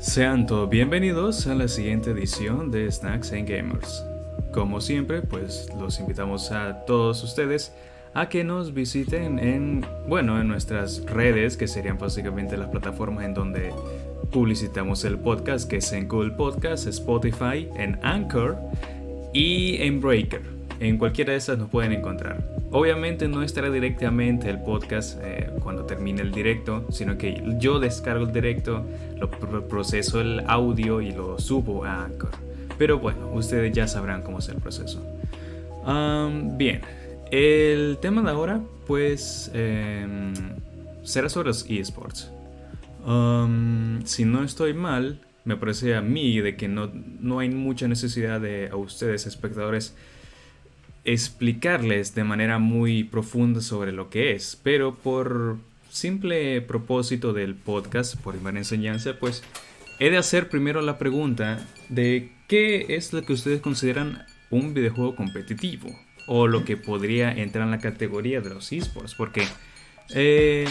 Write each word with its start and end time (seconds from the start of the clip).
Sean 0.00 0.46
todos 0.46 0.70
bienvenidos 0.70 1.48
a 1.48 1.56
la 1.56 1.66
siguiente 1.66 2.12
edición 2.12 2.70
de 2.70 2.90
Snacks 2.90 3.32
and 3.32 3.48
Gamers. 3.48 4.04
Como 4.52 4.80
siempre, 4.80 5.22
pues 5.22 5.68
los 5.76 5.98
invitamos 5.98 6.52
a 6.52 6.84
todos 6.84 7.24
ustedes 7.24 7.72
a 8.14 8.28
que 8.28 8.44
nos 8.44 8.72
visiten 8.72 9.40
en, 9.40 9.84
bueno, 10.06 10.40
en 10.40 10.46
nuestras 10.46 11.04
redes, 11.04 11.56
que 11.56 11.66
serían 11.66 11.98
básicamente 11.98 12.56
las 12.56 12.68
plataformas 12.68 13.24
en 13.24 13.34
donde 13.34 13.72
publicitamos 14.30 15.04
el 15.04 15.18
podcast, 15.18 15.68
que 15.68 15.78
es 15.78 15.92
en 15.92 16.06
Google 16.06 16.30
Podcast, 16.30 16.86
Spotify, 16.86 17.68
en 17.76 17.98
Anchor 18.04 18.56
y 19.32 19.82
en 19.82 20.00
Breaker. 20.00 20.57
En 20.80 20.96
cualquiera 20.98 21.32
de 21.32 21.38
esas 21.38 21.58
nos 21.58 21.68
pueden 21.68 21.92
encontrar. 21.92 22.42
Obviamente 22.70 23.28
no 23.28 23.42
estará 23.42 23.70
directamente 23.70 24.48
el 24.50 24.60
podcast 24.60 25.18
eh, 25.22 25.50
cuando 25.62 25.84
termine 25.84 26.22
el 26.22 26.30
directo, 26.30 26.86
sino 26.90 27.16
que 27.16 27.42
yo 27.58 27.80
descargo 27.80 28.26
el 28.26 28.32
directo, 28.32 28.84
lo 29.16 29.66
proceso 29.66 30.20
el 30.20 30.40
audio 30.46 31.00
y 31.00 31.12
lo 31.12 31.38
subo 31.38 31.84
a 31.84 32.04
Anchor. 32.04 32.30
Pero 32.76 32.98
bueno, 32.98 33.30
ustedes 33.32 33.72
ya 33.72 33.88
sabrán 33.88 34.22
cómo 34.22 34.38
es 34.38 34.48
el 34.48 34.56
proceso. 34.56 35.04
bien, 36.56 36.82
el 37.30 37.98
tema 38.00 38.22
de 38.22 38.30
ahora 38.30 38.60
pues 38.86 39.50
em, 39.54 40.32
será 41.02 41.28
sobre 41.28 41.48
los 41.48 41.68
esports. 41.68 42.30
si 44.04 44.24
no 44.24 44.44
estoy 44.44 44.74
mal, 44.74 45.20
me 45.44 45.56
parece 45.56 45.94
a 45.96 46.02
mí 46.02 46.40
de 46.40 46.56
que 46.56 46.68
no, 46.68 46.90
no 47.20 47.38
hay 47.38 47.48
mucha 47.48 47.88
necesidad 47.88 48.40
de 48.40 48.68
a 48.70 48.76
ustedes, 48.76 49.26
espectadores, 49.26 49.94
explicarles 51.12 52.14
de 52.14 52.24
manera 52.24 52.58
muy 52.58 53.04
profunda 53.04 53.60
sobre 53.60 53.92
lo 53.92 54.10
que 54.10 54.32
es, 54.32 54.58
pero 54.62 54.94
por 54.94 55.56
simple 55.90 56.60
propósito 56.60 57.32
del 57.32 57.54
podcast, 57.54 58.16
por 58.16 58.34
primera 58.34 58.58
enseñanza, 58.58 59.18
pues 59.18 59.42
he 59.98 60.10
de 60.10 60.18
hacer 60.18 60.48
primero 60.48 60.82
la 60.82 60.98
pregunta 60.98 61.66
de 61.88 62.30
qué 62.46 62.86
es 62.90 63.12
lo 63.12 63.22
que 63.22 63.32
ustedes 63.32 63.60
consideran 63.60 64.26
un 64.50 64.74
videojuego 64.74 65.16
competitivo 65.16 65.88
o 66.26 66.46
lo 66.46 66.64
que 66.64 66.76
podría 66.76 67.32
entrar 67.32 67.64
en 67.64 67.70
la 67.70 67.78
categoría 67.78 68.42
de 68.42 68.50
los 68.50 68.70
esports, 68.70 69.14
porque 69.14 69.48
eh, 70.14 70.66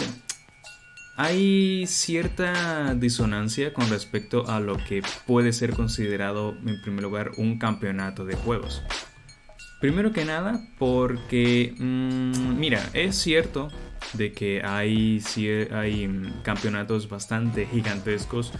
hay 1.16 1.84
cierta 1.88 2.94
disonancia 2.94 3.74
con 3.74 3.90
respecto 3.90 4.48
a 4.48 4.60
lo 4.60 4.76
que 4.76 5.02
puede 5.26 5.52
ser 5.52 5.72
considerado 5.72 6.56
en 6.64 6.80
primer 6.80 7.02
lugar 7.02 7.32
un 7.38 7.58
campeonato 7.58 8.24
de 8.24 8.36
juegos. 8.36 8.84
Primero 9.80 10.12
que 10.12 10.24
nada, 10.24 10.60
porque, 10.78 11.72
mm, 11.78 12.58
mira, 12.58 12.90
es 12.94 13.16
cierto 13.16 13.68
de 14.14 14.32
que 14.32 14.62
hay, 14.64 15.22
hay 15.72 16.08
mm, 16.08 16.42
campeonatos 16.42 17.08
bastante 17.08 17.66
gigantescos 17.66 18.52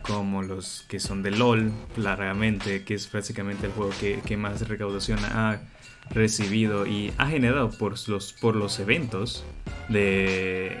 como 0.00 0.42
los 0.42 0.84
que 0.88 0.98
son 0.98 1.22
de 1.22 1.30
LOL, 1.30 1.72
claramente, 1.94 2.84
que 2.84 2.94
es 2.94 3.06
prácticamente 3.06 3.66
el 3.66 3.72
juego 3.72 3.92
que, 4.00 4.36
más 4.36 4.66
recaudación 4.66 5.18
ha 5.24 5.60
recibido 6.10 6.86
y 6.86 7.12
ha 7.18 7.26
generado 7.26 7.70
por 7.70 7.94
los, 8.08 8.32
por 8.32 8.56
los 8.56 8.80
eventos 8.80 9.44
de, 9.88 10.76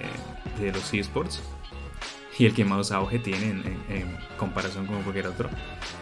de 0.60 0.72
los 0.72 0.92
esports 0.94 1.40
y 2.38 2.46
el 2.46 2.54
que 2.54 2.64
más 2.64 2.90
auge 2.90 3.18
tiene 3.18 3.50
en, 3.50 3.64
en, 3.88 4.16
comparación 4.38 4.86
con 4.86 5.02
cualquier 5.02 5.28
otro. 5.28 5.48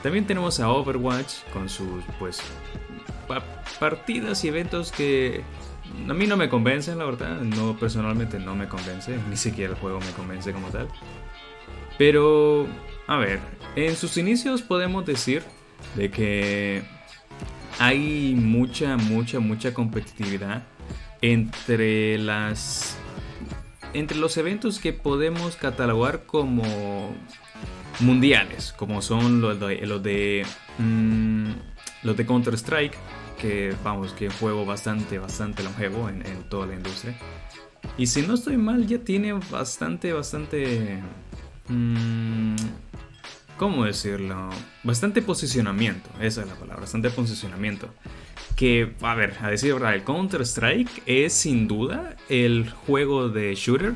También 0.03 0.27
tenemos 0.27 0.61
a 0.61 0.71
Overwatch 0.71 1.35
con 1.53 1.69
sus 1.69 2.03
pues 2.19 2.41
partidas 3.79 4.45
y 4.45 4.49
eventos 4.49 4.93
que 4.93 5.43
a 6.09 6.15
mí 6.15 6.27
no 6.27 6.37
me 6.37 6.49
convencen, 6.49 6.99
la 6.99 7.05
verdad. 7.05 7.41
No, 7.41 7.77
personalmente 7.77 8.39
no 8.39 8.55
me 8.55 8.69
convence. 8.69 9.17
Ni 9.29 9.37
siquiera 9.37 9.73
el 9.73 9.79
juego 9.79 10.01
me 10.01 10.11
convence 10.13 10.53
como 10.53 10.69
tal. 10.69 10.89
Pero, 11.99 12.67
a 13.07 13.19
ver, 13.19 13.41
en 13.77 13.97
sus 13.97 14.17
inicios 14.17 14.63
podemos 14.63 15.05
decir 15.05 15.43
de 15.97 16.11
que 16.11 16.83
hay 17.79 18.35
mucha, 18.37 18.97
mucha, 18.97 19.41
mucha 19.41 19.75
competitividad 19.75 20.65
entre 21.23 22.19
las 22.19 22.97
entre 23.93 24.19
los 24.19 24.37
eventos 24.37 24.79
que 24.79 24.93
podemos 24.93 25.57
catalogar 25.57 26.25
como 26.25 27.13
mundiales, 27.99 28.73
como 28.73 29.03
son 29.03 29.41
los 29.41 29.59
de, 29.59 29.87
los 29.87 30.03
de, 30.03 30.47
mm, 30.79 31.51
los 32.05 32.17
de 32.17 32.27
Counter 32.27 32.55
Strike, 32.55 32.97
que 33.41 33.75
vamos, 33.83 34.13
que 34.13 34.29
juego 34.29 34.67
bastante, 34.67 35.19
bastante 35.19 35.63
longevo 35.63 36.09
en, 36.09 36.23
toda 36.49 36.67
la 36.67 36.75
industria. 36.75 37.17
Y 37.97 38.07
si 38.07 38.23
no 38.23 38.35
estoy 38.35 38.57
mal, 38.57 38.87
ya 38.87 38.99
tiene 38.99 39.33
bastante, 39.33 40.13
bastante... 40.13 41.01
Mmm, 41.69 42.57
¿Cómo 43.57 43.85
decirlo? 43.85 44.49
Bastante 44.83 45.21
posicionamiento, 45.21 46.09
esa 46.21 46.41
es 46.41 46.49
la 46.49 46.55
palabra, 46.55 46.81
bastante 46.81 47.11
posicionamiento. 47.11 47.91
Que, 48.57 48.95
a 49.03 49.15
ver, 49.15 49.37
a 49.41 49.51
decir 49.51 49.75
verdad, 49.75 49.95
el 49.95 50.03
Counter-Strike 50.03 51.03
es 51.05 51.35
sin 51.35 51.69
duda 51.69 52.17
el 52.31 52.71
juego 52.71 53.29
de 53.29 53.55
shooter 53.55 53.95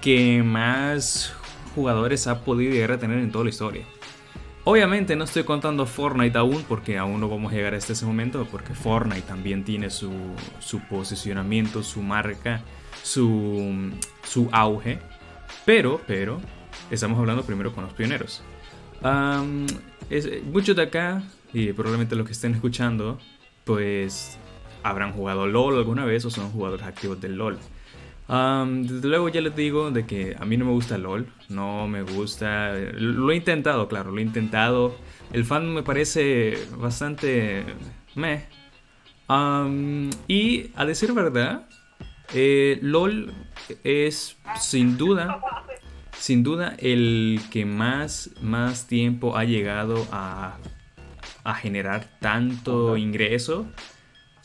que 0.00 0.42
más 0.42 1.34
jugadores 1.74 2.26
ha 2.26 2.44
podido 2.44 2.72
llegar 2.72 2.92
a 2.92 2.98
tener 2.98 3.18
en 3.18 3.30
toda 3.30 3.44
la 3.44 3.50
historia. 3.50 3.84
Obviamente 4.66 5.14
no 5.14 5.24
estoy 5.24 5.44
contando 5.44 5.84
Fortnite 5.84 6.38
aún 6.38 6.64
porque 6.66 6.96
aún 6.96 7.20
no 7.20 7.28
vamos 7.28 7.52
a 7.52 7.56
llegar 7.56 7.74
a 7.74 7.76
este 7.76 7.92
momento 8.06 8.48
porque 8.50 8.74
Fortnite 8.74 9.22
también 9.22 9.62
tiene 9.62 9.90
su, 9.90 10.10
posicionamiento, 10.88 11.82
su 11.82 12.02
marca, 12.02 12.62
su, 13.02 13.92
su, 14.22 14.48
auge. 14.52 15.00
Pero, 15.66 16.00
pero, 16.06 16.40
estamos 16.90 17.18
hablando 17.18 17.42
primero 17.44 17.74
con 17.74 17.84
los 17.84 17.92
pioneros. 17.92 18.42
muchos 20.50 20.76
de 20.76 20.82
acá, 20.82 21.22
y 21.52 21.72
probablemente 21.74 22.16
los 22.16 22.26
que 22.26 22.32
estén 22.32 22.54
escuchando, 22.54 23.18
pues 23.64 24.38
habrán 24.82 25.12
jugado 25.12 25.46
LOL 25.46 25.76
alguna 25.76 26.06
vez 26.06 26.24
o 26.24 26.30
son 26.30 26.50
jugadores 26.50 26.86
activos 26.86 27.20
del 27.20 27.36
LOL 27.36 27.58
desde 28.28 29.08
luego 29.08 29.28
ya 29.28 29.40
les 29.40 29.54
digo 29.54 29.90
de 29.90 30.06
que 30.06 30.34
a 30.38 30.44
mí 30.44 30.56
no 30.56 30.64
me 30.64 30.72
gusta 30.72 30.96
LOL, 30.96 31.26
no 31.48 31.86
me 31.88 32.02
gusta, 32.02 32.72
lo 32.74 33.30
he 33.30 33.36
intentado, 33.36 33.88
claro, 33.88 34.12
lo 34.12 34.18
he 34.18 34.22
intentado. 34.22 34.96
El 35.32 35.44
fan 35.44 35.72
me 35.74 35.82
parece 35.82 36.56
bastante 36.76 37.64
meh. 38.14 38.46
y 40.28 40.70
a 40.74 40.84
decir 40.84 41.12
verdad, 41.12 41.66
eh, 42.32 42.78
LOL 42.82 43.34
es 43.82 44.36
sin 44.58 44.96
duda, 44.96 45.40
sin 46.18 46.42
duda 46.42 46.76
el 46.78 47.40
que 47.50 47.66
más, 47.66 48.30
más 48.40 48.86
tiempo 48.86 49.36
ha 49.36 49.44
llegado 49.44 50.06
a, 50.10 50.56
a 51.44 51.54
generar 51.54 52.08
tanto 52.20 52.96
ingreso. 52.96 53.66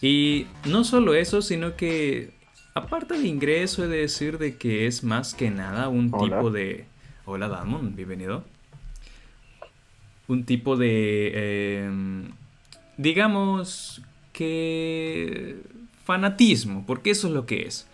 Y 0.02 0.48
no 0.66 0.84
solo 0.86 1.14
eso, 1.14 1.42
sino 1.42 1.76
que 1.76 2.39
Aparte 2.80 3.18
de 3.18 3.28
ingreso, 3.28 3.84
he 3.84 3.88
de 3.90 3.98
decir 3.98 4.38
de 4.38 4.56
que 4.56 4.88
es 4.88 5.04
más 5.04 5.34
que 5.34 5.52
nada 5.52 5.90
un 5.90 6.12
tipo 6.12 6.50
de... 6.50 6.86
Hola 7.26 7.50
Damon, 7.50 7.94
bienvenido. 7.94 8.46
Un 10.30 10.46
tipo 10.46 10.78
de... 10.78 11.84
Em, 11.84 12.32
digamos 12.96 14.02
que... 14.32 15.58
Fanatismo, 16.06 16.86
porque 16.88 17.10
eso 17.10 17.28
es 17.28 17.34
lo 17.34 17.46
que 17.46 17.64
es. 17.64 17.86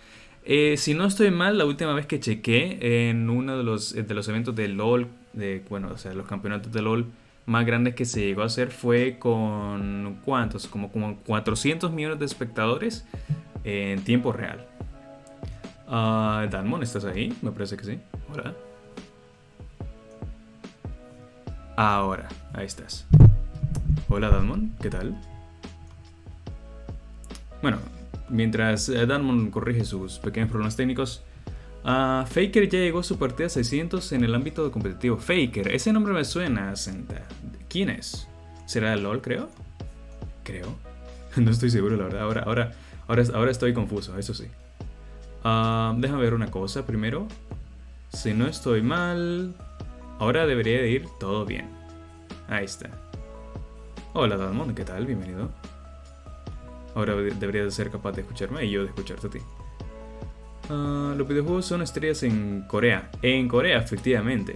Eh, 0.44 0.76
si 0.78 0.94
no 0.94 1.06
estoy 1.06 1.32
mal, 1.32 1.58
la 1.58 1.66
última 1.66 1.94
vez 1.94 2.06
que 2.06 2.20
chequé 2.20 3.10
en 3.10 3.32
uno 3.32 3.58
de 3.58 3.64
los, 3.64 3.96
de 3.96 4.14
los 4.14 4.28
eventos 4.28 4.56
de 4.56 4.68
LOL, 4.68 5.08
de, 5.34 5.64
bueno, 5.68 5.90
o 5.94 5.98
sea, 5.98 6.14
los 6.14 6.28
campeonatos 6.28 6.72
de 6.72 6.84
LOL 6.84 7.08
más 7.46 7.66
grandes 7.66 7.96
que 7.96 8.06
se 8.06 8.22
llegó 8.22 8.42
a 8.42 8.46
hacer 8.46 8.72
fue 8.72 9.18
con, 9.20 10.20
¿cuántos? 10.24 10.68
Como, 10.68 10.92
como 10.92 11.18
400 11.18 11.92
millones 11.92 12.20
de 12.20 12.26
espectadores 12.26 13.06
en 13.64 14.04
tiempo 14.04 14.32
real. 14.32 14.66
Uh, 15.88 16.50
Danmon, 16.50 16.82
¿estás 16.82 17.06
ahí? 17.06 17.36
Me 17.42 17.52
parece 17.52 17.78
que 17.78 17.84
sí. 17.84 18.00
Hola. 18.34 18.54
Ahora, 21.76 22.30
ahí 22.54 22.66
estás. 22.66 23.06
Hola 24.08 24.30
Danmon, 24.30 24.74
¿qué 24.82 24.90
tal? 24.90 25.20
Bueno, 27.62 27.80
mientras 28.30 28.88
eh, 28.88 29.06
Danmon 29.06 29.52
corrige 29.52 29.84
sus 29.84 30.20
pequeños 30.20 30.50
problemas 30.50 30.76
técnicos, 30.78 31.25
uh, 31.86 32.26
Faker 32.26 32.68
ya 32.68 32.80
llegó 32.80 33.04
su 33.04 33.18
partida 33.18 33.48
600 33.48 34.12
en 34.12 34.24
el 34.24 34.36
ámbito 34.36 34.70
competitivo. 34.72 35.18
Faker, 35.18 35.70
ese 35.70 35.94
nombre 35.94 36.14
me 36.14 36.26
suena, 36.26 36.76
Senta. 36.76 37.24
¿Quién 37.70 37.90
es? 37.90 38.28
¿Será 38.66 38.96
LOL, 38.96 39.22
creo? 39.22 39.50
Creo. 40.44 40.76
no 41.38 41.52
estoy 41.52 41.70
seguro, 41.70 41.96
la 41.96 42.06
verdad. 42.06 42.22
Ahora, 42.22 42.44
ahora, 42.44 42.72
ahora, 43.08 43.24
ahora 43.34 43.52
estoy 43.52 43.74
confuso, 43.74 44.18
eso 44.18 44.34
sí. 44.34 44.46
Uh, 45.44 45.94
déjame 46.00 46.22
ver 46.22 46.34
una 46.34 46.50
cosa 46.50 46.86
primero. 46.86 47.28
Si 48.10 48.34
no 48.34 48.48
estoy 48.48 48.82
mal, 48.82 49.54
ahora 50.20 50.46
debería 50.46 50.82
de 50.82 50.90
ir 50.90 51.06
todo 51.20 51.46
bien. 51.46 51.70
Ahí 52.48 52.66
está. 52.66 52.90
Hola 54.14 54.38
Dalmon, 54.38 54.74
¿qué 54.74 54.86
tal? 54.86 55.06
Bienvenido. 55.06 55.52
Ahora 56.96 57.16
deberías 57.16 57.66
de 57.66 57.72
ser 57.72 57.92
capaz 57.92 58.14
de 58.14 58.22
escucharme 58.22 58.64
y 58.64 58.72
yo 58.72 58.82
de 58.82 58.88
escucharte 58.88 59.28
a 59.28 59.30
ti. 59.30 59.40
Uh, 60.70 61.16
los 61.16 61.28
videojuegos 61.28 61.66
son 61.66 61.82
estrellas 61.82 62.24
en 62.24 62.64
Corea. 62.68 63.10
En 63.22 63.48
Corea, 63.48 63.78
efectivamente. 63.78 64.56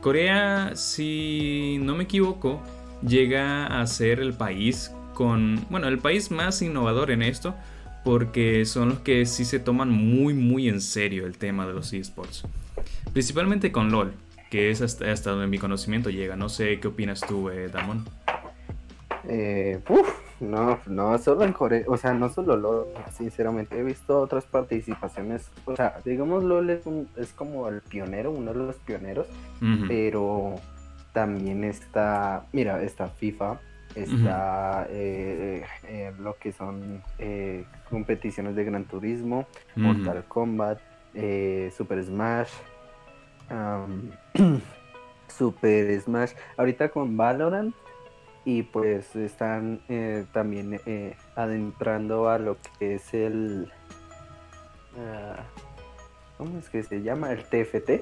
Corea, 0.00 0.72
si 0.74 1.78
no 1.80 1.96
me 1.96 2.04
equivoco, 2.04 2.62
llega 3.06 3.66
a 3.80 3.86
ser 3.86 4.20
el 4.20 4.34
país 4.34 4.92
con, 5.14 5.66
bueno, 5.70 5.88
el 5.88 5.98
país 5.98 6.30
más 6.30 6.62
innovador 6.62 7.10
en 7.10 7.22
esto, 7.22 7.54
porque 8.04 8.64
son 8.64 8.90
los 8.90 9.00
que 9.00 9.26
sí 9.26 9.44
se 9.44 9.58
toman 9.58 9.90
muy, 9.90 10.34
muy 10.34 10.68
en 10.68 10.80
serio 10.80 11.26
el 11.26 11.36
tema 11.36 11.66
de 11.66 11.74
los 11.74 11.92
esports. 11.92 12.44
Principalmente 13.12 13.72
con 13.72 13.90
LOL, 13.90 14.12
que 14.50 14.70
es 14.70 14.80
hasta, 14.80 15.10
hasta 15.10 15.30
donde 15.30 15.48
mi 15.48 15.58
conocimiento 15.58 16.08
llega. 16.08 16.36
No 16.36 16.48
sé 16.48 16.78
qué 16.78 16.88
opinas 16.88 17.20
tú, 17.20 17.50
eh, 17.50 17.68
Damon. 17.68 18.04
Eh, 19.28 19.80
no, 20.40 20.78
no 20.86 21.18
solo 21.18 21.44
en 21.44 21.52
Corea, 21.52 21.84
o 21.88 21.96
sea, 21.96 22.14
no 22.14 22.28
solo 22.28 22.56
LOL, 22.56 22.86
sinceramente 23.12 23.78
he 23.78 23.82
visto 23.82 24.20
otras 24.20 24.44
participaciones, 24.44 25.50
o 25.64 25.74
sea, 25.74 26.00
digamos 26.04 26.44
LOL 26.44 26.70
es, 26.70 26.82
es 27.16 27.32
como 27.32 27.68
el 27.68 27.80
pionero, 27.80 28.30
uno 28.30 28.52
de 28.52 28.58
los 28.58 28.76
pioneros, 28.76 29.26
pero 29.88 30.54
también 31.12 31.64
está, 31.64 32.46
mira, 32.52 32.82
está 32.82 33.08
FIFA, 33.08 33.58
está 33.94 34.86
eh, 34.90 35.64
eh, 35.84 36.12
lo 36.18 36.36
que 36.36 36.52
son 36.52 37.02
eh, 37.18 37.64
competiciones 37.90 38.54
de 38.54 38.64
Gran 38.64 38.84
Turismo, 38.84 39.46
Mortal 39.74 40.24
Kombat, 40.28 40.78
Super 41.76 42.04
Smash, 42.04 42.50
Super 45.28 46.00
Smash, 46.00 46.32
ahorita 46.56 46.90
con 46.90 47.16
Valorant 47.16 47.74
y 48.48 48.62
pues 48.62 49.14
están 49.14 49.80
también 50.32 50.80
adentrando 51.36 52.30
a 52.30 52.38
lo 52.38 52.56
que 52.78 52.94
es 52.94 53.12
el... 53.12 53.70
Ah, 54.96 55.44
¿Cómo 56.38 56.56
es 56.58 56.70
que 56.70 56.82
se 56.82 57.02
llama? 57.02 57.30
El 57.30 57.44
TFT. 57.44 58.00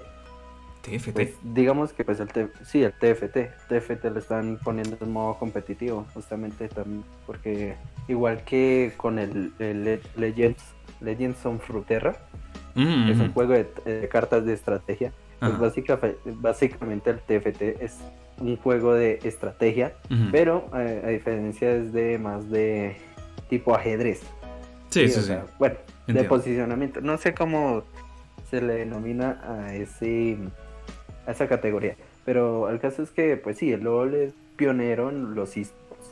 TFT. 0.82 1.12
Pues, 1.14 1.31
digamos 1.43 1.93
que 1.93 2.04
pues 2.04 2.20
el 2.20 2.28
sí, 2.62 2.84
el 2.84 2.93
TFT, 2.93 3.38
TFT 3.69 4.04
lo 4.04 4.20
están 4.20 4.60
poniendo 4.62 4.96
en 5.00 5.10
modo 5.10 5.37
competitivo, 5.37 6.06
justamente 6.14 6.69
también 6.69 7.02
porque 7.26 7.75
igual 8.06 8.44
que 8.44 8.92
con 8.96 9.19
el, 9.19 9.52
Legends, 10.14 10.62
Legends 11.00 11.44
on 11.44 11.58
Fruterra, 11.58 12.16
mm, 12.76 13.10
es 13.10 13.19
un 13.19 13.32
juego 13.32 13.54
de, 13.54 14.08
cartas 14.08 14.46
de 14.46 14.52
estrategia. 14.52 15.12
Pues 15.40 15.58
básicamente, 16.25 17.10
el 17.10 17.19
TFT 17.19 17.82
es 17.82 17.99
un 18.38 18.56
juego 18.56 18.94
de 18.94 19.20
estrategia, 19.24 19.94
pero 20.30 20.68
eh, 20.76 21.02
a 21.04 21.08
diferencia 21.08 21.74
es 21.74 21.92
de 21.92 22.18
más 22.18 22.50
de 22.50 22.96
tipo 23.48 23.74
ajedrez. 23.74 24.22
Sí, 24.90 25.08
sí, 25.08 25.20
sí. 25.20 25.34
bueno, 25.58 25.76
de 26.06 26.24
posicionamiento. 26.24 27.00
No 27.00 27.18
sé 27.18 27.34
cómo 27.34 27.84
se 28.50 28.60
le 28.60 28.74
denomina 28.74 29.40
a 29.44 29.74
ese 29.74 30.36
a 31.26 31.32
esa 31.32 31.48
categoría. 31.48 31.96
Pero 32.24 32.68
el 32.70 32.80
caso 32.80 33.02
es 33.02 33.10
que, 33.10 33.36
pues 33.36 33.58
sí, 33.58 33.72
el 33.72 33.84
LOL 33.84 34.14
es 34.14 34.34
pionero 34.56 35.10
en 35.10 35.34
los 35.34 35.56
esports, 35.56 36.10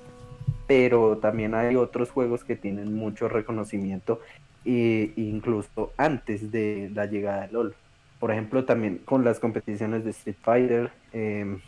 pero 0.66 1.18
también 1.18 1.54
hay 1.54 1.76
otros 1.76 2.10
juegos 2.10 2.44
que 2.44 2.56
tienen 2.56 2.94
mucho 2.94 3.28
reconocimiento, 3.28 4.20
e 4.64 5.12
incluso 5.16 5.92
antes 5.96 6.50
de 6.50 6.90
la 6.94 7.06
llegada 7.06 7.42
del 7.42 7.52
LOL. 7.52 7.74
Por 8.20 8.30
ejemplo, 8.30 8.64
también 8.64 8.98
con 9.04 9.24
las 9.24 9.38
competiciones 9.40 10.04
de 10.04 10.10
Street 10.10 10.36
Fighter, 10.40 10.90
em, 11.12 11.60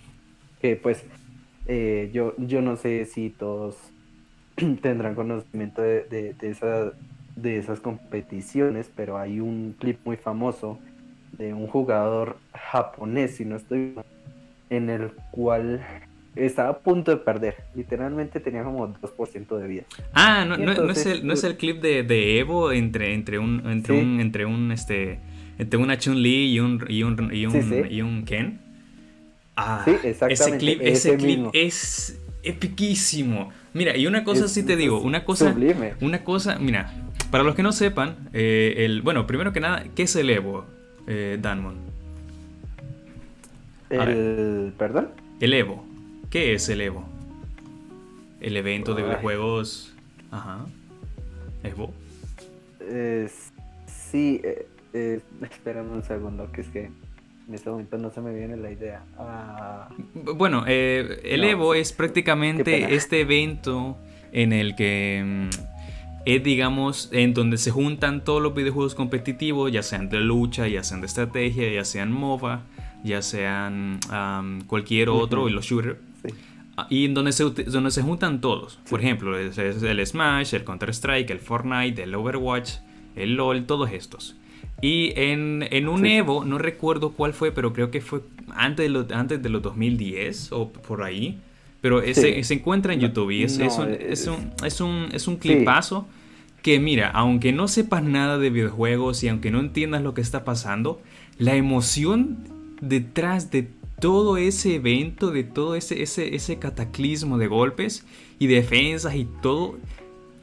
que 0.61 0.77
pues 0.77 1.05
eh, 1.67 2.11
yo, 2.13 2.35
yo 2.39 2.63
no 2.63 2.77
sé 2.77 3.05
si 3.07 3.31
todos 3.31 3.77
tendrán 4.83 5.15
conocimiento 5.15 5.83
de, 5.83 6.05
de, 6.05 6.35
de, 6.35 6.93
de 7.37 7.59
esas 7.59 7.81
competiciones, 7.81 8.91
pero 8.95 9.19
hay 9.19 9.41
un 9.41 9.75
clip 9.79 9.99
muy 10.05 10.17
famoso 10.17 10.79
de 11.37 11.53
un 11.53 11.67
jugador 11.67 12.39
japonés, 12.55 13.37
si 13.37 13.45
no 13.45 13.57
estoy 13.57 13.95
en 14.71 14.91
el 14.91 15.11
cual 15.31 15.85
estaba 16.35 16.71
a 16.71 16.79
punto 16.79 17.11
de 17.11 17.19
perder. 17.19 17.57
Literalmente 17.75 18.41
tenía 18.41 18.63
como 18.63 18.89
2% 18.89 19.59
de 19.59 19.67
vida. 19.67 19.83
Ah, 20.13 20.45
no, 20.47 20.57
no, 20.57 20.91
es, 20.91 21.07
el, 21.07 21.27
no 21.27 21.33
es 21.33 21.45
el 21.45 21.57
clip 21.57 21.81
de, 21.81 22.39
Evo 22.39 22.73
entre, 22.73 23.15
entre 23.15 23.39
un, 23.39 23.63
entre 23.69 23.95
un, 23.95 24.21
entre 24.21 24.47
un, 24.47 24.73
este, 24.73 25.19
entre 25.59 25.79
una 25.79 25.99
Chun-Li 25.99 26.53
y 26.53 26.61
un, 26.61 26.85
y 26.89 27.03
un, 27.03 27.31
y 27.33 27.47
un, 27.47 27.87
y 27.91 28.03
un 28.03 28.25
Ken. 28.25 28.66
Ah, 29.57 29.85
ese 29.87 30.59
clip, 30.59 30.81
ese, 30.83 31.17
clip 31.17 31.49
es 31.53 32.19
epiquísimo. 32.43 33.51
Mira, 33.73 33.97
y 33.97 34.07
una 34.07 34.23
cosa 34.23 34.49
sí 34.49 34.63
te 34.63 34.77
digo, 34.77 35.01
una 35.01 35.25
cosa, 35.25 35.55
una 36.01 36.25
cosa, 36.25 36.59
mira, 36.59 36.93
para 37.31 37.43
los 37.43 37.55
que 37.55 37.63
no 37.63 37.73
sepan, 37.73 38.29
eh, 38.33 38.75
el, 38.79 39.03
bueno, 39.03 39.27
primero 39.27 39.53
que 39.53 39.61
nada, 39.61 39.85
¿qué 39.95 40.05
es 40.05 40.17
el 40.17 40.31
Evo? 40.31 40.67
eh, 41.07 41.39
Danmon? 41.41 41.77
El, 43.91 44.73
¿Perdón? 44.77 45.11
El 45.41 45.55
Evo. 45.55 45.85
¿Qué 46.31 46.55
es 46.55 46.69
el 46.69 46.81
Evo? 46.81 47.05
El 48.41 48.57
evento 48.57 48.95
de 48.95 49.03
videojuegos. 49.03 49.95
Ajá. 50.31 50.67
Evo. 51.63 51.93
sí, 53.87 54.41
eh, 54.45 54.67
eh, 54.93 55.21
espérame 55.43 55.93
un 55.93 56.03
segundo, 56.03 56.51
que 56.53 56.61
es 56.61 56.69
que 56.69 56.91
en 57.49 57.55
este 57.55 57.71
momento 57.71 57.97
no 57.99 58.11
se 58.11 58.21
me 58.21 58.35
viene 58.35 58.57
la 58.57 58.71
idea. 58.71 59.05
Ah. 59.19 59.89
Bueno, 60.15 60.65
eh, 60.67 61.21
el 61.25 61.45
Evo 61.45 61.75
es 61.75 61.93
prácticamente 61.93 62.95
este 62.95 63.21
evento 63.21 63.97
en 64.33 64.53
el 64.53 64.75
que 64.75 65.23
mm, 65.25 65.49
es, 66.25 66.43
digamos, 66.43 67.09
en 67.13 67.35
donde 67.35 67.57
se 67.57 67.71
juntan 67.71 68.25
todos 68.25 68.43
los 68.43 68.55
videojuegos 68.55 68.97
competitivos, 68.97 69.71
ya 69.71 69.83
sean 69.83 70.09
de 70.09 70.21
lucha, 70.21 70.67
ya 70.67 70.83
sean 70.83 71.01
de 71.01 71.07
estrategia, 71.07 71.73
ya 71.73 71.85
sean 71.85 72.11
MOBA, 72.11 72.63
ya 73.05 73.23
sean 73.23 74.01
cualquier 74.67 75.09
otro, 75.09 75.49
y 75.49 75.53
los 75.53 75.67
shooters. 75.67 75.99
Ah, 76.77 76.89
y 76.91 77.07
en 77.07 77.15
donde 77.15 77.33
se, 77.33 77.45
donde 77.45 77.91
se 77.91 78.03
juntan 78.03 78.41
todos. 78.41 78.81
Por 78.91 79.01
ejemplo, 79.01 79.39
es, 79.39 79.57
el 79.57 80.05
Smash, 80.05 80.55
el 80.55 80.65
Counter-Strike, 80.65 81.31
el 81.31 81.39
Fortnite, 81.39 82.03
el 82.03 82.15
Overwatch, 82.15 82.79
el 83.15 83.37
LOL, 83.37 83.65
todos 83.65 83.93
estos. 83.93 84.37
Y 84.81 85.13
en, 85.17 85.67
en 85.71 85.89
un 85.89 86.05
Evo, 86.07 86.45
no 86.45 86.59
recuerdo 86.59 87.13
cuál 87.13 87.33
fue, 87.33 87.51
pero 87.53 87.73
creo 87.73 87.91
que 87.91 88.01
fue 88.01 88.21
antes 88.55 88.85
de, 88.85 88.91
lo, 88.91 89.07
antes 89.11 89.43
de 89.43 89.49
los 89.49 89.63
2010 89.63 90.53
o 90.53 90.71
por 90.71 91.03
ahí. 91.03 91.39
Pero 91.81 92.03
ese, 92.03 92.43
se 92.43 92.55
encuentra 92.55 92.93
en 92.95 93.01
YouTube 93.01 93.31
y 93.31 93.45
es, 93.45 93.59
es, 93.59 93.79
un, 93.79 93.91
es, 93.93 94.27
un, 94.27 94.53
es, 94.65 94.81
un, 94.81 95.09
es 95.13 95.29
un 95.29 95.37
clipazo 95.37 96.07
que 96.63 96.81
mira, 96.81 97.11
aunque 97.11 97.53
no 97.53 97.69
sepas 97.69 98.03
nada 98.03 98.39
de 98.39 98.51
videojuegos 98.51 99.23
y 99.23 99.29
aunque 99.29 99.51
no 99.51 99.61
entiendas 99.61 100.03
lo 100.03 100.15
que 100.15 100.21
está 100.21 100.45
pasando, 100.45 101.01
la 101.39 101.55
emoción 101.55 102.39
detrás 102.81 103.51
de 103.51 103.69
todo 104.01 104.37
ese 104.37 104.75
evento, 104.75 105.31
de 105.31 105.45
todo 105.45 105.77
ese, 105.77 106.03
ese, 106.03 106.35
ese 106.35 106.59
cataclismo 106.59 107.39
de 107.39 107.47
golpes 107.47 108.05
y 108.39 108.49
defensas 108.49 109.15
y 109.15 109.29
todo, 109.43 109.79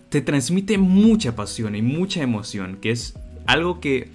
te 0.09 0.21
transmite 0.21 0.77
mucha 0.77 1.35
pasión 1.35 1.75
y 1.75 1.81
mucha 1.81 2.21
emoción, 2.21 2.77
que 2.81 2.91
es 2.91 3.15
algo 3.45 3.79
que 3.79 4.09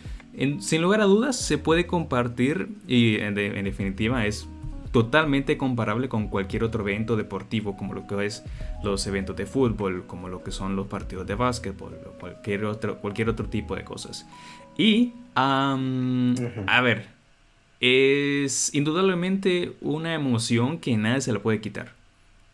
sin 0.61 0.82
lugar 0.82 1.00
a 1.00 1.04
dudas 1.04 1.37
se 1.37 1.58
puede 1.58 1.87
compartir 1.87 2.68
y 2.87 3.16
en 3.16 3.35
definitiva 3.35 4.25
es 4.26 4.49
totalmente 4.92 5.58
comparable 5.58 6.08
con 6.08 6.28
cualquier 6.28 6.64
otro 6.64 6.82
evento 6.82 7.16
deportivo, 7.16 7.76
como 7.76 7.92
lo 7.92 8.06
que 8.06 8.25
es 8.25 8.42
los 8.82 9.06
eventos 9.06 9.37
de 9.37 9.47
fútbol, 9.47 10.04
como 10.06 10.28
lo 10.28 10.42
que 10.42 10.50
son 10.50 10.76
los 10.76 10.87
partidos 10.87 11.26
de 11.26 11.35
básquetbol, 11.35 11.99
o 12.06 12.11
cualquier 12.18 12.64
otro, 12.64 12.99
cualquier 12.99 13.28
otro 13.28 13.47
tipo 13.47 13.76
de 13.76 13.85
cosas. 13.85 14.26
Y, 14.76 15.12
a 15.35 15.76
ver, 16.82 17.06
es 17.80 18.75
indudablemente 18.75 19.73
una 19.80 20.14
emoción 20.14 20.78
que 20.78 20.97
nadie 20.97 21.20
se 21.20 21.32
la 21.32 21.40
puede 21.40 21.61
quitar. 21.61 21.92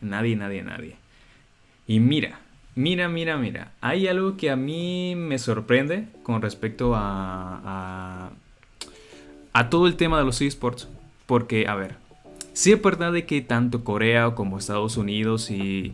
Nadie, 0.00 0.34
nadie, 0.34 0.62
nadie. 0.62 0.96
Y 1.86 2.00
mira, 2.00 2.40
mira, 2.74 3.08
mira, 3.08 3.36
mira. 3.36 3.72
Hay 3.80 4.08
algo 4.08 4.36
que 4.36 4.50
a 4.50 4.56
mí 4.56 5.14
me 5.16 5.38
sorprende 5.38 6.08
con 6.22 6.42
respecto 6.42 6.94
a, 6.94 8.30
a, 9.52 9.70
todo 9.70 9.86
el 9.86 9.96
tema 9.96 10.18
de 10.18 10.24
los 10.24 10.40
esports. 10.40 10.88
Porque, 11.26 11.66
a 11.68 11.74
ver, 11.74 11.96
Sí 12.54 12.70
es 12.70 12.80
verdad 12.80 13.12
de 13.12 13.26
que 13.26 13.40
tanto 13.42 13.82
Corea 13.82 14.30
como 14.36 14.58
Estados 14.58 14.96
Unidos 14.96 15.50
y, 15.50 15.92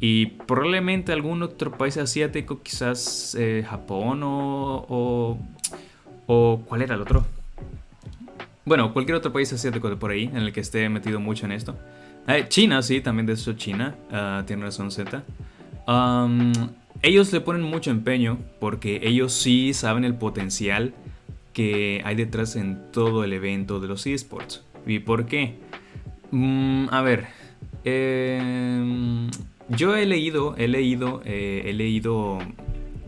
y 0.00 0.26
probablemente 0.26 1.12
algún 1.12 1.42
otro 1.42 1.72
país 1.72 1.98
asiático, 1.98 2.62
quizás 2.62 3.36
eh, 3.38 3.64
Japón 3.68 4.22
o, 4.24 5.38
o, 6.26 6.62
¿Cuál 6.66 6.82
era 6.82 6.94
el 6.94 7.02
otro? 7.02 7.26
Bueno, 8.64 8.94
cualquier 8.94 9.16
otro 9.18 9.30
país 9.30 9.52
asiático 9.52 9.90
de 9.90 9.96
por 9.96 10.10
ahí 10.10 10.24
en 10.24 10.38
el 10.38 10.54
que 10.54 10.60
esté 10.60 10.88
metido 10.88 11.20
mucho 11.20 11.44
en 11.44 11.52
esto. 11.52 11.76
Eh, 12.26 12.46
China, 12.48 12.80
sí, 12.80 13.02
también 13.02 13.26
de 13.26 13.34
eso 13.34 13.52
China, 13.52 13.94
uh, 14.10 14.42
tiene 14.44 14.62
razón 14.62 14.90
Z. 14.90 15.22
ellos 17.02 17.32
le 17.32 17.40
ponen 17.40 17.62
mucho 17.62 17.90
empeño 17.90 18.38
porque 18.60 19.00
ellos 19.02 19.32
sí 19.32 19.72
saben 19.74 20.04
el 20.04 20.14
potencial 20.14 20.94
que 21.52 22.02
hay 22.04 22.14
detrás 22.14 22.56
en 22.56 22.92
todo 22.92 23.24
el 23.24 23.32
evento 23.32 23.80
de 23.80 23.88
los 23.88 24.06
esports. 24.06 24.64
¿Y 24.86 25.00
por 25.00 25.26
qué? 25.26 25.56
Mm, 26.30 26.86
a 26.90 27.02
ver. 27.02 27.26
Em, 27.84 29.30
yo 29.68 29.96
he 29.96 30.06
leído, 30.06 30.54
he 30.56 30.68
leído, 30.68 31.22
eh, 31.24 31.62
he 31.66 31.72
leído 31.72 32.38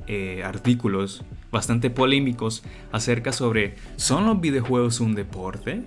eh, 0.07 0.43
artículos 0.45 1.25
bastante 1.51 1.91
polémicos 1.91 2.65
acerca 2.93 3.33
sobre 3.33 3.75
¿son 3.97 4.27
los 4.27 4.41
videojuegos 4.41 5.01
un 5.01 5.15
deporte? 5.15 5.83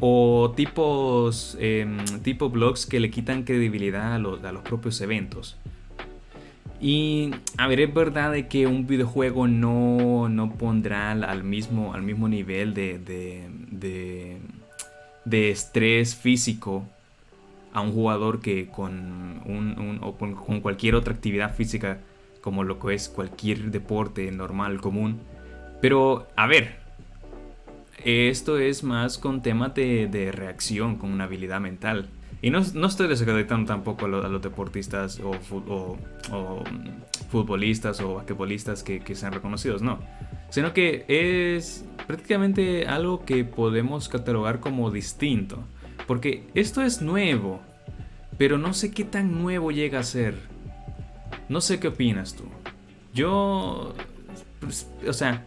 o 0.00 0.52
tipos, 0.54 1.56
em, 1.60 1.98
tipo 2.22 2.50
blogs 2.50 2.86
que 2.86 3.00
le 3.00 3.10
quitan 3.10 3.44
credibilidad 3.44 4.14
a 4.14 4.18
los, 4.18 4.44
a 4.44 4.52
los 4.52 4.62
propios 4.62 5.00
eventos. 5.00 5.56
Y 6.80 7.30
a 7.56 7.66
ver, 7.68 7.80
es 7.80 7.92
verdad 7.92 8.32
de 8.32 8.48
que 8.48 8.66
un 8.66 8.86
videojuego 8.86 9.48
no, 9.48 10.28
no 10.28 10.52
pondrá 10.52 11.12
al 11.12 11.42
mismo, 11.42 11.94
al 11.94 12.02
mismo 12.02 12.28
nivel 12.28 12.74
de, 12.74 12.98
de, 12.98 14.38
de, 15.24 15.50
estrés 15.50 16.14
físico 16.14 16.84
a 17.72 17.80
un 17.80 17.92
jugador 17.92 18.40
que 18.40 18.66
con, 18.66 19.42
un, 19.46 20.00
o 20.02 20.16
con, 20.16 20.60
cualquier 20.60 20.94
otra 20.94 21.14
actividad 21.14 21.54
física 21.54 21.98
como 22.42 22.62
lo 22.62 22.78
que 22.78 22.94
es 22.94 23.08
cualquier 23.08 23.70
deporte 23.70 24.30
normal, 24.30 24.80
común. 24.80 25.18
Pero, 25.80 26.26
a 26.36 26.46
ver, 26.46 26.76
esto 28.04 28.58
es 28.58 28.84
más 28.84 29.18
con 29.18 29.42
temas 29.42 29.74
de, 29.74 30.06
de 30.06 30.30
reacción, 30.30 30.96
con 30.96 31.10
una 31.10 31.24
habilidad 31.24 31.60
mental. 31.60 32.08
Y 32.46 32.50
no, 32.50 32.60
estoy 32.60 33.08
desacreditando 33.08 33.66
tampoco 33.66 34.04
a, 34.04 34.08
los, 34.08 34.40
deportistas 34.40 35.18
o, 35.18 35.32
mm, 35.32 37.28
futbolistas 37.28 38.00
o 38.00 38.14
basquetbolistas 38.14 38.84
que, 38.84 39.00
que 39.00 39.16
sean 39.16 39.32
reconocidos, 39.32 39.82
no. 39.82 39.98
Sino 40.50 40.72
que 40.72 41.04
es 41.08 41.84
prácticamente 42.06 42.86
algo 42.86 43.24
que 43.24 43.44
podemos 43.44 44.08
catalogar 44.08 44.60
como 44.60 44.92
distinto. 44.92 45.64
Porque 46.06 46.46
esto 46.54 46.82
es 46.82 47.02
nuevo, 47.02 47.62
pero 48.38 48.58
no 48.58 48.74
sé 48.74 48.92
qué 48.92 49.02
tan 49.02 49.42
nuevo 49.42 49.72
llega 49.72 49.98
a 49.98 50.04
ser. 50.04 50.36
No 51.48 51.60
sé 51.60 51.80
qué 51.80 51.88
opinas 51.88 52.36
tú. 52.36 52.44
Yo, 53.12 53.92
pues, 54.60 54.88
o 55.04 55.12
sea, 55.12 55.44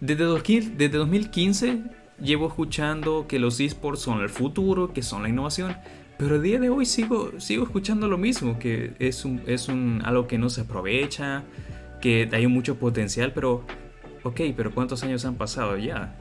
desde, 0.00 0.24
desde 0.24 0.96
2015 0.96 1.82
llevo 2.22 2.48
escuchando 2.48 3.26
que 3.28 3.38
los 3.38 3.60
esports 3.60 4.00
son 4.00 4.22
el 4.22 4.30
futuro, 4.30 4.94
que 4.94 5.02
son 5.02 5.22
la 5.22 5.28
innovación, 5.28 5.76
pero 6.18 6.36
a 6.36 6.38
día 6.38 6.58
de 6.58 6.70
hoy 6.70 6.86
sigo, 6.86 7.38
sigo 7.40 7.64
escuchando 7.64 8.08
lo 8.08 8.16
mismo, 8.18 8.58
que 8.58 8.92
es, 8.98 9.24
un, 9.24 9.42
es 9.46 9.68
un, 9.68 10.00
algo 10.04 10.26
que 10.26 10.38
no 10.38 10.48
se 10.48 10.62
aprovecha, 10.62 11.44
que 12.00 12.28
hay 12.32 12.46
mucho 12.46 12.76
potencial, 12.76 13.32
pero, 13.32 13.64
ok, 14.22 14.40
pero 14.56 14.72
¿cuántos 14.72 15.02
años 15.02 15.24
han 15.24 15.34
pasado 15.34 15.76
ya? 15.76 16.14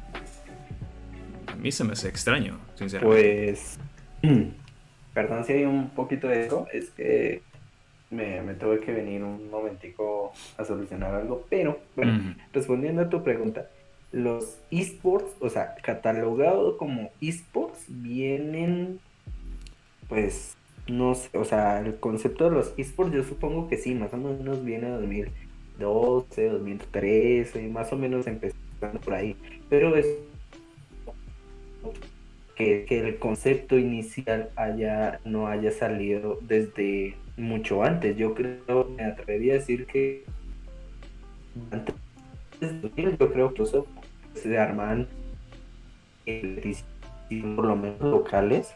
A 1.48 1.56
mí 1.56 1.72
se 1.72 1.84
me 1.84 1.94
hace 1.94 2.10
extraño, 2.10 2.60
sinceramente. 2.76 3.54
Pues, 3.54 3.80
perdón 5.14 5.46
si 5.46 5.54
hay 5.54 5.66
un 5.66 5.90
poquito 5.90 6.28
de 6.28 6.46
eso, 6.46 6.68
es 6.74 6.90
que 6.90 7.42
me, 8.10 8.42
me, 8.42 8.54
tuve 8.54 8.82
que 8.82 8.92
venir 8.92 9.24
un 9.24 9.50
momentico 9.50 10.34
a 10.58 10.66
solucionar 10.66 11.16
algo, 11.16 11.46
pero 11.50 11.80
bueno, 11.96 12.36
respondiendo 12.52 13.02
a 13.02 13.10
tu 13.10 13.24
pregunta, 13.24 13.70
los 14.12 14.60
esports, 14.72 15.36
o 15.40 15.50
sea, 15.50 15.76
catalogados 15.82 16.78
como 16.78 17.12
esports, 17.22 17.86
vienen, 17.88 19.00
pues, 20.08 20.56
no 20.88 21.16
sé, 21.16 21.36
o 21.38 21.46
sea, 21.46 21.80
el 21.80 21.96
concepto 21.96 22.46
de 22.46 22.52
los 22.52 22.74
esports 22.78 23.14
yo 23.14 23.24
supongo 23.24 23.68
que 23.68 23.78
sí, 23.78 23.96
más 23.96 24.14
o 24.14 24.18
menos 24.18 24.64
viene 24.64 24.88
de 24.88 24.94
2012, 25.80 26.50
2013, 26.50 27.68
más 27.70 27.92
o 27.92 27.96
menos 27.96 28.28
empezando 28.28 29.00
por 29.04 29.14
ahí, 29.14 29.36
pero 29.70 29.96
es 29.96 30.08
que, 32.56 32.86
que 32.86 33.00
el 33.00 33.18
concepto 33.18 33.78
inicial 33.78 34.50
haya, 34.56 35.20
no 35.26 35.48
haya 35.48 35.72
salido 35.72 36.40
desde 36.42 37.16
mucho 37.38 37.84
antes, 37.84 38.16
yo 38.16 38.34
creo, 38.34 38.90
me 38.96 39.04
atrevería 39.04 39.54
a 39.54 39.58
decir 39.58 39.86
que 39.88 40.24
antes 41.72 41.96
yo 43.20 43.32
creo 43.32 43.54
que 43.54 43.66
se 44.34 44.58
arman 44.58 45.08
por 47.56 47.66
lo 47.66 47.76
menos 47.76 48.02
locales 48.02 48.74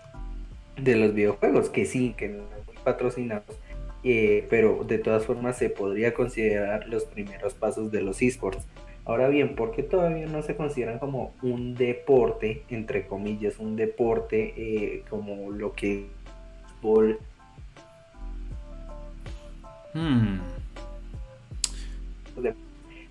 de 0.83 0.95
los 0.95 1.13
videojuegos, 1.13 1.69
que 1.69 1.85
sí, 1.85 2.13
que 2.17 2.29
no 2.29 2.43
muy 2.65 2.75
patrocinados, 2.83 3.57
eh, 4.03 4.45
pero 4.49 4.83
de 4.87 4.97
todas 4.97 5.25
formas 5.25 5.57
se 5.57 5.69
podría 5.69 6.13
considerar 6.13 6.87
los 6.87 7.05
primeros 7.05 7.53
pasos 7.53 7.91
de 7.91 8.01
los 8.01 8.21
esports. 8.21 8.65
Ahora 9.05 9.27
bien, 9.27 9.55
¿por 9.55 9.71
qué 9.71 9.81
todavía 9.81 10.27
no 10.27 10.43
se 10.43 10.55
consideran 10.55 10.99
como 10.99 11.33
un 11.41 11.73
deporte, 11.73 12.63
entre 12.69 13.07
comillas, 13.07 13.57
un 13.57 13.75
deporte 13.75 14.53
eh, 14.55 15.03
como 15.09 15.49
lo 15.51 15.73
que 15.73 16.05
es 16.83 17.17
hmm. 19.93 20.39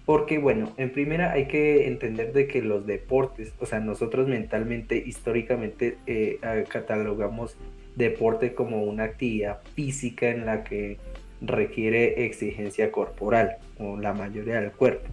Porque 0.08 0.38
bueno, 0.38 0.72
en 0.78 0.90
primera 0.90 1.32
hay 1.32 1.48
que 1.48 1.86
entender 1.86 2.32
de 2.32 2.46
que 2.46 2.62
los 2.62 2.86
deportes, 2.86 3.52
o 3.58 3.66
sea, 3.66 3.78
nosotros 3.78 4.26
mentalmente, 4.26 4.96
históricamente, 4.96 5.98
eh, 6.06 6.38
catalogamos 6.66 7.58
deporte 7.94 8.54
como 8.54 8.84
una 8.84 9.04
actividad 9.04 9.60
física 9.74 10.30
en 10.30 10.46
la 10.46 10.64
que 10.64 10.96
requiere 11.42 12.24
exigencia 12.24 12.90
corporal, 12.90 13.58
o 13.78 13.98
la 13.98 14.14
mayoría 14.14 14.62
del 14.62 14.72
cuerpo. 14.72 15.06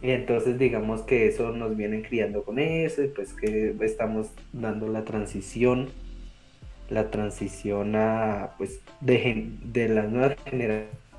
Entonces 0.00 0.60
digamos 0.60 1.02
que 1.02 1.26
eso 1.26 1.50
nos 1.50 1.76
vienen 1.76 2.02
criando 2.02 2.44
con 2.44 2.60
eso, 2.60 3.02
y 3.02 3.08
pues 3.08 3.32
que 3.32 3.74
estamos 3.80 4.30
dando 4.52 4.86
la 4.86 5.04
transición, 5.04 5.88
la 6.88 7.10
transición 7.10 7.96
a, 7.96 8.50
pues, 8.58 8.80
de, 9.00 9.48
de 9.64 9.88
las 9.88 10.08
nuevas 10.08 10.36
generaciones 10.44 11.09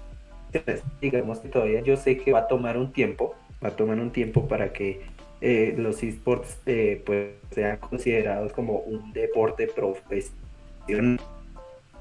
digamos 1.02 1.40
que 1.40 1.50
todavía 1.50 1.82
yo 1.82 1.96
sé 1.98 2.18
que 2.18 2.32
va 2.32 2.40
a 2.40 2.48
tomar 2.48 2.78
un 2.78 2.92
tiempo, 2.92 3.36
va 3.64 3.70
a 3.70 3.76
tomar 3.76 4.00
un 4.00 4.12
tiempo 4.12 4.48
para 4.48 4.74
que 4.74 5.02
eh, 5.42 5.74
los 5.78 6.04
esports 6.04 6.60
eh, 6.66 7.02
pues 7.06 7.32
sean 7.52 7.78
considerados 7.78 8.54
como 8.54 8.80
un 8.80 9.12
deporte 9.14 9.68
profesional. 9.68 11.20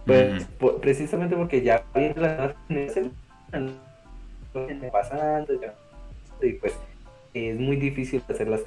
Pues, 0.07 0.47
precisamente 0.80 1.37
porque 1.37 1.62
ya 1.62 1.85
viene 1.95 2.14
la 2.16 2.54
pasando 4.90 5.52
y 6.42 6.52
pues 6.54 6.73
es 7.35 7.59
muy 7.59 7.76
difícil 7.76 8.23
hacerlas 8.28 8.62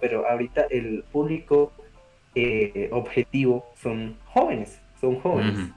pero 0.00 0.26
ahorita 0.26 0.62
el 0.70 1.04
público 1.12 1.72
eh, 2.34 2.88
objetivo 2.90 3.66
son 3.76 4.16
jóvenes, 4.24 4.80
son 5.00 5.20
jóvenes 5.20 5.70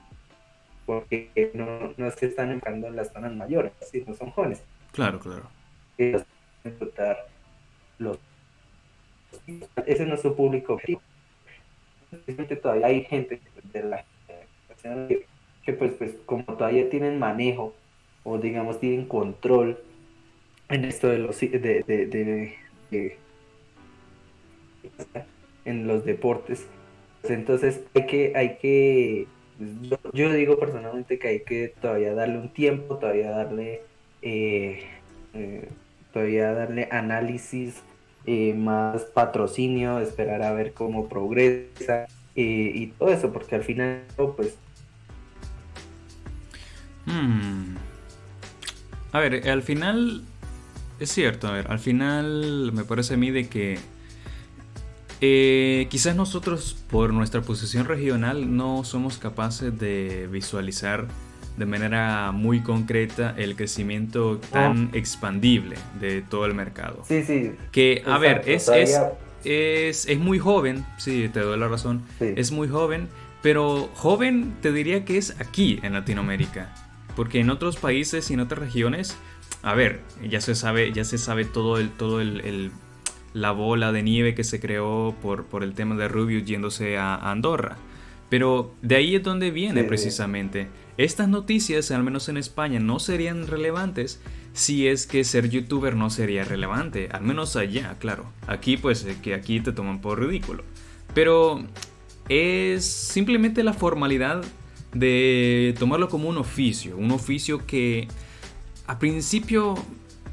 porque 0.85 1.51
no, 1.53 1.93
no 1.97 2.11
se 2.11 2.27
están 2.27 2.51
enfocando 2.51 2.87
en 2.87 2.95
las 2.95 3.11
zonas 3.11 3.33
mayores, 3.35 3.71
sino 3.91 4.13
son 4.13 4.31
jóvenes. 4.31 4.63
Claro, 4.91 5.19
claro. 5.19 5.49
Los, 7.97 8.17
ese 9.85 10.03
es 10.03 10.07
nuestro 10.07 10.35
público 10.35 10.73
objetivo. 10.73 11.01
Todavía 12.61 12.87
hay 12.87 13.03
gente 13.03 13.41
de 13.71 13.83
la 13.83 14.05
que, 15.07 15.25
que 15.65 15.73
pues, 15.73 15.93
pues 15.93 16.15
como 16.25 16.43
todavía 16.43 16.89
tienen 16.89 17.17
manejo 17.17 17.73
o 18.23 18.37
digamos 18.37 18.79
tienen 18.79 19.05
control 19.05 19.79
en 20.69 20.85
esto 20.85 21.07
de 21.07 21.19
los 21.19 21.39
de, 21.39 21.47
de, 21.47 21.83
de, 21.83 22.55
de 22.91 23.17
en 25.65 25.87
los 25.87 26.05
deportes 26.05 26.67
pues 27.21 27.33
entonces 27.33 27.83
hay 27.93 28.05
que 28.05 28.33
hay 28.35 28.57
que 28.57 29.27
yo, 30.13 30.31
digo 30.31 30.59
personalmente 30.59 31.19
que 31.19 31.27
hay 31.27 31.39
que 31.41 31.73
todavía 31.81 32.13
darle 32.13 32.37
un 32.39 32.49
tiempo, 32.49 32.97
todavía 32.97 33.31
darle, 33.31 33.81
eh, 34.21 34.83
eh, 35.33 35.69
todavía 36.11 36.53
darle 36.53 36.87
análisis, 36.91 37.81
eh, 38.25 38.53
más 38.53 39.03
patrocinio, 39.03 39.99
esperar 39.99 40.43
a 40.43 40.53
ver 40.53 40.73
cómo 40.73 41.09
progresa 41.09 42.07
y 42.35 42.87
todo 42.87 43.09
eso, 43.09 43.31
porque 43.31 43.55
al 43.55 43.63
final, 43.63 44.01
pues... 44.35 44.57
Hmm. 47.05 47.75
A 49.11 49.19
ver, 49.19 49.47
al 49.47 49.61
final 49.61 50.23
es 50.99 51.11
cierto, 51.11 51.47
a 51.47 51.51
ver, 51.51 51.69
al 51.69 51.79
final 51.79 52.71
me 52.73 52.85
parece 52.85 53.15
a 53.15 53.17
mí 53.17 53.29
de 53.29 53.49
que 53.49 53.77
eh, 55.25 55.87
quizás 55.89 56.17
nosotros 56.17 56.75
por 56.91 57.13
nuestra 57.13 57.39
posición 57.39 57.85
regional 57.85 58.57
no 58.57 58.83
somos 58.83 59.17
capaces 59.17 59.79
de 59.79 60.27
visualizar 60.29 61.07
de 61.55 61.65
manera 61.65 62.33
muy 62.33 62.59
concreta 62.59 63.33
el 63.37 63.55
crecimiento 63.55 64.41
tan 64.51 64.89
ah. 64.91 64.97
expandible 64.97 65.77
de 66.01 66.23
todo 66.23 66.45
el 66.45 66.53
mercado. 66.53 67.05
Sí, 67.07 67.23
sí. 67.23 67.53
Que, 67.71 68.03
a 68.05 68.17
ver, 68.17 68.43
es, 68.47 68.67
es, 69.45 70.05
es, 70.09 70.19
muy 70.19 70.39
joven, 70.39 70.85
sí, 70.97 71.29
te 71.31 71.39
doy 71.39 71.57
la 71.57 71.69
razón, 71.69 72.03
es 72.19 72.51
muy 72.51 72.67
joven, 72.67 73.07
pero 73.41 73.89
joven 73.93 74.53
te 74.61 74.73
diría 74.73 75.05
que 75.05 75.17
es 75.17 75.39
aquí 75.39 75.79
en 75.83 75.93
Latinoamérica, 75.93 76.75
porque 77.15 77.39
en 77.39 77.49
otros 77.49 77.77
países 77.77 78.29
y 78.29 78.33
en 78.33 78.41
otras 78.41 78.59
regiones, 78.59 79.15
a 79.61 79.73
ver, 79.73 80.01
ya 80.21 80.41
se 80.41 80.53
sabe, 80.53 80.91
ya 80.91 81.05
se 81.05 81.17
sabe 81.17 81.45
todo 81.45 81.77
el, 81.77 81.91
todo 81.91 82.19
el 82.19 82.73
la 83.33 83.51
bola 83.51 83.91
de 83.91 84.03
nieve 84.03 84.35
que 84.35 84.43
se 84.43 84.59
creó 84.59 85.15
por, 85.21 85.45
por 85.45 85.63
el 85.63 85.73
tema 85.73 85.95
de 85.95 86.07
Rubius 86.07 86.45
yéndose 86.45 86.97
a 86.97 87.15
Andorra. 87.15 87.77
Pero 88.29 88.73
de 88.81 88.95
ahí 88.95 89.15
es 89.15 89.23
donde 89.23 89.51
viene 89.51 89.83
precisamente. 89.83 90.67
Estas 90.97 91.27
noticias, 91.27 91.91
al 91.91 92.03
menos 92.03 92.29
en 92.29 92.37
España, 92.37 92.79
no 92.79 92.99
serían 92.99 93.47
relevantes 93.47 94.21
si 94.53 94.87
es 94.87 95.07
que 95.07 95.23
ser 95.23 95.49
youtuber 95.49 95.95
no 95.95 96.09
sería 96.09 96.43
relevante. 96.43 97.09
Al 97.11 97.23
menos 97.23 97.55
allá, 97.55 97.95
claro. 97.99 98.25
Aquí 98.47 98.77
pues 98.77 99.05
que 99.21 99.33
aquí 99.33 99.59
te 99.59 99.71
toman 99.71 100.01
por 100.01 100.19
ridículo. 100.19 100.63
pero 101.13 101.63
es 102.29 102.85
simplemente 102.85 103.63
la 103.63 103.73
formalidad 103.73 104.43
de 104.93 105.75
tomarlo 105.77 106.07
como 106.09 106.29
un 106.29 106.37
oficio, 106.37 106.95
un 106.97 107.11
oficio 107.11 107.65
que 107.65 108.07
a 108.87 108.99
principio 108.99 109.75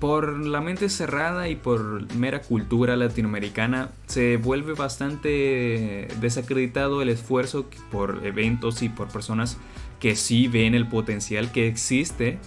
por 0.00 0.44
la 0.46 0.62
mente 0.62 0.88
cerrada 0.88 1.48
y 1.48 1.56
por 1.56 2.12
mera 2.14 2.40
cultura 2.40 2.96
latinoamericana 2.96 3.90
se 4.06 4.38
vuelve 4.38 4.72
bastante 4.72 6.08
desacreditado 6.20 7.02
el 7.02 7.10
esfuerzo 7.10 7.66
por 7.92 8.22
eventos 8.24 8.82
y 8.82 8.88
por 8.88 9.08
personas 9.08 9.58
que 10.00 10.16
sí 10.16 10.48
ven 10.48 10.74
el 10.74 10.88
potencial 10.88 11.52
que 11.52 11.68
existe 11.68 12.38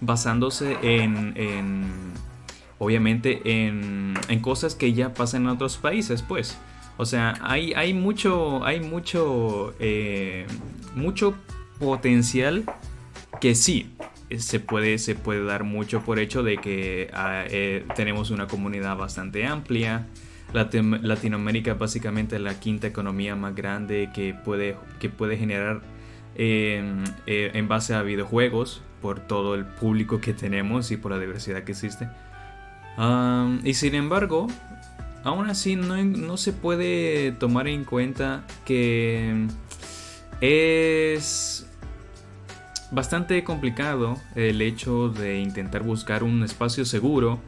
basándose 0.00 0.76
en, 0.82 1.84
obviamente 2.78 3.64
en, 3.64 4.14
en, 4.28 4.40
cosas 4.40 4.74
que 4.74 4.92
ya 4.92 5.14
pasan 5.14 5.42
en 5.42 5.48
otros 5.48 5.76
países 5.76 6.22
pues. 6.22 6.58
O 6.96 7.06
sea 7.06 7.34
hay, 7.42 7.72
hay 7.74 7.94
mucho 7.94 8.64
hay 8.64 8.80
mucho 8.80 9.74
eh, 9.78 10.46
mucho 10.96 11.34
potencial 11.78 12.64
que 13.40 13.54
sí 13.54 13.94
se 14.36 14.60
puede, 14.60 14.98
se 14.98 15.14
puede 15.14 15.44
dar 15.44 15.64
mucho 15.64 16.02
por 16.02 16.18
hecho 16.18 16.42
de 16.42 16.58
que 16.58 17.10
ah, 17.12 17.44
eh, 17.48 17.84
tenemos 17.94 18.30
una 18.30 18.46
comunidad 18.46 18.96
bastante 18.96 19.46
amplia. 19.46 20.06
Latinoamérica 20.52 21.72
es 21.72 21.78
básicamente 21.78 22.38
la 22.38 22.58
quinta 22.58 22.86
economía 22.86 23.36
más 23.36 23.54
grande 23.54 24.10
que 24.14 24.32
puede, 24.32 24.76
que 25.00 25.10
puede 25.10 25.36
generar 25.36 25.82
em, 26.34 27.04
eh, 27.26 27.50
en 27.54 27.68
base 27.68 27.94
a 27.94 28.02
videojuegos 28.02 28.82
por 29.02 29.20
todo 29.20 29.54
el 29.54 29.64
público 29.64 30.20
que 30.20 30.32
tenemos 30.32 30.90
y 30.90 30.96
por 30.96 31.12
la 31.12 31.18
diversidad 31.18 31.64
que 31.64 31.72
existe. 31.72 32.08
y 33.64 33.74
sin 33.74 33.94
embargo, 33.94 34.46
aún 35.24 35.50
así 35.50 35.76
no, 35.76 36.02
no 36.02 36.36
se 36.36 36.52
puede 36.52 37.32
tomar 37.32 37.68
en 37.68 37.84
cuenta 37.84 38.44
que 38.64 39.46
es 40.40 41.68
bastante 42.90 43.42
complicado 43.44 44.16
el 44.34 44.62
hecho 44.62 45.08
de 45.08 45.40
intentar 45.40 45.82
buscar 45.82 46.22
un 46.22 46.42
espacio 46.42 46.84
seguro 46.84 47.40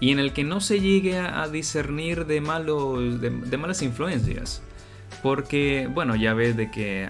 y 0.00 0.10
en 0.10 0.18
el 0.18 0.32
que 0.32 0.44
no 0.44 0.60
se 0.60 0.80
llegue 0.80 1.18
a, 1.18 1.46
discernir 1.48 2.26
de, 2.26 2.40
malos, 2.40 3.20
de, 3.20 3.56
malas 3.56 3.82
influencias. 3.82 4.62
Porque, 5.22 5.88
bueno, 5.92 6.16
ya 6.16 6.34
ves 6.34 6.56
de 6.56 6.70
que 6.72 7.08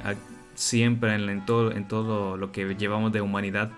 siempre 0.55 1.15
en, 1.15 1.47
todo, 1.47 1.73
en 1.73 1.89
todo 1.89 2.37
lo 2.37 2.53
que 2.53 2.75
llevamos 2.75 3.11
de 3.13 3.23
humanidad, 3.23 3.71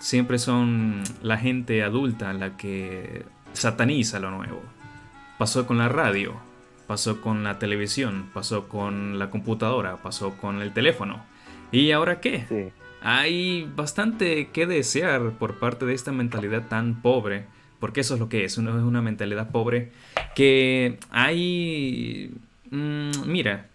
siempre 0.00 0.38
son 0.38 1.02
la 1.22 1.38
gente 1.38 1.82
adulta 1.82 2.34
la 2.34 2.58
que 2.58 3.24
sataniza 3.54 4.20
lo 4.20 4.30
nuevo. 4.30 4.62
Pasó 5.38 5.66
con 5.66 5.78
la 5.78 5.88
radio, 5.88 6.34
pasó 6.86 7.22
con 7.22 7.42
la 7.42 7.58
televisión, 7.58 8.28
pasó 8.34 8.68
con 8.68 9.18
la 9.18 9.30
computadora, 9.30 10.02
pasó 10.02 10.36
con 10.36 10.60
el 10.60 10.74
teléfono. 10.74 11.24
¿Y 11.72 11.92
ahora 11.92 12.20
qué? 12.20 12.44
Sí 12.48 12.82
hay 13.08 13.70
bastante 13.76 14.48
que 14.48 14.66
desear 14.66 15.38
por 15.38 15.60
parte 15.60 15.86
de 15.86 15.94
esta 15.94 16.10
mentalidad 16.10 16.66
tan 16.66 17.02
pobre, 17.02 17.44
porque 17.78 18.00
eso 18.00 18.14
es 18.14 18.20
lo 18.20 18.28
que 18.28 18.44
es, 18.44 18.58
una, 18.58 18.70
es 18.70 18.82
una 18.82 19.00
mentalidad 19.00 19.52
pobre 19.52 19.92
que 20.34 20.98
hay... 21.10 22.32
Mm, 22.68 23.10
mira, 23.26 23.68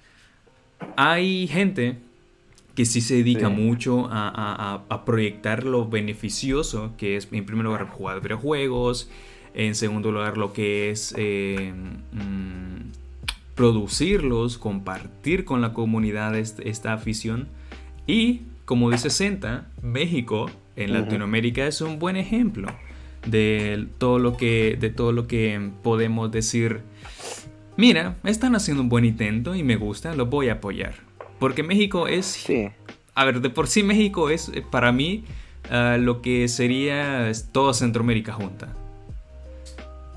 hay 0.97 1.47
gente 1.47 1.99
que 2.75 2.83
sí 2.83 2.99
se 2.99 3.15
dedica 3.15 3.47
mucho 3.47 4.09
a, 4.11 5.03
proyectar 5.05 5.63
lo 5.63 5.87
beneficioso 5.87 6.91
que 6.97 7.15
es, 7.15 7.29
en 7.31 7.45
primer 7.45 7.63
lugar, 7.63 7.87
jugar 7.87 8.19
videojuegos, 8.19 9.09
en 9.53 9.75
segundo 9.75 10.11
lugar, 10.11 10.37
lo 10.37 10.51
que 10.51 10.89
es 10.89 11.15
eh, 11.17 11.73
mm, 12.11 12.91
producirlos, 13.55 14.57
compartir 14.57 15.45
con 15.45 15.61
la 15.61 15.71
comunidad 15.71 16.35
esta 16.35 16.91
afición 16.91 17.47
y 18.07 18.41
como 18.71 18.89
dice 18.89 19.09
Senta, 19.09 19.67
México 19.81 20.49
en 20.77 20.93
Latinoamérica 20.93 21.67
es 21.67 21.81
un 21.81 21.99
buen 21.99 22.15
ejemplo 22.15 22.69
de 23.25 23.85
todo 23.97 24.17
lo 24.17 24.37
que, 24.37 24.77
de 24.79 24.89
todo 24.89 25.11
lo 25.11 25.27
que 25.27 25.71
podemos 25.83 26.31
decir. 26.31 26.79
Mira, 27.75 28.15
están 28.23 28.55
haciendo 28.55 28.81
un 28.81 28.87
buen 28.87 29.03
intento 29.03 29.55
y 29.55 29.63
me 29.63 29.75
gusta, 29.75 30.15
lo 30.15 30.27
voy 30.27 30.47
a 30.47 30.53
apoyar. 30.53 30.93
Porque 31.37 31.63
México 31.63 32.07
es... 32.07 32.25
Sí. 32.25 32.69
A 33.13 33.25
ver, 33.25 33.41
de 33.41 33.49
por 33.49 33.67
sí 33.67 33.83
México 33.83 34.29
es 34.29 34.47
eh, 34.47 34.63
para 34.71 34.93
mí 34.93 35.25
ah, 35.69 35.97
lo 35.99 36.21
que 36.21 36.47
sería 36.47 37.29
toda 37.51 37.73
Centroamérica 37.73 38.31
junta. 38.31 38.69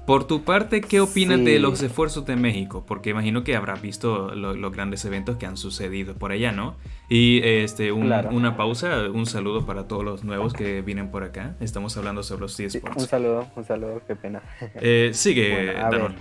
Por 0.06 0.26
tu 0.26 0.44
parte, 0.44 0.82
¿qué 0.82 1.00
opinas 1.00 1.42
de 1.42 1.58
los 1.58 1.82
esfuerzos 1.82 2.26
de 2.26 2.36
México? 2.36 2.84
Porque 2.86 3.08
imagino 3.10 3.42
que 3.42 3.56
habrás 3.56 3.80
visto 3.80 4.34
los 4.34 4.72
grandes 4.72 5.02
eventos 5.06 5.38
que 5.38 5.46
han 5.46 5.56
sucedido 5.56 6.14
por 6.14 6.30
allá, 6.30 6.52
¿no? 6.52 6.76
Y 7.08 7.40
este, 7.42 7.90
una 7.90 8.56
pausa, 8.56 9.08
un 9.10 9.24
saludo 9.24 9.64
para 9.64 9.88
todos 9.88 10.04
los 10.04 10.22
nuevos 10.22 10.52
que 10.52 10.82
vienen 10.82 11.10
por 11.10 11.24
acá. 11.24 11.54
Estamos 11.60 11.96
hablando 11.96 12.22
sobre 12.22 12.42
los 12.42 12.60
eSports. 12.60 13.02
un 13.02 13.08
saludo, 13.08 13.46
un 13.56 13.64
saludo, 13.64 14.02
qué 14.06 14.14
pena. 14.14 14.42
Eh, 14.74 15.10
sigue, 15.14 15.72
bueno, 15.88 16.14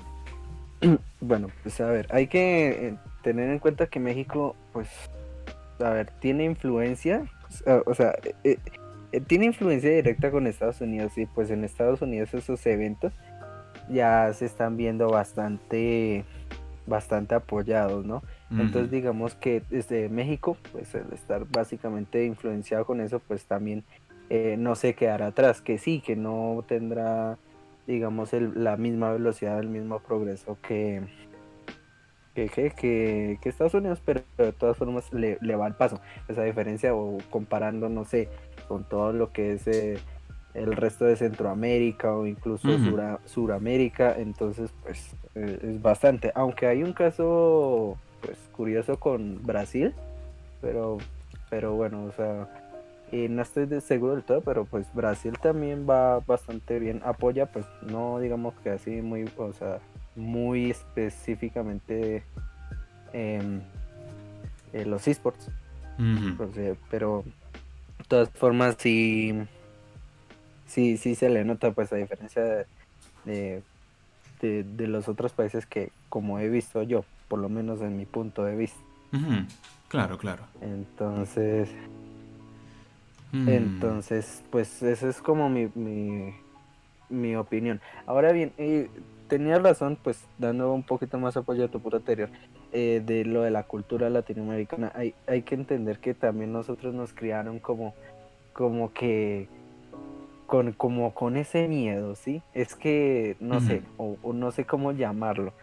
bueno, 1.19 1.48
pues 1.62 1.82
a 1.82 1.88
ver, 1.88 2.08
hay 2.12 2.28
que 2.28 2.88
eh, 2.88 2.96
tener 3.22 3.50
en 3.50 3.60
cuenta 3.60 3.88
que 3.88 4.00
México, 4.00 4.56
pues, 4.72 4.88
a 5.80 5.89
ver, 5.89 6.10
tiene 6.22 6.46
influencia, 6.46 7.26
o 7.86 7.93
sea, 7.93 8.15
eh, 8.46 8.58
tiene 9.28 9.46
influencia 9.46 9.91
directa 9.91 10.32
con 10.32 10.48
Estados 10.48 10.82
Unidos 10.82 11.17
y 11.17 11.26
pues 11.28 11.52
en 11.52 11.63
Estados 11.63 12.02
Unidos 12.02 12.34
esos 12.34 12.65
eventos 12.65 13.13
ya 13.89 14.32
se 14.34 14.46
están 14.46 14.78
viendo 14.78 15.10
bastante 15.10 16.26
bastante 16.86 17.36
apoyados, 17.36 18.06
¿no? 18.06 18.24
Entonces 18.52 18.91
digamos 18.91 19.34
que 19.34 19.63
desde 19.69 20.10
México, 20.10 20.58
pues 20.72 20.93
el 20.93 21.12
estar 21.12 21.46
básicamente 21.50 22.26
influenciado 22.26 22.86
con 22.86 23.02
eso, 23.02 23.19
pues 23.19 23.46
también 23.46 23.84
eh, 24.30 24.58
no 24.60 24.76
se 24.76 24.93
quedará 24.93 25.28
atrás, 25.28 25.62
que 25.62 25.78
sí, 25.78 26.02
que 26.06 26.15
no 26.15 26.63
tendrá, 26.67 27.38
digamos, 27.88 28.32
la 28.34 28.78
misma 28.78 29.12
velocidad, 29.12 29.60
el 29.60 29.69
mismo 29.69 30.00
progreso 30.00 30.58
que, 30.62 31.02
que, 32.36 32.48
que, 32.48 33.39
que, 33.41 33.50
Estados 33.50 33.74
Unidos, 33.74 34.02
pero 34.06 34.22
de 34.38 34.52
todas 34.52 34.78
formas 34.78 35.12
le, 35.13 35.38
va 35.56 35.65
al 35.65 35.76
paso. 35.76 36.00
Esa 36.28 36.43
diferencia, 36.43 36.93
o 36.93 37.17
comparando, 37.30 37.89
no 37.89 38.06
sé, 38.06 38.30
con 38.67 38.84
todo 38.84 39.13
lo 39.13 39.32
que 39.32 39.54
es... 39.54 39.67
Eh, 39.67 39.98
el 40.54 40.76
resto 40.76 41.06
de 41.06 41.16
Centroamérica 41.16 42.13
o 42.13 42.26
incluso 42.26 42.68
Suramérica, 43.26 44.16
entonces 44.18 44.72
pues 44.84 45.16
eh, 45.36 45.60
es 45.63 45.82
bastante, 45.82 46.32
aunque 46.36 46.68
hay 46.68 46.84
un 46.84 46.94
caso 46.94 47.98
pues 48.22 48.38
curioso 48.52 49.00
con 49.00 49.42
Brasil, 49.44 49.94
pero 50.62 50.98
pero 51.50 51.74
bueno, 51.74 52.06
o 52.06 52.12
sea, 52.13 52.48
no 53.12 53.42
estoy 53.42 53.68
seguro 53.82 54.16
del 54.16 54.24
todo, 54.24 54.42
pero 54.42 54.66
pues 54.66 54.88
Brasil 54.94 55.34
también 55.39 55.88
va 55.88 56.20
bastante 56.20 56.80
bien, 56.80 57.02
apoya 57.04 57.48
pues 57.48 57.66
no 57.82 58.20
digamos 58.20 58.54
que 58.63 58.72
así 58.72 59.02
muy, 59.02 59.30
o 59.38 59.54
sea, 59.54 59.80
muy 60.16 60.72
específicamente 60.72 62.24
em, 63.12 63.62
eh, 64.72 64.86
los 64.86 65.08
esports, 65.08 65.50
pues, 66.38 66.52
pero 66.89 67.24
de 68.00 68.06
todas 68.08 68.30
formas 68.30 68.76
sí 68.80 69.48
sí, 70.73 70.97
sí 70.97 71.13
se 71.13 71.29
le 71.29 71.45
nota, 71.45 71.71
pues 71.71 71.93
a 71.93 71.97
diferencia 71.97 72.65
de, 73.25 73.62
de, 74.41 74.88
los 74.88 75.07
otros 75.07 75.31
países 75.31 75.65
que, 75.65 75.91
como 76.09 76.39
he 76.39 76.49
visto 76.49 76.81
yo, 76.81 77.05
por 77.27 77.39
lo 77.39 77.47
menos 77.47 77.81
en 77.81 77.95
mi 77.95 78.05
punto 78.05 78.43
de 78.43 78.55
vista. 78.55 78.79
Claro, 79.88 80.17
claro. 80.17 80.43
Entonces, 80.62 81.69
mm. 83.31 83.49
entonces, 83.49 84.43
pues 84.49 84.81
esa 84.81 85.07
es 85.07 85.21
como 85.21 85.47
mi, 85.47 85.69
mi, 87.09 87.36
opinión. 87.36 87.79
Ahora 88.07 88.31
bien, 88.31 88.51
eh, 88.57 88.89
tenía 89.27 89.59
razón, 89.59 89.99
pues 90.03 90.25
dando 90.39 90.73
un 90.73 90.81
poquito 90.81 91.19
más 91.19 91.38
apoyo 91.38 91.65
a 91.65 91.67
tu 91.67 91.79
punto 91.79 91.97
anterior, 91.97 92.29
eh, 92.71 93.03
de 93.05 93.25
lo 93.25 93.43
de 93.43 93.51
la 93.51 93.63
cultura 93.63 94.09
latinoamericana. 94.09 94.91
Hay, 94.95 95.13
hay 95.27 95.43
que 95.43 95.53
entender 95.53 95.99
que 95.99 96.15
también 96.15 96.51
nosotros 96.51 96.95
nos 96.95 97.13
criaron 97.13 97.59
como, 97.59 97.93
como 98.53 98.91
que 98.91 99.47
con, 100.45 100.73
como 100.73 101.13
con 101.13 101.38
ese 101.38 101.67
miedo, 101.67 102.15
¿sí? 102.15 102.41
Es 102.53 102.75
que, 102.75 103.36
no 103.39 103.60
sé, 103.62 103.82
o, 103.97 104.17
no 104.34 104.51
sé 104.51 104.65
cómo 104.65 104.91
llamarlo, 104.91 105.53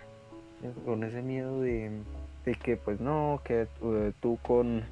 con 0.85 1.05
ese 1.05 1.23
miedo 1.23 1.61
de, 1.61 1.91
que, 2.63 2.77
pues 2.77 3.01
no, 3.01 3.41
que 3.45 3.69
eh, 3.83 4.13
tú 4.21 4.39
con 4.43 4.83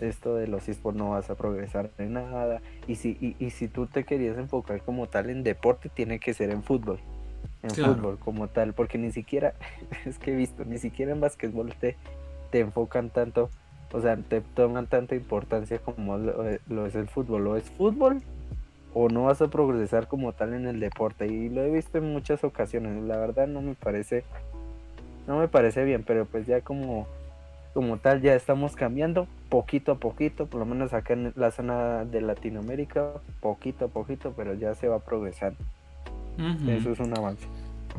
esto 0.00 0.36
de 0.36 0.46
los 0.46 0.68
esports 0.68 0.96
no 0.96 1.10
vas 1.10 1.28
a 1.28 1.34
progresar 1.34 1.90
de 1.98 2.06
nada, 2.06 2.60
y 2.86 2.96
si, 2.96 3.36
y, 3.38 3.50
si 3.50 3.68
tú 3.68 3.86
te 3.86 4.04
querías 4.04 4.38
enfocar 4.38 4.82
como 4.82 5.06
tal 5.08 5.30
en 5.30 5.42
deporte, 5.42 5.88
tiene 5.88 6.20
que 6.20 6.34
ser 6.34 6.50
en 6.50 6.62
fútbol, 6.62 7.00
en 7.62 7.70
fútbol 7.70 8.18
como 8.18 8.48
tal, 8.48 8.74
porque 8.74 8.98
ni 8.98 9.10
siquiera, 9.10 9.54
es 10.06 10.18
que 10.18 10.32
he 10.32 10.36
visto, 10.36 10.64
ni 10.64 10.78
siquiera 10.78 11.12
en 11.12 11.20
básquetbol 11.20 11.74
te, 11.74 11.96
te 12.50 12.60
enfocan 12.60 13.10
tanto, 13.10 13.50
o 13.92 14.00
sea, 14.00 14.16
te 14.16 14.40
toman 14.40 14.86
tanta 14.86 15.16
importancia 15.16 15.78
como 15.78 16.18
lo, 16.18 16.44
lo 16.68 16.86
es 16.86 16.94
el 16.94 17.08
fútbol, 17.08 17.46
o 17.48 17.56
es 17.56 17.64
fútbol 17.70 18.22
o 19.00 19.08
no 19.08 19.24
vas 19.24 19.40
a 19.40 19.48
progresar 19.48 20.08
como 20.08 20.32
tal 20.32 20.54
en 20.54 20.66
el 20.66 20.80
deporte. 20.80 21.28
Y 21.28 21.48
lo 21.48 21.62
he 21.62 21.70
visto 21.70 21.98
en 21.98 22.12
muchas 22.12 22.42
ocasiones. 22.42 23.00
La 23.04 23.16
verdad 23.16 23.46
no 23.46 23.62
me 23.62 23.74
parece 23.74 24.24
no 25.28 25.38
me 25.38 25.46
parece 25.46 25.84
bien, 25.84 26.02
pero 26.04 26.24
pues 26.24 26.46
ya 26.46 26.62
como, 26.62 27.06
como 27.74 27.98
tal 27.98 28.22
ya 28.22 28.34
estamos 28.34 28.74
cambiando 28.74 29.28
poquito 29.50 29.92
a 29.92 29.94
poquito, 29.96 30.46
por 30.46 30.58
lo 30.58 30.66
menos 30.66 30.94
acá 30.94 31.12
en 31.12 31.32
la 31.36 31.50
zona 31.50 32.06
de 32.06 32.22
Latinoamérica, 32.22 33.12
poquito 33.40 33.84
a 33.84 33.88
poquito, 33.88 34.32
pero 34.34 34.54
ya 34.54 34.74
se 34.74 34.88
va 34.88 34.98
progresando. 34.98 35.58
Eso 36.66 36.92
es 36.92 37.00
un 37.00 37.16
avance. 37.16 37.46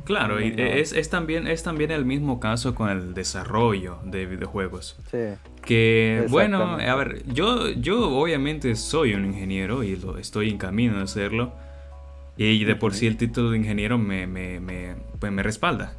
Claro, 0.04 0.42
y 0.42 0.54
es, 0.58 1.10
también, 1.10 1.48
es 1.48 1.64
también 1.64 1.92
el 1.92 2.06
mismo 2.06 2.40
caso 2.40 2.76
con 2.76 2.90
el 2.90 3.14
desarrollo 3.14 4.00
de 4.04 4.26
videojuegos. 4.26 4.98
Sí. 5.12 5.18
Que, 5.64 6.26
bueno, 6.30 6.78
a 6.78 6.96
ver, 6.96 7.24
yo, 7.32 7.70
yo 7.70 8.10
obviamente 8.18 8.76
soy 8.76 9.14
un 9.14 9.26
ingeniero 9.26 9.84
y 9.84 9.96
lo, 9.96 10.18
estoy 10.18 10.50
en 10.50 10.58
camino 10.58 10.98
de 10.98 11.04
hacerlo. 11.04 11.54
Y 12.38 12.64
de 12.64 12.76
por 12.76 12.94
sí 12.94 13.06
el 13.06 13.18
título 13.18 13.52
de 13.52 13.58
ingeniero 13.58 13.98
me, 13.98 14.26
me, 14.26 14.62
me, 14.62 14.96
pues 15.20 15.32
me 15.32 15.44
respalda. 15.44 15.94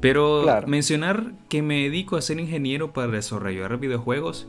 Pero 0.00 0.46
mencionar 0.66 1.32
que 1.48 1.60
me 1.60 1.82
dedico 1.82 2.16
a 2.16 2.22
ser 2.22 2.40
ingeniero 2.40 2.92
para 2.92 3.08
desarrollar 3.08 3.78
videojuegos, 3.78 4.46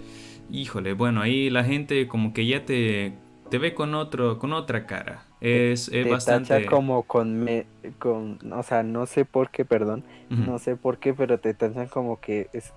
híjole, 0.52 0.94
bueno, 0.94 1.22
ahí 1.22 1.50
la 1.50 1.64
gente 1.64 2.08
como 2.08 2.34
que 2.34 2.46
ya 2.46 2.66
te, 2.66 3.14
te 3.52 3.58
ve 3.58 3.74
con, 3.74 3.94
otro, 3.94 4.40
con 4.40 4.54
otra 4.54 4.88
cara. 4.88 5.26
Es, 5.42 5.90
es 5.90 6.10
bastante... 6.10 6.66
como 6.66 7.04
con, 7.04 7.44
me, 7.44 7.66
con, 8.00 8.40
o 8.54 8.64
sea, 8.64 8.82
no 8.82 9.06
sé 9.06 9.26
por 9.26 9.52
qué, 9.52 9.66
perdón, 9.66 10.06
no 10.30 10.58
sé 10.58 10.78
por 10.78 10.98
qué, 11.00 11.14
pero 11.14 11.38
te 11.38 11.54
tachan 11.54 11.88
como 11.88 12.22
que 12.22 12.48
es 12.54 12.72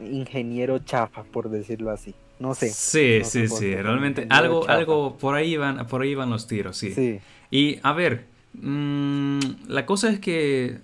ingeniero 0.00 0.78
chafa, 0.78 1.24
por 1.24 1.50
decirlo 1.50 1.90
así. 1.90 2.14
No 2.38 2.54
sé. 2.54 2.70
Sí, 2.70 3.20
sí, 3.24 3.46
sí, 3.48 3.74
realmente 3.74 4.26
algo, 4.30 4.66
algo 4.68 5.18
por 5.18 5.34
ahí 5.34 5.56
van, 5.58 5.86
por 5.86 6.00
ahí 6.00 6.14
van 6.14 6.30
los 6.30 6.46
tiros, 6.46 6.78
sí. 6.78 7.20
Y 7.50 7.78
a 7.82 7.92
ver, 7.92 8.24
mm, 8.54 9.38
la 9.68 9.84
cosa 9.84 10.08
es 10.10 10.18
que 10.18 10.78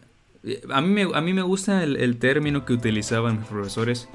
a 0.71 0.81
mí 0.83 0.89
me, 0.89 1.17
a 1.17 1.21
mí 1.23 1.33
me 1.33 1.43
gusta 1.43 1.83
el, 1.83 1.97
el 1.97 2.19
término 2.19 2.67
que 2.67 2.75
utilizaban 2.75 3.39
mis 3.39 3.49
profesores 3.49 4.11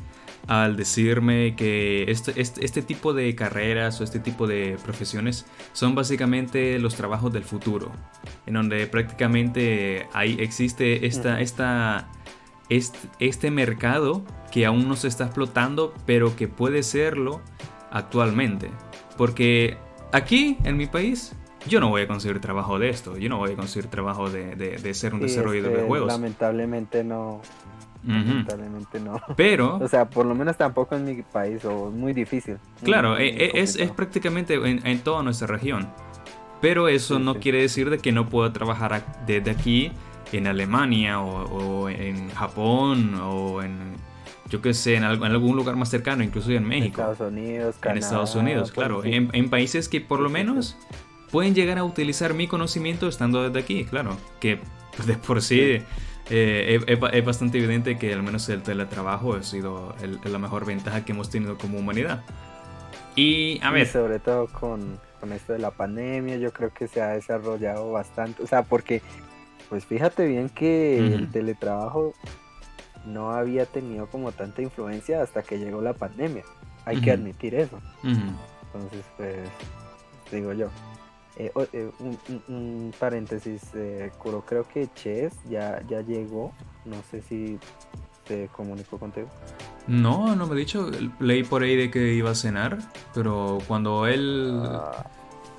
al 0.47 0.77
decirme 0.77 1.55
que 1.55 2.09
este, 2.09 2.39
este, 2.39 2.63
este, 2.63 2.81
tipo 2.81 3.13
de 3.13 3.35
carreras 3.35 3.99
o 3.99 4.03
este 4.03 4.19
tipo 4.19 4.47
de 4.47 4.77
profesiones 4.83 5.45
son 5.73 5.93
básicamente 5.93 6.79
los 6.79 6.95
trabajos 6.95 7.33
del 7.33 7.43
futuro, 7.43 7.91
en 8.45 8.53
donde 8.53 8.87
prácticamente 8.87 10.07
ahí 10.13 10.37
existe 10.39 11.05
esta, 11.05 11.41
esta, 11.41 12.07
este, 12.69 12.97
este 13.19 13.51
mercado 13.51 14.23
que 14.51 14.65
aún 14.65 14.87
no 14.87 14.95
se 14.95 15.09
está 15.09 15.25
explotando, 15.25 15.93
pero 16.05 16.35
que 16.35 16.47
puede 16.47 16.81
serlo 16.83 17.41
actualmente. 17.91 18.69
Porque 19.17 19.77
aquí, 20.13 20.57
en 20.63 20.77
mi 20.77 20.87
país, 20.87 21.33
yo 21.67 21.79
no 21.79 21.89
voy 21.89 22.03
a 22.03 22.07
conseguir 22.07 22.39
trabajo 22.39 22.79
de 22.79 22.89
esto, 22.89 23.17
yo 23.17 23.27
no 23.29 23.37
voy 23.37 23.51
a 23.51 23.55
conseguir 23.55 23.89
trabajo 23.89 24.29
de, 24.29 24.55
de, 24.55 24.93
ser 24.93 25.13
un 25.13 25.19
desarrollador 25.19 25.75
de 25.75 25.83
juegos. 25.83 26.07
Lamentablemente 26.07 27.03
no, 27.03 27.41
Lamentablemente 28.07 28.99
no. 28.99 29.21
Pero. 29.35 29.77
O 29.87 29.87
sea, 29.87 30.09
por 30.09 30.25
lo 30.25 30.35
menos 30.35 30.57
tampoco 30.57 30.95
en 30.95 31.05
mi 31.05 31.21
país, 31.21 31.63
o 31.65 31.91
muy 31.91 32.13
difícil. 32.13 32.57
claro, 32.83 33.17
e, 33.17 33.27
e, 33.27 33.61
es, 33.61 33.75
es, 33.75 33.91
prácticamente 33.91 34.55
en, 34.55 34.99
toda 34.99 35.23
nuestra 35.23 35.47
región. 35.47 35.87
Pero 36.59 36.87
eso 36.87 37.19
no 37.19 37.35
quiere 37.35 37.61
decir 37.61 37.89
de 37.89 37.99
que 37.99 38.11
no 38.11 38.27
pueda 38.27 38.51
trabajar 38.51 39.23
desde 39.27 39.51
aquí 39.51 39.91
en 40.31 40.47
Alemania 40.47 41.21
o, 41.21 41.87
en 41.87 42.29
Japón 42.31 43.15
o 43.21 43.61
en, 43.61 43.95
yo 44.49 44.61
qué 44.61 44.73
sé, 44.73 44.95
en, 44.95 45.03
algún 45.03 45.55
lugar 45.55 45.75
más 45.75 45.89
cercano, 45.89 46.23
incluso 46.23 46.51
en 46.51 46.65
México. 46.65 47.01
En 47.01 47.11
Estados 47.11 47.31
Unidos, 47.31 47.75
Canadá, 47.79 47.91
En 47.91 48.03
Estados 48.03 48.35
Unidos, 48.35 48.71
claro. 48.71 49.05
En, 49.05 49.29
en, 49.33 49.49
países 49.49 49.87
que 49.87 50.01
por 50.01 50.19
lo 50.19 50.29
menos 50.29 50.77
pueden 51.31 51.53
llegar 51.53 51.77
a 51.77 51.83
utilizar 51.83 52.33
mi 52.33 52.47
conocimiento 52.47 53.07
estando 53.07 53.43
desde 53.43 53.59
aquí, 53.59 53.85
claro. 53.85 54.17
Que 54.39 54.59
de 55.05 55.13
por 55.15 55.41
sí 55.41 55.79
eh, 56.29 56.79
es, 56.87 57.25
bastante 57.25 57.57
evidente 57.57 57.97
que 57.97 58.13
al 58.13 58.23
menos 58.23 58.47
el 58.49 58.61
teletrabajo 58.61 59.35
ha 59.35 59.43
sido 59.43 59.95
la 60.23 60.39
mejor 60.39 60.65
ventaja 60.65 61.05
que 61.05 61.13
hemos 61.13 61.29
tenido 61.29 61.57
como 61.57 61.79
humanidad. 61.79 62.23
Y 63.15 63.59
a 63.63 63.71
ver. 63.71 63.87
sobre 63.87 64.19
todo 64.19 64.47
con, 64.47 64.99
esto 65.33 65.53
de 65.53 65.59
la 65.59 65.71
pandemia, 65.71 66.37
yo 66.37 66.53
creo 66.53 66.73
que 66.73 66.87
se 66.87 67.01
ha 67.01 67.09
desarrollado 67.09 67.91
bastante. 67.91 68.43
O 68.43 68.47
sea, 68.47 68.63
porque, 68.63 69.01
pues 69.69 69.85
fíjate 69.85 70.27
bien 70.27 70.49
que 70.49 70.99
el 70.99 71.31
teletrabajo 71.31 72.13
no 73.05 73.31
había 73.31 73.65
tenido 73.65 74.07
como 74.07 74.31
tanta 74.31 74.61
influencia 74.61 75.21
hasta 75.21 75.41
que 75.41 75.57
llegó 75.57 75.81
la 75.81 75.93
pandemia. 75.93 76.43
Hay 76.85 77.01
que 77.01 77.11
admitir 77.11 77.55
eso. 77.55 77.79
Entonces, 78.03 79.03
pues, 79.17 79.37
digo 80.31 80.53
yo. 80.53 80.69
Eh, 81.39 81.51
eh, 81.73 81.91
un, 82.47 82.93
paréntesis, 82.99 83.61
eh, 83.75 84.11
creo 84.47 84.67
que 84.67 84.87
Ches 84.95 85.33
ya, 85.47 85.83
ya 85.87 86.01
llegó. 86.01 86.51
No 86.85 86.95
sé 87.11 87.21
si 87.21 87.59
te 88.27 88.47
comunicó 88.47 88.97
contigo. 88.97 89.27
No, 89.85 90.35
no 90.35 90.47
me 90.47 90.55
he 90.55 90.59
dicho. 90.59 90.89
Leí 91.19 91.43
por 91.43 91.61
ahí 91.61 91.75
de 91.75 91.91
que 91.91 92.13
iba 92.13 92.31
a 92.31 92.35
cenar, 92.35 92.79
pero 93.13 93.59
cuando 93.67 94.07
él. 94.07 94.59
Ah, 94.63 95.05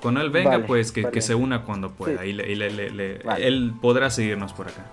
cuando 0.01 0.21
él 0.21 0.29
venga, 0.29 0.65
pues 0.65 0.91
que, 0.91 1.21
se 1.21 1.35
una 1.35 1.63
cuando 1.63 1.91
pueda. 1.91 2.25
Y, 2.25 2.31
él 2.31 3.73
podrá 3.81 4.09
seguirnos 4.09 4.53
por 4.53 4.67
acá. 4.67 4.85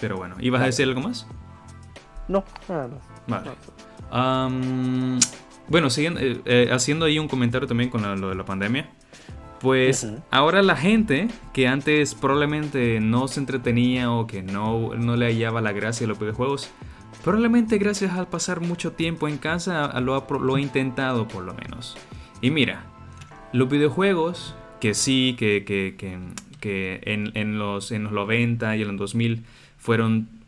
Pero 0.00 0.16
bueno, 0.16 0.36
¿ibas 0.40 0.62
a 0.62 0.66
decir 0.66 0.88
algo 0.88 1.02
más? 1.02 1.26
No, 2.28 2.44
nada 2.68 2.88
más. 2.88 3.50
Vale. 4.10 5.20
bueno, 5.68 5.90
siguiendo, 5.90 6.20
eh, 6.22 6.70
haciendo 6.72 7.04
ahí 7.04 7.18
un 7.18 7.28
comentario 7.28 7.68
también 7.68 7.90
con 7.90 8.20
lo 8.20 8.28
de 8.30 8.34
la 8.34 8.44
pandemia. 8.44 8.90
Pues 9.60 10.08
ahora 10.30 10.62
la 10.62 10.74
gente 10.74 11.28
que 11.52 11.68
antes 11.68 12.14
probablemente 12.14 12.98
no 13.00 13.28
se 13.28 13.40
entretenía 13.40 14.10
o 14.10 14.26
que 14.26 14.42
no, 14.42 14.94
no 14.94 15.16
le 15.16 15.26
hallaba 15.26 15.60
la 15.60 15.72
gracia 15.72 16.06
a 16.06 16.08
los 16.08 16.18
videojuegos, 16.18 16.70
probablemente 17.22 17.76
gracias 17.76 18.12
al 18.12 18.26
pasar 18.26 18.60
mucho 18.60 18.92
tiempo 18.92 19.28
en 19.28 19.36
casa 19.36 20.00
lo 20.00 20.14
ha, 20.14 20.26
lo 20.38 20.54
ha 20.54 20.60
intentado 20.60 21.28
por 21.28 21.44
lo 21.44 21.52
menos. 21.52 21.98
Y 22.40 22.50
mira, 22.50 22.84
los 23.52 23.68
videojuegos 23.68 24.54
que 24.80 24.94
sí, 24.94 25.36
que, 25.38 25.64
que, 25.66 25.94
que, 25.98 26.18
que 26.58 27.00
en, 27.04 27.30
en, 27.34 27.58
los, 27.58 27.92
en 27.92 28.04
los 28.04 28.12
90 28.12 28.76
y 28.76 28.82
en 28.82 28.88
los 28.88 28.96
2000 28.96 29.44
fueron 29.76 30.39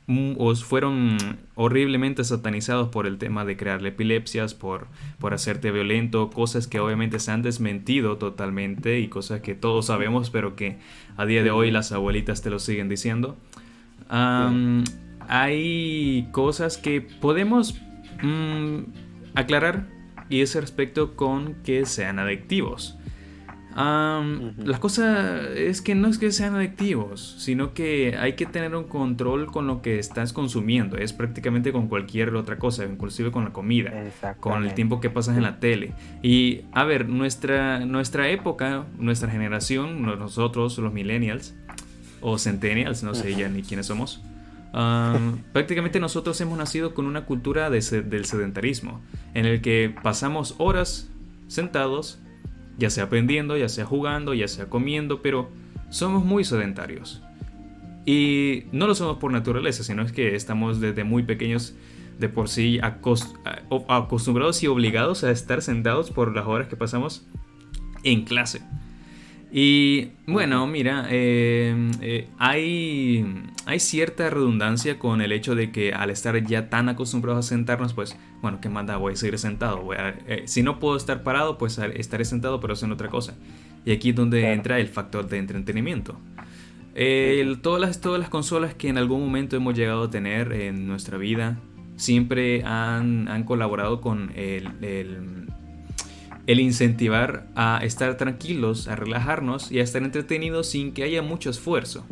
fueron 0.64 1.16
horriblemente 1.54 2.24
satanizados 2.24 2.88
por 2.88 3.06
el 3.06 3.18
tema 3.18 3.44
de 3.44 3.56
crearle 3.56 3.90
epilepsias, 3.90 4.54
por, 4.54 4.86
por 5.18 5.34
hacerte 5.34 5.70
violento, 5.70 6.30
cosas 6.30 6.66
que 6.66 6.80
obviamente 6.80 7.18
se 7.18 7.30
han 7.30 7.42
desmentido 7.42 8.18
totalmente 8.18 9.00
y 9.00 9.08
cosas 9.08 9.40
que 9.40 9.54
todos 9.54 9.86
sabemos, 9.86 10.30
pero 10.30 10.56
que 10.56 10.78
a 11.16 11.24
día 11.26 11.42
de 11.42 11.50
hoy 11.50 11.70
las 11.70 11.92
abuelitas 11.92 12.42
te 12.42 12.50
lo 12.50 12.58
siguen 12.58 12.88
diciendo. 12.88 13.36
Hay 15.28 16.28
cosas 16.32 16.76
que 16.76 17.00
podemos 17.00 17.80
mm, 18.22 18.80
aclarar 19.34 19.88
y 20.28 20.40
ese 20.40 20.60
respecto 20.60 21.14
con 21.14 21.54
que 21.62 21.86
sean 21.86 22.18
adictivos. 22.18 22.98
La 23.74 24.78
cosa 24.80 25.48
es 25.50 25.80
que 25.80 25.94
no 25.94 26.08
es 26.08 26.18
que 26.18 26.30
sean 26.32 26.54
adictivos, 26.54 27.36
sino 27.38 27.74
que 27.74 28.16
hay 28.18 28.34
que 28.34 28.46
tener 28.46 28.74
un 28.74 28.84
control 28.84 29.46
con 29.46 29.66
lo 29.66 29.82
que 29.82 29.98
estás 29.98 30.32
consumiendo. 30.32 30.96
Es 30.96 31.12
prácticamente 31.12 31.72
con 31.72 31.88
cualquier 31.88 32.34
otra 32.34 32.58
cosa, 32.58 32.84
inclusive 32.84 33.30
con 33.30 33.44
la 33.44 33.52
comida, 33.52 33.92
con 34.40 34.64
el 34.64 34.74
tiempo 34.74 35.00
que 35.00 35.10
pasas 35.10 35.36
en 35.36 35.42
la 35.42 35.60
tele. 35.60 35.92
Y 36.22 36.62
a 36.72 36.84
ver, 36.84 37.08
nuestra, 37.08 37.84
nuestra 37.86 38.28
época, 38.28 38.86
nuestra 38.98 39.30
generación, 39.30 40.02
nosotros 40.02 40.78
los 40.78 40.92
millennials 40.92 41.54
o 42.20 42.38
centennials, 42.38 43.02
no 43.02 43.14
sé 43.14 43.34
ya 43.34 43.48
ni 43.48 43.62
quiénes 43.62 43.86
somos. 43.86 44.22
prácticamente 45.52 46.00
nosotros 46.00 46.40
hemos 46.40 46.56
nacido 46.56 46.94
con 46.94 47.06
una 47.06 47.26
cultura 47.26 47.68
del 47.70 47.82
sedentarismo, 47.82 49.00
en 49.34 49.46
el 49.46 49.60
que 49.60 49.94
pasamos 50.02 50.54
horas 50.58 51.10
sentados 51.48 52.18
ya 52.78 52.90
sea 52.90 53.04
aprendiendo, 53.04 53.56
ya 53.56 53.68
sea 53.68 53.84
jugando, 53.84 54.34
ya 54.34 54.48
sea 54.48 54.66
comiendo, 54.66 55.22
pero 55.22 55.50
somos 55.90 56.24
muy 56.24 56.44
sedentarios. 56.44 57.22
Y 58.04 58.64
no 58.72 58.86
lo 58.86 58.94
somos 58.94 59.18
por 59.18 59.32
naturaleza, 59.32 59.84
sino 59.84 60.02
es 60.02 60.12
que 60.12 60.34
estamos 60.34 60.80
desde 60.80 61.04
muy 61.04 61.22
pequeños 61.22 61.74
de 62.18 62.28
por 62.28 62.48
sí 62.48 62.80
acostumbrados 62.82 64.62
y 64.62 64.66
obligados 64.66 65.24
a 65.24 65.30
estar 65.30 65.62
sentados 65.62 66.10
por 66.10 66.34
las 66.34 66.46
horas 66.46 66.68
que 66.68 66.76
pasamos 66.76 67.26
en 68.02 68.24
clase. 68.24 68.62
Y 69.54 70.12
bueno, 70.26 70.66
mira, 70.66 71.06
eh, 71.10 71.90
eh, 72.00 72.26
hay, 72.38 73.22
hay 73.66 73.80
cierta 73.80 74.30
redundancia 74.30 74.98
con 74.98 75.20
el 75.20 75.30
hecho 75.30 75.54
de 75.54 75.70
que 75.70 75.92
al 75.92 76.08
estar 76.08 76.42
ya 76.42 76.70
tan 76.70 76.88
acostumbrados 76.88 77.44
a 77.44 77.48
sentarnos, 77.50 77.92
pues, 77.92 78.16
bueno, 78.40 78.62
¿qué 78.62 78.70
manda? 78.70 78.96
Voy 78.96 79.12
a 79.12 79.16
seguir 79.16 79.38
sentado. 79.38 79.90
Eh, 80.26 80.44
si 80.46 80.62
no 80.62 80.78
puedo 80.78 80.96
estar 80.96 81.22
parado, 81.22 81.58
pues 81.58 81.76
estaré 81.78 82.24
sentado, 82.24 82.60
pero 82.60 82.72
haciendo 82.72 82.94
otra 82.94 83.10
cosa. 83.10 83.34
Y 83.84 83.92
aquí 83.92 84.10
es 84.10 84.16
donde 84.16 84.54
entra 84.54 84.80
el 84.80 84.88
factor 84.88 85.28
de 85.28 85.36
entretenimiento. 85.36 86.18
todas, 87.60 87.80
las, 87.80 88.00
todas 88.00 88.20
las 88.20 88.30
consolas 88.30 88.72
que 88.72 88.88
en 88.88 88.96
algún 88.96 89.20
momento 89.20 89.56
hemos 89.56 89.74
llegado 89.74 90.04
a 90.04 90.10
tener 90.10 90.54
en 90.54 90.86
nuestra 90.86 91.18
vida 91.18 91.58
siempre 91.96 92.64
han, 92.64 93.28
han 93.28 93.44
colaborado 93.44 94.00
con 94.00 94.32
el 94.34 94.66
el 94.80 95.52
incentivar 96.46 97.46
a 97.54 97.80
estar 97.82 98.16
tranquilos, 98.16 98.88
a 98.88 98.96
relajarnos 98.96 99.70
y 99.70 99.80
a 99.80 99.82
estar 99.82 100.02
entretenidos 100.02 100.68
sin 100.68 100.92
que 100.92 101.04
haya 101.04 101.22
mucho 101.22 101.50
esfuerzo. 101.50 102.04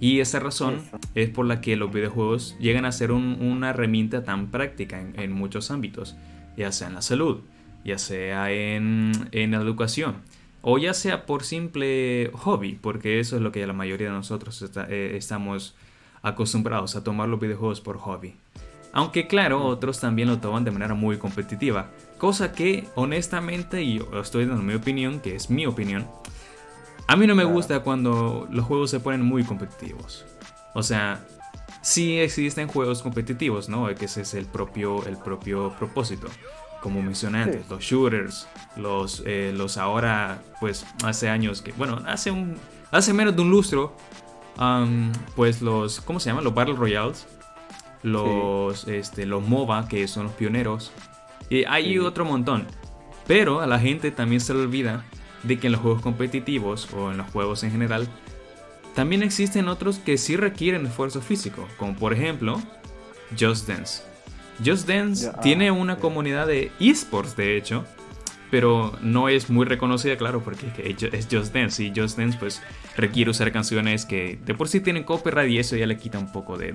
Y 0.00 0.20
esa 0.20 0.40
razón 0.40 0.80
es 1.14 1.28
por 1.28 1.44
la 1.46 1.60
que 1.60 1.76
los 1.76 1.92
videojuegos 1.92 2.56
llegan 2.58 2.86
a 2.86 2.92
ser 2.92 3.12
una 3.12 3.70
herramienta 3.70 4.24
tan 4.24 4.50
práctica 4.50 4.98
en, 4.98 5.32
muchos 5.32 5.70
ámbitos, 5.70 6.16
ya 6.56 6.72
sea 6.72 6.88
en 6.88 6.94
la 6.94 7.02
salud, 7.02 7.40
ya 7.84 7.98
sea 7.98 8.50
en, 8.50 9.12
en 9.32 9.50
la 9.50 9.58
educación, 9.58 10.16
o 10.62 10.78
ya 10.78 10.94
sea 10.94 11.26
por 11.26 11.44
simple 11.44 12.30
hobby, 12.32 12.78
porque 12.80 13.20
eso 13.20 13.36
es 13.36 13.42
lo 13.42 13.52
que 13.52 13.66
la 13.66 13.74
mayoría 13.74 14.08
de 14.08 14.14
nosotros 14.14 14.64
eh, 14.88 15.12
estamos 15.16 15.74
acostumbrados 16.22 16.96
a 16.96 17.04
tomar 17.04 17.28
los 17.28 17.40
videojuegos 17.40 17.82
por 17.82 17.98
hobby. 17.98 18.34
Aunque 18.92 19.26
claro, 19.26 19.64
otros 19.64 20.00
también 20.00 20.28
lo 20.28 20.38
toman 20.38 20.64
de 20.64 20.70
manera 20.70 20.94
muy 20.94 21.18
competitiva, 21.18 21.90
cosa 22.20 22.52
que 22.52 22.86
honestamente, 22.94 23.82
y 23.82 23.98
yo 23.98 24.20
estoy 24.20 24.46
dando 24.46 24.62
mi 24.62 24.74
opinión, 24.74 25.18
que 25.20 25.34
es 25.34 25.50
mi 25.50 25.66
opinión, 25.66 26.06
a 27.08 27.16
mí 27.16 27.26
no 27.26 27.34
me 27.34 27.44
gusta 27.44 27.80
cuando 27.80 28.46
los 28.50 28.64
juegos 28.66 28.90
se 28.90 29.00
ponen 29.00 29.22
muy 29.22 29.42
competitivos. 29.42 30.26
O 30.74 30.82
sea, 30.84 31.26
sí 31.82 32.18
existen 32.18 32.68
juegos 32.68 33.02
competitivos, 33.02 33.68
¿no? 33.68 33.92
Que 33.94 34.04
ese 34.04 34.20
es 34.20 34.34
el 34.34 34.46
propio, 34.46 35.04
el 35.06 35.16
propio 35.16 35.74
propósito. 35.78 36.28
Como 36.82 37.02
mencioné 37.02 37.42
antes, 37.42 37.68
los 37.68 37.82
shooters, 37.82 38.46
los, 38.76 39.22
eh, 39.26 39.52
los 39.56 39.76
ahora, 39.76 40.42
pues 40.60 40.86
hace 41.02 41.28
años 41.28 41.62
que, 41.62 41.72
bueno, 41.72 42.00
hace 42.06 42.30
un, 42.30 42.56
hace 42.90 43.12
menos 43.12 43.34
de 43.34 43.42
un 43.42 43.50
lustro, 43.50 43.96
pues 45.36 45.62
los, 45.62 46.00
¿cómo 46.02 46.20
se 46.20 46.30
llaman? 46.30 46.44
Los 46.44 46.54
Battle 46.54 46.76
Royales, 46.76 47.26
los, 48.02 48.86
este, 48.88 49.26
los 49.26 49.42
MOBA, 49.42 49.88
que 49.88 50.06
son 50.06 50.24
los 50.24 50.32
pioneros, 50.34 50.92
y 51.50 51.64
hay 51.64 51.98
otro 51.98 52.24
montón. 52.24 52.66
Pero 53.26 53.60
a 53.60 53.66
la 53.66 53.78
gente 53.78 54.10
también 54.10 54.40
se 54.40 54.54
le 54.54 54.60
olvida 54.60 55.04
de 55.42 55.58
que 55.58 55.66
en 55.66 55.72
los 55.72 55.82
juegos 55.82 56.00
competitivos 56.00 56.88
o 56.94 57.10
en 57.10 57.18
los 57.18 57.30
juegos 57.30 57.62
en 57.64 57.72
general, 57.72 58.08
también 58.94 59.22
existen 59.22 59.68
otros 59.68 59.98
que 59.98 60.16
sí 60.16 60.36
requieren 60.36 60.86
esfuerzo 60.86 61.20
físico, 61.20 61.66
como 61.76 61.94
por 61.94 62.12
ejemplo 62.12 62.60
Just 63.38 63.68
Dance. 63.68 64.02
Just 64.64 64.86
Dance 64.88 65.30
tiene 65.42 65.68
ah, 65.68 65.72
una 65.72 65.96
comunidad 65.96 66.46
de 66.46 66.70
esports, 66.80 67.36
de 67.36 67.56
hecho, 67.56 67.84
pero 68.50 68.92
no 69.00 69.28
es 69.28 69.48
muy 69.48 69.64
reconocida, 69.64 70.16
claro, 70.16 70.42
porque 70.42 70.66
es 71.12 71.28
Just 71.30 71.54
Dance 71.54 71.82
y 71.82 71.92
Just 71.94 72.18
Dance 72.18 72.36
pues 72.38 72.62
requiere 72.96 73.30
usar 73.30 73.52
canciones 73.52 74.04
que 74.04 74.38
de 74.44 74.54
por 74.54 74.68
sí 74.68 74.80
tienen 74.80 75.04
copyright 75.04 75.50
y 75.50 75.58
eso 75.58 75.76
ya 75.76 75.86
le 75.86 75.96
quita 75.96 76.18
un 76.18 76.30
poco 76.30 76.58
de, 76.58 76.72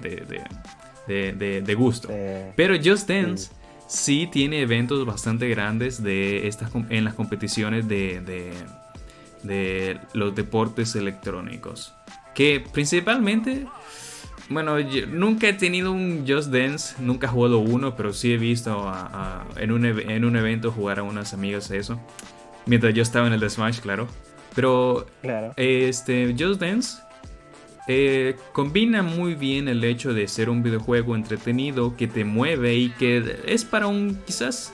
de, 1.07 1.75
gusto. 1.75 2.09
pero 2.55 2.75
Just 2.83 3.07
Dance 3.07 3.49
sí 3.49 3.64
tiene 4.31 4.61
eventos 4.61 5.05
bastante 5.05 5.47
grandes 5.49 6.01
de 6.01 6.47
estas, 6.47 6.71
en 6.89 7.03
las 7.03 7.13
competiciones 7.13 7.87
de, 7.87 8.53
de, 9.43 9.99
los 10.13 10.35
deportes 10.35 10.95
electrónicos. 10.95 11.93
Que 12.33 12.63
principalmente, 12.73 13.67
bueno, 14.49 14.79
yo 14.79 15.07
nunca 15.07 15.47
he 15.47 15.53
tenido 15.53 15.91
un 15.91 16.25
Just 16.27 16.51
Dance, 16.51 16.95
nunca 16.99 17.27
he 17.27 17.29
jugado 17.29 17.59
uno, 17.59 17.95
pero 17.95 18.11
sí 18.11 18.33
he 18.33 18.37
visto 18.37 18.91
en, 19.57 19.71
un, 19.71 19.85
en 19.85 20.25
un 20.25 20.35
evento 20.35 20.71
jugar 20.71 20.99
a 20.99 21.03
unas 21.03 21.33
amigas 21.33 21.71
eso. 21.71 21.99
Mientras 22.65 22.93
yo 22.93 23.03
estaba 23.03 23.27
en 23.27 23.33
el 23.33 23.39
de 23.39 23.49
Smash, 23.49 23.79
claro. 23.79 24.07
Pero 24.55 25.05
claro. 25.21 25.53
este 25.57 26.33
Just 26.37 26.59
Dance 26.59 27.04
eh, 27.87 28.35
combina 28.51 29.03
muy 29.03 29.35
bien 29.35 29.67
el 29.67 29.83
hecho 29.83 30.13
de 30.15 30.27
ser 30.27 30.49
un 30.49 30.63
videojuego 30.63 31.15
entretenido 31.15 31.95
que 31.95 32.07
te 32.07 32.25
mueve 32.25 32.75
y 32.75 32.89
que 32.89 33.41
es 33.45 33.63
para 33.63 33.85
un 33.85 34.17
quizás 34.25 34.73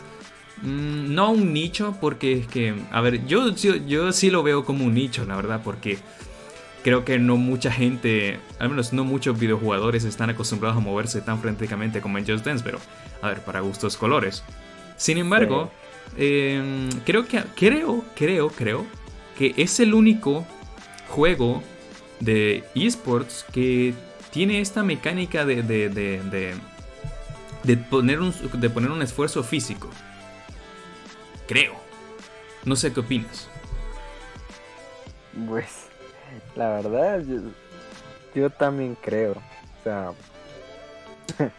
mm, 0.62 1.14
no 1.14 1.32
un 1.32 1.52
nicho 1.52 1.98
porque 2.00 2.32
es 2.34 2.48
que 2.48 2.74
a 2.90 3.02
ver 3.02 3.26
yo, 3.28 3.54
yo, 3.54 4.14
sí 4.14 4.30
lo 4.30 4.44
veo 4.44 4.64
como 4.64 4.86
un 4.86 4.94
nicho 4.94 5.26
la 5.26 5.36
verdad 5.36 5.62
porque 5.62 5.98
creo 6.86 7.04
que 7.04 7.20
no 7.20 7.36
mucha 7.36 7.70
gente 7.70 8.40
al 8.60 8.70
menos 8.70 8.94
no 8.94 9.04
muchos 9.04 9.38
videojugadores 9.38 10.06
están 10.06 10.30
acostumbrados 10.30 10.78
a 10.78 10.82
moverse 10.82 11.20
tan 11.20 11.38
frenéticamente 11.42 12.00
como 12.00 12.18
en 12.18 12.26
Just 12.26 12.46
Dance 12.46 12.64
pero 12.64 12.80
a 13.22 13.28
ver 13.28 13.42
para 13.42 13.60
gustos 13.60 13.98
colores. 13.98 14.42
Sin 14.96 15.18
embargo 15.18 15.70
em, 16.18 16.90
creo 17.06 17.28
que 17.28 17.44
creo 17.58 18.06
creo 18.16 18.48
creo 18.48 18.86
que 19.38 19.54
es 19.58 19.82
el 19.82 19.94
único 19.94 20.46
juego 21.10 21.62
de 22.22 22.64
esports 22.76 23.46
que 23.52 23.94
tiene 24.32 24.62
esta 24.62 24.84
mecánica 24.84 25.44
de, 25.44 25.62
de, 25.62 25.90
de, 25.90 26.56
de, 27.64 27.78
poner 27.78 28.20
un, 28.20 28.34
de 28.54 28.70
poner 28.70 28.92
un 28.92 29.02
esfuerzo 29.02 29.44
físico. 29.44 29.90
Creo. 31.48 31.74
No 32.64 32.76
sé 32.76 32.94
qué 32.94 33.00
opinas. 33.02 33.50
Pues, 35.48 35.88
la 36.56 36.70
verdad, 36.70 37.24
yo, 38.34 38.50
también 38.52 38.96
creo. 39.02 39.32
O 39.32 39.84
sea, 39.84 40.12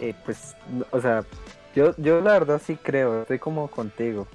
eh, 0.00 0.14
pues, 0.24 0.54
o 0.90 1.00
sea, 1.00 1.24
yo, 1.74 1.94
yo 1.96 2.20
la 2.20 2.32
verdad 2.32 2.60
sí 2.64 2.76
creo, 2.76 3.22
estoy 3.22 3.38
como 3.38 3.68
contigo. 3.68 4.28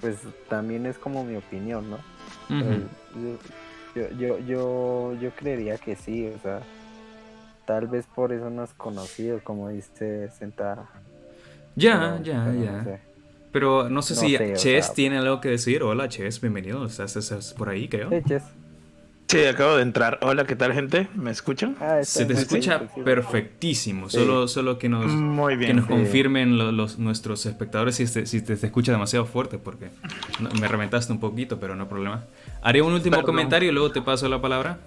Pues 0.00 0.18
también 0.48 0.84
es 0.84 0.98
como 0.98 1.24
mi 1.24 1.36
opinión, 1.36 1.88
¿no? 1.88 1.98
Yo, 2.50 3.38
yo, 3.94 4.38
yo, 4.38 5.14
yo 5.20 5.30
creería 5.36 5.78
que 5.78 5.96
sí, 5.96 6.26
o 6.26 6.38
sea, 6.40 6.60
tal 7.64 7.86
vez 7.86 8.06
por 8.06 8.32
eso 8.32 8.50
no 8.50 8.64
es 8.64 8.72
conocido, 8.74 9.40
como 9.42 9.68
dice 9.68 10.30
Sentara. 10.30 10.86
Ya, 11.76 12.20
ya, 12.22 12.52
ya. 12.52 13.00
Pero 13.52 13.88
no 13.88 14.02
sé 14.02 14.16
si 14.16 14.36
Chess 14.54 14.92
tiene 14.94 15.18
algo 15.18 15.40
que 15.40 15.48
decir. 15.50 15.82
Hola, 15.82 16.08
Chess, 16.08 16.40
bienvenido. 16.40 16.84
Estás, 16.86 17.54
por 17.56 17.68
ahí, 17.68 17.88
creo. 17.88 18.10
Sí, 18.10 18.16
Chess. 18.26 18.42
Sí, 19.34 19.44
acabo 19.46 19.74
de 19.74 19.82
entrar. 19.82 20.20
Hola, 20.22 20.44
¿qué 20.44 20.54
tal, 20.54 20.72
gente? 20.72 21.08
¿Me 21.16 21.32
escuchan? 21.32 21.74
Ah, 21.80 22.04
Se 22.04 22.24
te 22.24 22.34
escucha 22.34 22.82
perfectísimo. 23.04 24.08
Solo, 24.08 24.46
solo 24.46 24.78
que 24.78 24.88
nos, 24.88 25.06
Que 25.58 25.74
nos 25.74 25.86
confirmen 25.86 26.56
los, 26.56 27.00
nuestros 27.00 27.44
espectadores 27.44 27.96
si, 27.96 28.06
si 28.06 28.42
te, 28.42 28.52
escucha 28.52 28.92
demasiado 28.92 29.26
fuerte, 29.26 29.58
porque 29.58 29.88
me 30.60 30.68
reventaste 30.68 31.12
un 31.12 31.18
poquito, 31.18 31.58
pero 31.58 31.74
no 31.74 31.88
problema. 31.88 32.26
Haré 32.62 32.80
un 32.80 32.92
último 32.92 33.20
comentario 33.24 33.70
y 33.70 33.72
luego 33.72 33.90
te 33.90 34.02
paso 34.02 34.28
la 34.28 34.40
palabra. 34.40 34.78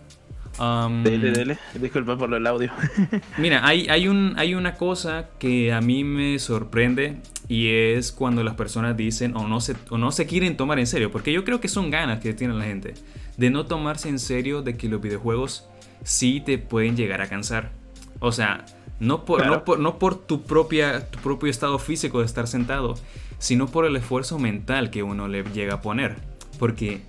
dele, 1.04 1.32
dele. 1.32 1.58
Disculpa 1.74 2.18
por 2.18 2.34
el 2.34 2.48
audio. 2.48 2.72
mira, 3.38 3.68
hay, 3.68 3.90
hay, 3.90 4.08
un, 4.08 4.34
hay 4.38 4.56
una 4.56 4.76
cosa 4.76 5.28
que 5.40 5.74
a 5.74 5.82
mí 5.82 6.06
me 6.06 6.40
sorprende 6.40 7.18
y 7.50 7.72
es 7.72 8.14
cuando 8.14 8.46
las 8.46 8.56
personas 8.56 8.96
dicen 8.96 9.36
o 9.36 9.46
no, 9.46 9.60
se, 9.60 9.76
o 9.90 9.98
no 9.98 10.14
se 10.14 10.26
quieren 10.26 10.56
tomar 10.56 10.80
en 10.80 10.88
serio, 10.88 11.12
porque 11.12 11.34
yo 11.34 11.44
creo 11.44 11.60
que 11.60 11.68
son 11.68 11.92
ganas 11.92 12.22
que 12.22 12.34
tiene 12.34 12.54
la 12.54 12.64
gente 12.64 12.94
de 13.38 13.50
no 13.50 13.66
tomarse 13.66 14.10
en 14.10 14.20
serio 14.20 14.62
de 14.62 14.76
que 14.76 14.90
los 14.90 15.02
videojuegos 15.02 15.68
sí 16.04 16.42
te 16.44 16.58
pueden 16.58 16.98
llegar 16.98 17.22
a 17.22 17.28
cansar. 17.28 17.72
O 18.20 18.32
sea, 18.32 18.66
no 19.00 19.26
por, 19.26 19.46
no 19.46 19.64
por, 19.64 19.80
no 19.80 20.00
por 20.00 20.16
tu, 20.16 20.44
propia, 20.44 21.10
tu 21.10 21.20
propio 21.20 21.50
estado 21.50 21.78
físico 21.80 22.20
de 22.20 22.26
estar 22.26 22.48
sentado, 22.48 22.96
sino 23.38 23.68
por 23.68 23.86
el 23.86 23.96
esfuerzo 23.96 24.40
mental 24.40 24.90
que 24.90 25.04
uno 25.04 25.28
le 25.28 25.44
llega 25.44 25.76
a 25.76 25.82
poner. 25.82 26.16
Porque 26.58 27.02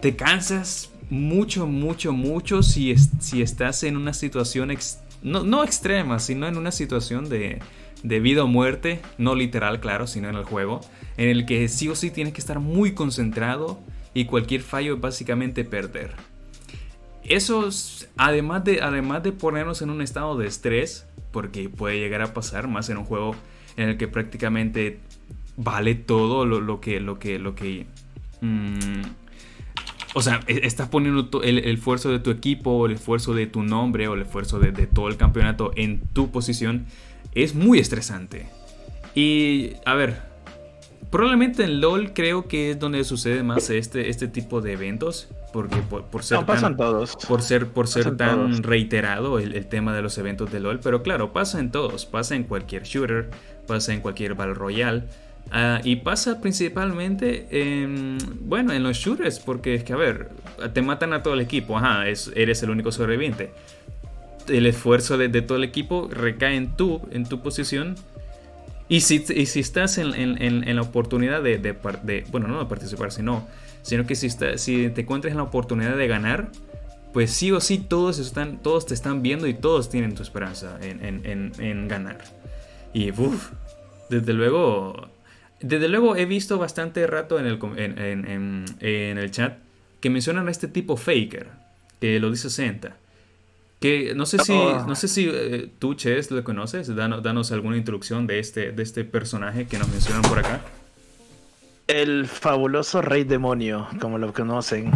te 0.00 0.16
cansas 0.16 0.90
mucho, 1.10 1.66
mucho, 1.66 2.12
mucho 2.12 2.62
si, 2.62 2.96
si 2.96 3.42
estás 3.42 3.82
en 3.82 3.98
una 3.98 4.14
situación 4.14 4.74
no, 5.22 5.62
extrema, 5.62 6.18
sino 6.18 6.48
en 6.48 6.56
una 6.56 6.72
situación 6.72 7.28
de, 7.28 7.60
de 8.02 8.20
vida 8.20 8.44
o 8.44 8.46
muerte, 8.46 9.00
no 9.18 9.34
literal, 9.34 9.80
claro, 9.80 10.06
sino 10.06 10.30
en 10.30 10.36
el 10.36 10.44
juego, 10.44 10.80
en 11.18 11.28
el 11.28 11.44
que 11.44 11.68
sí 11.68 11.88
o 11.88 11.94
sí 11.94 12.10
tienes 12.10 12.32
que 12.32 12.40
estar 12.40 12.58
muy 12.58 12.94
concentrado 12.94 13.78
y 14.14 14.24
cualquier 14.26 14.62
fallo 14.62 14.94
es 14.94 15.00
básicamente 15.00 15.64
perder. 15.64 16.12
Eso, 17.24 17.68
además 18.16 18.64
de, 18.64 18.82
además 18.82 19.22
de 19.22 19.32
ponernos 19.32 19.82
en 19.82 19.90
un 19.90 20.02
estado 20.02 20.36
de 20.36 20.46
estrés, 20.46 21.06
porque 21.30 21.68
puede 21.68 21.98
llegar 21.98 22.22
a 22.22 22.34
pasar 22.34 22.68
más 22.68 22.88
en 22.90 22.98
un 22.98 23.04
juego 23.04 23.34
en 23.76 23.90
el 23.90 23.96
que 23.96 24.08
prácticamente 24.08 24.98
vale 25.56 25.94
todo 25.94 26.44
lo, 26.44 26.80
que, 26.80 27.00
lo 27.00 27.18
que, 27.18 27.38
lo 27.38 27.54
que 27.54 27.86
mm, 28.40 29.02
o 30.14 30.22
sea, 30.22 30.40
e, 30.46 30.66
estás 30.66 30.88
poniendo 30.88 31.42
el, 31.42 31.58
esfuerzo 31.58 32.10
de 32.10 32.18
tu 32.18 32.30
equipo, 32.30 32.86
el 32.86 32.92
esfuerzo 32.92 33.34
de 33.34 33.46
tu 33.46 33.62
nombre 33.62 34.08
o 34.08 34.14
el 34.14 34.22
esfuerzo 34.22 34.58
de, 34.58 34.72
todo 34.86 35.08
el 35.08 35.16
campeonato 35.16 35.72
en 35.76 36.00
tu 36.12 36.30
posición. 36.30 36.86
Es 37.34 37.54
muy 37.54 37.78
estresante. 37.78 38.48
Y, 39.14 39.72
a 39.84 39.94
ver, 39.94 40.31
probablemente 41.12 41.62
en 41.62 41.80
LOL 41.80 42.12
creo 42.12 42.48
que 42.48 42.72
es 42.72 42.80
donde 42.80 43.04
sucede 43.04 43.44
más 43.44 43.70
este, 43.70 44.10
este 44.10 44.26
tipo 44.26 44.60
de 44.60 44.72
eventos. 44.72 45.28
Porque 45.52 45.76
por, 45.76 46.24
ser 46.24 46.44
tan, 46.46 46.78
todos. 46.78 47.14
Por 47.28 47.42
ser, 47.42 47.68
por 47.68 47.86
ser 47.86 48.16
tan 48.16 48.62
reiterado 48.62 49.38
el, 49.38 49.54
el, 49.54 49.66
tema 49.66 49.94
de 49.94 50.00
los 50.00 50.16
eventos 50.16 50.50
de 50.50 50.60
LOL. 50.60 50.80
Pero 50.80 51.02
claro, 51.02 51.32
pasa 51.34 51.60
en 51.60 51.70
todos. 51.70 52.06
Pasa 52.06 52.34
en 52.34 52.44
cualquier 52.44 52.84
shooter. 52.84 53.28
Pasa 53.66 53.92
en 53.92 54.00
cualquier 54.00 54.34
Battle 54.34 54.54
Royale. 54.54 55.04
Ah, 55.50 55.80
y 55.84 55.96
pasa 55.96 56.40
principalmente 56.40 57.46
en, 57.50 58.18
bueno, 58.42 58.72
en 58.72 58.82
los 58.82 58.96
shooters, 58.96 59.38
porque 59.40 59.74
es 59.74 59.84
que, 59.84 59.92
a 59.92 59.96
ver, 59.96 60.30
te 60.72 60.80
matan 60.80 61.12
a 61.12 61.22
todo 61.22 61.34
el 61.34 61.40
equipo, 61.40 61.76
ajá, 61.76 62.06
eres 62.06 62.62
el 62.62 62.70
único 62.70 62.92
sobreviviente. 62.92 63.50
El 64.48 64.66
esfuerzo 64.66 65.18
de, 65.18 65.28
todo 65.42 65.58
el 65.58 65.64
equipo 65.64 66.08
recae 66.10 66.56
en 66.56 66.76
tú, 66.76 67.02
en 67.10 67.26
tu 67.26 67.40
posición. 67.42 67.96
Y 68.88 69.00
si, 69.00 69.24
y 69.34 69.46
si 69.46 69.60
estás 69.60 69.98
en, 69.98 70.76
la 70.76 70.82
oportunidad 70.82 71.42
de, 71.42 71.76
bueno, 72.30 72.48
no 72.48 72.58
de 72.58 72.66
participar, 72.66 73.12
sino, 73.12 73.48
sino 73.82 74.06
que 74.06 74.14
si, 74.14 74.28
si 74.30 74.90
te 74.90 75.00
encuentras 75.02 75.32
en 75.32 75.38
la 75.38 75.44
oportunidad 75.44 75.96
de 75.96 76.06
ganar, 76.08 76.50
pues 77.12 77.30
sí 77.30 77.52
o 77.52 77.60
sí 77.60 77.78
todos, 77.78 78.18
están, 78.18 78.58
todos 78.58 78.86
te 78.86 78.94
están 78.94 79.22
viendo 79.22 79.46
y 79.46 79.54
todos 79.54 79.90
tienen 79.90 80.14
tu 80.14 80.22
esperanza 80.22 80.78
en, 80.80 81.88
ganar. 81.88 82.18
Y 82.92 83.10
uff, 83.10 83.52
desde 84.08 84.32
luego, 84.32 85.08
desde 85.60 85.88
luego 85.88 86.16
he 86.16 86.26
visto 86.26 86.58
bastante 86.58 87.06
rato 87.06 87.38
en 87.38 87.46
el, 87.46 87.58
en, 88.80 89.18
el 89.18 89.30
chat 89.30 89.58
que 90.00 90.10
mencionan 90.10 90.48
a 90.48 90.50
este 90.50 90.68
tipo 90.68 90.96
Faker, 90.96 91.48
que 92.00 92.18
lo 92.18 92.30
dice 92.30 92.50
Senta. 92.50 92.96
Que 93.82 94.14
no 94.14 94.26
sé 94.26 94.38
si, 94.38 94.52
oh. 94.52 94.86
no 94.86 94.94
sé 94.94 95.08
si 95.08 95.28
eh, 95.28 95.68
tú, 95.80 95.94
Ches, 95.94 96.30
lo 96.30 96.44
conoces. 96.44 96.94
Danos, 96.94 97.22
danos, 97.22 97.50
alguna 97.50 97.76
introducción 97.76 98.28
de 98.28 98.38
este, 98.38 98.70
de 98.70 98.82
este 98.82 99.04
personaje 99.04 99.66
que 99.66 99.76
nos 99.76 99.88
mencionan 99.88 100.22
por 100.22 100.38
acá. 100.38 100.60
El 101.88 102.28
fabuloso 102.28 103.02
Rey 103.02 103.24
Demonio, 103.24 103.88
como 104.00 104.18
lo 104.18 104.32
conocen. 104.32 104.92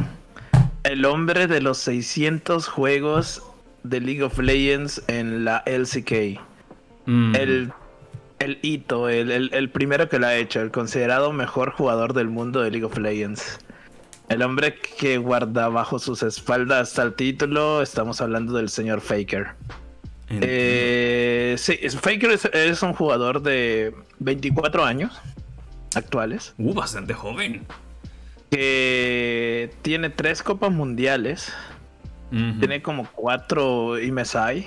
El 0.85 1.05
hombre 1.05 1.49
de 1.49 1.61
los 1.61 1.79
600 1.79 2.69
juegos 2.69 3.43
de 3.83 4.01
League 4.01 4.23
of 4.23 4.39
Legends 4.39 5.03
en 5.09 5.45
la 5.45 5.65
LCK. 5.67 6.41
Mm. 7.07 7.35
El, 7.35 7.73
el, 8.39 8.59
hito, 8.63 9.09
el, 9.09 9.53
el, 9.53 9.71
primero 9.71 10.09
que 10.09 10.21
lo 10.21 10.29
ha 10.29 10.37
hecho, 10.37 10.61
el 10.61 10.71
considerado 10.71 11.33
mejor 11.33 11.73
jugador 11.73 12.13
del 12.13 12.29
mundo 12.29 12.61
de 12.63 12.71
League 12.71 12.87
of 12.87 12.97
Legends. 12.99 13.59
El 14.29 14.43
hombre 14.43 14.79
que 14.99 15.19
guarda 15.19 15.69
bajo 15.69 15.99
sus 15.99 16.23
espaldas 16.23 16.99
al 16.99 17.15
título, 17.15 17.83
estamos 17.83 18.21
hablando 18.21 18.55
del 18.55 18.69
señor 18.69 19.01
Faker. 19.01 19.49
Eh, 20.29 21.55
sí, 21.59 21.79
Faker 21.89 22.33
es, 22.33 22.45
es, 22.47 22.83
un 22.83 22.93
jugador 22.93 23.41
de 23.43 23.95
24 24.19 24.85
años 24.85 25.21
actuales. 25.95 26.55
Uh, 26.59 26.75
bastante 26.75 27.15
joven. 27.15 27.65
Que 28.51 29.71
tiene 29.83 30.11
tres 30.11 30.43
copas 30.43 30.73
mundiales, 30.73 31.53
tiene 32.31 32.83
como 32.83 33.09
cuatro 33.13 33.95
MSI, 34.01 34.67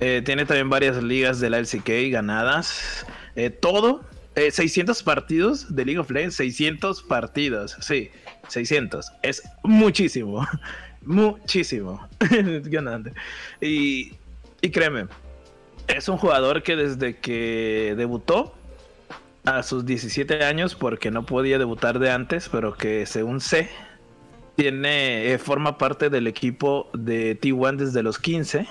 eh, 0.00 0.22
tiene 0.24 0.46
también 0.46 0.70
varias 0.70 1.02
ligas 1.02 1.40
de 1.40 1.50
la 1.50 1.58
LCK 1.58 2.10
ganadas, 2.10 3.06
eh, 3.36 3.50
todo, 3.50 4.02
600 4.34 4.98
eh, 4.98 5.04
partidos 5.04 5.74
de 5.74 5.84
League 5.84 5.98
of 5.98 6.10
Legends, 6.10 6.36
600 6.36 7.02
partidos, 7.02 7.76
sí, 7.80 8.10
600, 8.50 9.12
es 9.22 9.42
muchísimo, 9.62 10.46
muchísimo, 11.02 12.06
y, 13.60 14.12
y 14.60 14.70
créeme, 14.70 15.06
es 15.88 16.08
un 16.08 16.18
jugador 16.18 16.62
que 16.62 16.76
desde 16.76 17.16
que 17.16 17.94
debutó 17.96 18.54
a 19.44 19.62
sus 19.62 19.86
17 19.86 20.44
años 20.44 20.74
porque 20.74 21.10
no 21.10 21.24
podía 21.24 21.58
debutar 21.58 21.98
de 21.98 22.10
antes, 22.10 22.48
pero 22.48 22.74
que 22.74 23.06
según 23.06 23.40
sé, 23.40 23.70
tiene, 24.56 25.32
eh, 25.32 25.38
forma 25.38 25.78
parte 25.78 26.10
del 26.10 26.26
equipo 26.26 26.90
de 26.92 27.38
T1 27.40 27.76
desde 27.76 28.02
los 28.02 28.18
15. 28.18 28.66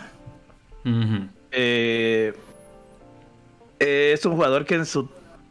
Eh, 1.52 2.34
es 3.80 4.26
un 4.26 4.36
jugador 4.36 4.66
que 4.66 4.76
en 4.76 4.86
su 4.86 5.10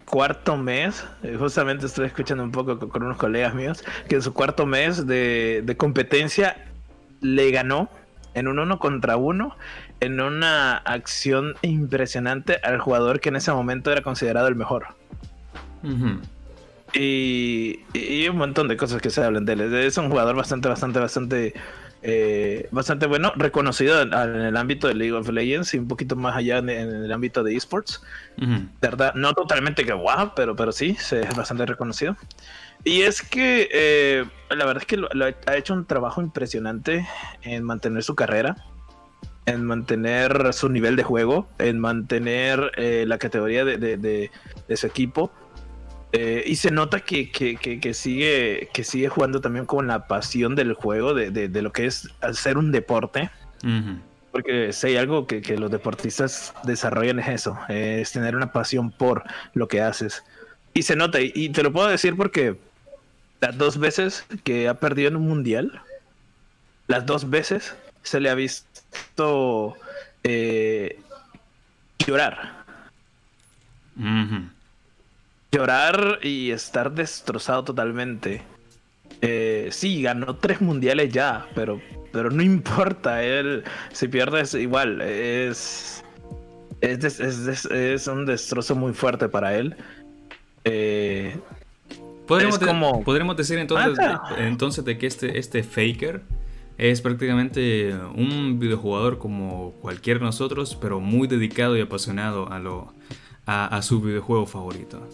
cuarto 0.09 0.57
mes, 0.57 1.07
eh, 1.23 1.37
justamente 1.39 1.87
estoy 1.87 2.07
escuchando 2.07 2.43
un 2.43 2.53
poco 2.53 2.79
con, 2.79 3.03
unos 3.03 3.17
colegas 3.17 3.55
míos, 3.55 3.85
que 4.09 4.17
en 4.17 4.23
su 4.23 4.33
cuarto 4.33 4.67
mes 4.67 5.07
de, 5.07 5.63
de 5.65 5.77
competencia 5.77 6.67
le 7.21 7.51
ganó 7.51 7.89
en 8.35 8.49
un 8.49 8.59
uno 8.59 8.79
contra 8.79 9.17
uno 9.17 9.57
en 10.01 10.21
una 10.21 10.77
acción 10.77 11.55
impresionante 11.63 12.59
al 12.63 12.79
jugador 12.79 13.21
que 13.21 13.31
en 13.31 13.37
ese 13.37 13.53
momento 13.53 13.91
era 13.91 14.03
considerado 14.03 14.47
el 14.49 14.55
mejor 14.55 14.87
y, 16.95 18.29
un 18.29 18.37
montón 18.37 18.69
de 18.69 18.77
cosas 18.77 19.01
que 19.03 19.11
se 19.11 19.23
hablan 19.23 19.45
de 19.45 19.55
él. 19.55 19.75
Es 19.75 19.97
un 19.99 20.09
jugador 20.09 20.37
bastante, 20.37 20.69
bastante, 20.69 20.99
bastante, 20.99 21.55
eh, 22.03 22.69
bastante 22.71 23.07
bueno, 23.07 23.33
reconocido 23.37 24.03
en, 24.03 24.13
el 24.13 24.57
ámbito 24.57 24.89
de 24.89 24.95
League 24.95 25.13
of 25.13 25.29
Legends 25.29 25.75
y 25.75 25.79
un 25.79 25.89
poquito 25.89 26.17
más 26.17 26.37
allá 26.37 26.59
en, 26.59 26.69
el 26.69 27.13
ámbito 27.13 27.43
de 27.43 27.57
esports. 27.57 28.03
verdad, 28.81 29.15
no 29.15 29.33
totalmente 29.35 29.85
que 29.85 29.93
wow, 29.93 30.33
pero, 30.37 30.55
pero 30.55 30.73
sí, 30.73 30.97
es 30.99 31.37
bastante 31.37 31.67
reconocido. 31.67 32.17
Y 32.85 33.03
es 33.03 33.23
que 33.23 33.69
eh, 33.73 34.25
la 34.51 34.65
verdad 34.65 34.83
es 34.83 34.87
que 34.87 35.41
ha 35.47 35.57
hecho 35.57 35.75
un 35.75 35.85
trabajo 35.85 36.23
impresionante 36.23 37.07
en 37.43 37.65
mantener 37.65 38.03
su 38.03 38.15
carrera 38.15 38.57
en 39.49 39.65
mantener 39.65 40.53
su 40.53 40.69
nivel 40.69 40.97
de 40.97 41.03
juego, 41.03 41.49
en 41.59 41.79
mantener 41.79 42.71
eh, 42.77 43.05
la 43.07 43.19
categoría 43.19 43.65
de, 43.65 44.31
su 44.75 44.87
equipo 44.87 45.31
eh, 46.13 46.43
y 46.47 46.57
se 46.57 46.71
nota 46.71 47.01
que, 47.01 47.31
sigue, 47.93 48.69
que 48.73 48.85
sigue 48.85 49.09
jugando 49.09 49.41
también 49.41 49.67
con 49.67 49.87
la 49.87 50.07
pasión 50.07 50.55
del 50.55 50.73
juego, 50.73 51.13
de, 51.15 51.49
lo 51.63 51.73
que 51.73 51.87
es 51.87 52.09
hacer 52.21 52.57
un 52.57 52.73
deporte. 52.73 53.31
Porque 54.33 54.73
si 54.73 54.89
hay 54.89 54.97
algo 54.97 55.27
que, 55.27 55.43
los 55.59 55.71
deportistas 55.71 56.55
desarrollan 56.65 57.19
es 57.19 57.29
eso, 57.29 57.59
es 57.69 58.13
tener 58.13 58.37
una 58.37 58.53
pasión 58.53 58.91
por 58.91 59.25
lo 59.53 59.69
que 59.69 59.83
haces. 59.83 60.25
Y 60.75 60.83
se 60.83 60.97
nota, 60.97 61.19
y, 61.21 61.51
te 61.51 61.63
lo 61.63 61.73
puedo 61.73 61.89
decir 61.89 62.17
porque 62.17 62.57
las 63.41 63.59
dos 63.59 63.79
veces 63.79 64.25
que 64.45 64.69
ha 64.69 64.75
perdido 64.75 65.09
en 65.09 65.17
un 65.17 65.29
mundial, 65.29 65.83
las 66.87 67.05
dos 67.05 67.29
veces 67.29 67.75
se 68.03 68.21
le 68.21 68.31
ha 68.31 68.35
visto 68.35 69.77
eh, 70.25 70.99
llorar 71.99 72.65
llorar 75.51 76.19
y 76.23 76.51
estar 76.51 76.93
destrozado 76.93 77.65
totalmente. 77.65 78.43
Eh, 79.21 79.69
sí, 79.71 80.03
ganó 80.03 80.37
tres 80.37 80.61
mundiales 80.61 81.13
ya, 81.13 81.47
pero, 81.55 81.81
pero 82.13 82.31
no 82.31 82.43
importa, 82.55 83.23
él 83.23 83.65
si 83.93 84.09
pierde 84.09 84.43
es 84.43 84.55
igual, 84.55 85.01
es, 85.01 86.05
es, 86.81 88.07
un 88.07 88.27
destrozo 88.27 88.75
muy 88.75 88.93
fuerte 88.93 89.29
para 89.29 89.57
él. 89.57 89.77
Eh, 90.65 91.37
¿Podremos, 92.27 92.59
como... 92.59 93.03
¿Podremos 93.05 93.37
decir 93.37 93.59
entonces, 93.59 93.99
ah, 94.01 94.37
entonces 94.37 94.85
de 94.85 94.99
que 94.99 95.07
este, 95.07 95.39
este 95.39 95.63
Faker 95.63 96.21
es 96.77 97.01
prácticamente 97.01 97.95
un 98.15 98.59
videojugador 98.61 99.19
como 99.19 99.73
cualquier 99.81 100.21
nosotros, 100.21 100.77
pero 100.79 101.01
muy 101.01 101.27
dedicado 101.27 101.75
y 101.77 101.81
apasionado 101.81 102.53
a, 102.53 102.59
lo, 102.59 102.93
a 103.47 103.81
su 103.81 104.03
videojuego 104.03 104.45
favorito 104.45 105.09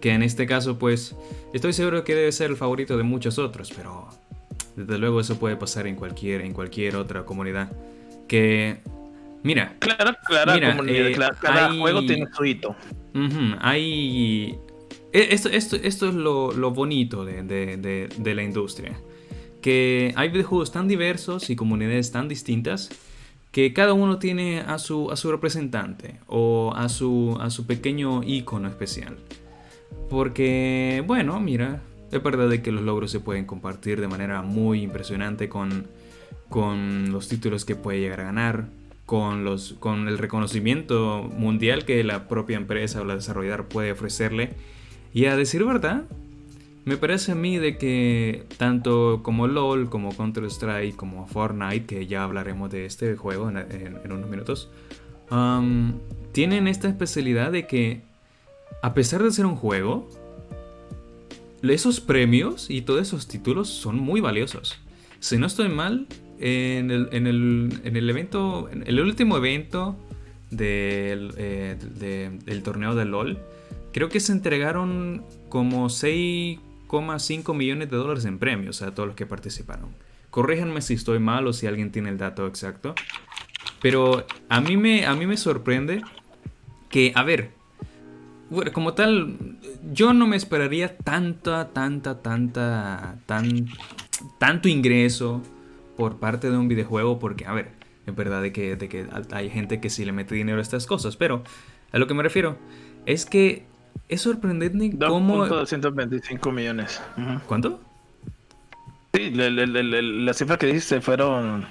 que 0.00 0.12
en 0.12 0.22
este 0.22 0.46
caso 0.46 0.78
pues 0.78 1.16
estoy 1.52 1.72
seguro 1.72 2.04
que 2.04 2.14
debe 2.14 2.32
ser 2.32 2.50
el 2.50 2.56
favorito 2.56 2.96
de 2.96 3.02
muchos 3.02 3.38
otros, 3.38 3.72
pero 3.74 4.08
desde 4.78 4.98
luego 4.98 5.20
eso 5.20 5.38
puede 5.38 5.56
pasar 5.56 5.86
en 5.86 5.96
cualquier, 5.96 6.40
en 6.42 6.52
cualquier 6.52 6.96
otra 6.96 7.24
comunidad. 7.24 7.72
Que, 8.28 8.78
mira, 9.42 9.76
claro, 9.80 10.16
claro, 10.24 10.84
eh, 10.86 11.16
cada 11.40 11.72
juego 11.74 12.06
tiene 12.06 12.26
su 12.32 12.44
hito. 12.44 12.76
hay... 13.60 14.56
E, 15.12 15.34
esto, 15.34 15.48
esto, 15.48 15.76
esto 15.76 16.08
es 16.08 16.14
lo, 16.14 16.52
lo 16.52 16.70
bonito 16.70 17.24
de, 17.24 17.42
de, 17.42 18.08
de, 18.16 18.34
la 18.34 18.42
industria. 18.42 19.00
Que 19.62 20.12
hay 20.16 20.28
videojuegos 20.28 20.70
tan 20.70 20.86
diversos 20.86 21.50
y 21.50 21.56
comunidades 21.56 22.12
tan 22.12 22.28
distintas 22.28 22.90
que 23.50 23.72
cada 23.72 23.94
uno 23.94 24.18
tiene 24.18 24.60
a 24.60 24.78
su, 24.78 25.10
a 25.10 25.16
su 25.16 25.32
representante 25.32 26.20
o 26.26 26.72
a 26.76 26.88
su, 26.88 27.36
a 27.40 27.50
su 27.50 27.66
pequeño 27.66 28.22
icono 28.22 28.68
especial. 28.68 29.16
Porque, 30.08 31.02
bueno, 31.06 31.38
mira, 31.40 31.82
es 32.10 32.22
verdad 32.22 32.48
de 32.48 32.62
que 32.62 32.72
los 32.72 32.82
logros 32.82 33.10
se 33.10 33.20
pueden 33.20 33.44
compartir 33.44 34.00
de 34.00 34.08
manera 34.08 34.42
muy 34.42 34.82
impresionante 34.82 35.48
con, 35.48 35.86
con 36.48 37.12
los 37.12 37.28
títulos 37.28 37.64
que 37.64 37.76
puede 37.76 38.00
llegar 38.00 38.20
a 38.20 38.24
ganar, 38.24 38.66
con, 39.06 39.44
los, 39.44 39.74
con 39.74 40.08
el 40.08 40.18
reconocimiento 40.18 41.30
mundial 41.36 41.84
que 41.84 42.02
la 42.04 42.28
propia 42.28 42.56
empresa 42.56 43.00
o 43.00 43.04
la 43.04 43.14
desarrolladora 43.14 43.68
puede 43.68 43.92
ofrecerle. 43.92 44.50
Y 45.12 45.26
a 45.26 45.36
decir 45.36 45.64
verdad, 45.64 46.04
me 46.84 46.96
parece 46.96 47.32
a 47.32 47.34
mí 47.34 47.58
de 47.58 47.76
que 47.76 48.44
tanto 48.56 49.20
como 49.22 49.46
LOL, 49.46 49.90
como 49.90 50.16
Counter-Strike, 50.16 50.96
como 50.96 51.26
Fortnite, 51.26 51.84
que 51.84 52.06
ya 52.06 52.24
hablaremos 52.24 52.70
de 52.70 52.86
este 52.86 53.14
juego 53.16 53.50
en, 53.50 54.00
unos 54.10 54.30
minutos, 54.30 54.70
tienen 56.32 56.66
esta 56.66 56.88
especialidad 56.88 57.52
de 57.52 57.66
que 57.66 58.07
a 58.82 58.94
pesar 58.94 59.22
de 59.22 59.30
ser 59.30 59.46
un 59.46 59.56
juego, 59.56 60.08
esos 61.62 62.00
premios 62.00 62.70
y 62.70 62.82
todos 62.82 63.02
esos 63.02 63.26
títulos 63.26 63.68
son 63.68 63.98
muy 63.98 64.20
valiosos. 64.20 64.78
Si 65.20 65.36
no 65.36 65.46
estoy 65.46 65.68
mal, 65.68 66.06
en 66.40 66.90
el, 66.90 67.08
en 67.12 67.26
el, 67.26 68.10
evento, 68.10 68.68
en 68.70 68.84
el 68.86 69.00
último 69.00 69.36
evento 69.36 69.96
del, 70.50 71.34
eh, 71.36 71.76
del 72.44 72.62
torneo 72.62 72.94
de 72.94 73.04
LOL, 73.04 73.38
creo 73.92 74.08
que 74.08 74.20
se 74.20 74.32
entregaron 74.32 75.24
como 75.48 75.88
6,5 75.88 77.54
millones 77.54 77.90
de 77.90 77.96
dólares 77.96 78.24
en 78.24 78.38
premios 78.38 78.82
a 78.82 78.94
todos 78.94 79.08
los 79.08 79.16
que 79.16 79.26
participaron. 79.26 79.90
Corríjanme 80.30 80.82
si 80.82 80.94
estoy 80.94 81.18
mal 81.18 81.46
o 81.46 81.52
si 81.52 81.66
alguien 81.66 81.90
tiene 81.90 82.10
el 82.10 82.18
dato 82.18 82.46
exacto. 82.46 82.94
Pero 83.80 84.26
a 84.48 84.60
mí 84.60 84.76
me, 84.76 85.06
a 85.06 85.14
mí 85.14 85.26
me 85.26 85.36
sorprende 85.36 86.02
que, 86.90 87.12
a 87.14 87.22
ver, 87.22 87.57
bueno, 88.50 88.72
como 88.72 88.94
tal, 88.94 89.36
yo 89.92 90.12
no 90.12 90.26
me 90.26 90.36
esperaría 90.36 90.96
tanta, 90.96 91.68
tanta, 91.72 92.22
tanta, 92.22 93.16
tan, 93.26 93.66
tanto 94.38 94.68
ingreso 94.68 95.42
por 95.96 96.18
parte 96.18 96.50
de 96.50 96.56
un 96.56 96.68
videojuego, 96.68 97.18
porque, 97.18 97.44
a 97.44 97.52
ver, 97.52 97.72
es 98.06 98.14
verdad 98.14 98.40
de 98.42 98.52
que, 98.52 98.76
de 98.76 98.88
que 98.88 99.06
hay 99.32 99.50
gente 99.50 99.80
que 99.80 99.90
sí 99.90 100.04
le 100.04 100.12
mete 100.12 100.34
dinero 100.34 100.58
a 100.58 100.62
estas 100.62 100.86
cosas, 100.86 101.16
pero 101.16 101.42
a 101.92 101.98
lo 101.98 102.06
que 102.06 102.14
me 102.14 102.22
refiero 102.22 102.58
es 103.06 103.26
que 103.26 103.66
es 104.08 104.22
sorprendente 104.22 104.96
cómo... 104.98 105.46
225 105.46 106.52
millones. 106.52 107.02
¿Cuánto? 107.46 107.80
Sí, 109.14 109.30
la, 109.30 110.34
cifra 110.34 110.58
que 110.58 110.66
dijiste 110.66 111.00
fueron 111.00 111.66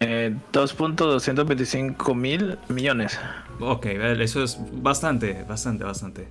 eh, 0.00 0.36
2.225 0.52 2.14
mil 2.14 2.58
millones. 2.68 3.18
Ok, 3.60 3.86
eso 3.86 4.42
es 4.42 4.58
bastante, 4.72 5.44
bastante, 5.48 5.84
bastante. 5.84 6.28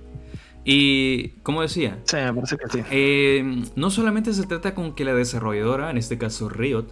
Y 0.64 1.28
como 1.42 1.62
decía, 1.62 1.98
sí, 2.04 2.16
me 2.16 2.32
parece 2.32 2.56
que 2.56 2.68
sí. 2.70 2.82
Eh, 2.90 3.64
no 3.76 3.90
solamente 3.90 4.32
se 4.32 4.46
trata 4.46 4.74
con 4.74 4.94
que 4.94 5.04
la 5.04 5.14
desarrolladora, 5.14 5.90
en 5.90 5.98
este 5.98 6.16
caso 6.16 6.48
Riot, 6.48 6.86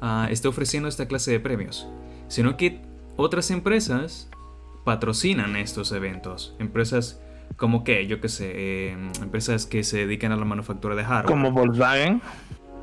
uh, 0.00 0.30
esté 0.30 0.46
ofreciendo 0.48 0.88
esta 0.88 1.06
clase 1.06 1.32
de 1.32 1.40
premios, 1.40 1.88
sino 2.28 2.56
que 2.56 2.82
otras 3.16 3.50
empresas 3.50 4.28
patrocinan 4.84 5.56
estos 5.56 5.90
eventos. 5.90 6.54
Empresas 6.60 7.20
como 7.56 7.84
que, 7.84 8.06
yo 8.06 8.20
qué 8.20 8.28
sé, 8.28 8.52
eh, 8.54 8.96
empresas 9.20 9.66
que 9.66 9.82
se 9.82 9.98
dedican 9.98 10.30
a 10.32 10.36
la 10.36 10.44
manufactura 10.44 10.94
de 10.94 11.04
hardware. 11.04 11.26
Como 11.26 11.50
Volkswagen. 11.50 12.20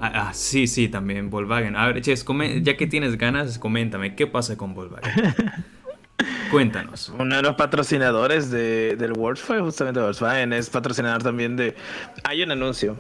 Ah, 0.06 0.12
ah, 0.16 0.34
sí, 0.34 0.68
sí, 0.68 0.90
también 0.90 1.30
Volkswagen. 1.30 1.78
A 1.78 1.88
ver, 1.88 2.02
Ches, 2.02 2.26
ya 2.62 2.76
que 2.76 2.88
tienes 2.88 3.18
ganas, 3.18 3.58
coméntame, 3.58 4.16
¿qué 4.16 4.28
pasa 4.28 4.58
con 4.58 4.74
Volkswagen? 4.74 5.34
Cuéntanos. 6.52 7.08
Uno 7.18 7.38
de 7.38 7.42
los 7.42 7.56
patrocinadores 7.56 8.52
de, 8.52 8.98
del 8.98 9.14
World 9.14 9.38
fue 9.38 9.62
justamente 9.62 10.02
Volkswagen. 10.02 10.52
Es 10.52 10.70
patrocinador 10.70 11.24
también 11.24 11.56
de. 11.56 11.78
Hay 12.26 12.44
un 12.44 12.52
anuncio. 12.52 12.98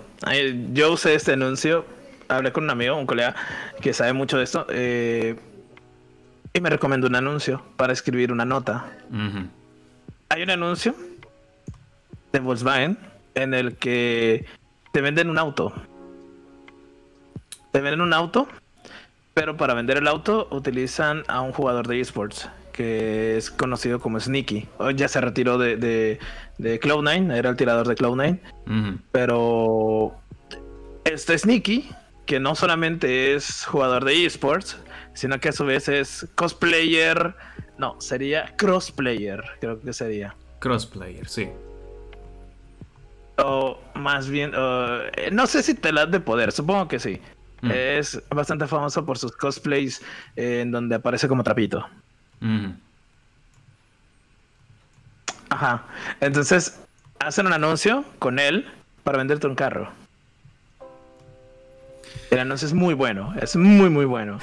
yo 0.71 0.93
usé 0.93 1.15
este 1.15 1.33
anuncio. 1.33 1.85
Hablé 2.29 2.53
con 2.53 2.63
un 2.63 2.69
amigo, 2.69 2.95
un 2.95 3.05
colega 3.05 3.35
que 3.81 3.91
sabe 3.91 4.13
mucho 4.13 4.37
de 4.37 4.45
esto. 4.45 4.65
Eh, 4.69 5.35
y 6.53 6.61
me 6.61 6.69
recomendó 6.69 7.07
un 7.07 7.15
anuncio 7.15 7.65
para 7.75 7.91
escribir 7.91 8.31
una 8.31 8.45
nota. 8.45 8.85
Hay 10.29 10.41
un 10.41 10.49
anuncio 10.51 10.95
de 12.31 12.39
Volkswagen 12.39 12.97
en 13.35 13.53
el 13.53 13.75
que 13.75 14.45
te 14.93 15.01
venden 15.01 15.29
un 15.29 15.37
auto. 15.37 15.73
Te 17.73 17.81
venden 17.81 18.01
un 18.01 18.13
auto, 18.13 18.47
pero 19.33 19.57
para 19.57 19.73
vender 19.73 19.97
el 19.97 20.07
auto 20.07 20.47
utilizan 20.51 21.23
a 21.27 21.41
un 21.41 21.51
jugador 21.51 21.87
de 21.87 21.99
esports 21.99 22.47
que 22.71 23.35
es 23.35 23.49
conocido 23.49 23.99
como 23.99 24.19
Sneaky. 24.19 24.67
Ya 24.95 25.07
se 25.07 25.19
retiró 25.19 25.57
de, 25.57 25.77
de, 25.77 26.19
de 26.59 26.79
Cloud9, 26.79 27.35
era 27.35 27.49
el 27.49 27.55
tirador 27.55 27.87
de 27.87 27.95
Cloud9. 27.95 28.99
Pero 29.11 30.13
este 31.03 31.35
Sneaky, 31.35 31.89
que 32.27 32.39
no 32.39 32.53
solamente 32.53 33.33
es 33.33 33.65
jugador 33.65 34.05
de 34.05 34.23
esports, 34.23 34.77
sino 35.15 35.39
que 35.39 35.49
a 35.49 35.51
su 35.51 35.65
vez 35.65 35.89
es 35.89 36.27
cosplayer. 36.35 37.33
No, 37.79 37.99
sería 37.99 38.55
crossplayer, 38.55 39.43
creo 39.59 39.81
que 39.81 39.93
sería. 39.93 40.35
Crossplayer, 40.59 41.27
sí. 41.27 41.49
O 43.39 43.79
más 43.95 44.29
bien, 44.29 44.51
no 45.31 45.47
sé 45.47 45.63
si 45.63 45.73
te 45.73 45.81
telas 45.81 46.11
de 46.11 46.19
poder, 46.19 46.51
supongo 46.51 46.87
que 46.87 46.99
sí. 46.99 47.19
Mm. 47.63 47.71
Es 47.71 48.21
bastante 48.29 48.67
famoso 48.67 49.05
por 49.05 49.17
sus 49.17 49.31
cosplays 49.31 50.01
en 50.35 50.71
donde 50.71 50.95
aparece 50.95 51.27
como 51.29 51.43
trapito. 51.43 51.87
Ajá. 55.49 55.83
Entonces, 56.19 56.77
hacen 57.19 57.47
un 57.47 57.53
anuncio 57.53 58.03
con 58.19 58.37
él 58.37 58.67
para 59.03 59.17
venderte 59.17 59.47
un 59.47 59.55
carro. 59.55 59.91
El 62.31 62.39
anuncio 62.39 62.67
es 62.67 62.73
muy 62.73 62.95
bueno, 62.95 63.33
es 63.39 63.55
muy, 63.55 63.89
muy 63.89 64.05
bueno. 64.05 64.39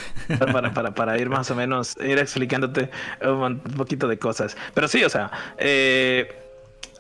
Para, 0.95 1.19
ir 1.19 1.29
más 1.29 1.51
o 1.51 1.55
menos, 1.55 1.97
ir 2.01 2.19
explicándote 2.19 2.91
un 3.23 3.61
poquito 3.77 4.09
de 4.09 4.19
cosas. 4.19 4.57
Pero 4.75 4.89
sí, 4.89 5.05
o 5.05 5.11
sea, 5.11 5.31
eh, 5.59 6.33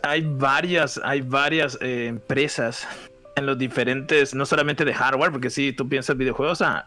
hay 0.03 0.23
varias, 0.23 1.01
hay 1.03 1.23
varias 1.23 1.79
eh, 1.81 2.07
empresas 2.09 2.87
en 3.41 3.47
los 3.47 3.59
diferentes, 3.59 4.35
no 4.35 4.47
solamente 4.47 4.85
de 4.85 4.95
hardware, 4.95 5.33
porque 5.33 5.51
si 5.51 5.73
tú 5.73 5.89
piensas 5.89 6.17
videojuegos, 6.17 6.63
ah, 6.63 6.85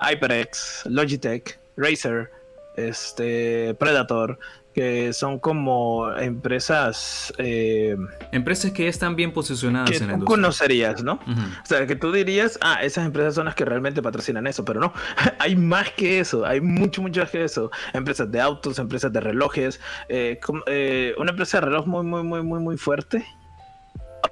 HyperX, 0.00 0.86
Logitech, 0.86 1.60
Razer, 1.76 2.30
este, 2.76 3.74
Predator, 3.78 4.38
que 4.74 5.12
son 5.12 5.38
como 5.38 6.12
empresas... 6.16 7.32
Eh, 7.38 7.96
empresas 8.32 8.70
que 8.72 8.88
están 8.88 9.16
bien 9.16 9.32
posicionadas 9.32 9.90
en 10.00 10.06
la 10.06 10.12
industria. 10.14 10.36
conocerías, 10.36 11.02
¿no? 11.02 11.14
O 11.14 11.66
sea, 11.66 11.86
que 11.86 11.96
tú 11.96 12.12
dirías, 12.12 12.58
ah, 12.62 12.82
esas 12.82 13.04
empresas 13.04 13.34
son 13.34 13.46
las 13.46 13.54
que 13.54 13.64
realmente 13.64 14.00
patrocinan 14.02 14.46
eso, 14.46 14.64
pero 14.64 14.80
no, 14.80 14.92
hay 15.38 15.56
más 15.56 15.90
que 15.90 16.20
eso, 16.20 16.46
hay 16.46 16.60
mucho, 16.60 17.02
mucho 17.02 17.20
más 17.20 17.30
que 17.30 17.44
eso. 17.44 17.70
Empresas 17.92 18.30
de 18.30 18.40
autos, 18.40 18.78
empresas 18.78 19.12
de 19.12 19.20
relojes, 19.20 19.80
eh, 20.08 20.38
eh, 20.66 21.14
una 21.18 21.30
empresa 21.30 21.58
de 21.60 21.66
reloj 21.66 21.86
muy, 21.86 22.04
muy, 22.04 22.22
muy, 22.22 22.42
muy, 22.42 22.60
muy 22.60 22.76
fuerte. 22.76 23.26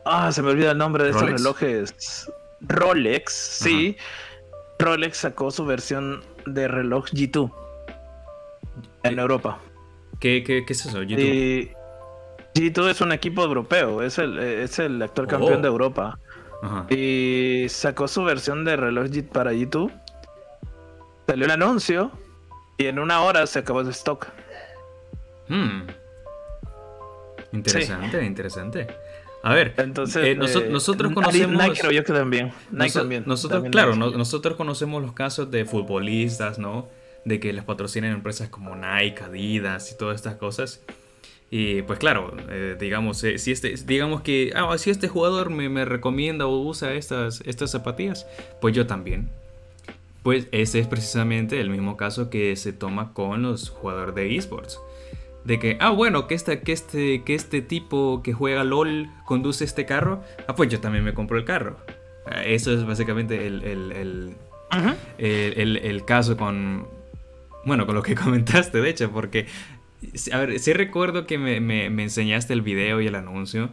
Ah, 0.05 0.33
se 0.33 0.43
me 0.43 0.51
olvida 0.51 0.73
el 0.73 0.79
nombre 0.79 1.05
de 1.05 1.11
esos 1.11 1.23
relojes. 1.23 2.31
Rolex, 2.61 3.33
sí. 3.33 3.97
Rolex 4.79 5.19
sacó 5.19 5.51
su 5.51 5.65
versión 5.65 6.23
de 6.47 6.69
reloj 6.69 7.07
G2 7.11 7.53
en 9.05 9.19
Europa. 9.19 9.59
¿Qué, 10.21 10.43
qué, 10.45 10.65
qué 10.65 10.73
es 10.73 10.87
eso? 10.87 11.03
G2. 11.03 11.75
G2 12.55 12.91
es 12.91 13.01
un 13.01 13.13
equipo 13.13 13.43
europeo, 13.45 14.03
es 14.03 14.19
el, 14.19 14.39
es 14.39 14.79
el 14.79 15.01
actual 15.01 15.27
oh. 15.27 15.31
campeón 15.31 15.63
de 15.63 15.69
Europa. 15.69 16.19
Y 16.91 17.67
sacó 17.69 18.09
su 18.09 18.25
versión 18.25 18.65
de 18.65 18.77
reloj 18.77 19.09
para 19.33 19.53
G2. 19.53 19.93
Salió 21.27 21.45
el 21.45 21.51
anuncio 21.53 22.11
y 22.79 22.87
en 22.87 22.99
una 22.99 23.21
hora 23.21 23.47
se 23.47 23.61
acabó 23.61 23.81
el 23.81 23.89
stock. 23.89 24.27
Hmm. 25.49 25.87
Interesante, 27.53 28.25
interesante. 28.25 28.87
A 29.43 29.55
ver, 29.55 29.75
entonces 29.79 30.25
eh, 30.25 30.31
eh, 30.33 30.69
nosotros 30.71 31.13
conocemos. 31.13 31.63
Nike, 31.63 31.95
yo 31.95 32.05
que 32.05 32.13
también. 32.13 32.53
Nosotros, 33.27 33.65
claro, 33.71 33.95
nosotros 33.95 34.57
conocemos 34.57 35.03
los 35.03 35.13
casos 35.13 35.51
de 35.51 35.65
futbolistas, 35.65 36.59
¿no? 36.59 36.89
de 37.29 37.41
que 37.41 37.53
les 37.53 37.65
patrocinen 37.65 38.13
empresas 38.13 38.49
como 38.49 38.75
Nike, 38.75 39.23
Adidas 39.23 39.93
y 39.93 39.99
todas 39.99 40.17
estas 40.17 40.37
cosas. 40.37 40.83
Y 41.51 41.83
pues 41.83 41.99
claro, 41.99 42.37
eh, 42.51 42.77
digamos, 42.79 43.19
si 43.19 43.53
este, 43.53 43.75
digamos 43.87 44.21
que 44.21 44.53
ah, 44.55 44.77
si 44.77 44.91
este 44.91 45.09
jugador 45.09 45.51
me, 45.51 45.85
recomienda 45.85 46.47
o 46.47 46.61
usa 46.61 46.93
estas, 46.95 47.43
estas 47.47 47.71
zapatillas, 47.71 48.27
pues 48.61 48.75
yo 48.75 48.87
también. 48.87 49.31
Pues 50.23 50.47
ese 50.53 50.81
es 50.81 50.87
precisamente 50.87 51.61
el 51.61 51.71
mismo 51.71 51.97
caso 51.97 52.29
que 52.29 52.55
se 52.57 52.73
toma 52.73 53.15
con 53.15 53.43
los 53.43 53.71
jugadores 53.71 54.15
de 54.15 54.37
esports. 54.37 54.79
De 55.49 55.59
que, 55.59 55.79
ah, 55.81 55.89
bueno, 55.89 56.27
que, 56.27 56.35
esta, 56.35 56.61
que, 56.61 56.73
este, 56.73 57.23
que 57.25 57.35
este 57.35 57.63
tipo 57.63 58.23
que 58.23 58.35
juega 58.35 58.65
LOL 58.65 59.09
conduce 59.25 59.65
este 59.65 59.87
carro, 59.87 60.23
ah, 60.47 60.55
pues 60.55 60.69
yo 60.69 60.79
también 60.79 61.03
me 61.05 61.15
compro 61.15 61.39
el 61.39 61.47
carro. 61.47 61.79
Ah, 62.27 62.45
eso 62.45 62.71
es 62.71 62.85
básicamente 62.85 63.47
el, 63.47 63.65
el, 63.65 64.37
el 65.19 66.05
caso 66.05 66.37
con, 66.37 66.87
bueno, 67.65 67.87
con 67.87 67.95
lo 67.95 68.03
que 68.03 68.15
comentaste, 68.23 68.83
de 68.83 68.91
hecho, 68.91 69.11
porque, 69.11 69.47
a 70.33 70.39
ver, 70.39 70.59
sí 70.59 70.75
recuerdo 70.75 71.27
que 71.27 71.39
me, 71.39 71.87
enseñaste 71.87 72.53
el 72.53 72.61
video 72.61 73.01
y 73.01 73.07
el 73.07 73.15
anuncio, 73.15 73.71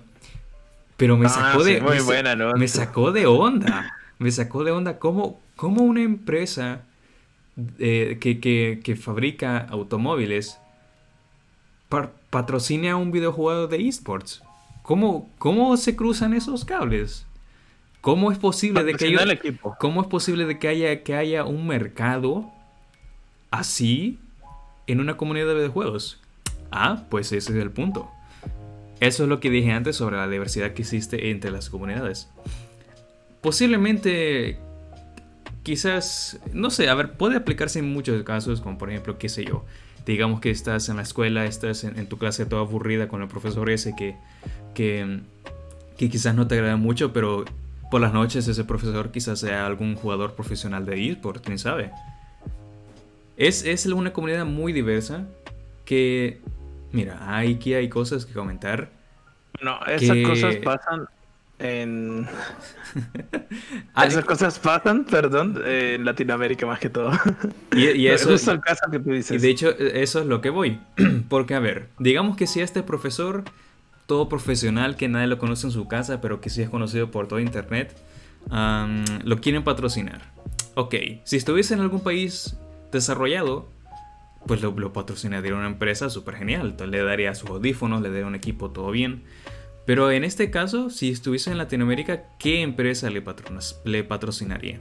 pero 0.95 1.17
me 1.17 1.25
ah, 1.25 1.29
sacó 1.29 1.65
de... 1.65 1.81
Muy 1.81 1.97
me, 1.97 2.01
buena, 2.03 2.37
¿no? 2.37 2.53
me 2.53 2.69
sacó 2.69 3.11
de 3.11 3.25
onda. 3.25 3.97
Me 4.17 4.31
sacó 4.31 4.63
de 4.63 4.71
onda 4.71 4.97
cómo, 4.97 5.41
cómo 5.57 5.83
una 5.83 6.01
empresa 6.01 6.83
eh, 7.79 8.17
que, 8.21 8.95
fabrica 8.95 9.57
automóviles 9.69 10.57
patrocina 11.89 12.93
a 12.93 12.95
un 12.95 13.11
videojuego 13.11 13.67
de 13.67 13.87
esports. 13.87 14.41
¿Cómo, 14.81 15.29
¿Cómo 15.37 15.75
se 15.77 15.95
cruzan 15.95 16.33
esos 16.33 16.65
cables? 16.65 17.25
¿Cómo 18.01 18.31
es 18.31 18.37
posible 18.37 18.83
de 18.83 18.93
que 18.93 19.57
¿Cómo 19.79 20.01
es 20.01 20.07
posible 20.07 20.45
de 20.45 20.59
que 20.59 20.67
haya, 20.67 21.01
que 21.01 21.15
haya 21.15 21.43
un 21.43 21.65
mercado 21.65 22.51
así 23.49 24.19
en 24.85 24.99
una 24.99 25.17
comunidad 25.17 25.47
de 25.47 25.55
videojuegos? 25.55 26.21
Ah, 26.71 27.03
pues 27.09 27.31
ese 27.31 27.51
es 27.51 27.57
el 27.57 27.71
punto. 27.71 28.09
Eso 28.99 29.23
es 29.23 29.29
lo 29.29 29.39
que 29.39 29.49
dije 29.49 29.71
antes 29.71 29.95
sobre 29.95 30.17
la 30.17 30.27
diversidad 30.27 30.73
que 30.73 30.83
existe 30.83 31.31
entre 31.31 31.51
las 31.51 31.69
comunidades. 31.69 32.29
Posiblemente, 33.41 34.59
quizás, 35.63 36.39
no 36.53 36.69
sé, 36.69 36.89
a 36.89 36.95
ver, 36.95 37.13
puede 37.13 37.37
aplicarse 37.37 37.79
en 37.79 37.91
muchos 37.91 38.21
casos, 38.23 38.61
como 38.61 38.77
por 38.77 38.89
ejemplo, 38.89 39.17
qué 39.17 39.29
sé 39.29 39.45
yo, 39.45 39.65
digamos 40.05 40.39
que 40.39 40.51
estás 40.51 40.89
en 40.89 40.97
la 40.97 41.01
escuela, 41.01 41.45
estás 41.45 41.83
en, 41.83 42.07
tu 42.07 42.17
clase 42.17 42.45
toda 42.45 42.61
aburrida 42.61 43.07
con 43.07 43.21
el 43.21 43.27
profesor 43.27 43.69
ese 43.69 43.95
que, 43.95 44.15
que, 44.73 45.19
que 45.97 46.09
quizás 46.09 46.35
no 46.35 46.47
te 46.47 46.55
agrada 46.55 46.77
mucho, 46.77 47.11
pero 47.11 47.45
por 47.89 48.01
las 48.01 48.13
noches 48.13 48.47
ese 48.47 48.63
profesor 48.63 49.11
quizás 49.11 49.39
sea 49.39 49.65
algún 49.65 49.95
jugador 49.95 50.33
profesional 50.33 50.85
de 50.85 51.09
eSport, 51.09 51.43
quién 51.43 51.59
sabe. 51.59 51.91
Es, 53.37 53.85
una 53.87 54.13
comunidad 54.13 54.45
muy 54.45 54.73
diversa 54.73 55.25
que, 55.83 56.39
mira, 56.91 57.37
aquí 57.37 57.73
hay 57.73 57.89
cosas 57.89 58.25
que 58.25 58.33
comentar. 58.33 58.89
No, 59.61 59.79
esas 59.85 60.17
cosas 60.25 60.55
pasan 60.57 61.07
en... 61.59 62.27
Ah, 63.93 64.05
Esas 64.05 64.25
cosas 64.25 64.59
pasan, 64.59 65.05
perdón, 65.05 65.61
en 65.65 66.03
Latinoamérica 66.05 66.65
más 66.65 66.79
que 66.79 66.89
todo. 66.89 67.11
y, 67.73 67.89
y 67.91 68.07
eso, 68.09 68.33
el 68.51 68.59
caso 68.59 68.89
que 68.91 68.99
tú 68.99 69.11
y 69.11 69.17
dices. 69.17 69.41
de 69.41 69.49
hecho, 69.49 69.69
eso 69.77 70.19
es 70.21 70.25
lo 70.25 70.41
que 70.41 70.49
voy. 70.49 70.79
Porque, 71.29 71.55
a 71.55 71.59
ver, 71.59 71.89
digamos 71.99 72.35
que 72.37 72.47
si 72.47 72.61
este 72.61 72.83
profesor, 72.83 73.43
todo 74.05 74.29
profesional 74.29 74.95
que 74.97 75.07
nadie 75.07 75.27
lo 75.27 75.37
conoce 75.37 75.67
en 75.67 75.71
su 75.71 75.87
casa, 75.87 76.21
pero 76.21 76.41
que 76.41 76.49
sí 76.49 76.61
es 76.61 76.69
conocido 76.69 77.11
por 77.11 77.27
todo 77.27 77.39
internet, 77.39 77.95
lo 79.23 79.41
quieren 79.41 79.63
patrocinar. 79.63 80.21
Ok, 80.75 80.95
si 81.23 81.37
estuviese 81.37 81.73
en 81.73 81.79
algún 81.81 82.01
país 82.01 82.57
desarrollado, 82.91 83.69
pues 84.45 84.61
lo, 84.61 84.71
lo 84.71 84.93
patrocinaría 84.93 85.55
una 85.55 85.67
empresa 85.67 86.09
súper 86.09 86.35
genial. 86.35 86.67
Entonces, 86.71 86.89
le 86.89 87.03
daría 87.03 87.33
sus 87.33 87.49
audífonos, 87.49 88.01
le 88.01 88.09
daría 88.09 88.27
un 88.27 88.35
equipo, 88.35 88.71
todo 88.71 88.91
bien. 88.91 89.23
Pero 89.85 90.09
en 90.11 90.23
este 90.23 90.49
caso, 90.49 90.89
si 90.89 91.11
estuviese 91.11 91.51
en 91.51 91.57
Latinoamérica, 91.57 92.23
¿qué 92.39 92.61
empresa 92.61 93.09
le, 93.09 93.23
patronas- 93.23 93.79
le 93.85 94.03
patrocinaría? 94.03 94.79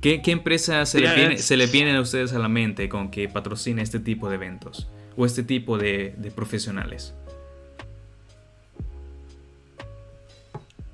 ¿Qué, 0.00 0.22
qué 0.22 0.32
empresa 0.32 0.84
se, 0.86 1.00
Ya 1.00 1.10
le 1.10 1.16
viene, 1.20 1.34
es- 1.34 1.44
se 1.44 1.56
le 1.56 1.66
viene 1.66 1.96
a 1.96 2.00
ustedes 2.00 2.32
a 2.32 2.38
la 2.38 2.48
mente 2.48 2.88
con 2.88 3.10
que 3.10 3.28
patrocine 3.28 3.82
este 3.82 4.00
tipo 4.00 4.28
de 4.28 4.34
eventos? 4.36 4.88
O 5.16 5.26
este 5.26 5.42
tipo 5.42 5.78
de, 5.78 6.14
de 6.16 6.30
profesionales. 6.30 7.14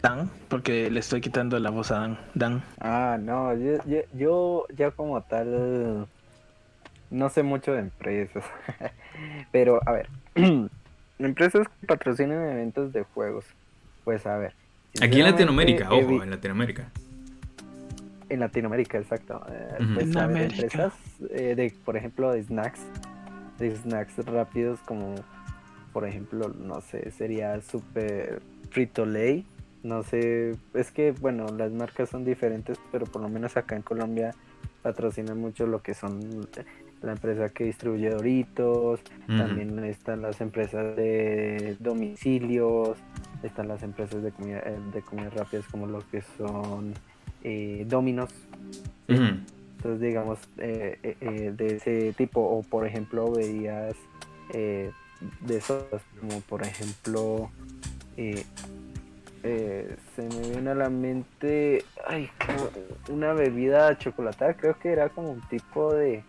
Dan, 0.02 0.30
porque 0.48 0.90
le 0.90 1.00
estoy 1.00 1.20
quitando 1.22 1.58
la 1.58 1.70
voz 1.70 1.90
a 1.90 2.00
Dan. 2.00 2.18
Dan. 2.34 2.62
Ah, 2.78 3.16
no, 3.20 3.54
yo, 3.56 3.78
yo, 3.86 4.00
yo 4.12 4.66
ya 4.76 4.90
como 4.90 5.22
tal 5.22 6.06
no 7.10 7.30
sé 7.30 7.42
mucho 7.42 7.72
de 7.72 7.80
empresas. 7.80 8.44
Pero, 9.52 9.80
a 9.86 9.92
ver, 9.92 10.08
empresas 11.18 11.66
que 11.80 11.86
patrocinan 11.86 12.50
eventos 12.50 12.92
de 12.92 13.02
juegos. 13.02 13.44
Pues 14.04 14.26
a 14.26 14.36
ver. 14.36 14.54
Aquí 15.02 15.20
en 15.20 15.26
Latinoamérica, 15.26 15.92
ojo, 15.92 16.22
en 16.22 16.30
Latinoamérica. 16.30 16.88
En 18.28 18.40
Latinoamérica, 18.40 18.98
exacto. 18.98 19.44
Eh, 19.50 19.84
pues, 19.94 20.06
En 20.06 20.18
a 20.18 20.26
ver, 20.26 20.52
empresas 20.52 20.92
eh, 21.30 21.54
de, 21.56 21.74
por 21.84 21.96
ejemplo, 21.96 22.32
de 22.32 22.42
snacks, 22.42 22.80
de 23.58 23.74
snacks 23.76 24.16
rápidos 24.26 24.78
como, 24.80 25.14
por 25.92 26.06
ejemplo, 26.06 26.48
no 26.48 26.80
sé, 26.80 27.10
sería 27.10 27.60
Super 27.60 28.40
Frito 28.70 29.04
Lay. 29.04 29.46
No 29.82 30.02
sé, 30.02 30.56
es 30.72 30.90
que, 30.90 31.12
bueno, 31.12 31.46
las 31.48 31.70
marcas 31.72 32.08
son 32.08 32.24
diferentes, 32.24 32.78
pero 32.90 33.04
por 33.04 33.20
lo 33.20 33.28
menos 33.28 33.56
acá 33.56 33.76
en 33.76 33.82
Colombia 33.82 34.34
patrocinan 34.82 35.38
mucho 35.38 35.66
lo 35.66 35.82
que 35.82 35.92
son 35.94 36.48
la 37.04 37.12
empresa 37.12 37.48
que 37.50 37.64
distribuye 37.64 38.10
Doritos, 38.10 39.00
también 39.26 39.78
están 39.84 40.22
las 40.22 40.40
empresas 40.40 40.96
de 40.96 41.76
domicilios, 41.80 42.98
están 43.42 43.68
las 43.68 43.82
empresas 43.82 44.22
de 44.22 44.32
comida, 44.32 44.60
eh, 44.64 44.78
de 44.92 45.02
comidas 45.02 45.34
rápidas 45.34 45.66
como 45.70 45.86
lo 45.86 46.00
que 46.10 46.22
son 46.38 46.94
eh, 47.42 47.84
Dominos. 47.86 48.30
Entonces, 49.06 50.00
digamos, 50.00 50.38
eh, 50.56 51.52
de 51.54 51.76
ese 51.76 52.14
tipo, 52.14 52.40
o 52.40 52.62
por 52.62 52.86
ejemplo, 52.86 53.30
veías 53.30 53.94
eh, 54.54 54.90
de 55.42 55.56
esos, 55.58 55.84
como 56.18 56.40
por 56.40 56.62
ejemplo, 56.62 57.50
se 58.16 58.46
me 59.42 60.50
viene 60.50 60.70
a 60.70 60.74
la 60.74 60.88
mente, 60.88 61.84
ay, 62.06 62.30
una 63.10 63.34
bebida 63.34 63.98
chocolatada, 63.98 64.54
creo 64.54 64.78
que 64.78 64.90
era 64.90 65.10
como 65.10 65.32
un 65.32 65.42
tipo 65.48 65.92
de 65.92 66.22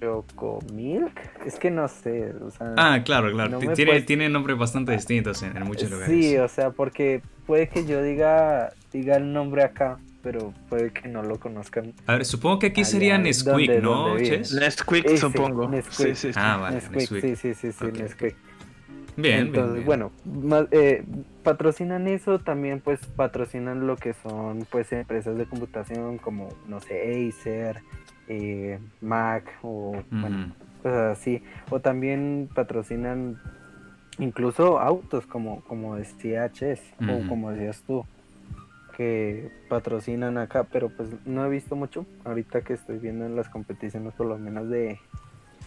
chocomilk, 0.00 1.18
es 1.46 1.58
que 1.58 1.70
no 1.70 1.88
sé, 1.88 2.32
o 2.40 2.50
sea, 2.50 2.74
Ah, 2.76 3.02
claro, 3.04 3.30
claro. 3.32 3.50
No 3.50 3.58
tiene, 3.74 3.92
puedes- 3.92 4.06
tiene 4.06 4.28
nombres 4.28 4.58
bastante 4.58 4.92
distintos 4.92 5.42
en, 5.42 5.56
en 5.56 5.64
muchos 5.64 5.90
lugares. 5.90 6.08
sí, 6.24 6.36
o 6.38 6.48
sea, 6.48 6.70
porque 6.70 7.22
puede 7.46 7.68
que 7.68 7.84
yo 7.86 8.02
diga, 8.02 8.72
diga 8.92 9.16
el 9.16 9.32
nombre 9.32 9.62
acá, 9.64 9.98
pero 10.22 10.52
puede 10.68 10.92
que 10.92 11.08
no 11.08 11.22
lo 11.22 11.38
conozcan. 11.40 11.92
A 12.06 12.12
ver, 12.14 12.24
supongo 12.24 12.60
que 12.60 12.66
aquí 12.68 12.84
sería 12.84 13.16
es 13.16 13.22
Nesquik, 13.22 13.46
donde- 13.68 13.80
¿no, 13.80 13.90
donde 14.08 14.22
vive. 14.22 14.38
Ches? 14.38 14.52
Nesquik, 14.54 15.04
Ese, 15.06 15.16
supongo. 15.18 15.68
Nesquik. 15.68 16.08
Sí, 16.08 16.14
sí, 16.14 16.32
sí. 16.32 16.38
Ah, 16.40 16.56
vale, 16.58 16.76
Nesquik, 16.76 16.96
Nesquik. 17.10 17.36
sí, 17.36 17.54
sí, 17.54 17.72
sí. 17.72 17.84
Nesquik. 17.92 18.36
Bien, 19.14 19.24
bien, 19.24 19.46
Entonces, 19.48 19.74
bien. 19.74 19.86
bueno, 19.86 20.12
más, 20.24 20.66
eh, 20.70 21.04
patrocinan 21.42 22.06
eso, 22.08 22.38
también 22.38 22.80
pues 22.80 23.00
patrocinan 23.04 23.86
lo 23.86 23.96
que 23.96 24.14
son 24.14 24.66
pues 24.70 24.90
empresas 24.92 25.36
de 25.36 25.44
computación 25.44 26.16
como, 26.16 26.48
no 26.66 26.80
sé, 26.80 27.28
Acer, 27.28 27.82
eh, 28.28 28.78
Mac 29.00 29.44
o 29.62 30.02
bueno, 30.10 30.52
cosas 30.82 31.18
así. 31.18 31.42
O 31.70 31.80
también 31.80 32.48
patrocinan 32.54 33.38
incluso 34.18 34.78
autos 34.78 35.26
como, 35.26 35.62
como 35.62 35.96
decía 35.96 36.50
o 37.00 37.28
como 37.28 37.50
decías 37.50 37.82
tú, 37.86 38.04
que 38.96 39.50
patrocinan 39.68 40.38
acá, 40.38 40.64
pero 40.64 40.90
pues 40.90 41.08
no 41.24 41.44
he 41.44 41.48
visto 41.48 41.76
mucho 41.76 42.06
ahorita 42.24 42.62
que 42.62 42.74
estoy 42.74 42.98
viendo 42.98 43.24
en 43.26 43.36
las 43.36 43.48
competiciones 43.48 44.12
por 44.14 44.26
lo 44.26 44.38
menos 44.38 44.68
de, 44.68 44.98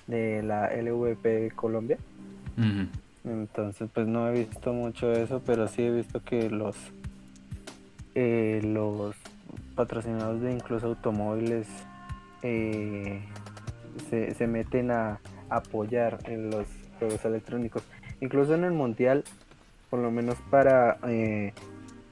de 0.08 0.44
la 0.44 0.70
LVP 0.76 1.54
Colombia. 1.56 1.98
Entonces, 3.26 3.90
pues 3.92 4.08
no 4.08 4.30
he 4.30 4.34
visto 4.34 4.72
mucho 4.72 5.12
eso, 5.12 5.42
pero 5.46 5.68
sí 5.68 5.82
he 5.82 5.92
visto 5.92 6.24
que 6.24 6.50
los 6.50 6.76
eh, 8.14 8.62
los 8.64 9.16
patrocinadores 9.76 10.42
de 10.42 10.54
incluso 10.54 10.88
automóviles 10.88 11.68
eh, 12.42 13.22
se, 14.10 14.48
meten 14.48 14.92
a 14.92 15.20
apoyar 15.50 16.20
en 16.26 16.50
los 16.50 16.68
juegos 17.00 17.24
electrónicos. 17.26 17.84
Incluso 18.22 18.56
en 18.56 18.64
el 18.64 18.72
mundial, 18.72 19.24
por 19.90 20.00
lo 20.00 20.12
menos 20.12 20.36
para 20.50 20.98
eh, 21.08 21.54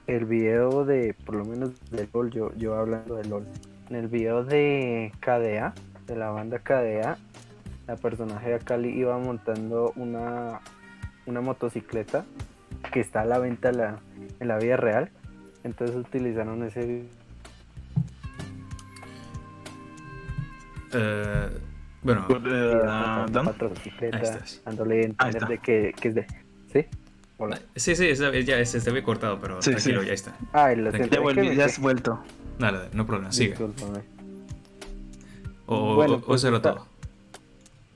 el 0.07 0.26
video 0.26 0.86
de, 0.86 1.15
por 1.26 1.36
lo 1.36 1.45
menos 1.45 1.71
de 1.91 2.07
LOL, 2.13 2.32
yo, 2.32 2.53
yo 2.55 2.76
hablando 2.76 3.15
de 3.15 3.26
LOL, 3.26 3.45
en 3.89 3.95
el 3.95 4.07
video 4.07 4.43
de 4.43 5.11
KDA, 5.19 5.74
de 6.07 6.15
la 6.15 6.30
banda 6.30 6.59
KDA, 6.59 7.17
la 7.88 7.95
personaje 7.95 8.49
de 8.49 8.55
Akali 8.55 8.89
iba 8.89 9.17
montando 9.17 9.93
una, 9.95 10.61
una 11.26 11.41
motocicleta 11.41 12.26
que 12.91 12.99
está 12.99 13.21
a 13.21 13.26
la 13.26 13.39
venta 13.39 13.69
en 13.69 13.78
la, 13.78 13.99
en 14.39 14.47
la 14.47 14.57
vida 14.57 14.78
real. 14.78 15.09
Entonces 15.63 15.95
utilizaron 15.95 16.63
ese 16.63 17.03
Eh, 20.94 21.50
bueno, 22.02 22.26
Eh, 22.30 22.39
video 22.39 22.84
Dan. 22.84 23.36
Ahí 23.38 24.10
estás. 24.22 24.62
dándole 24.66 25.02
a 25.02 25.04
entender 25.06 25.48
de 25.48 25.58
que, 25.60 25.94
que 26.00 26.08
es 26.10 26.16
de... 26.16 26.28
¿Sí? 26.72 26.86
Hola. 27.38 27.60
sí, 27.76 27.96
sí, 27.96 28.08
está- 28.08 28.32
ya 28.39 28.64
se 28.66 28.89
había 28.89 29.04
cortado, 29.04 29.39
pero 29.39 29.62
Sí, 29.62 29.72
tranquilo, 29.72 30.02
sí. 30.02 30.08
ya 30.08 30.14
está. 30.14 30.36
Ay, 30.54 30.76
lo 30.76 30.91
Ya 30.91 31.20
volví, 31.20 31.56
ya 31.56 31.66
has 31.66 31.80
vuelto. 31.80 32.20
Dale, 32.60 32.78
dale, 32.78 32.89
no 32.94 33.06
problema, 33.06 33.32
sigue. 33.32 33.50
Discúlpame. 33.52 34.00
O, 35.66 35.96
Bueno, 35.96 36.16
o- 36.16 36.18
o 36.18 36.22
pues 36.22 36.41
cero 36.41 36.58
está- 36.58 36.76
todo. 36.76 36.88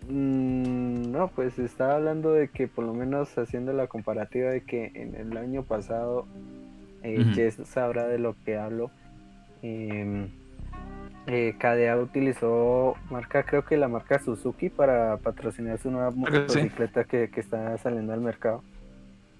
Mm, 0.10 1.12
no, 1.12 1.28
pues 1.30 1.60
estaba 1.60 1.96
hablando 1.96 2.32
de 2.32 2.48
que 2.50 2.68
por 2.68 2.86
lo 2.86 2.94
menos 2.94 3.38
haciendo 3.38 3.74
la 3.74 3.88
comparativa 3.88 4.50
de 4.52 4.62
que 4.64 4.92
en 4.96 5.16
el 5.16 5.38
año 5.38 5.64
pasado, 5.64 6.26
eh. 7.04 7.24
Jess 7.36 7.58
sabrá 7.66 8.08
de 8.08 8.18
lo 8.20 8.36
que 8.46 8.58
hablo, 8.58 8.90
em, 9.62 10.30
eh, 11.28 11.56
KDA 11.60 11.98
utilizó 11.98 12.96
marca, 13.10 13.44
creo 13.44 13.66
que 13.66 13.78
la 13.78 13.88
marca 13.88 14.20
Suzuki 14.20 14.70
para 14.70 15.18
patrocinar 15.18 15.78
su 15.78 15.92
nueva 15.92 16.12
sí. 16.12 16.18
motocicleta 16.18 17.04
que, 17.04 17.30
que 17.30 17.40
está 17.42 17.78
saliendo 17.78 18.14
al 18.14 18.22
mercado. 18.22 18.64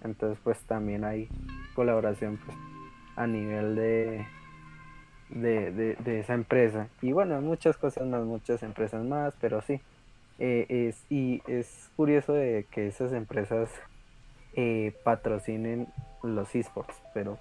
Entonces 0.04 0.38
pues 0.44 0.60
también 0.64 1.04
hay 1.04 1.28
colaboración 1.76 2.38
pues, 2.46 2.58
a 3.16 3.26
nivel 3.26 3.76
de, 3.76 4.26
de, 5.30 5.72
de, 5.72 5.96
de 5.96 6.20
esa 6.20 6.34
empresa. 6.34 6.88
Y 7.02 7.14
bueno, 7.14 7.42
muchas 7.42 7.78
cosas 7.78 8.06
más, 8.06 8.24
muchas 8.24 8.64
empresas 8.64 9.04
más, 9.04 9.34
pero 9.40 9.62
sí. 9.62 9.80
eh, 10.40 10.66
es, 10.70 11.04
y 11.10 11.42
es 11.48 11.90
curioso 11.96 12.34
de 12.34 12.66
que 12.70 12.88
esas 12.88 13.14
empresas 13.14 13.70
eh, 14.56 14.94
patrocinen 15.04 15.88
los 16.24 16.54
esports, 16.56 16.96
pero 17.14 17.38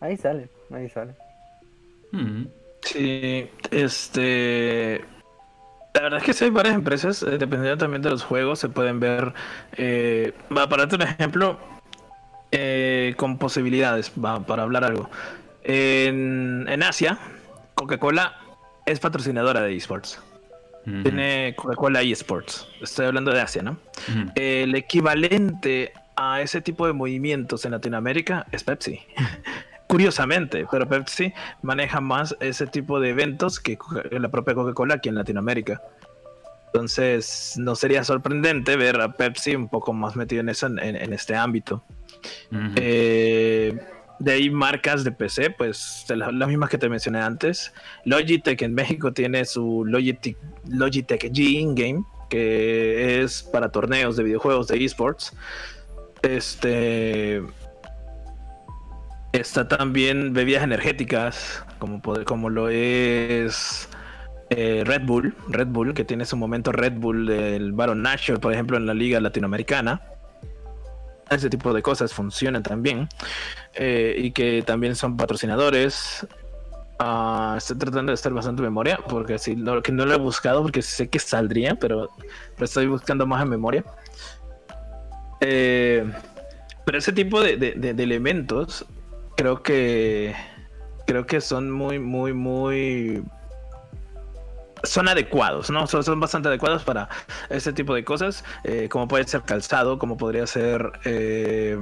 ahí 0.00 0.16
salen, 0.16 0.48
ahí 0.70 0.88
salen. 0.88 1.14
Ujú. 2.12 2.61
Sí, 2.82 3.48
este. 3.70 5.04
La 5.94 6.02
verdad 6.02 6.20
es 6.20 6.24
que 6.24 6.32
sí 6.32 6.44
hay 6.44 6.50
varias 6.50 6.74
empresas, 6.74 7.22
eh, 7.22 7.38
dependiendo 7.38 7.76
también 7.76 8.02
de 8.02 8.10
los 8.10 8.24
juegos, 8.24 8.58
se 8.58 8.68
pueden 8.68 8.98
ver. 8.98 9.34
Eh, 9.76 10.32
va, 10.56 10.68
para 10.68 10.84
darte 10.86 10.96
un 10.96 11.02
ejemplo, 11.02 11.58
eh, 12.50 13.14
con 13.16 13.38
posibilidades, 13.38 14.12
va, 14.22 14.40
para 14.44 14.62
hablar 14.62 14.84
algo. 14.84 15.10
En, 15.64 16.66
en 16.68 16.82
Asia, 16.82 17.18
Coca-Cola 17.74 18.36
es 18.86 19.00
patrocinadora 19.00 19.60
de 19.60 19.76
esports. 19.76 20.20
Tiene 20.84 21.54
Coca-Cola 21.56 22.02
eSports. 22.02 22.66
Estoy 22.80 23.06
hablando 23.06 23.32
de 23.32 23.40
Asia, 23.40 23.62
¿no? 23.62 23.76
El 24.34 24.74
equivalente 24.74 25.92
a 26.16 26.40
ese 26.40 26.60
tipo 26.60 26.88
de 26.88 26.92
movimientos 26.92 27.64
en 27.64 27.70
Latinoamérica 27.70 28.46
es 28.50 28.64
Pepsi. 28.64 29.00
Curiosamente, 29.92 30.66
pero 30.70 30.88
Pepsi 30.88 31.34
maneja 31.60 32.00
más 32.00 32.34
ese 32.40 32.66
tipo 32.66 32.98
de 32.98 33.10
eventos 33.10 33.60
que 33.60 33.76
la 34.10 34.30
propia 34.30 34.54
Coca-Cola 34.54 34.94
aquí 34.94 35.10
en 35.10 35.16
Latinoamérica. 35.16 35.82
Entonces, 36.68 37.56
no 37.58 37.76
sería 37.76 38.02
sorprendente 38.02 38.76
ver 38.76 38.98
a 39.02 39.12
Pepsi 39.12 39.54
un 39.54 39.68
poco 39.68 39.92
más 39.92 40.16
metido 40.16 40.40
en 40.40 40.48
eso, 40.48 40.66
en, 40.66 41.12
este 41.12 41.34
ámbito. 41.36 41.84
Eh, 42.76 43.78
De 44.18 44.32
ahí 44.32 44.48
marcas 44.48 45.04
de 45.04 45.12
PC, 45.12 45.50
pues 45.50 46.06
las, 46.08 46.32
mismas 46.48 46.70
que 46.70 46.78
te 46.78 46.88
mencioné 46.88 47.20
antes. 47.20 47.74
Logitech 48.06 48.62
en 48.62 48.72
México 48.72 49.12
tiene 49.12 49.44
su 49.44 49.84
Logitech, 49.84 50.38
Logitech 50.70 51.24
G 51.24 51.38
In-Game, 51.60 52.02
que 52.30 53.22
es 53.22 53.42
para 53.42 53.70
torneos 53.70 54.16
de 54.16 54.22
videojuegos 54.22 54.68
de 54.68 54.82
esports. 54.82 55.36
Este. 56.22 57.42
Está 59.32 59.66
también 59.66 60.34
bebidas 60.34 60.62
energéticas, 60.62 61.64
como, 61.78 62.02
como 62.24 62.50
lo 62.50 62.68
es 62.68 63.88
eh, 64.50 64.82
Red 64.84 65.06
Bull. 65.06 65.34
Red 65.48 65.68
Bull, 65.68 65.94
que 65.94 66.04
tiene 66.04 66.26
su 66.26 66.36
momento 66.36 66.72
Red 66.72 66.94
Bull 66.94 67.26
del 67.26 67.72
Baron 67.72 68.02
Nashor, 68.02 68.40
por 68.40 68.52
ejemplo, 68.52 68.76
en 68.76 68.86
la 68.86 68.92
Liga 68.92 69.20
Latinoamericana. 69.20 70.02
Ese 71.30 71.48
tipo 71.48 71.72
de 71.72 71.80
cosas 71.80 72.12
funcionan 72.12 72.62
también. 72.62 73.08
Eh, 73.74 74.14
y 74.18 74.32
que 74.32 74.62
también 74.62 74.94
son 74.94 75.16
patrocinadores. 75.16 76.26
Ah, 76.98 77.54
estoy 77.56 77.78
tratando 77.78 78.10
de 78.10 78.14
estar 78.14 78.32
bastante 78.32 78.60
en 78.60 78.64
memoria, 78.64 78.98
porque 79.08 79.38
si 79.38 79.56
no, 79.56 79.82
que 79.82 79.92
no 79.92 80.04
lo 80.04 80.12
he 80.12 80.18
buscado, 80.18 80.62
porque 80.62 80.82
sé 80.82 81.08
que 81.08 81.18
saldría, 81.18 81.74
pero, 81.74 82.10
estoy 82.60 82.86
buscando 82.86 83.26
más 83.26 83.42
en 83.42 83.48
memoria. 83.48 83.84
Eh, 85.40 86.04
pero 86.84 86.98
ese 86.98 87.12
tipo 87.12 87.40
de, 87.40 87.56
de, 87.56 88.02
elementos 88.02 88.86
creo 89.36 89.62
que 89.62 90.34
creo 91.06 91.26
que 91.26 91.40
son 91.40 91.70
muy, 91.70 91.98
muy, 91.98 92.32
muy 92.32 93.22
son 94.84 95.08
adecuados, 95.08 95.70
¿no? 95.70 95.86
Son, 95.86 96.18
bastante 96.20 96.48
adecuados 96.48 96.82
para 96.82 97.08
este 97.50 97.72
tipo 97.72 97.94
de 97.94 98.04
cosas, 98.04 98.44
eh, 98.64 98.88
como 98.90 99.08
puede 99.08 99.24
ser 99.26 99.42
calzado, 99.42 99.98
como 99.98 100.16
podría 100.16 100.46
ser... 100.46 100.92
Eh, 101.04 101.78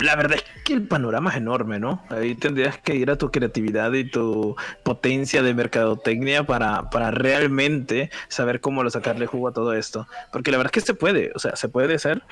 la 0.00 0.14
verdad 0.14 0.38
es 0.38 0.62
que 0.62 0.74
el 0.74 0.86
panorama 0.86 1.30
es 1.30 1.36
enorme, 1.36 1.80
¿no? 1.80 2.04
Ahí 2.08 2.36
tendrías 2.36 2.78
que 2.78 2.94
ir 2.94 3.10
a 3.10 3.18
tu 3.18 3.32
creatividad 3.32 3.92
y 3.94 4.08
tu 4.08 4.54
potencia 4.84 5.42
de 5.42 5.54
mercadotecnia 5.54 6.44
para, 6.44 6.88
para 6.90 7.10
realmente 7.10 8.10
saber 8.28 8.60
cómo 8.60 8.84
lo 8.84 8.90
sacarle 8.90 9.26
jugo 9.26 9.48
a 9.48 9.52
todo 9.52 9.74
esto. 9.74 10.06
Porque 10.32 10.52
la 10.52 10.58
verdad 10.58 10.70
es 10.72 10.82
que 10.82 10.86
se 10.86 10.94
puede, 10.94 11.32
o 11.34 11.40
sea, 11.40 11.56
se 11.56 11.68
puede 11.68 11.96
hacer 11.96 12.22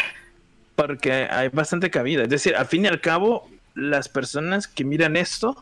porque 0.76 1.12
hay 1.12 1.48
bastante 1.48 1.90
cabida. 1.90 2.22
Es 2.22 2.28
decir, 2.28 2.54
al 2.54 2.66
fin 2.66 2.84
y 2.84 2.88
al 2.88 3.00
cabo, 3.00 3.48
las 3.74 4.08
personas 4.08 4.68
que 4.68 4.84
miran 4.84 5.16
esto 5.16 5.56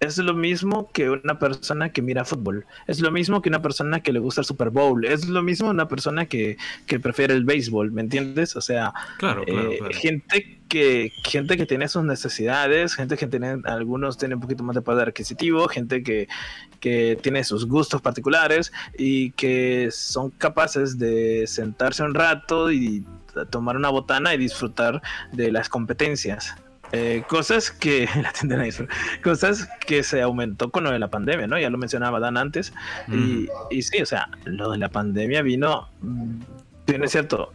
es 0.00 0.16
lo 0.18 0.34
mismo 0.34 0.90
que 0.92 1.10
una 1.10 1.38
persona 1.38 1.90
que 1.90 2.02
mira 2.02 2.24
fútbol. 2.24 2.66
Es 2.86 3.00
lo 3.00 3.10
mismo 3.10 3.42
que 3.42 3.48
una 3.48 3.62
persona 3.62 4.00
que 4.00 4.12
le 4.12 4.20
gusta 4.20 4.42
el 4.42 4.44
Super 4.44 4.70
Bowl. 4.70 5.04
Es 5.04 5.28
lo 5.28 5.42
mismo 5.42 5.68
una 5.68 5.88
persona 5.88 6.26
que, 6.26 6.56
prefiere 7.02 7.34
el 7.34 7.44
béisbol, 7.44 7.90
¿me 7.90 8.02
entiendes? 8.02 8.54
O 8.54 8.60
sea, 8.60 8.92
eh, 9.46 9.80
gente 9.92 10.60
que 10.68 11.12
gente 11.24 11.56
que 11.56 11.66
tiene 11.66 11.88
sus 11.88 12.04
necesidades, 12.04 12.94
gente 12.94 13.16
que 13.16 13.26
tiene, 13.26 13.56
algunos 13.64 14.18
tienen 14.18 14.36
un 14.36 14.42
poquito 14.42 14.62
más 14.62 14.76
de 14.76 14.82
poder 14.82 15.08
adquisitivo, 15.08 15.66
gente 15.66 16.02
que, 16.02 16.28
que 16.78 17.18
tiene 17.20 17.42
sus 17.42 17.66
gustos 17.66 18.00
particulares 18.00 18.72
y 18.96 19.30
que 19.32 19.88
son 19.90 20.30
capaces 20.30 20.98
de 20.98 21.46
sentarse 21.46 22.02
un 22.02 22.14
rato 22.14 22.70
y 22.70 23.04
tomar 23.46 23.76
una 23.76 23.88
botana 23.90 24.34
y 24.34 24.38
disfrutar 24.38 25.02
de 25.32 25.52
las 25.52 25.68
competencias. 25.68 26.54
Eh, 26.92 27.22
cosas 27.28 27.70
que 27.70 28.08
cosas 29.22 29.68
que 29.86 30.02
se 30.02 30.22
aumentó 30.22 30.70
con 30.70 30.84
lo 30.84 30.90
de 30.90 30.98
la 30.98 31.08
pandemia, 31.08 31.46
¿no? 31.46 31.58
Ya 31.58 31.68
lo 31.68 31.76
mencionaba 31.76 32.18
Dan 32.18 32.36
antes. 32.36 32.72
Y, 33.08 33.48
y, 33.70 33.82
sí, 33.82 34.00
o 34.00 34.06
sea, 34.06 34.30
lo 34.44 34.70
de 34.70 34.78
la 34.78 34.88
pandemia 34.88 35.42
vino, 35.42 35.88
bien 36.86 37.04
es 37.04 37.12
cierto, 37.12 37.52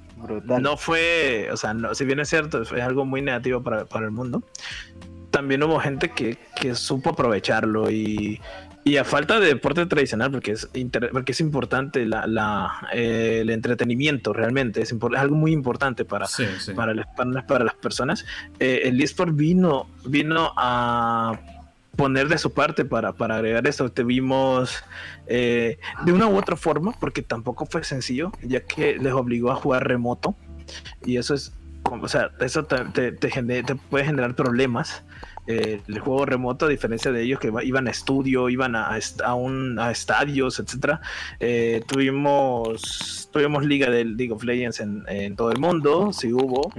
no 0.61 0.77
fue, 0.77 1.49
o 1.51 1.57
sea, 1.57 1.73
no, 1.73 1.93
si 1.95 2.05
bien 2.05 2.19
es 2.19 2.29
cierto, 2.29 2.61
es 2.61 2.71
algo 2.73 3.05
muy 3.05 3.21
negativo 3.21 3.61
para, 3.61 3.85
para 3.85 4.05
el 4.05 4.11
mundo. 4.11 4.43
También 5.31 5.63
hubo 5.63 5.79
gente 5.79 6.09
que, 6.09 6.37
que 6.59 6.75
supo 6.75 7.11
aprovecharlo 7.11 7.89
y, 7.89 8.39
y 8.85 8.97
a 8.97 9.05
falta 9.05 9.39
de 9.39 9.47
deporte 9.47 9.85
tradicional, 9.85 10.31
porque 10.31 10.51
es, 10.51 10.69
porque 11.11 11.31
es 11.31 11.39
importante 11.39 12.05
la, 12.05 12.89
eh, 12.93 13.39
el 13.41 13.49
entretenimiento 13.49 14.33
realmente, 14.33 14.81
es, 14.81 14.93
algo 15.15 15.35
muy 15.35 15.51
importante 15.53 16.03
para, 16.03 16.27
Para, 16.75 16.93
las, 16.93 17.07
para, 17.45 17.63
las 17.63 17.75
personas. 17.75 18.25
Eh, 18.59 18.81
el 18.85 18.99
eSport 19.01 19.33
vino, 19.35 19.87
vino 20.05 20.51
a 20.57 21.39
poner 21.95 22.27
de 22.27 22.37
su 22.37 22.53
parte 22.53 22.83
para, 22.83 23.13
para 23.13 23.35
agregar 23.35 23.65
eso. 23.67 23.89
Te 23.89 24.03
vimos 24.03 24.83
eh, 25.27 25.77
de 26.03 26.11
una 26.11 26.27
u 26.27 26.35
otra 26.35 26.57
forma, 26.57 26.91
porque 26.99 27.21
tampoco 27.21 27.65
fue 27.65 27.83
sencillo, 27.85 28.33
ya 28.41 28.61
que 28.61 28.97
les 28.97 29.13
obligó 29.13 29.51
a 29.51 29.55
jugar 29.55 29.87
remoto. 29.87 30.35
Y 31.05 31.17
eso 31.17 31.35
es, 31.35 31.53
o 31.89 32.07
sea, 32.07 32.31
eso 32.39 32.65
te, 32.65 33.11
te 33.11 33.75
puede 33.89 34.05
generar 34.05 34.35
problemas 34.35 35.03
eh, 35.45 35.81
el 35.89 35.99
juego 35.99 36.25
remoto, 36.25 36.67
a 36.67 36.69
diferencia 36.69 37.11
de 37.11 37.21
ellos 37.23 37.39
que 37.39 37.51
iban 37.63 37.87
a 37.87 37.91
estudio, 37.91 38.49
iban 38.49 38.75
a, 38.77 38.97
a, 39.25 39.33
un, 39.35 39.77
a 39.77 39.91
estadios, 39.91 40.59
etcétera. 40.59 41.01
Eh, 41.39 41.81
tuvimos, 41.85 43.29
tuvimos 43.31 43.65
liga 43.65 43.89
del 43.89 44.15
League 44.15 44.31
of 44.31 44.43
Legends 44.43 44.79
en, 44.79 45.35
todo 45.35 45.51
el 45.51 45.59
mundo, 45.59 46.13
sí 46.13 46.31
hubo. 46.31 46.71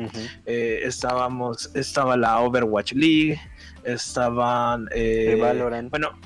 Eh, 0.47 0.81
estábamos, 0.85 1.71
estaba 1.75 2.17
la 2.17 2.41
Overwatch 2.41 2.93
League, 2.95 3.39
estaban 3.85 4.89
Valorant. 5.39 5.91
Bueno, 5.91 6.19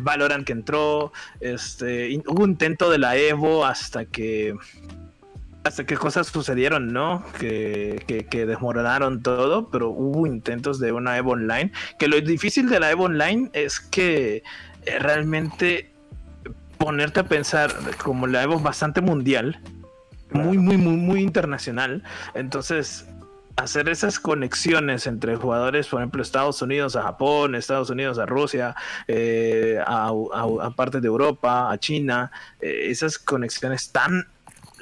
Valorant 0.00 0.46
que 0.46 0.52
entró, 0.52 1.12
este, 1.40 2.18
hubo 2.26 2.44
un 2.44 2.50
intento 2.50 2.90
de 2.90 2.98
la 2.98 3.16
Evo 3.16 3.66
hasta 3.66 4.06
que 4.06 4.54
hasta 5.64 5.84
que 5.84 5.96
cosas 5.96 6.26
sucedieron, 6.26 6.92
¿no? 6.92 7.24
Que, 7.38 8.26
que, 8.28 8.46
desmoronaron 8.46 9.22
todo, 9.22 9.70
pero 9.70 9.90
hubo 9.90 10.26
intentos 10.26 10.80
de 10.80 10.92
una 10.92 11.16
Evo 11.16 11.32
Online. 11.32 11.70
Que 11.98 12.08
lo 12.08 12.20
difícil 12.20 12.68
de 12.68 12.80
la 12.80 12.90
Evo 12.90 13.04
Online 13.04 13.50
es 13.52 13.78
que 13.78 14.42
eh, 14.86 14.98
realmente 14.98 15.92
ponerte 16.78 17.20
a 17.20 17.24
pensar 17.24 17.72
como 18.02 18.26
la 18.26 18.42
Evo 18.42 18.56
es 18.56 18.62
bastante 18.62 19.00
mundial, 19.00 19.60
muy, 20.32 20.58
muy, 20.58 20.76
muy, 20.76 20.96
muy 20.96 21.20
internacional. 21.20 22.02
Entonces, 22.34 23.06
hacer 23.56 23.88
esas 23.88 24.18
conexiones 24.18 25.06
entre 25.06 25.36
jugadores, 25.36 25.86
por 25.86 26.00
ejemplo, 26.00 26.22
Estados 26.22 26.60
Unidos 26.62 26.96
a 26.96 27.02
Japón, 27.02 27.54
Estados 27.54 27.90
Unidos 27.90 28.18
a 28.18 28.26
Rusia, 28.26 28.74
eh, 29.06 29.78
a, 29.86 30.10
partes 30.74 31.02
de 31.02 31.08
Europa, 31.08 31.70
a 31.70 31.78
China, 31.78 32.32
eh, 32.60 32.86
esas 32.88 33.18
conexiones 33.18 33.92
tan 33.92 34.26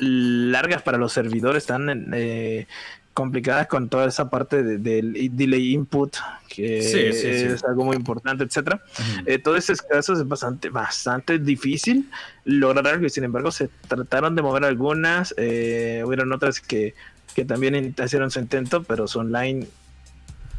largas 0.00 0.82
para 0.82 0.98
los 0.98 1.12
servidores, 1.12 1.66
tan 1.66 2.12
eh, 2.14 2.66
complicadas 3.14 3.66
con 3.66 3.88
toda 3.88 4.06
esa 4.06 4.30
parte 4.30 4.62
del 4.62 5.36
delay 5.36 5.74
input, 5.74 6.16
que 6.48 6.78
es 6.78 7.64
algo 7.64 7.84
muy 7.84 7.96
importante, 7.96 8.44
etcétera. 8.44 8.82
Eh, 9.26 9.38
todos 9.38 9.58
esos 9.58 9.82
casos 9.82 10.20
es 10.20 10.28
bastante, 10.28 10.70
bastante 10.70 11.38
difícil 11.38 12.08
lograr 12.44 12.86
algo 12.86 13.06
y 13.06 13.10
sin 13.10 13.24
embargo 13.24 13.50
se 13.50 13.68
trataron 13.88 14.34
de 14.36 14.42
mover 14.42 14.64
algunas, 14.64 15.34
eh, 15.36 16.02
hubieron 16.06 16.32
otras 16.32 16.60
que, 16.60 16.94
que 17.34 17.44
también 17.44 17.94
hicieron 18.02 18.30
su 18.30 18.40
intento, 18.40 18.82
pero 18.84 19.06
su 19.06 19.18
online 19.18 19.66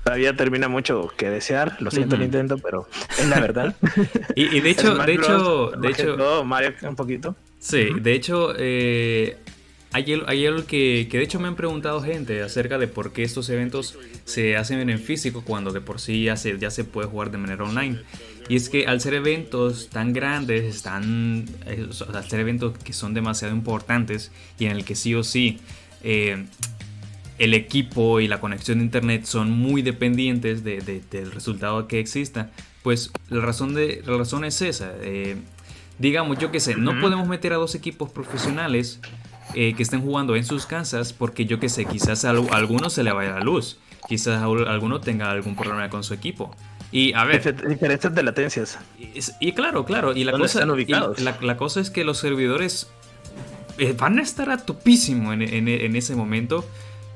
todavía 0.03 0.35
termina 0.35 0.67
mucho 0.67 1.11
que 1.17 1.29
desear. 1.29 1.77
Lo 1.81 1.91
siento, 1.91 2.15
el 2.15 2.23
intento, 2.23 2.57
pero 2.57 2.87
es 3.17 3.27
la 3.27 3.39
verdad. 3.39 3.75
y, 4.35 4.59
de 4.59 4.69
hecho, 4.69 4.95
de 4.95 5.13
hecho, 5.13 5.71
de 5.77 5.89
hecho, 5.89 6.43
Mario 6.43 6.73
un 6.83 6.95
poquito. 6.95 7.35
Sí, 7.62 7.89
de 8.01 8.14
hecho, 8.14 8.53
eh, 8.57 9.38
hay, 9.93 10.14
algo 10.47 10.66
que, 10.66 11.07
de 11.09 11.22
hecho 11.22 11.39
me 11.39 11.47
han 11.47 11.55
preguntado 11.55 12.01
gente 12.01 12.41
acerca 12.41 12.80
de 12.80 12.88
por 12.88 13.14
qué 13.14 13.22
estos 13.22 13.49
eventos 13.49 13.99
se 14.26 14.57
hacen 14.57 14.89
en 14.89 14.97
físico 14.97 15.43
cuando 15.45 15.72
de 15.72 15.80
por 15.80 16.01
sí 16.01 16.24
ya 16.24 16.38
se, 16.38 16.57
ya 16.57 16.72
se 16.72 16.86
puede 16.86 17.07
jugar 17.07 17.30
de 17.30 17.38
manera 17.38 17.64
online. 17.64 17.99
Y 18.49 18.55
es 18.55 18.68
que 18.68 18.88
al 18.88 18.99
ser 18.99 19.14
eventos 19.14 19.89
tan 19.89 20.12
grandes, 20.12 20.82
tan, 20.82 21.45
eh, 21.68 21.88
al 22.12 22.28
ser 22.28 22.39
eventos 22.39 22.76
que 22.80 22.93
son 22.93 23.14
demasiado 23.14 23.53
importantes 23.53 24.32
y 24.57 24.66
en 24.66 24.72
el 24.72 24.84
que 24.84 24.95
sí 24.95 25.14
o 25.14 25.24
sí 25.24 25.59
eh, 26.03 26.45
el 27.38 27.53
equipo 27.53 28.20
y 28.20 28.28
la 28.28 28.39
conexión 28.39 28.80
de 28.80 28.86
internet 28.86 29.26
son 29.26 29.51
muy 29.51 29.84
dependientes 29.84 30.64
del 30.64 31.32
resultado 31.32 31.88
que 31.88 31.99
exista, 31.99 32.51
pues 32.82 33.12
la 33.30 33.41
razón, 33.41 33.76
de, 33.76 34.01
la 34.03 34.18
razón 34.18 34.45
es 34.45 34.64
esa 34.64 34.93
digamos, 36.01 36.39
yo 36.39 36.51
qué 36.51 36.59
sé, 36.59 36.75
no 36.75 36.99
podemos 36.99 37.27
meter 37.27 37.53
a 37.53 37.57
dos 37.57 37.75
equipos 37.75 38.09
profesionales 38.09 38.99
eh, 39.53 39.73
que 39.75 39.83
estén 39.83 40.01
jugando 40.01 40.35
en 40.35 40.43
sus 40.43 40.65
casas 40.65 41.13
porque 41.13 41.45
yo 41.45 41.59
qué 41.59 41.69
sé, 41.69 41.85
quizás 41.85 42.25
a, 42.25 42.31
alguno 42.31 42.89
se 42.89 43.03
le 43.03 43.11
vaya 43.11 43.33
la 43.33 43.41
luz, 43.41 43.77
quizás 44.07 44.41
a 44.41 44.45
alguno 44.45 44.99
tenga 44.99 45.29
algún 45.29 45.55
problema 45.55 45.89
con 45.89 46.03
su 46.03 46.13
equipo. 46.13 46.55
Y 46.91 47.13
a 47.13 47.23
ver. 47.23 47.67
Diferencias 47.67 48.13
de 48.13 48.23
latencias. 48.23 48.79
Y, 49.39 49.53
claro, 49.53 49.85
claro. 49.85 50.13
Y 50.13 50.25
la 50.25 50.33
cosa, 50.33 50.65
la, 50.65 51.57
cosa 51.57 51.79
es 51.79 51.89
que 51.89 52.03
los 52.03 52.17
servidores 52.17 52.89
eh, 53.77 53.95
van 53.97 54.19
a 54.19 54.21
estar 54.21 54.49
a 54.49 54.57
topísimo 54.57 55.31
en, 55.31 55.95
ese 55.95 56.15
momento. 56.15 56.67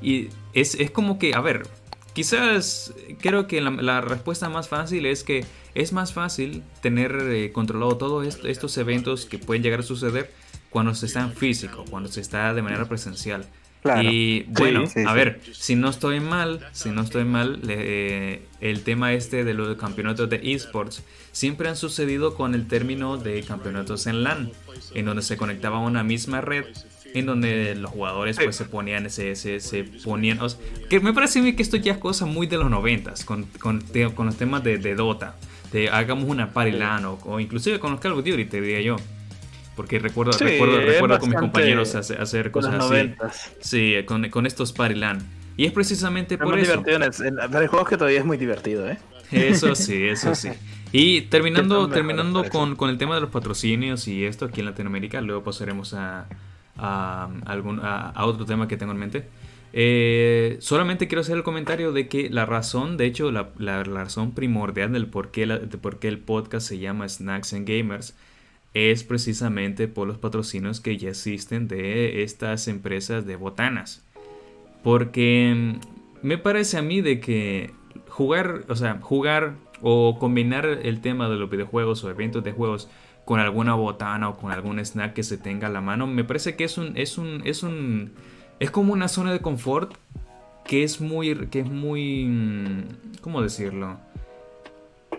Y 0.02 0.30
es, 0.54 0.76
es, 0.76 0.92
como 0.92 1.20
que, 1.20 1.34
a 1.34 1.42
ver, 1.42 1.68
quizás 2.16 2.94
creo 3.20 3.46
que 3.46 3.62
la 3.62 4.02
respuesta 4.02 4.50
más 4.50 4.70
fácil 4.70 5.06
es 5.06 5.24
que 5.24 5.46
es 5.76 5.92
más 5.92 6.14
fácil 6.14 6.64
tener 6.82 7.12
eh, 7.30 7.52
controlado 7.52 7.98
todos 7.98 8.40
estos 8.46 8.78
eventos 8.78 9.26
que 9.26 9.38
pueden 9.38 9.62
llegar 9.62 9.82
a 9.82 9.84
suceder 9.84 10.32
cuando 10.70 10.96
se 10.96 11.06
está 11.06 11.22
en 11.22 11.34
físico, 11.34 11.84
cuando 11.90 12.10
se 12.10 12.22
está 12.22 12.54
de 12.54 12.62
manera 12.62 12.86
presencial. 12.86 13.46
Y 14.02 14.44
bueno, 14.44 14.86
a 15.06 15.14
ver, 15.14 15.42
si 15.52 15.76
no 15.76 15.90
estoy 15.90 16.20
mal, 16.20 16.68
si 16.72 16.90
no 16.90 17.02
estoy 17.02 17.24
mal, 17.24 17.62
el 17.70 18.84
tema 18.84 19.14
este 19.14 19.44
de 19.44 19.54
los 19.54 19.78
campeonatos 19.78 20.28
de 20.28 20.42
esports 20.54 21.04
siempre 21.32 21.70
han 21.70 21.76
sucedido 21.76 22.34
con 22.34 22.56
el 22.56 22.68
término 22.68 23.18
de 23.18 23.44
campeonatos 23.44 24.08
en 24.08 24.24
LAN, 24.24 24.52
en 24.96 25.06
donde 25.06 25.22
se 25.22 25.38
conectaba 25.38 25.78
a 25.78 25.82
una 25.82 26.04
misma 26.04 26.42
red 26.42 26.66
en 27.20 27.26
donde 27.26 27.76
los 27.76 27.92
jugadores 27.92 28.38
pues 28.42 28.56
se 28.56 28.66
ponían 28.66 29.10
se, 29.10 29.36
se, 29.36 29.84
ponían 30.04 30.40
que 30.90 31.00
me 31.00 31.14
parece 31.14 31.40
a 31.40 31.42
mí 31.42 31.54
que 31.54 31.64
esto 31.64 31.78
ya 31.78 31.94
es 31.94 31.98
cosa 31.98 32.26
muy 32.26 32.48
de 32.48 32.58
los 32.58 32.70
noventas 32.70 33.24
con, 33.26 33.46
con, 33.60 33.82
con 34.16 34.26
los 34.26 34.36
temas 34.36 34.64
de, 34.64 34.78
de, 34.78 34.96
Dota 34.96 35.36
de 35.72 35.90
hagamos 35.90 36.26
una 36.26 36.52
party 36.52 36.72
LAN 36.72 37.06
o, 37.06 37.40
inclusive 37.40 37.80
con 37.80 37.92
los 37.92 38.00
Call 38.00 38.14
of 38.14 38.24
Duty 38.26 38.46
te 38.46 38.62
diría 38.62 38.82
yo 38.82 38.98
porque 39.76 40.00
recuerdo, 40.00 40.32
recuerdo, 40.38 40.80
recuerdo 40.80 41.20
con 41.20 41.30
mis 41.30 41.40
compañeros 41.40 41.96
hacer, 41.96 42.50
cosas 42.50 42.76
así. 42.76 43.14
Sí, 43.60 43.96
con, 44.06 44.30
con 44.30 44.46
estos 44.46 44.72
Party 44.72 44.98
Y 45.58 45.66
es 45.66 45.74
precisamente 45.74 46.38
por 46.38 46.58
eso. 46.58 46.82
Divertido 46.82 47.68
juegos 47.68 47.90
que 47.90 47.98
todavía 47.98 48.20
es 48.20 48.26
muy 48.26 48.38
divertido, 48.38 48.90
¿eh? 48.90 48.98
Eso 49.32 49.76
sí, 49.76 50.08
eso 50.08 50.34
sí. 50.34 50.50
Y 50.92 51.22
terminando, 51.30 51.90
terminando 51.90 52.46
con, 52.46 52.76
con, 52.76 52.90
el 52.90 52.98
tema 52.98 53.16
de 53.16 53.22
los 53.22 53.32
patrocinios 53.32 54.08
y 54.08 54.26
esto 54.26 54.46
aquí 54.46 54.62
en 54.62 54.68
Latinoamérica, 54.68 55.20
luego 55.20 55.44
pasaremos 55.44 55.94
a, 55.94 56.28
a, 56.78 57.30
algún, 57.46 57.80
a, 57.82 58.14
otro 58.26 58.46
tema 58.46 58.68
que 58.68 58.78
tengo 58.78 58.92
en 58.92 59.00
mente. 59.00 59.26
Eh, 59.74 60.58
solamente 60.62 61.08
quiero 61.08 61.22
hacer 61.22 61.36
el 61.36 61.44
comentario 61.44 61.92
de 61.92 62.08
que 62.08 62.30
la 62.30 62.46
razón, 62.46 62.98
de 62.98 63.06
hecho, 63.06 63.32
la, 63.32 63.50
la, 63.58 63.84
razón 63.84 64.34
primordial 64.34 64.94
del 64.94 65.08
por 65.08 65.32
qué, 65.32 65.46
de 65.46 65.78
por 65.78 66.00
qué 66.00 66.08
el 66.08 66.20
podcast 66.20 66.68
se 66.68 66.80
llama 66.80 67.10
Snacks 67.10 67.54
and 67.54 67.68
Gamers 67.68 68.16
es 68.74 69.04
precisamente 69.04 69.88
por 69.88 70.08
los 70.08 70.18
patrocinios 70.18 70.82
que 70.82 70.98
ya 70.98 71.10
existen 71.10 71.68
de 71.68 72.24
estas 72.24 72.68
empresas 72.68 73.26
de 73.26 73.38
botanas. 73.38 74.06
Porque 74.84 75.54
mm, 75.56 76.28
me 76.28 76.38
parece 76.38 76.78
a 76.78 76.82
mí 76.82 77.02
de 77.02 77.20
que 77.20 77.72
jugar, 78.10 78.66
o 78.68 78.76
sea, 78.76 79.00
jugar 79.02 79.56
o 79.82 80.18
combinar 80.20 80.66
el 80.66 81.02
tema 81.02 81.30
de 81.30 81.36
los 81.36 81.50
videojuegos 81.50 82.04
o 82.04 82.10
eventos 82.10 82.44
de 82.44 82.52
juegos 82.52 82.90
con 83.26 83.40
alguna 83.40 83.74
botana 83.74 84.30
o 84.30 84.38
con 84.38 84.52
algún 84.52 84.80
snack 84.80 85.14
que 85.14 85.24
se 85.24 85.38
tenga 85.38 85.68
a 85.68 85.72
la 85.72 85.82
mano, 85.82 86.08
me 86.08 86.24
parece 86.24 86.56
que 86.56 86.64
es 86.64 86.78
un 86.78 86.96
es 86.96 87.18
un 87.18 87.42
es 87.46 87.64
un 87.64 88.14
es 88.60 88.72
como 88.72 88.94
una 88.94 89.08
zona 89.08 89.34
de 89.34 89.40
confort 89.40 89.96
que 90.64 90.84
es 90.84 91.02
muy 91.02 91.48
que 91.48 91.60
es 91.60 91.70
muy 91.70 92.26
mm, 92.26 92.84
¿cómo 93.22 93.42
decirlo? 93.42 93.98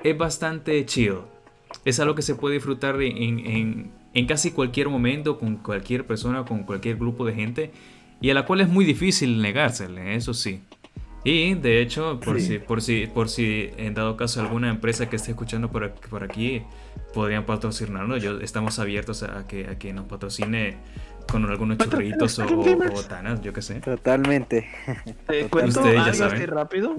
Es 0.03 0.17
bastante 0.17 0.85
chido 0.87 1.37
es 1.85 2.01
algo 2.01 2.15
que 2.15 2.23
se 2.23 2.35
puede 2.35 2.55
disfrutar 2.55 3.01
en, 3.01 3.93
casi 4.27 4.51
cualquier 4.51 4.89
momento, 4.89 5.39
con 5.39 5.57
cualquier 5.57 6.07
persona, 6.07 6.45
con 6.45 6.65
cualquier 6.65 6.97
grupo 6.97 7.25
de 7.25 7.35
gente, 7.35 7.71
y 8.21 8.31
a 8.31 8.35
la 8.35 8.47
cual 8.47 8.61
es 8.61 8.69
muy 8.69 8.85
difícil 8.85 9.43
negársele, 9.43 10.15
eso 10.15 10.33
sí. 10.33 10.63
Y 11.27 11.55
de 11.55 11.83
hecho, 11.83 12.21
por, 12.21 12.41
si, 12.41 12.61
por, 12.61 12.81
si, 12.81 13.09
por 13.09 13.29
si 13.29 13.71
en 13.79 13.95
dado 13.95 14.17
caso 14.17 14.41
alguna 14.41 14.71
empresa 14.71 15.11
que 15.11 15.17
esté 15.17 15.33
escuchando 15.33 15.69
por, 15.73 15.91
por 16.09 16.23
aquí 16.23 16.63
podrían 17.13 17.45
patrocinarnos, 17.45 18.23
yo, 18.23 18.41
estamos 18.41 18.79
abiertos 18.79 19.25
a 19.25 19.45
que, 19.45 19.67
a 19.67 19.77
que 19.77 19.93
nos 19.93 20.07
patrocine 20.07 20.77
con 21.29 21.45
algunos 21.51 21.79
churritos 21.79 22.39
o, 22.39 22.47
botanas, 22.47 23.41
yo 23.43 23.53
qué 23.53 23.61
sé. 23.61 23.81
Totalmente. 23.81 24.69
Te 25.27 25.49
cuento 25.49 25.83
algo 25.83 26.01
así 26.03 26.47
rápido. 26.47 26.97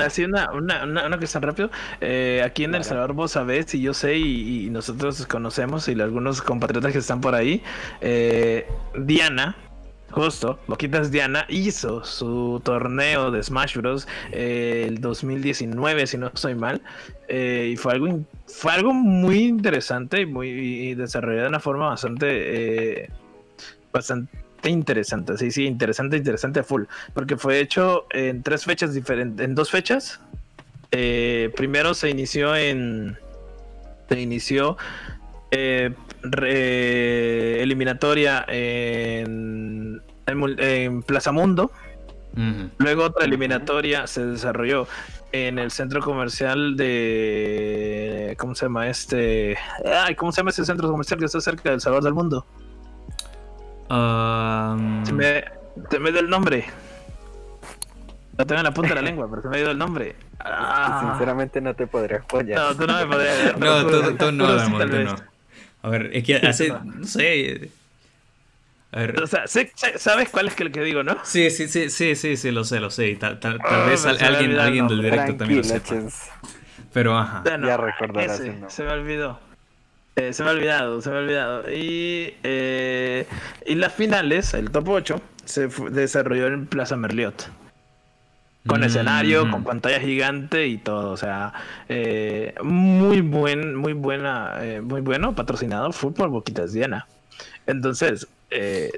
Así 0.00 0.24
una, 0.24 0.50
una, 0.50 0.84
una, 0.84 1.18
que 1.20 1.26
está 1.26 1.38
rápido. 1.38 1.70
Eh, 2.00 2.42
aquí 2.44 2.64
en 2.64 2.74
El 2.74 2.82
Salvador 2.82 3.12
vos 3.12 3.30
sabés 3.30 3.72
y 3.72 3.80
yo 3.80 3.94
sé 3.94 4.18
y, 4.18 4.68
nosotros 4.70 5.28
conocemos 5.28 5.86
y 5.86 5.92
algunos 6.00 6.42
compatriotas 6.42 6.90
que 6.90 6.98
están 6.98 7.20
por 7.20 7.36
ahí. 7.36 7.62
Eh, 8.00 8.66
Diana, 8.98 9.56
Justo, 10.10 10.58
Boquitas 10.66 11.10
Diana 11.10 11.44
hizo 11.48 12.02
su 12.04 12.60
torneo 12.64 13.30
de 13.30 13.42
Smash 13.42 13.76
Bros. 13.76 14.08
Eh, 14.32 14.86
el 14.88 15.00
2019, 15.00 16.06
si 16.06 16.16
no 16.16 16.28
estoy 16.28 16.54
mal. 16.54 16.80
y 17.28 17.76
fue 17.76 17.92
algo, 17.92 18.20
fue 18.46 18.72
algo 18.72 18.94
muy 18.94 19.44
interesante 19.44 20.22
y 20.22 20.26
muy 20.26 20.94
desarrollado 20.94 21.42
de 21.42 21.48
una 21.48 21.60
forma 21.60 21.88
bastante 21.88 23.10
bastante 23.92 24.30
interesante. 24.66 25.36
Sí, 25.36 25.50
sí, 25.50 25.66
interesante, 25.66 26.16
interesante 26.16 26.62
full. 26.62 26.84
Porque 27.14 27.36
fue 27.36 27.60
hecho 27.60 28.06
en 28.10 28.42
tres 28.42 28.64
fechas 28.64 28.94
diferentes, 28.94 29.44
en 29.44 29.54
dos 29.54 29.70
fechas. 29.70 30.20
Eh, 30.90 31.52
primero 31.56 31.94
se 31.94 32.10
inició 32.10 32.56
en. 32.56 33.16
Se 34.08 34.20
inició. 34.20 34.76
Eh, 35.50 35.94
eliminatoria 37.60 38.44
en, 38.48 40.02
en, 40.26 41.02
Plaza 41.02 41.32
Mundo. 41.32 41.70
Luego 42.78 43.04
otra 43.04 43.24
eliminatoria 43.24 44.06
se 44.06 44.24
desarrolló 44.24 44.86
en 45.32 45.58
el 45.58 45.70
centro 45.70 46.00
comercial 46.00 46.76
de. 46.76 48.36
¿Cómo 48.38 48.54
se 48.54 48.66
llama 48.66 48.88
este? 48.88 49.58
Ay, 49.84 50.14
¿Cómo 50.14 50.30
se 50.30 50.40
llama 50.40 50.50
ese 50.50 50.64
centro 50.64 50.88
comercial 50.88 51.18
que 51.18 51.26
está 51.26 51.40
cerca 51.40 51.70
del 51.70 51.80
Salvador 51.80 52.04
del 52.04 52.14
Mundo? 52.14 52.46
Se 53.88 55.12
me, 55.12 55.44
se 55.90 55.98
me 55.98 56.12
dio 56.12 56.20
el 56.20 56.30
nombre. 56.30 56.66
No 58.36 58.46
tengo 58.46 58.60
en 58.60 58.64
la 58.64 58.74
punta 58.74 58.90
de 58.90 58.94
la 58.94 59.02
lengua, 59.02 59.26
pero 59.28 59.42
se 59.42 59.48
me 59.48 59.56
dio 59.56 59.70
el 59.70 59.78
nombre. 59.78 60.14
Ah. 60.38 61.08
Sinceramente 61.10 61.60
no 61.60 61.74
te 61.74 61.86
podría 61.88 62.18
apoyar. 62.18 62.58
No, 62.58 62.76
tú 62.76 62.86
no 62.86 62.94
me 62.94 63.06
podrías. 63.06 63.58
no, 63.58 63.86
tú, 63.86 64.16
tú, 64.16 64.32
no, 64.32 64.46
amor, 64.46 64.88
tú 64.88 64.98
no. 64.98 65.16
A 65.82 65.88
ver, 65.88 66.10
es 66.12 66.24
que 66.24 66.36
hace, 66.36 66.68
no 66.84 67.06
sé. 67.06 67.70
A 68.92 69.00
ver. 69.00 69.22
O 69.22 69.26
sea, 69.26 69.44
¿sabes 69.46 70.30
cuál 70.30 70.48
es 70.48 70.58
el 70.60 70.72
que 70.72 70.80
digo, 70.82 71.02
no? 71.02 71.18
Sí, 71.24 71.50
sí, 71.50 71.68
sí, 71.68 71.90
sí, 71.90 72.14
sí, 72.14 72.36
sí, 72.36 72.50
lo 72.50 72.64
sé, 72.64 72.80
lo 72.80 72.90
sé. 72.90 73.14
tal, 73.16 73.38
tal, 73.38 73.58
tal 73.58 73.88
vez 73.88 74.04
alguien, 74.06 74.58
alguien 74.58 74.88
del 74.88 75.02
directo 75.02 75.36
también 75.36 75.58
lo 75.58 75.64
sepa. 75.64 75.94
Pero 76.92 77.18
ajá. 77.18 77.42
ya 77.44 77.76
recordarás. 77.76 78.40
Se 78.68 78.82
me 78.82 78.90
olvidó. 78.90 79.40
Eh, 80.16 80.32
se 80.32 80.42
me 80.42 80.50
ha 80.50 80.52
olvidado, 80.52 81.00
se 81.00 81.10
me 81.10 81.16
ha 81.16 81.18
olvidado. 81.20 81.70
Y, 81.70 82.34
eh, 82.42 83.24
y 83.66 83.76
las 83.76 83.92
finales, 83.92 84.52
el 84.54 84.70
top 84.70 84.88
8, 84.88 85.22
se 85.44 85.68
desarrolló 85.90 86.48
en 86.48 86.66
Plaza 86.66 86.96
Merliot. 86.96 87.48
Con 88.66 88.84
escenario, 88.84 89.46
mm. 89.46 89.50
con 89.50 89.64
pantalla 89.64 90.00
gigante 90.00 90.66
y 90.66 90.78
todo. 90.78 91.12
O 91.12 91.16
sea, 91.16 91.52
eh, 91.88 92.54
muy 92.62 93.20
buen, 93.20 93.74
muy 93.74 93.92
buena, 93.94 94.54
muy 94.82 95.00
bueno, 95.00 95.34
patrocinado 95.34 95.90
fútbol 95.92 96.28
Boquitas 96.28 96.72
Diana. 96.72 97.06
Entonces, 97.66 98.26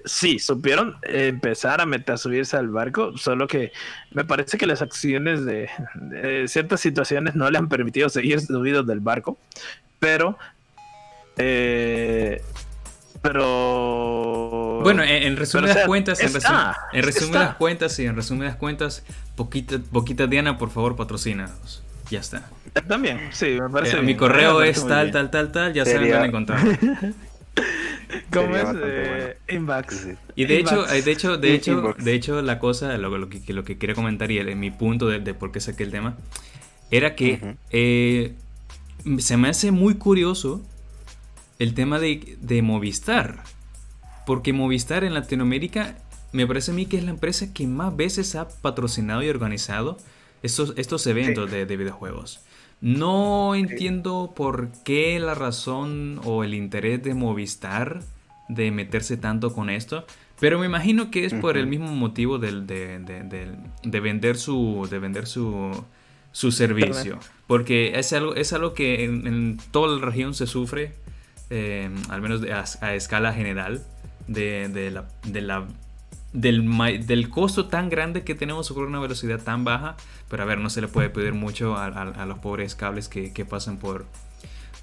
sí, 0.05 0.39
supieron 0.39 0.97
empezar 1.03 1.81
a 1.81 1.87
meter, 1.87 2.15
a 2.15 2.19
subirse 2.19 2.57
al 2.57 2.69
barco, 2.69 3.17
solo 3.17 3.47
que 3.47 3.73
me 4.13 4.25
parece 4.25 4.59
que 4.59 4.67
las 4.67 4.83
acciones 4.83 5.45
de, 5.45 5.69
de, 5.95 6.49
ciertas 6.49 6.81
situaciones 6.81 7.35
no 7.35 7.51
le 7.51 7.59
han 7.59 7.69
permitido 7.69 8.09
seguir 8.09 8.41
subidos 8.41 8.87
del 8.87 9.01
barco, 9.01 9.39
pero 9.99 10.39
eh, 11.43 12.43
pero. 13.23 14.81
Bueno, 14.83 15.03
en, 15.03 15.37
resumidas 15.37 15.87
cuentas, 15.87 16.21
en, 16.21 16.33
resumidas 17.03 17.57
cuentas, 17.57 17.93
sí, 17.93 18.07
en 18.07 18.17
resumidas 18.17 18.57
cuentas, 18.57 19.05
poquita, 19.37 19.79
poquita 19.93 20.27
Diana, 20.27 20.59
por 20.59 20.71
favor, 20.71 20.97
patrocínanos. 20.97 21.83
Ya 22.11 22.21
está. 22.21 22.49
También, 22.89 23.29
sí, 23.33 23.59
me 23.61 23.69
parece. 23.69 23.99
Eh, 23.99 24.03
mi 24.03 24.17
correo 24.17 24.63
es 24.63 24.87
tal, 24.87 25.11
tal, 25.11 25.31
tal, 25.31 25.53
tal, 25.53 25.73
ya 25.75 25.85
saben 25.85 26.11
dónde 26.11 26.27
encontrar. 26.29 26.61
¿Cómo 28.33 28.57
es? 28.57 28.69
Eh, 28.83 29.37
inbox. 29.51 30.09
Y 30.35 30.45
de 30.47 30.59
hecho, 30.59 30.89
eh, 30.91 31.03
de 31.03 31.13
hecho, 31.13 31.37
de 31.37 31.55
hecho, 31.55 31.95
de 31.99 32.15
hecho, 32.15 32.43
la 32.43 32.59
cosa, 32.59 32.97
lo, 32.97 33.17
lo, 33.17 33.29
que, 33.29 33.53
lo 33.53 33.65
que 33.65 33.79
quería 33.79 33.95
comentar 33.95 34.31
y 34.31 34.39
el, 34.39 34.57
mi 34.57 34.71
punto 34.71 35.09
de, 35.09 35.21
de, 35.21 35.35
por 35.35 35.53
qué 35.53 35.61
saqué 35.61 35.85
el 35.85 35.91
tema, 35.91 36.17
era 36.91 37.15
que 37.15 37.57
eh, 37.71 38.35
se 39.19 39.37
me 39.37 39.49
hace 39.49 39.71
muy 39.71 39.95
curioso 39.95 40.63
el 41.61 41.75
tema 41.75 42.01
de, 42.01 42.63
Movistar. 42.63 43.45
Porque 44.27 44.53
Movistar 44.53 45.05
en 45.05 45.15
Latinoamérica 45.15 45.95
me 46.33 46.47
parece 46.47 46.73
a 46.73 46.75
mí 46.75 46.87
que 46.87 46.97
es 46.97 47.05
la 47.05 47.11
empresa 47.11 47.53
que 47.53 47.67
más 47.67 47.95
veces 47.95 48.35
ha 48.35 48.49
patrocinado 48.49 49.23
y 49.23 49.29
organizado 49.29 49.99
estos, 50.43 50.73
estos 50.77 51.07
eventos 51.07 51.51
de, 51.51 51.65
videojuegos. 51.77 52.41
No 52.81 53.55
entiendo 53.55 54.33
por 54.35 54.71
qué 54.85 55.21
la 55.21 55.35
razón 55.35 56.21
o 56.25 56.45
el 56.45 56.55
interés 56.55 57.03
de 57.03 57.15
Movistar 57.15 58.01
de 58.49 58.71
meterse 58.71 59.19
tanto 59.19 59.53
con 59.53 59.69
esto, 59.69 60.07
pero 60.41 60.59
me 60.59 60.67
imagino 60.67 61.11
que 61.11 61.27
es 61.27 61.35
por 61.35 61.59
el 61.59 61.67
mismo 61.67 61.95
motivo 61.95 62.39
de, 62.39 62.53
vender 63.85 64.37
su, 64.39 64.89
de 64.91 64.99
vender 64.99 65.27
su, 65.27 65.85
su 66.33 66.53
servicio. 66.53 67.19
Porque 67.47 67.99
es 67.99 68.15
algo, 68.15 68.35
es 68.35 68.55
algo 68.55 68.73
que 68.73 69.05
en, 69.05 69.27
en, 69.27 69.59
toda 69.71 69.99
la 69.99 70.07
región 70.07 70.33
se 70.33 70.47
sufre 70.47 70.95
Em, 71.53 71.97
al 72.09 72.23
menos 72.23 72.43
a, 72.81 72.95
escala 72.95 73.33
general, 73.33 73.83
de, 74.29 74.93
la, 74.93 75.67
del, 76.33 77.07
del, 77.07 77.29
costo 77.29 77.67
tan 77.67 77.91
grande 77.91 78.23
que 78.23 78.37
tenemos 78.37 78.69
sobre 78.69 78.87
una 78.87 79.01
velocidad 79.01 79.41
tan 79.41 79.65
baja. 79.65 79.97
Pero 80.29 80.45
a 80.45 80.47
ver, 80.47 80.59
no 80.59 80.71
se 80.71 80.81
le 80.81 80.87
puede 80.87 81.11
pedir 81.11 81.35
mucho 81.35 81.77
a, 81.77 82.25
los 82.25 82.39
pobres 82.39 82.77
cables 82.77 83.09
que, 83.09 83.45
pasan 83.45 83.79
por, 83.79 84.07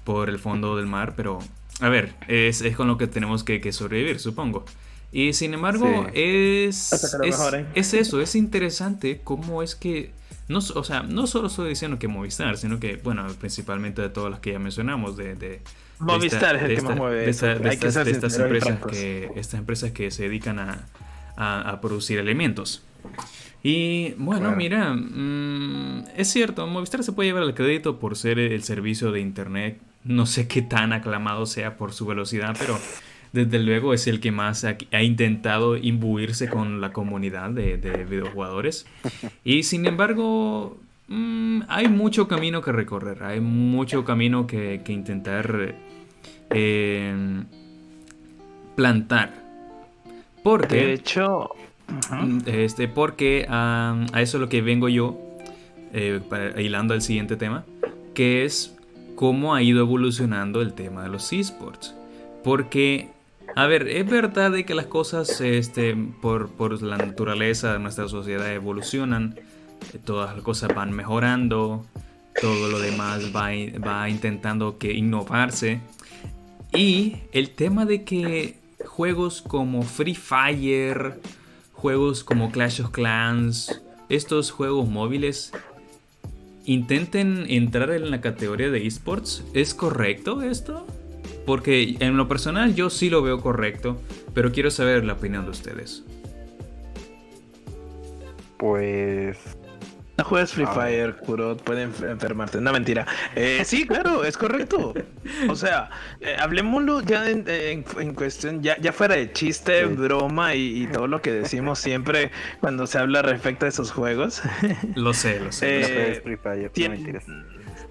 por 0.04 0.28
el 0.28 0.38
fondo 0.38 0.76
del 0.76 0.86
mar. 0.86 1.14
Pero 1.16 1.38
a 1.80 1.88
ver, 1.88 2.14
es, 2.28 2.62
con 2.76 2.86
lo 2.86 2.98
que 2.98 3.06
tenemos 3.06 3.44
que, 3.44 3.72
sobrevivir, 3.72 4.20
supongo. 4.20 4.66
Y 5.10 5.32
sin 5.32 5.54
embargo, 5.54 6.06
es, 6.12 6.90
que 6.90 7.16
lo 7.16 7.24
es, 7.24 7.38
mejoren. 7.38 7.66
es 7.74 7.94
eso, 7.94 8.20
es 8.20 8.34
interesante 8.34 9.22
cómo 9.24 9.62
es 9.62 9.74
que, 9.74 10.12
no, 10.48 10.58
o 10.58 10.84
sea, 10.84 11.02
no 11.02 11.26
solo 11.26 11.46
estoy 11.46 11.70
diciendo 11.70 11.98
que 11.98 12.08
Movistar, 12.08 12.58
sino 12.58 12.78
que, 12.78 12.96
bueno, 12.96 13.26
principalmente 13.40 14.02
de 14.02 14.10
todas 14.10 14.30
las 14.30 14.40
que 14.40 14.52
ya 14.52 14.58
mencionamos, 14.58 15.16
de... 15.16 15.34
de 15.34 15.62
Movistar 16.00 16.56
es 16.56 16.62
el 16.62 16.76
que 16.76 16.82
más 16.82 16.96
mueve 16.96 17.28
esta- 17.28 17.52
hay 17.52 17.76
que 17.76 17.88
estas, 17.88 18.06
empresas 18.38 18.78
que 18.90 19.30
estas 19.36 19.54
empresas 19.60 19.90
que 19.92 20.10
se 20.10 20.24
dedican 20.24 20.58
a, 20.58 20.86
a- 21.36 21.70
a 21.70 21.80
producir 21.80 22.18
alimentos. 22.18 22.82
Y 23.62 24.12
bueno, 24.18 24.42
Claro. 24.42 24.56
mira, 24.56 24.94
mm, 24.94 26.04
es 26.16 26.28
cierto, 26.28 26.66
Movistar 26.66 27.02
se 27.02 27.12
puede 27.12 27.28
llevar 27.30 27.42
el 27.42 27.54
crédito 27.54 27.98
por 27.98 28.16
ser 28.16 28.38
el 28.38 28.62
servicio 28.62 29.10
de 29.12 29.20
internet. 29.20 29.78
No 30.04 30.26
sé 30.26 30.46
qué 30.46 30.62
tan 30.62 30.92
aclamado 30.92 31.44
sea 31.46 31.76
por 31.76 31.92
su 31.92 32.06
velocidad, 32.06 32.56
pero 32.58 32.78
desde 33.32 33.58
luego 33.58 33.92
es 33.94 34.06
el 34.06 34.20
que 34.20 34.30
más 34.30 34.64
ha, 34.64 34.76
ha 34.92 35.02
intentado 35.02 35.76
imbuirse 35.76 36.48
con 36.48 36.80
la 36.80 36.92
comunidad 36.92 37.50
de, 37.50 37.76
de 37.76 38.04
videojugadores. 38.04 38.86
Y 39.44 39.64
sin 39.64 39.86
embargo, 39.86 40.78
mm, 41.08 41.62
hay 41.68 41.88
mucho 41.88 42.28
camino 42.28 42.62
que 42.62 42.70
recorrer, 42.72 43.24
hay 43.24 43.40
mucho 43.40 44.04
camino 44.04 44.46
que, 44.46 44.82
que 44.84 44.92
intentar 44.92 45.74
eh, 46.50 47.42
plantar. 48.76 49.32
Porque... 50.42 50.76
De 50.76 50.92
hecho, 50.94 51.50
ujú. 51.88 52.42
Este, 52.46 52.88
porque 52.88 53.46
a 53.48 53.96
eso 54.16 54.36
es 54.36 54.40
lo 54.40 54.48
que 54.48 54.62
vengo 54.62 54.88
yo, 54.88 55.18
eh, 55.92 56.20
para- 56.28 56.60
hilando 56.60 56.94
al 56.94 57.02
siguiente 57.02 57.36
tema, 57.36 57.64
que 58.14 58.44
es 58.44 58.74
cómo 59.14 59.54
ha 59.54 59.62
ido 59.62 59.80
evolucionando 59.80 60.62
el 60.62 60.74
tema 60.74 61.02
de 61.02 61.08
los 61.08 61.32
esports. 61.32 61.94
Porque, 62.44 63.08
a 63.56 63.66
ver, 63.66 63.88
es 63.88 64.08
verdad 64.08 64.52
de 64.52 64.64
que 64.64 64.74
las 64.74 64.86
cosas 64.86 65.40
este, 65.40 65.96
por, 66.22 66.48
por 66.50 66.80
la 66.82 66.98
naturaleza 66.98 67.72
de 67.72 67.78
nuestra 67.80 68.08
sociedad 68.08 68.52
evolucionan, 68.52 69.34
eh, 69.92 69.98
todas 70.04 70.34
las 70.34 70.44
cosas 70.44 70.72
van 70.74 70.92
mejorando, 70.92 71.84
todo 72.40 72.68
lo 72.68 72.78
demás 72.78 73.32
va, 73.34 73.48
va 73.84 74.08
intentando 74.08 74.78
que 74.78 74.92
innovarse. 74.92 75.80
Y 76.74 77.16
el 77.32 77.50
tema 77.50 77.86
de 77.86 78.04
que 78.04 78.56
juegos 78.84 79.42
como 79.42 79.82
Free 79.82 80.14
Fire, 80.14 81.20
juegos 81.72 82.24
como 82.24 82.50
Clash 82.50 82.82
of 82.82 82.90
Clans, 82.90 83.82
estos 84.08 84.50
juegos 84.50 84.88
móviles 84.88 85.52
intenten 86.64 87.46
entrar 87.48 87.90
en 87.90 88.10
la 88.10 88.20
categoría 88.20 88.70
de 88.70 88.86
esports, 88.86 89.42
¿es 89.54 89.74
correcto 89.74 90.42
esto? 90.42 90.86
Porque 91.46 91.96
en 92.00 92.16
lo 92.18 92.28
personal 92.28 92.74
yo 92.74 92.90
sí 92.90 93.08
lo 93.08 93.22
veo 93.22 93.40
correcto, 93.40 93.98
pero 94.34 94.52
quiero 94.52 94.70
saber 94.70 95.04
la 95.04 95.14
opinión 95.14 95.46
de 95.46 95.50
ustedes. 95.50 96.04
Pues 98.58 99.38
No 100.18 100.24
juegues 100.24 100.52
Free 100.52 100.64
A 100.64 100.72
Fire, 100.74 101.14
Kuro, 101.16 101.56
puede 101.56 101.86
enf- 101.86 102.10
enfermarte. 102.10 102.60
No, 102.60 102.72
mentira. 102.72 103.06
Eh, 103.36 103.62
sí, 103.64 103.86
claro, 103.86 104.24
es 104.24 104.36
correcto. 104.36 104.92
O 105.48 105.54
sea, 105.54 105.90
eh, 106.20 106.34
hablemoslo 106.40 107.02
ya 107.02 107.30
en, 107.30 107.44
en- 107.48 107.84
en 108.00 108.14
cuestión, 108.14 108.60
ya, 108.60 108.76
ya 108.78 108.92
fuera 108.92 109.14
de 109.14 109.32
chiste, 109.32 109.86
Sí. 109.86 109.94
broma 109.94 110.56
y, 110.56 110.82
y 110.82 110.86
todo 110.88 111.06
lo 111.06 111.22
que 111.22 111.30
decimos 111.30 111.78
siempre 111.78 112.32
cuando 112.58 112.88
se 112.88 112.98
habla 112.98 113.22
respecto 113.22 113.66
a 113.66 113.68
esos 113.68 113.92
juegos. 113.92 114.42
Lo 114.96 115.14
sé, 115.14 115.38
lo 115.38 115.52
sé. 115.52 115.78
Eh, 115.78 115.80
no 115.82 115.86
juegues 115.86 116.22
Free 116.24 116.36
Fire, 116.36 116.72
no 116.74 116.90
mentiras. 116.90 117.24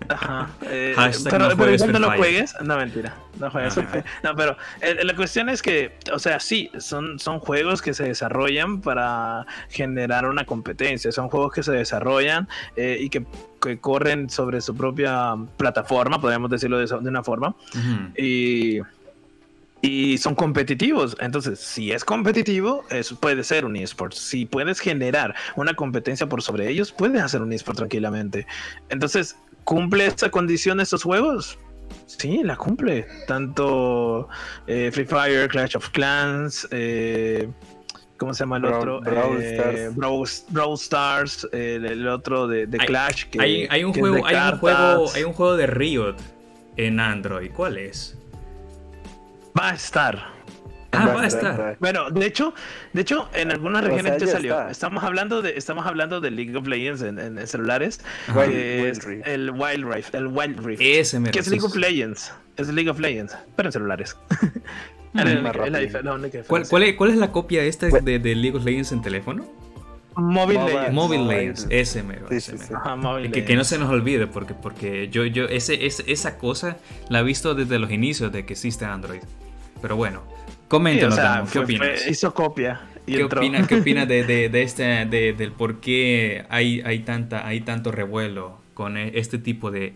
Ajá. 0.09 0.49
eh, 0.63 0.93
pero, 1.29 1.49
no 1.49 1.57
pero 1.57 1.73
igual 1.73 1.91
no 1.91 1.99
lo 1.99 2.11
juegues. 2.13 2.55
No, 2.63 2.77
mentira. 2.77 3.13
No 3.39 3.51
juegues 3.51 3.77
Ajá. 3.77 3.87
Fire. 3.87 4.05
No, 4.23 4.35
pero 4.35 4.57
eh, 4.81 4.97
la 5.03 5.15
cuestión 5.15 5.49
es 5.49 5.61
que, 5.61 5.97
o 6.13 6.19
sea, 6.19 6.39
sí, 6.39 6.71
son, 6.79 7.19
son 7.19 7.39
juegos 7.39 7.81
que 7.81 7.93
se 7.93 8.03
desarrollan 8.05 8.81
para 8.81 9.45
generar 9.69 10.25
una 10.25 10.45
competencia. 10.45 11.11
Son 11.11 11.29
juegos 11.29 11.53
que 11.53 11.63
se 11.63 11.71
desarrollan 11.71 12.47
eh, 12.75 12.97
y 12.99 13.09
que, 13.09 13.25
que 13.61 13.77
corren 13.79 14.29
sobre 14.29 14.61
su 14.61 14.75
propia 14.75 15.35
plataforma, 15.57 16.19
podríamos 16.21 16.49
decirlo 16.49 16.77
de, 16.79 16.85
esa- 16.85 16.97
de 16.99 17.09
una 17.09 17.23
forma. 17.23 17.53
Y, 18.17 18.79
y 19.81 20.17
son 20.17 20.33
competitivos. 20.33 21.15
Entonces, 21.19 21.59
si 21.59 21.91
es 21.91 22.03
competitivo, 22.03 22.83
eso 22.89 23.15
puede 23.19 23.43
ser 23.43 23.63
un 23.65 23.75
eSport. 23.75 24.13
Si 24.13 24.45
puedes 24.45 24.79
generar 24.79 25.35
una 25.55 25.75
competencia 25.75 26.27
por 26.27 26.41
sobre 26.41 26.67
ellos, 26.69 26.91
puedes 26.91 27.21
hacer 27.21 27.41
un 27.43 27.53
eSport 27.53 27.77
tranquilamente. 27.77 28.47
Entonces, 28.89 29.35
¿cumple 29.67 30.05
esta 30.05 30.31
condición 30.31 30.79
estos 30.79 31.03
juegos? 31.03 31.59
Sí, 32.05 32.41
la 32.41 32.55
cumple. 32.55 33.05
Tanto 33.27 34.29
eh, 34.65 34.89
Free 34.93 35.05
Fire, 35.05 35.49
Clash 35.49 35.75
of 35.75 35.89
Clans, 35.89 36.65
eh, 36.71 37.49
¿cómo 38.17 38.33
se 38.33 38.39
llama 38.43 38.57
el 38.57 38.65
otro? 38.65 39.01
Brawl 39.01 39.41
Eh, 39.41 39.55
Stars. 39.55 39.95
Brawl, 39.95 40.27
Brawl 40.51 40.73
Stars, 40.75 41.47
el, 41.51 41.85
el 41.85 42.07
otro 42.07 42.47
de, 42.47 42.65
de 42.65 42.77
Hay- 42.79 42.87
Clash. 42.87 43.25
Que, 43.25 43.41
hay, 43.41 43.67
hay 43.69 43.83
un 43.83 43.91
que 43.91 43.99
es 43.99 44.05
de 44.05 44.09
juego, 44.11 44.25
hay 44.27 44.35
un 44.53 44.57
juego, 44.59 45.11
hay 45.15 45.23
un 45.23 45.33
juego 45.33 45.57
de 45.57 45.67
Riot 45.67 46.15
en 46.77 46.99
Android. 47.01 47.51
¿Cuál 47.51 47.77
es? 47.77 48.17
Va 49.59 49.71
a 49.71 49.73
estar. 49.73 50.36
Ah, 50.93 51.07
Va 51.15 51.21
a 51.23 51.27
estar, 51.27 51.77
Bueno, 51.79 52.09
de 52.09 52.25
hecho, 52.25 52.53
de 52.93 53.01
hecho, 53.01 53.29
en 53.33 53.51
algunas 53.51 53.83
O 53.83 53.87
regiones 53.87 54.13
sea, 54.13 54.19
ya 54.19 54.25
ya 54.25 54.31
salió. 54.31 54.53
está. 54.57 54.71
Estamos 54.71 55.03
hablando 55.03 55.41
de, 55.41 55.57
estamos 55.57 55.85
hablando 55.85 56.21
de 56.21 56.31
League 56.31 56.55
of 56.55 56.65
Legends 56.67 57.01
en, 57.01 57.19
en- 57.19 57.37
en 57.37 57.47
celulares. 57.47 57.99
Wild- 58.33 59.03
Wild 59.03 59.27
el 59.27 59.51
Wild 59.51 59.93
Rift, 59.93 60.15
el 60.15 60.27
Wild 60.27 60.65
Rift. 60.65 60.81
Ese 60.81 61.21
que 61.23 61.39
es 61.39 61.47
League 61.49 61.65
of. 61.65 61.75
Legends, 61.75 62.33
es 62.55 62.69
League 62.69 62.89
of 62.89 62.99
Legends, 62.99 63.35
pero 63.55 63.67
en 63.69 63.73
celulares. 63.73 64.15
Mm. 65.13 65.19
La, 65.19 65.23
única 65.31 65.51
¿Cuál, 65.53 65.81
diferencia. 65.81 66.69
cuál 66.69 66.83
es, 66.83 66.95
cuál 66.95 67.09
es 67.11 67.15
la 67.15 67.31
copia 67.31 67.63
esta 67.63 67.87
Bueno. 67.89 68.05
de, 68.05 68.19
de 68.19 68.35
League 68.35 68.55
of 68.57 68.63
Legends 68.63 68.91
en 68.91 69.01
teléfono? 69.01 69.45
Mobile 70.15 70.59
Mobile. 70.59 70.73
Legends. 70.75 70.93
Mobile. 70.93 71.25
Legends, 71.25 71.67
ese 71.69 72.03
mero. 72.03 72.27
Sí, 72.29 72.35
ese 72.35 72.51
sí, 72.51 72.57
mero. 72.57 72.67
sí. 72.67 72.73
Ajá, 72.75 72.95
Mobile 72.97 73.31
Que, 73.31 73.45
que 73.45 73.55
no 73.55 73.63
se 73.63 73.79
nos 73.79 73.89
olvide, 73.89 74.27
porque, 74.27 74.53
porque 74.53 75.07
yo, 75.09 75.25
yo 75.25 75.45
ese, 75.45 75.85
ese- 75.87 76.03
esa 76.11 76.37
cosa 76.37 76.77
la 77.09 77.21
he 77.21 77.23
visto 77.23 77.55
desde 77.55 77.79
los 77.79 77.89
inicios 77.89 78.31
de 78.31 78.45
que 78.45 78.53
existe 78.53 78.85
Android. 78.85 79.21
Pero 79.81 79.95
bueno, 79.95 80.21
Sí, 80.67 80.69
coméntanos, 80.69 81.13
o 81.13 81.15
sea, 81.15 81.23
Damo, 81.31 81.45
¿qué 81.45 81.51
fue- 81.51 81.63
opinas? 81.63 82.01
fue- 82.03 82.11
hizo 82.11 82.33
copia 82.33 82.81
y 83.05 83.15
¿Qué 83.15 83.21
entró. 83.21 83.39
opinas, 83.39 83.67
¿Qué 83.67 83.75
opinas 83.75 84.07
de, 84.07 84.23
de, 84.23 84.49
de 84.49 84.61
este, 84.63 84.83
de- 85.05 85.33
del 85.33 85.51
por 85.53 85.79
qué 85.79 86.45
hay, 86.49 86.81
hay, 86.81 86.99
tanta, 86.99 87.45
hay 87.47 87.61
tanto 87.61 87.91
revuelo 87.91 88.59
con 88.73 88.97
e- 88.97 89.11
este 89.17 89.37
tipo 89.37 89.71
de 89.71 89.93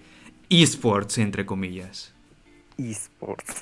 esports, 0.50 1.18
entre 1.18 1.46
comillas? 1.46 2.14
esports. 2.78 3.62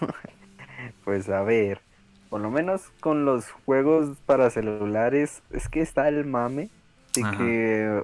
pues 1.03 1.29
a 1.29 1.41
ver, 1.41 1.81
por 2.29 2.41
lo 2.41 2.51
menos 2.51 2.83
con 2.99 3.25
los 3.25 3.49
juegos 3.65 4.17
para 4.25 4.49
celulares, 4.49 5.41
es 5.51 5.67
que 5.67 5.81
está 5.81 6.07
el 6.07 6.25
mame 6.25 6.69
de 7.15 7.21
Ajá. 7.23 7.37
que, 7.37 8.03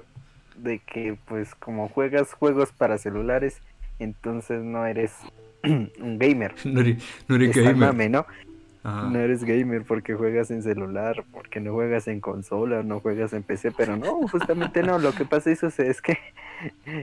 de 0.56 0.78
que 0.80 1.16
pues 1.26 1.54
como 1.54 1.88
juegas 1.88 2.32
juegos 2.34 2.72
para 2.72 2.98
celulares, 2.98 3.60
entonces 4.00 4.62
no 4.62 4.84
eres 4.84 5.12
un 5.64 6.18
gamer. 6.18 6.54
No 6.64 6.80
eres, 6.80 7.02
no 7.28 7.36
eres 7.36 7.48
Está 7.50 7.60
el 7.60 7.66
gamer. 7.76 7.88
mame, 7.88 8.08
¿no? 8.08 8.26
Ajá. 8.86 9.08
No 9.10 9.18
eres 9.18 9.42
gamer 9.42 9.82
porque 9.82 10.14
juegas 10.14 10.52
en 10.52 10.62
celular, 10.62 11.24
porque 11.32 11.58
no 11.58 11.72
juegas 11.72 12.06
en 12.06 12.20
consola, 12.20 12.84
no 12.84 13.00
juegas 13.00 13.32
en 13.32 13.42
PC, 13.42 13.72
pero 13.72 13.96
no, 13.96 14.28
justamente 14.28 14.84
no. 14.84 15.00
Lo 15.00 15.10
que 15.10 15.24
pasa 15.24 15.52
sucede 15.56 15.90
es 15.90 16.00
que 16.00 16.16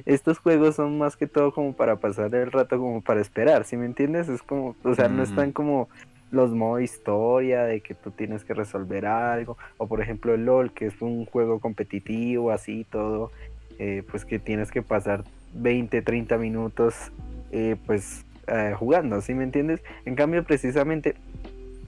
estos 0.06 0.40
juegos 0.40 0.78
son 0.78 0.98
más 0.98 1.18
que 1.18 1.28
todo 1.28 1.54
como 1.54 1.74
para 1.74 1.98
pasar 1.98 2.34
el 2.36 2.54
rato, 2.54 2.78
como 2.80 3.02
para 3.02 3.20
esperar, 3.20 3.66
¿sí 3.66 3.76
me 3.76 3.86
entiendes? 3.86 4.30
Es 4.30 4.42
como, 4.42 4.78
o 4.82 4.96
sea, 4.96 5.10
no 5.10 5.24
están 5.24 5.52
como 5.52 5.90
los 6.32 6.52
modo 6.52 6.80
historia 6.80 7.66
de 7.66 7.82
que 7.82 7.94
tú 7.96 8.12
tienes 8.12 8.46
que 8.46 8.54
resolver 8.54 9.06
algo, 9.06 9.58
o 9.78 9.86
por 9.86 10.02
ejemplo 10.02 10.34
el 10.34 10.46
LOL, 10.46 10.72
que 10.72 10.86
es 10.86 11.02
un 11.02 11.26
juego 11.26 11.60
competitivo, 11.60 12.52
así 12.52 12.88
todo, 12.90 13.30
eh, 13.78 14.04
pues 14.10 14.24
que 14.24 14.40
tienes 14.40 14.72
que 14.72 14.82
pasar 14.82 15.26
20, 15.54 16.02
30 16.02 16.38
minutos, 16.38 17.12
eh, 17.52 17.76
pues 17.86 18.24
eh, 18.48 18.74
jugando, 18.74 19.20
¿sí 19.20 19.34
me 19.34 19.44
entiendes? 19.44 19.82
En 20.06 20.16
cambio, 20.16 20.46
precisamente 20.46 21.16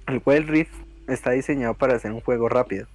el 0.08 0.22
Wild 0.26 0.50
Rift 0.50 0.74
está 1.08 1.32
diseñado 1.32 1.74
para 1.74 1.96
hacer 1.96 2.12
un 2.12 2.22
juego 2.22 2.50
rápido. 2.50 2.88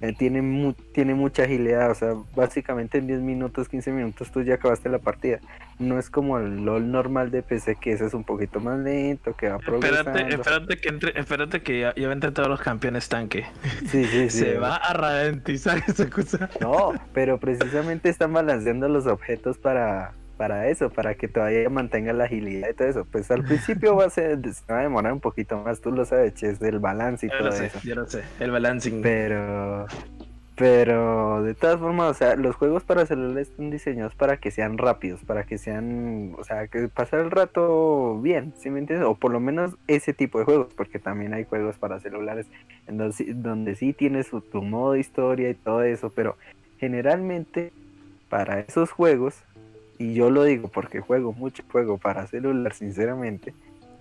Eh, 0.00 0.12
tiene, 0.18 0.42
mu- 0.42 0.72
tiene 0.72 1.14
mucha 1.14 1.44
agilidad, 1.44 1.88
o 1.92 1.94
sea, 1.94 2.14
básicamente 2.34 2.98
en 2.98 3.06
10 3.06 3.20
minutos, 3.20 3.68
15 3.68 3.92
minutos 3.92 4.32
tú 4.32 4.42
ya 4.42 4.54
acabaste 4.54 4.88
la 4.88 4.98
partida. 4.98 5.38
No 5.78 5.96
es 5.96 6.10
como 6.10 6.38
el 6.38 6.64
LOL 6.64 6.90
normal 6.90 7.30
de 7.30 7.42
PC, 7.44 7.76
que 7.76 7.92
ese 7.92 8.06
es 8.06 8.12
un 8.14 8.24
poquito 8.24 8.58
más 8.58 8.80
lento, 8.80 9.36
que 9.36 9.48
va 9.48 9.58
progresando. 9.60 10.10
Espérate, 10.10 10.34
espérate 10.34 10.76
que 10.80 10.88
entre, 10.88 11.20
espérate 11.20 11.62
que 11.62 11.80
ya, 11.80 11.94
ya 11.94 12.10
entren 12.10 12.34
todos 12.34 12.48
los 12.48 12.60
campeones 12.60 13.08
tanque. 13.08 13.44
Sí, 13.86 14.04
sí, 14.06 14.28
sí. 14.30 14.38
Se 14.40 14.58
va 14.58 14.74
a 14.74 14.92
ralentizar 14.92 15.78
esa 15.86 16.10
cosa. 16.10 16.50
No, 16.60 16.94
pero 17.14 17.38
precisamente 17.38 18.08
están 18.08 18.32
balanceando 18.32 18.88
los 18.88 19.06
objetos 19.06 19.56
para, 19.58 20.14
para 20.36 20.68
eso, 20.68 20.90
para 20.90 21.14
que 21.14 21.28
todavía 21.28 21.68
mantenga 21.70 22.12
la 22.12 22.24
agilidad 22.24 22.70
y 22.70 22.74
todo 22.74 22.88
eso. 22.88 23.06
Pues 23.10 23.30
al 23.30 23.44
principio 23.44 23.96
va 23.96 24.06
a 24.06 24.10
ser, 24.10 24.38
se 24.52 24.72
va 24.72 24.80
a 24.80 24.82
demorar 24.82 25.12
un 25.12 25.20
poquito 25.20 25.58
más, 25.58 25.80
tú 25.80 25.92
lo 25.92 26.04
sabes, 26.04 26.34
Ches, 26.34 26.58
del 26.60 26.78
balance 26.78 27.26
y 27.26 27.30
Yo 27.30 27.38
todo 27.38 27.46
lo 27.48 27.52
sé, 27.52 27.66
eso. 27.66 27.78
yo 27.82 27.94
lo 27.94 28.06
sé. 28.06 28.22
El 28.40 28.50
balancing. 28.50 29.02
Pero, 29.02 29.86
Pero 30.54 31.42
de 31.42 31.54
todas 31.54 31.80
formas, 31.80 32.10
o 32.10 32.14
sea, 32.14 32.36
los 32.36 32.54
juegos 32.56 32.84
para 32.84 33.06
celulares 33.06 33.48
están 33.48 33.70
diseñados 33.70 34.14
para 34.14 34.36
que 34.36 34.50
sean 34.50 34.76
rápidos, 34.76 35.20
para 35.24 35.44
que 35.44 35.56
sean, 35.56 36.34
o 36.38 36.44
sea, 36.44 36.66
que 36.68 36.88
pasar 36.88 37.20
el 37.20 37.30
rato 37.30 38.20
bien, 38.20 38.52
¿sí 38.58 38.68
me 38.68 38.78
entiendes? 38.78 39.08
O 39.08 39.14
por 39.14 39.32
lo 39.32 39.40
menos 39.40 39.76
ese 39.88 40.12
tipo 40.12 40.38
de 40.38 40.44
juegos, 40.44 40.74
porque 40.76 40.98
también 40.98 41.32
hay 41.32 41.44
juegos 41.44 41.78
para 41.78 42.00
celulares 42.00 42.46
en 42.86 42.98
donde, 42.98 43.34
donde 43.34 43.74
sí 43.76 43.94
tienes 43.94 44.26
su, 44.26 44.42
tu 44.42 44.60
modo 44.62 44.92
de 44.92 45.00
historia 45.00 45.48
y 45.48 45.54
todo 45.54 45.82
eso, 45.82 46.10
pero 46.14 46.36
generalmente 46.78 47.72
para 48.28 48.60
esos 48.60 48.90
juegos, 48.92 49.42
y 50.02 50.14
yo 50.14 50.30
lo 50.30 50.44
digo 50.44 50.68
porque 50.68 51.00
juego 51.00 51.32
mucho 51.32 51.62
juego 51.70 51.98
para 51.98 52.26
celular, 52.26 52.74
sinceramente, 52.74 53.54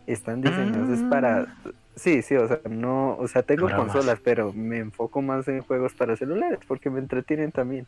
están 0.08 0.42
diseñados 0.42 1.00
para 1.04 1.42
Ah. 1.42 1.72
Sí, 1.96 2.22
sí, 2.22 2.36
o 2.36 2.48
sea, 2.48 2.60
no, 2.70 3.18
o 3.18 3.28
sea, 3.28 3.44
tengo 3.44 3.64
Ahora 3.64 3.78
más. 3.80 3.92
consolas, 3.92 4.20
pero 4.24 4.54
me 4.54 4.78
enfoco 4.78 5.22
más 5.22 5.48
en 5.48 5.62
juegos 5.62 5.94
para 5.94 6.16
celulares 6.16 6.60
porque 6.68 6.90
me 6.90 7.00
entretienen 7.00 7.52
también. 7.52 7.86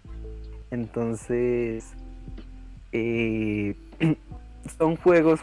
Entonces, 0.72 1.93
eh, 2.91 3.76
son 4.78 4.97
juegos 4.97 5.39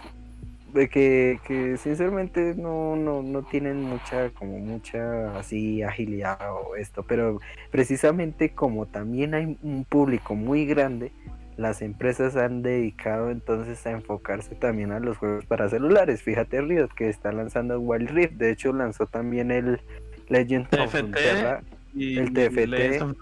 de 0.74 0.88
que, 0.88 1.40
que 1.46 1.78
sinceramente 1.78 2.54
no, 2.54 2.96
no, 2.96 3.22
no 3.22 3.42
tienen 3.42 3.82
mucha, 3.82 4.30
como 4.30 4.58
mucha 4.58 5.38
así 5.38 5.82
agilidad 5.82 6.38
o 6.52 6.76
esto, 6.76 7.02
pero 7.02 7.40
precisamente 7.70 8.50
como 8.50 8.86
también 8.86 9.34
hay 9.34 9.58
un 9.62 9.84
público 9.84 10.34
muy 10.34 10.66
grande, 10.66 11.12
las 11.60 11.82
empresas 11.82 12.36
han 12.36 12.62
dedicado 12.62 13.30
entonces 13.30 13.86
a 13.86 13.90
enfocarse 13.90 14.54
también 14.54 14.92
a 14.92 14.98
los 14.98 15.18
juegos 15.18 15.44
para 15.44 15.68
celulares. 15.68 16.22
Fíjate 16.22 16.62
Riot 16.62 16.88
que 16.96 17.10
está 17.10 17.32
lanzando 17.32 17.78
Wild 17.78 18.08
Rift, 18.10 18.32
de 18.34 18.50
hecho 18.50 18.72
lanzó 18.72 19.04
también 19.06 19.50
el 19.50 19.78
Legend 20.28 20.66
of. 20.80 20.94
Runeterra, 20.94 21.62
Y 21.94 22.18
El 22.18 22.32
TFT. 22.32 23.02
Of 23.02 23.14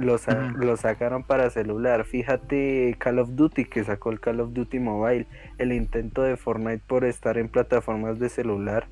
lo, 0.00 0.18
sa- 0.18 0.50
Ujú. 0.54 0.64
lo 0.64 0.76
sacaron 0.76 1.22
para 1.22 1.50
celular. 1.50 2.04
Fíjate 2.04 2.96
Call 2.98 3.18
of 3.18 3.30
Duty 3.34 3.66
que 3.66 3.84
sacó 3.84 4.10
el 4.10 4.18
Call 4.20 4.40
of 4.40 4.52
Duty 4.54 4.78
Mobile, 4.78 5.26
el 5.58 5.72
intento 5.72 6.22
de 6.22 6.36
Fortnite 6.36 6.82
por 6.86 7.04
estar 7.04 7.36
en 7.38 7.48
plataformas 7.48 8.18
de 8.18 8.30
celular, 8.30 8.86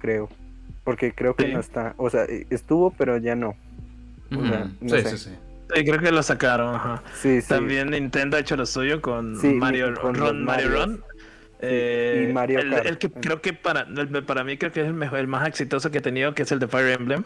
creo. 0.00 0.28
Porque 0.84 1.12
creo 1.12 1.34
que 1.34 1.46
Sí. 1.46 1.52
no 1.54 1.60
está, 1.60 1.94
o 1.96 2.10
sea, 2.10 2.24
eh, 2.24 2.46
estuvo 2.50 2.90
pero 2.90 3.16
ya 3.16 3.34
no. 3.36 3.54
O 4.36 4.46
sea, 4.46 4.70
no 4.80 4.88
sí, 4.96 5.02
sé. 5.02 5.08
sí, 5.10 5.18
sí. 5.30 5.30
Sí, 5.74 5.84
creo 5.84 5.98
que 6.00 6.10
lo 6.12 6.22
sacaron. 6.22 6.74
ajá. 6.74 7.02
Sí, 7.20 7.40
sí. 7.42 7.48
También 7.48 7.90
Nintendo 7.90 8.36
ha 8.36 8.40
hecho 8.40 8.56
lo 8.56 8.66
suyo 8.66 9.00
con 9.00 9.36
Sí, 9.40 9.48
Mario 9.54 9.94
con 10.00 10.14
Run. 10.14 10.44
Mario 10.44 10.68
Marios. 10.70 10.86
Run. 10.86 11.04
Eh, 11.62 12.26
y 12.28 12.32
Mario 12.32 12.60
el, 12.60 12.70
Kart. 12.70 12.86
el 12.86 12.98
que 12.98 13.10
creo 13.10 13.42
que 13.42 13.52
para, 13.52 13.82
el- 13.82 14.24
para 14.24 14.44
mí 14.44 14.56
creo 14.56 14.72
que 14.72 14.80
es 14.80 14.86
el 14.86 14.94
mejor, 14.94 15.18
el 15.18 15.26
más 15.26 15.46
exitoso 15.46 15.90
que 15.90 15.98
he 15.98 16.00
tenido, 16.00 16.34
que 16.34 16.42
es 16.44 16.52
el 16.52 16.58
de 16.58 16.68
Fire 16.68 16.88
Emblem, 16.98 17.22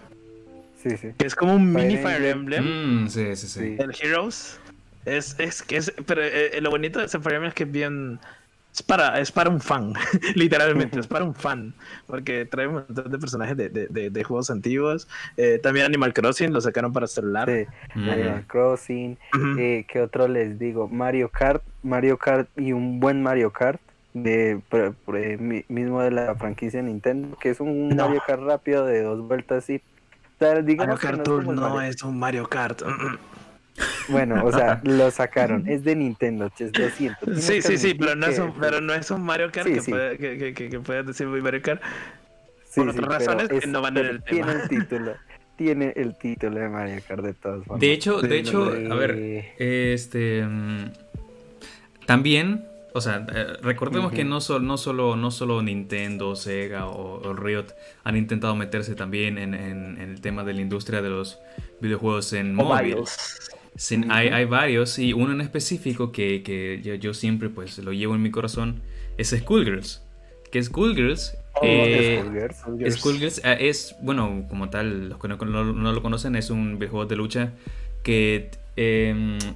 Sí, 0.83 0.97
sí. 0.97 1.09
que 1.17 1.27
es 1.27 1.35
como 1.37 1.55
un 1.55 1.73
Fire 1.73 1.87
mini 1.87 2.03
Fire 2.03 2.25
Emblem. 2.25 2.65
Emblem, 2.65 3.05
Mm, 3.05 3.09
sí, 3.09 3.37
sí, 3.37 3.47
sí. 3.47 3.61
Sí. 3.61 3.77
el 3.79 3.95
Heroes. 4.01 4.59
Es, 5.05 5.37
es 5.39 5.63
que 5.63 5.77
es, 5.77 5.93
pero 6.07 6.23
eh, 6.25 6.59
lo 6.61 6.71
bonito 6.71 6.99
de 6.99 7.05
ese 7.07 7.21
Fire 7.21 7.35
Emblem 7.37 7.49
es 7.51 7.55
que 7.55 7.63
es 7.65 7.71
bien, 7.71 8.19
es 8.75 8.83
para, 8.83 9.21
es 9.21 9.31
para 9.31 9.51
un 9.51 9.61
fan, 9.61 9.93
literalmente, 10.35 10.99
es 10.99 11.07
para 11.07 11.25
un 11.25 11.35
fan, 11.35 11.73
porque 12.09 12.45
trae 12.45 12.67
un 12.67 12.75
montón 12.75 13.09
de 13.11 13.19
personajes 13.19 13.57
de, 13.57 13.69
de, 13.69 13.87
de- 13.87 14.11
de 14.11 14.25
juegos 14.25 14.51
antiguos. 14.51 15.07
Eh, 15.37 15.61
también 15.63 15.87
Animal 15.87 16.13
Crossing 16.13 16.53
lo 16.53 16.61
sacaron 16.61 16.93
para 16.93 17.07
celular. 17.07 17.49
sí. 17.49 17.67
Mm. 17.95 18.09
Animal 18.11 18.45
Crossing, 18.49 19.19
eh, 19.59 19.85
¿qué 19.89 20.01
otro 20.01 20.27
les 20.27 20.59
digo? 20.59 20.89
Mario 20.89 21.29
Kart, 21.29 21.63
Mario 21.85 22.19
Kart 22.19 22.49
y 22.59 22.73
un 22.73 22.99
buen 22.99 23.23
Mario 23.23 23.53
Kart 23.53 23.81
de 24.13 24.61
pre- 24.69 24.93
pre- 25.07 25.39
mi- 25.39 25.65
mismo 25.69 26.03
de 26.03 26.11
la 26.11 26.35
franquicia 26.35 26.83
Nintendo, 26.83 27.37
que 27.39 27.51
es 27.51 27.61
un 27.61 27.91
No. 27.91 28.07
Mario 28.07 28.23
Kart 28.27 28.43
rápido 28.43 28.85
de 28.87 29.03
dos 29.03 29.21
vueltas 29.27 29.71
y 29.71 29.77
o 29.77 29.81
sea, 30.41 30.55
Mario 30.55 30.87
no 30.87 30.97
Kart 30.99 31.19
es 31.19 31.23
Tour 31.23 31.45
no 31.47 31.53
Mario- 31.71 31.81
es 31.83 32.03
un 32.03 32.19
Mario 32.19 32.47
Kart. 32.49 32.83
Bueno, 34.09 34.45
o 34.45 34.53
sea, 34.53 34.81
lo 34.85 35.11
sacaron, 35.11 35.67
es 35.69 35.85
de 35.85 35.97
Nintendo, 35.97 36.49
ches, 36.51 36.77
lo 36.79 36.89
siento. 36.91 37.19
tienes 37.25 37.45
Sí, 37.45 37.63
sí, 37.63 37.79
sí, 37.79 37.95
pero 37.95 38.15
no, 38.15 38.27
es 38.27 38.37
que- 38.37 38.43
un, 38.43 38.53
pero 38.61 38.81
no 38.81 38.93
es 38.95 39.11
un 39.11 39.23
Mario 39.23 39.51
Kart 39.53 39.67
Sí, 39.69 39.75
que, 39.75 39.81
sí. 39.81 39.91
Puede, 39.91 40.19
que, 40.19 40.39
que, 40.39 40.55
que, 40.55 40.69
que 40.71 40.81
puedas 40.81 41.07
decir 41.07 41.27
muy 41.27 41.41
Mario 41.41 41.63
Kart. 41.63 41.83
Sí, 42.69 42.81
por 42.81 42.93
sí, 42.93 42.99
otras 42.99 43.19
razones 43.27 43.49
que 43.49 43.67
no 43.69 43.81
van 43.83 43.97
en 43.99 44.07
el 44.07 44.23
tiene 44.23 44.47
tema. 44.49 44.63
el 44.63 44.69
título, 44.69 45.15
tiene 45.57 45.93
el 45.97 46.17
título 46.19 46.59
de 46.59 46.69
Mario 46.69 47.01
Kart 47.07 47.23
de 47.23 47.35
todas 47.35 47.65
formas. 47.65 47.81
De 47.81 47.93
hecho, 47.93 48.21
Sí, 48.21 48.27
de 48.29 48.39
hecho, 48.39 48.63
a 48.91 48.95
ver, 48.97 49.53
este 49.59 50.45
también, 52.07 52.67
o 52.93 53.01
sea, 53.01 53.27
eh, 53.35 53.47
recordemos 53.63 54.13
que 54.13 54.25
no, 54.25 54.41
sol- 54.41 54.67
no 54.67 54.77
solo 54.77 55.17
no 55.17 55.31
solo 55.31 55.63
Nintendo, 55.63 56.37
Sega 56.37 56.87
o, 56.87 57.21
o 57.23 57.33
Riot 57.35 57.67
han 58.05 58.17
intentado 58.17 58.55
meterse 58.57 58.95
también 58.95 59.39
en, 59.39 59.55
en- 59.55 59.99
en 60.01 60.11
el 60.11 60.21
tema 60.21 60.45
de 60.45 60.53
la 60.55 60.61
industria 60.61 61.01
de 61.01 61.09
los 61.11 61.39
videojuegos 61.81 62.33
en 62.35 62.55
móvil. 62.55 62.97
Sin- 63.77 64.11
hay, 64.11 64.29
hay 64.29 64.45
varios 64.45 64.99
y 64.99 65.13
uno 65.13 65.33
en 65.33 65.41
específico 65.41 66.13
que, 66.13 66.43
que 66.43 66.81
yo, 66.83 66.95
yo 66.95 67.13
siempre 67.15 67.49
pues 67.49 67.79
lo 67.79 67.93
llevo 67.93 68.15
en 68.15 68.23
mi 68.23 68.31
corazón 68.31 68.83
es 69.19 69.31
Schoolgirls. 69.31 70.03
Que 70.53 70.63
Schoolgirls 70.63 71.37
Oh, 71.57 71.61
eh. 71.65 72.21
Skullgirls. 72.53 72.95
Skullgirls 72.99 73.39
eh, 73.45 73.57
es, 73.69 73.95
bueno, 74.03 74.45
como 74.49 74.71
tal, 74.71 75.09
los 75.09 75.19
que 75.21 75.29
no, 75.29 75.37
no- 75.37 75.73
no 75.73 75.93
lo 75.93 76.03
conocen, 76.03 76.35
es 76.37 76.51
un 76.51 76.79
videojuego 76.79 77.07
de 77.07 77.15
lucha 77.17 77.53
que, 78.03 78.51
eh, 78.77 79.11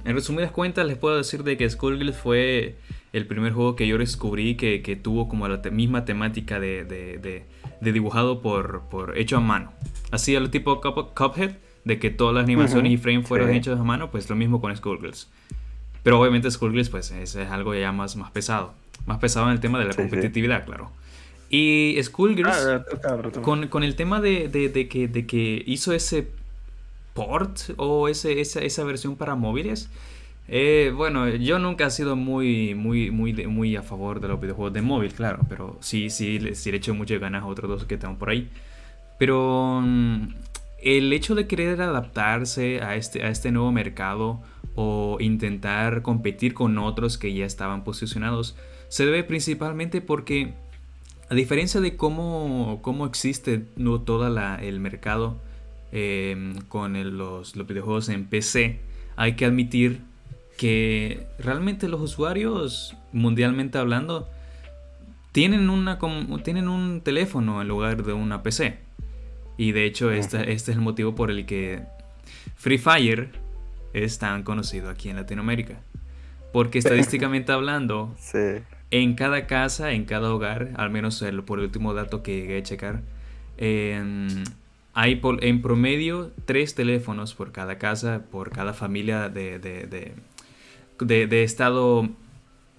en 0.05 0.13
resumidas 0.15 0.51
cuentas, 0.51 0.85
les 0.87 0.97
puedo 0.97 1.17
decir 1.17 1.43
de 1.43 1.57
que 1.57 1.69
Skullgirls 1.69 2.15
fue 2.17 2.75
el 3.11 3.25
primer 3.27 3.51
juego 3.53 3.75
que 3.75 3.85
yo 3.87 3.97
descubrí 3.97 4.55
que, 4.55 4.81
que 4.81 4.95
tuvo 4.95 5.27
como 5.27 5.47
la 5.49 5.61
te- 5.61 5.71
misma 5.71 6.05
temática 6.05 6.59
de, 6.59 6.85
de- 6.85 7.17
de- 7.17 7.43
de 7.81 7.91
dibujado 7.91 8.41
por, 8.41 8.83
por 8.89 9.17
hecho 9.17 9.35
a 9.37 9.41
mano. 9.41 9.73
Así 10.11 10.35
a 10.35 10.39
lo 10.39 10.49
tipo 10.49 10.79
Cup- 10.81 11.13
Cuphead, 11.15 11.51
de 11.89 11.99
que 11.99 12.09
todas 12.09 12.33
las 12.35 12.45
animaciones 12.45 12.85
Ujú, 12.91 12.93
y 12.93 12.97
frames 12.97 13.27
fueron 13.27 13.49
sí. 13.51 13.57
hechos 13.57 13.77
a 13.79 13.83
mano, 13.83 14.09
pues 14.11 14.29
lo 14.29 14.35
mismo 14.37 14.61
con 14.61 14.73
Skullgirls. 14.75 15.27
Pero 16.03 16.19
obviamente 16.21 16.49
Skullgirls 16.49 16.89
pues 16.89 17.11
es, 17.11 17.35
es 17.35 17.49
algo 17.49 17.75
ya 17.75 17.91
más, 17.91 18.15
más 18.15 18.31
pesado. 18.31 18.73
Más 19.05 19.17
pesado 19.19 19.47
en 19.47 19.53
el 19.53 19.59
tema 19.59 19.79
de 19.79 19.85
la 19.85 19.91
Sí, 19.93 19.97
sí. 19.97 20.01
competitividad, 20.09 20.65
claro. 20.65 20.91
Y 21.49 21.97
Skullgirls... 22.01 22.55
Ah, 22.55 22.85
retoma, 22.89 23.21
retoma. 23.21 23.43
Con, 23.45 23.67
con 23.67 23.83
el 23.83 23.95
tema 23.95 24.21
de, 24.21 24.47
de- 24.47 24.69
de 24.69 24.87
que, 24.87 25.07
de 25.09 25.25
que 25.25 25.63
hizo 25.67 25.91
ese 25.93 26.27
port 27.13 27.59
o 27.77 28.07
ese, 28.07 28.39
esa, 28.39 28.61
esa 28.61 28.83
versión 28.83 29.15
para 29.15 29.35
móviles, 29.35 29.89
eh, 30.47 30.93
bueno, 30.95 31.27
yo 31.27 31.59
nunca 31.59 31.87
he 31.87 31.91
sido 31.91 32.15
muy, 32.15 32.75
muy, 32.75 33.11
muy, 33.11 33.33
muy 33.47 33.75
a 33.75 33.81
favor 33.83 34.19
de 34.21 34.27
los 34.27 34.39
videojuegos 34.39 34.73
de 34.73 34.81
móvil, 34.81 35.13
claro, 35.13 35.39
pero 35.49 35.77
sí, 35.81 36.09
sí, 36.09 36.39
sí 36.53 36.71
le 36.71 36.77
echo 36.77 36.93
muchas 36.95 37.19
ganas 37.19 37.43
a 37.43 37.45
otros 37.47 37.69
dos 37.69 37.85
que 37.85 37.95
están 37.95 38.15
por 38.15 38.29
ahí. 38.29 38.47
Pero 39.17 39.81
mm, 39.83 40.27
el 40.81 41.11
hecho 41.13 41.35
de 41.35 41.47
querer 41.47 41.81
adaptarse 41.81 42.81
a 42.81 42.95
este, 42.95 43.23
a 43.23 43.29
este 43.29 43.51
nuevo 43.51 43.71
mercado 43.71 44.41
o 44.75 45.17
intentar 45.19 46.01
competir 46.01 46.53
con 46.53 46.77
otros 46.77 47.17
que 47.17 47.33
ya 47.33 47.45
estaban 47.45 47.83
posicionados 47.83 48.55
se 48.87 49.05
debe 49.05 49.23
principalmente 49.23 50.01
porque 50.01 50.53
a 51.29 51.35
diferencia 51.35 51.79
de 51.79 51.95
cómo, 51.95 52.79
cómo 52.81 53.05
existe 53.05 53.65
no, 53.75 54.01
todo 54.01 54.27
el 54.57 54.79
mercado 54.79 55.39
eh, 55.91 56.55
con 56.67 57.17
los, 57.17 57.55
los 57.55 57.67
videojuegos 57.67 58.09
en 58.09 58.25
PC, 58.25 58.79
hay 59.15 59.35
que 59.35 59.45
admitir 59.45 60.01
que 60.57 61.27
realmente 61.37 61.87
los 61.87 62.01
usuarios, 62.01 62.95
mundialmente 63.13 63.77
hablando, 63.77 64.27
tienen, 65.31 65.69
una, 65.69 65.99
tienen 66.43 66.67
un 66.67 67.01
teléfono 67.01 67.61
en 67.61 67.67
lugar 67.67 68.03
de 68.03 68.13
una 68.13 68.41
PC. 68.41 68.79
Y 69.59 69.73
de 69.73 69.83
hecho, 69.83 70.09
este, 70.09 70.53
este 70.53 70.71
es 70.71 70.77
el 70.77 70.81
motivo 70.81 71.15
por 71.15 71.29
el 71.31 71.45
que 71.45 71.81
Free 72.55 72.77
Fire 72.77 73.29
es 73.91 74.17
tan 74.17 74.43
conocido 74.43 74.89
aquí 74.89 75.09
en 75.09 75.17
Latinoamérica. 75.17 75.81
Porque 76.53 76.79
estadísticamente 76.79 77.51
hablando, 77.51 78.15
Sí. 78.17 78.37
en 78.91 79.15
cada 79.15 79.47
casa, 79.47 79.91
en 79.91 80.05
cada 80.05 80.33
hogar, 80.33 80.69
al 80.77 80.89
menos 80.91 81.21
el- 81.21 81.43
por 81.43 81.59
el 81.59 81.65
último 81.65 81.93
dato 81.93 82.23
que 82.23 82.37
llegué 82.39 82.59
a 82.59 82.63
checar, 82.63 83.01
em, 83.57 84.45
hay 84.93 85.17
por- 85.17 85.43
en 85.43 85.61
promedio 85.61 86.31
tres 86.45 86.73
teléfonos 86.73 87.33
por 87.35 87.51
cada 87.51 87.77
casa, 87.77 88.23
por 88.31 88.51
cada 88.51 88.73
familia 88.73 89.27
de, 89.27 89.59
de- 89.59 89.87
de- 89.87 90.13
de- 91.01 91.27
de 91.27 91.43
estado 91.43 92.07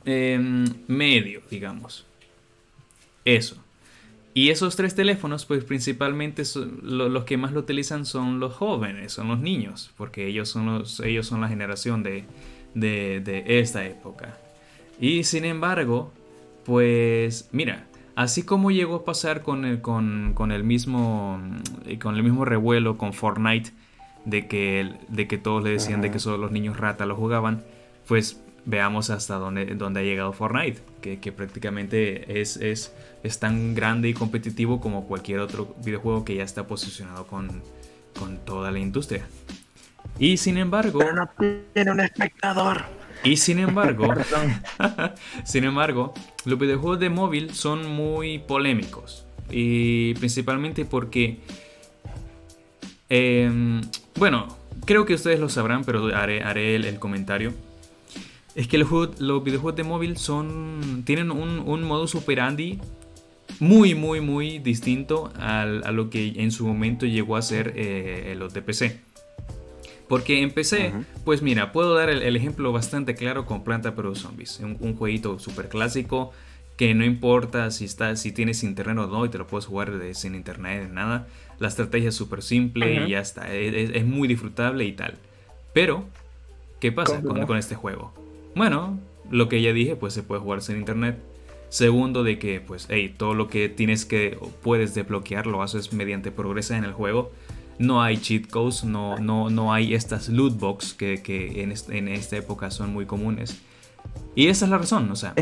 em, 0.07 0.65
medio, 0.89 1.43
digamos. 1.51 2.07
Eso. 3.27 3.63
Y 4.33 4.51
esos 4.51 4.77
tres 4.77 4.95
teléfonos, 4.95 5.45
pues 5.45 5.65
principalmente 5.65 6.45
son- 6.45 6.79
lo- 6.83 7.09
los 7.09 7.25
que 7.25 7.37
más 7.37 7.53
lo 7.53 7.61
utilizan 7.61 8.07
son 8.07 8.39
los 8.39 8.55
jóvenes, 8.55 9.13
son 9.13 9.29
los 9.29 9.41
niños, 9.41 9.91
porque 9.97 10.27
ellos 10.27 10.49
son, 10.49 10.67
los, 10.67 11.01
ellos 11.01 11.27
son 11.27 11.41
la 11.41 11.49
generación 11.49 12.03
de, 12.05 12.25
de- 12.75 13.21
de 13.21 13.59
esta 13.61 13.85
época. 13.85 14.39
Y 15.01 15.25
sin 15.25 15.45
embargo, 15.45 16.13
pues 16.65 17.49
mira, 17.53 17.87
así 18.15 18.43
como 18.45 18.71
llegó 18.71 18.97
a 18.97 19.05
pasar 19.05 19.43
con 19.43 19.65
el, 19.65 19.81
con, 19.81 20.33
con 20.35 20.53
el 20.53 20.63
mismo 20.63 21.39
mm, 21.43 21.95
con 21.99 22.15
el 22.17 22.23
mismo 22.23 22.45
revuelo 22.45 22.97
con 22.99 23.13
Fortnite 23.13 23.71
de 24.27 24.47
que, 24.47 24.93
de 25.09 25.27
que 25.27 25.39
todos 25.39 25.65
le 25.65 25.71
decían 25.71 26.03
de 26.03 26.11
que 26.11 26.19
solo 26.19 26.37
los 26.37 26.53
niños 26.53 26.77
rata 26.77 27.07
lo 27.07 27.17
jugaban, 27.17 27.63
pues 28.07 28.41
veamos 28.65 29.11
hasta 29.11 29.37
dónde, 29.37 29.67
dónde 29.75 30.01
ha 30.01 30.03
llegado 30.03 30.33
Fortnite, 30.33 30.81
que, 31.01 31.19
que 31.19 31.33
prácticamente 31.33 32.41
es, 32.41 32.57
es, 32.57 32.95
es 33.23 33.39
tan 33.39 33.75
grande 33.75 34.09
y 34.09 34.15
competitivo 34.15 34.81
como 34.81 35.07
cualquier 35.07 35.41
otro 35.41 35.75
videojuego 35.85 36.25
que 36.25 36.37
ya 36.37 36.45
está 36.45 36.67
posicionado 36.67 37.27
con, 37.27 37.63
con 38.19 38.39
toda 38.39 38.71
la 38.71 38.79
industria. 38.79 39.27
Y 40.19 40.37
sin 40.37 40.59
embargo... 40.59 40.99
Pero 40.99 41.15
no 41.15 41.31
tiene 41.75 41.91
un 41.91 42.01
espectador. 42.01 42.85
Y 43.23 43.37
sin 43.37 43.59
embargo, 43.59 44.09
sin 45.45 45.65
embargo, 45.65 46.15
los 46.45 46.59
videojuegos 46.59 47.01
de 47.01 47.11
móvil 47.11 47.55
son 47.55 47.87
muy 47.87 48.39
polémicos. 48.39 49.27
Y 49.51 50.15
principalmente 50.15 50.85
porque, 50.85 51.41
em, 53.09 53.81
bueno, 54.17 54.49
creo 54.87 55.05
que 55.05 55.15
ustedes 55.15 55.41
lo 55.41 55.49
sabrán, 55.49 55.85
pero 55.85 56.15
haré, 56.17 56.43
haré 56.43 56.77
el, 56.77 56.99
comentario. 56.99 57.53
Es 58.55 58.67
que 58.67 58.79
los, 58.79 59.21
los, 59.21 59.45
videojuegos 59.45 59.77
de 59.77 59.85
móvil 59.85 60.17
son, 60.17 61.03
tienen 61.05 61.31
un, 61.31 61.61
un 61.61 61.83
modus 61.85 62.15
operandi 62.15 62.79
muy, 63.61 63.95
muy, 63.95 64.21
muy 64.21 64.59
distinto 64.59 65.33
a 65.37 65.65
lo 65.67 66.11
que 66.11 66.35
en 66.37 66.51
su 66.51 66.67
momento 66.67 67.07
llegó 67.07 67.37
a 67.37 67.43
ser 67.43 67.75
eh, 67.77 68.35
los 68.37 68.55
de 68.55 68.63
PC. 68.63 69.01
Porque 70.09 70.43
en 70.43 70.51
PC, 70.51 70.93
pues 71.25 71.41
mira, 71.41 71.71
puedo 71.71 71.95
dar 71.95 72.11
el, 72.11 72.35
ejemplo 72.35 72.73
bastante 72.73 73.15
claro 73.15 73.47
con 73.47 73.63
Planta 73.63 73.95
Pero 73.95 74.17
Zombies. 74.17 74.59
Un, 74.59 74.77
un 74.81 74.97
jueguito 74.97 75.39
súper 75.39 75.69
clásico 75.69 76.33
que 76.77 76.95
no 76.95 77.05
importa 77.05 77.71
si, 77.71 77.85
está, 77.85 78.17
si 78.17 78.33
tienes 78.33 78.65
internet 78.65 78.97
o 78.99 79.07
no 79.07 79.27
y 79.27 79.29
te 79.29 79.37
lo 79.37 79.47
puedes 79.47 79.67
jugar 79.67 79.93
sin 80.15 80.35
internet, 80.35 80.91
nada. 80.91 81.29
La 81.59 81.69
estrategia 81.69 82.09
es 82.09 82.15
súper 82.15 82.43
simple 82.43 83.05
y 83.05 83.11
ya 83.11 83.21
está. 83.21 83.55
Es, 83.55 84.05
muy 84.07 84.27
disfrutable 84.27 84.85
y 84.87 84.93
tal. 84.93 85.15
Pero, 85.75 86.05
¿qué 86.81 86.91
pasa 86.91 87.21
con, 87.23 87.47
con, 87.47 87.59
este 87.59 87.75
juego? 87.75 88.15
Bueno, 88.55 88.99
lo 89.31 89.49
que 89.49 89.63
ya 89.63 89.73
dije, 89.73 89.97
pues 89.97 90.15
se 90.15 90.23
puede 90.23 90.41
jugar 90.41 90.63
sin 90.63 90.77
internet. 90.77 91.19
Segundo, 91.69 92.25
de 92.25 92.39
que, 92.39 92.61
pues, 92.61 92.87
hey, 92.91 93.15
todo 93.17 93.35
lo 93.35 93.49
que 93.49 93.69
tienes 93.69 94.05
que, 94.05 94.39
puedes 94.63 94.95
desbloquear, 94.95 95.47
lo 95.47 95.63
haces 95.63 95.93
mediante 95.93 96.33
progresa 96.33 96.77
en 96.77 96.85
el 96.85 96.93
juego 96.93 97.31
no 97.81 98.03
hay 98.03 98.19
cheat 98.19 98.47
codes, 98.47 98.85
no, 98.85 99.17
no, 99.17 99.49
no 99.49 99.73
hay 99.73 99.95
estas 99.95 100.29
loot 100.29 100.59
box 100.59 100.93
que, 100.93 101.23
que 101.23 101.63
en, 101.63 101.73
en, 101.89 102.09
esta 102.09 102.37
época 102.37 102.71
son 102.71 102.93
muy 102.93 103.07
comunes. 103.07 103.59
Y 104.35 104.49
esa 104.49 104.67
es 104.67 104.71
la 104.71 104.77
razón, 104.77 105.11
o 105.11 105.17
sea. 105.17 105.33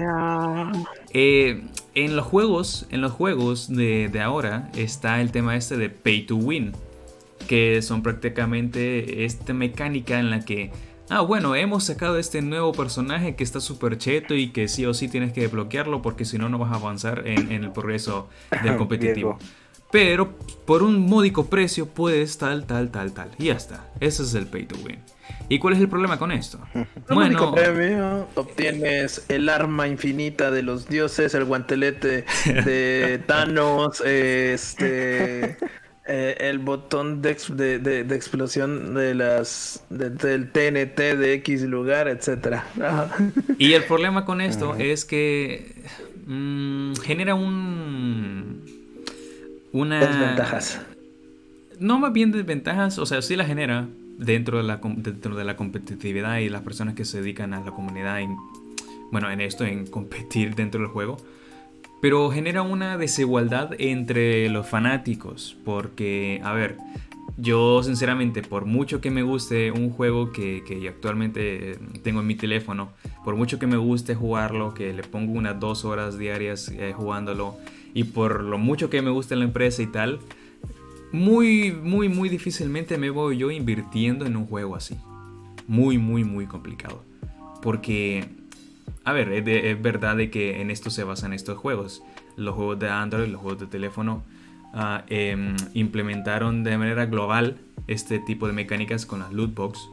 Eh, 1.12 1.64
en 1.96 2.16
los 2.16 2.24
juegos, 2.24 2.86
en 2.90 3.00
los 3.00 3.10
juegos 3.10 3.68
de, 3.68 4.08
de, 4.08 4.20
ahora 4.20 4.70
está 4.76 5.20
el 5.20 5.32
tema 5.32 5.56
este 5.56 5.76
de 5.76 5.90
pay 5.90 6.26
to 6.26 6.36
win. 6.36 6.72
Que 7.48 7.82
son 7.82 8.02
prácticamente 8.02 9.24
esta 9.24 9.52
mecánica 9.52 10.20
en 10.20 10.30
la 10.30 10.44
que. 10.44 10.70
Ah, 11.10 11.22
bueno, 11.22 11.54
hemos 11.54 11.84
sacado 11.84 12.18
este 12.18 12.42
nuevo 12.42 12.72
personaje 12.72 13.34
que 13.34 13.42
está 13.42 13.60
súper 13.60 13.96
cheto 13.96 14.34
y 14.34 14.50
que 14.50 14.68
sí 14.68 14.84
o 14.84 14.92
sí 14.92 15.08
tienes 15.08 15.32
que 15.32 15.40
desbloquearlo 15.40 16.02
porque 16.02 16.26
si 16.26 16.36
no, 16.36 16.50
no 16.50 16.58
vas 16.58 16.72
a 16.72 16.76
avanzar 16.76 17.26
en, 17.26 17.50
en 17.50 17.64
el 17.64 17.72
progreso 17.72 18.28
del 18.62 18.76
competitivo. 18.76 19.38
Pero 19.90 20.36
por 20.66 20.82
un 20.82 21.00
módico 21.06 21.46
precio 21.46 21.86
puedes 21.86 22.36
tal, 22.36 22.66
tal, 22.66 22.90
tal, 22.90 23.12
tal. 23.12 23.30
Y 23.38 23.46
ya 23.46 23.54
está. 23.54 23.86
Ese 24.00 24.22
es 24.22 24.34
el 24.34 24.46
pay 24.46 24.66
to 24.66 24.76
win. 24.84 24.98
¿Y 25.48 25.58
cuál 25.58 25.74
es 25.74 25.80
el 25.80 25.88
problema 25.88 26.18
con 26.18 26.30
esto? 26.30 26.60
bueno, 27.08 27.54
premio 27.54 28.28
obtienes 28.34 29.24
el 29.30 29.48
arma 29.48 29.88
infinita 29.88 30.50
de 30.50 30.62
los 30.62 30.88
dioses, 30.88 31.32
el 31.32 31.46
guantelete 31.46 32.26
de 32.44 33.22
Thanos, 33.26 34.02
este 34.02 35.56
eh, 36.08 36.36
el 36.40 36.58
botón 36.58 37.20
de, 37.20 37.30
explosión 37.30 38.94
de 38.94 39.14
las 39.14 39.84
del 39.90 40.50
TNT 40.50 40.98
de 40.98 41.34
X 41.34 41.62
lugar, 41.62 42.08
etcétera. 42.08 42.66
y 43.58 43.74
el 43.74 43.84
problema 43.84 44.24
con 44.24 44.40
esto 44.40 44.74
es 44.74 45.04
que 45.04 45.74
mm, 46.26 46.94
genera 46.96 47.34
un 47.34 48.64
una... 49.72 50.00
Desventajas. 50.00 50.80
No 51.78 51.98
más 51.98 52.12
bien 52.12 52.32
desventajas, 52.32 52.98
o 52.98 53.06
sea, 53.06 53.22
sí 53.22 53.36
la 53.36 53.44
genera 53.44 53.86
dentro 54.16 54.58
de 54.58 54.64
la, 54.64 54.80
dentro 54.82 55.36
de 55.36 55.44
la 55.44 55.56
competitividad 55.56 56.38
y 56.38 56.48
las 56.48 56.62
personas 56.62 56.94
que 56.94 57.04
se 57.04 57.20
dedican 57.20 57.54
a 57.54 57.60
la 57.60 57.70
comunidad, 57.70 58.20
en, 58.20 58.36
bueno, 59.12 59.30
en 59.30 59.40
esto, 59.40 59.64
en 59.64 59.86
competir 59.86 60.54
dentro 60.54 60.80
del 60.80 60.88
juego. 60.88 61.18
Pero 62.00 62.30
genera 62.30 62.62
una 62.62 62.96
desigualdad 62.96 63.70
entre 63.78 64.48
los 64.50 64.68
fanáticos, 64.68 65.56
porque, 65.64 66.40
a 66.44 66.52
ver, 66.52 66.76
yo 67.36 67.82
sinceramente, 67.82 68.42
por 68.42 68.64
mucho 68.64 69.00
que 69.00 69.10
me 69.10 69.22
guste 69.22 69.70
un 69.70 69.90
juego 69.90 70.32
que, 70.32 70.62
actualmente 70.88 71.78
tengo 72.02 72.20
en 72.20 72.26
mi 72.26 72.34
teléfono, 72.34 72.90
por 73.24 73.36
mucho 73.36 73.58
que 73.58 73.66
me 73.66 73.76
guste 73.76 74.14
jugarlo, 74.14 74.74
que 74.74 74.92
le 74.92 75.02
pongo 75.02 75.32
unas 75.32 75.58
dos 75.58 75.84
horas 75.84 76.18
diarias 76.18 76.68
eh, 76.68 76.92
jugándolo, 76.96 77.56
y 77.94 78.04
por 78.04 78.42
lo 78.42 78.58
mucho 78.58 78.90
que 78.90 79.02
me 79.02 79.10
gusta 79.10 79.36
la 79.36 79.44
empresa 79.44 79.82
y 79.82 79.86
tal, 79.86 80.20
muy, 81.12 81.72
muy, 81.72 82.08
muy 82.08 82.28
difícilmente 82.28 82.98
me 82.98 83.10
voy 83.10 83.38
yo 83.38 83.50
invirtiendo 83.50 84.26
en 84.26 84.36
un 84.36 84.46
juego 84.46 84.76
así. 84.76 84.96
Muy, 85.66 85.98
muy, 85.98 86.24
muy 86.24 86.46
complicado. 86.46 87.02
Porque, 87.62 88.26
a 89.04 89.12
ver, 89.12 89.32
es, 89.32 89.82
verdad 89.82 90.16
de 90.16 90.30
que 90.30 90.60
en 90.60 90.70
esto 90.70 90.90
se 90.90 91.04
basan 91.04 91.32
estos 91.32 91.58
juegos. 91.58 92.02
Los 92.36 92.54
juegos 92.54 92.78
de 92.78 92.88
Android, 92.88 93.28
los 93.28 93.40
juegos 93.40 93.60
de 93.60 93.66
teléfono, 93.66 94.22
ah, 94.74 95.04
em, 95.08 95.56
implementaron 95.74 96.64
de 96.64 96.76
manera 96.78 97.06
global 97.06 97.58
este 97.86 98.18
tipo 98.18 98.46
de 98.46 98.52
mecánicas 98.52 99.06
con 99.06 99.20
las 99.20 99.32
loot 99.32 99.54
box 99.54 99.88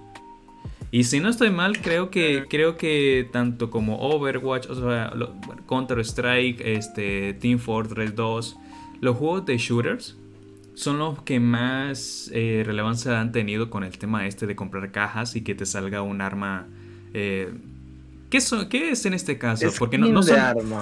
y 0.96 1.04
si 1.04 1.20
no 1.20 1.28
estoy 1.28 1.50
mal, 1.50 1.82
creo 1.82 2.10
que, 2.10 2.46
creo 2.50 2.78
que 2.78 3.28
tanto 3.34 3.70
como 3.70 4.00
Overwatch, 4.00 4.70
o 4.70 4.76
sea, 4.76 5.12
Counter-Strike, 5.68 6.62
este, 6.62 7.34
Team 7.34 7.60
Fortress 7.60 8.16
2, 8.16 8.58
los 9.02 9.18
juegos 9.18 9.46
de 9.46 9.58
shooters 9.58 10.18
son 10.74 11.00
los 11.00 11.22
que 11.24 11.42
más 11.42 12.32
eh, 12.34 12.64
relevancia 12.66 13.20
han 13.20 13.34
tenido 13.34 13.70
con 13.70 13.84
el 13.84 13.98
tema 13.98 14.26
este 14.26 14.48
de 14.48 14.56
comprar 14.56 14.94
cajas 14.94 15.36
y 15.36 15.42
que 15.42 15.54
te 15.54 15.66
salga 15.66 16.02
un 16.02 16.22
arma. 16.22 16.68
Eh, 17.14 17.54
¿qué, 18.40 18.68
¿Qué 18.70 18.92
es 18.92 19.06
en 19.06 19.14
este 19.14 19.38
caso? 19.38 19.68
Porque 19.78 19.98
no, 19.98 20.08
son, 20.24 20.38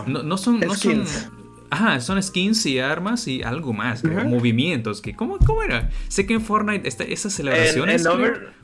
no, 0.07 0.37
son. 0.37 0.59
No 0.59 0.75
son 0.75 1.05
Ajá, 1.69 1.99
son 2.01 2.21
skins 2.21 2.67
y 2.67 2.77
armas 2.77 3.27
y 3.27 3.41
algo 3.41 3.73
más, 3.73 4.03
movimientos. 4.03 5.01
Que, 5.01 5.15
¿cómo, 5.15 5.39
¿Cómo 5.39 5.63
era? 5.63 5.89
Sé 6.07 6.27
que 6.27 6.35
en 6.35 6.41
Fortnite 6.41 6.87
esta, 6.87 7.03
esas 7.03 7.33
celebraciones 7.33 8.05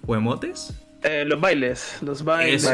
o 0.05 0.15
emotes 0.15 0.75
eh, 1.01 1.23
los 1.25 1.39
bailes, 1.39 1.97
los 2.01 2.25
bailes. 2.25 2.69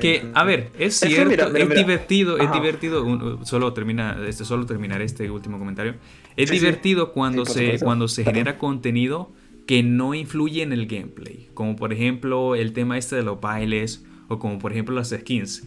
que, 0.00 0.26
a 0.34 0.42
ver, 0.42 0.70
es 0.78 0.96
cierto, 0.96 1.56
es 1.56 1.68
divertido, 1.68 2.38
es 2.38 2.52
divertido, 2.52 3.44
solo 3.44 3.72
termina, 3.72 4.18
este, 4.26 4.44
solo 4.44 4.66
terminar 4.66 5.00
este 5.00 5.30
último 5.30 5.60
comentario. 5.60 5.94
Es 6.36 6.50
divertido 6.50 7.12
cuando 7.12 7.46
se, 7.46 7.78
cuando 7.78 8.08
se 8.08 8.24
genera 8.24 8.58
contenido 8.58 9.30
que 9.66 9.84
no 9.84 10.12
influye 10.14 10.62
en 10.62 10.72
el 10.72 10.86
gameplay. 10.86 11.48
Como 11.54 11.76
por 11.76 11.92
ejemplo 11.92 12.56
el 12.56 12.72
tema 12.72 12.98
este 12.98 13.14
de 13.14 13.22
los 13.22 13.40
bailes, 13.40 14.04
o 14.28 14.38
como 14.38 14.58
por 14.58 14.72
ejemplo 14.72 14.94
las 14.94 15.10
skins. 15.10 15.64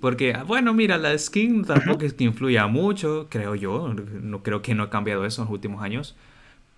Porque, 0.00 0.34
ah, 0.34 0.44
bueno, 0.44 0.74
mira, 0.74 0.98
la 0.98 1.16
skin 1.16 1.64
tampoco 1.64 2.04
es 2.04 2.14
que 2.14 2.24
influya 2.24 2.66
mucho, 2.66 3.28
creo 3.30 3.54
yo. 3.54 3.94
No 3.94 4.42
creo 4.42 4.62
que 4.62 4.74
no 4.74 4.84
ha 4.84 4.90
cambiado 4.90 5.24
eso 5.24 5.42
en 5.42 5.46
los 5.46 5.52
últimos 5.52 5.82
años. 5.82 6.14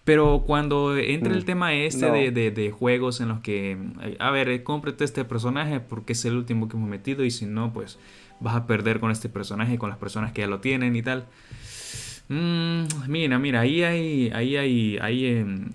Pero 0.05 0.45
cuando 0.47 0.97
entra 0.97 1.35
el 1.35 1.43
mm, 1.43 1.45
tema 1.45 1.75
este 1.75 2.31
de, 2.31 2.71
juegos 2.71 3.21
en 3.21 3.29
los 3.29 3.41
que, 3.41 3.77
a 4.19 4.31
ver, 4.31 4.63
cómprate 4.63 5.05
este 5.05 5.23
personaje 5.27 5.81
porque 5.81 6.15
es 6.15 6.25
el 6.25 6.35
último 6.35 6.67
que 6.67 6.79
hemos 6.79 6.89
metido 6.89 7.25
y 7.27 7.31
si 7.31 7.45
no, 7.45 7.75
pues 7.75 7.99
vas 8.41 8.57
a 8.57 8.67
perder 8.67 9.01
con 9.01 9.11
este 9.11 9.29
personaje, 9.29 9.77
con 9.77 9.91
las 9.91 9.99
personas 9.99 10.33
que 10.33 10.41
ya 10.41 10.47
lo 10.47 10.61
tienen 10.61 10.97
y 10.97 11.03
tal. 11.03 11.27
Mm, 12.29 12.85
mira, 13.07 13.39
mira, 13.39 13.61
ahí 13.61 13.83
hay, 13.83 14.31
ahí 14.31 14.57
hay, 14.57 14.99
ahí 14.99 15.27
em, 15.27 15.73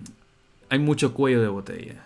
hay 0.70 0.80
mucho 0.80 1.14
cuello 1.14 1.40
de 1.40 1.48
botella. 1.50 2.04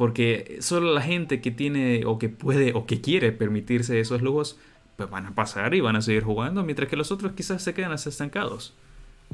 Porque 0.00 0.56
solo 0.60 0.94
la 0.94 1.02
gente 1.02 1.42
que 1.42 1.50
tiene 1.50 2.06
o 2.06 2.18
que 2.18 2.30
puede 2.30 2.72
o 2.72 2.86
que 2.86 3.02
quiere 3.02 3.32
permitirse 3.32 4.00
esos 4.00 4.22
lujos, 4.22 4.58
pues 4.96 5.10
van 5.10 5.26
a 5.26 5.34
pasar 5.34 5.74
y 5.74 5.80
van 5.80 5.94
a 5.94 6.00
seguir 6.00 6.22
jugando, 6.22 6.64
mientras 6.64 6.88
que 6.88 6.96
los 6.96 7.12
otros 7.12 7.32
quizás 7.32 7.62
se 7.62 7.74
quedan 7.74 7.92
estancados. 7.92 8.72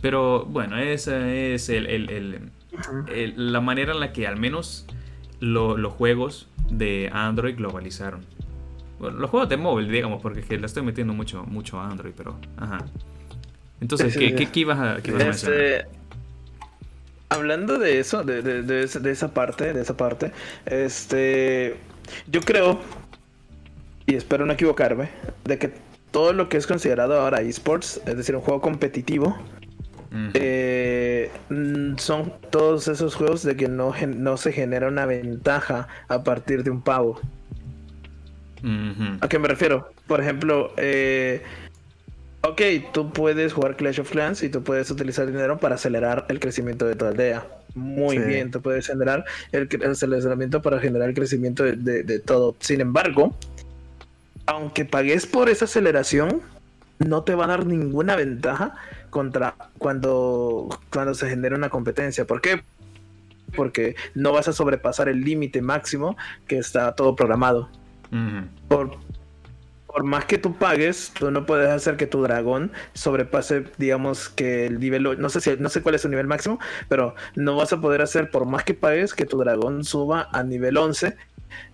Pero 0.00 0.44
bueno, 0.44 0.76
esa 0.76 1.32
es 1.32 1.68
el, 1.68 2.50
la 3.36 3.60
manera 3.60 3.92
en 3.92 4.00
la 4.00 4.12
que 4.12 4.26
al 4.26 4.40
menos 4.40 4.86
los 5.38 5.92
juegos 5.92 6.48
de 6.68 7.10
Android 7.12 7.54
globalizaron. 7.54 8.22
Bueno, 8.98 9.18
los 9.18 9.30
juegos 9.30 9.48
de 9.48 9.58
móvil, 9.58 9.88
digamos, 9.88 10.20
porque 10.20 10.40
es 10.40 10.46
que 10.46 10.58
le 10.58 10.66
estoy 10.66 10.82
metiendo 10.82 11.14
mucho, 11.14 11.44
mucho 11.44 11.78
a 11.78 11.88
Android, 11.88 12.12
pero... 12.16 12.40
Ajá. 12.56 12.84
Entonces, 13.80 14.16
¿qué, 14.16 14.34
qué, 14.34 14.50
ibas 14.58 14.80
a, 14.80 15.00
qué 15.00 15.16
este, 15.28 15.86
Hablando 17.28 17.78
de 17.78 17.98
eso, 17.98 18.22
de, 18.22 18.42
de, 18.42 18.62
de, 18.62 19.10
esa 19.10 19.34
parte, 19.34 19.72
de 19.72 19.82
esa 19.82 19.96
parte, 19.96 20.32
este... 20.64 21.76
Yo 22.28 22.40
creo, 22.40 22.78
y 24.06 24.14
espero 24.14 24.46
no 24.46 24.52
equivocarme, 24.52 25.08
de 25.44 25.58
que 25.58 25.72
todo 26.12 26.32
lo 26.32 26.48
que 26.48 26.56
es 26.56 26.66
considerado 26.66 27.20
ahora 27.20 27.40
esports, 27.40 28.00
es 28.06 28.16
decir, 28.16 28.36
un 28.36 28.42
juego 28.42 28.60
competitivo, 28.60 29.36
eh, 30.34 31.30
mm, 31.50 31.96
son 31.98 32.32
todos 32.50 32.88
esos 32.88 33.14
juegos 33.14 33.42
de 33.42 33.56
que 33.56 33.68
no, 33.68 33.92
no 34.06 34.36
se 34.36 34.52
genera 34.52 34.88
una 34.88 35.04
ventaja 35.04 35.88
a 36.08 36.22
partir 36.22 36.62
de 36.62 36.70
un 36.70 36.80
pavo. 36.80 37.20
¿A 39.20 39.28
qué 39.28 39.38
me 39.38 39.48
refiero? 39.48 39.90
Por 40.06 40.20
ejemplo, 40.20 40.72
eh, 40.76 41.42
Ok, 42.48 42.60
tú 42.92 43.12
puedes 43.12 43.52
jugar 43.52 43.76
Clash 43.76 44.00
of 44.00 44.10
Clans 44.10 44.42
y 44.42 44.48
tú 44.48 44.62
puedes 44.62 44.90
utilizar 44.90 45.26
dinero 45.26 45.58
para 45.58 45.74
acelerar 45.76 46.26
el 46.28 46.38
crecimiento 46.38 46.86
de 46.86 46.94
tu 46.94 47.04
aldea. 47.04 47.46
Muy 47.74 48.16
Sí. 48.18 48.22
bien, 48.24 48.50
tú 48.50 48.60
puedes 48.62 48.84
acelerar 48.88 49.24
el, 49.52 49.68
aceleramiento 49.90 50.62
para 50.62 50.78
generar 50.78 51.08
el 51.08 51.14
crecimiento 51.14 51.64
de, 51.64 51.72
de- 51.76 52.02
de 52.02 52.18
todo. 52.20 52.54
Sin 52.60 52.80
embargo, 52.80 53.36
aunque 54.46 54.84
pagues 54.84 55.26
por 55.26 55.48
esa 55.48 55.64
aceleración, 55.64 56.40
no 56.98 57.22
te 57.24 57.34
va 57.34 57.44
a 57.44 57.48
dar 57.48 57.66
ninguna 57.66 58.16
ventaja 58.16 58.74
contra 59.10 59.54
cuando, 59.78 60.68
cuando 60.90 61.14
se 61.14 61.28
genera 61.28 61.56
una 61.56 61.68
competencia. 61.68 62.26
¿Por 62.26 62.40
qué? 62.40 62.62
Porque 63.54 63.96
no 64.14 64.32
vas 64.32 64.48
a 64.48 64.52
sobrepasar 64.52 65.08
el 65.08 65.22
límite 65.22 65.60
máximo 65.62 66.16
que 66.46 66.58
está 66.58 66.94
todo 66.94 67.16
programado 67.16 67.68
por, 68.68 68.98
por 69.96 70.04
más 70.04 70.26
que 70.26 70.36
tú 70.36 70.52
pagues, 70.52 71.10
tú 71.18 71.30
no 71.30 71.46
puedes 71.46 71.70
hacer 71.70 71.96
que 71.96 72.06
tu 72.06 72.20
dragón 72.20 72.70
sobrepase, 72.92 73.64
digamos, 73.78 74.28
que 74.28 74.66
el 74.66 74.78
nivel, 74.78 75.18
no 75.18 75.30
sé 75.30 75.40
si, 75.40 75.56
no 75.58 75.70
sé 75.70 75.80
cuál 75.80 75.94
es 75.94 76.02
su 76.02 76.10
nivel 76.10 76.26
máximo, 76.26 76.60
pero 76.90 77.14
no 77.34 77.56
vas 77.56 77.72
a 77.72 77.80
poder 77.80 78.02
hacer, 78.02 78.30
por 78.30 78.44
más 78.44 78.62
que 78.62 78.74
pagues, 78.74 79.14
que 79.14 79.24
tu 79.24 79.38
dragón 79.38 79.84
suba 79.84 80.28
a 80.32 80.42
nivel 80.42 80.76
11, 80.76 81.16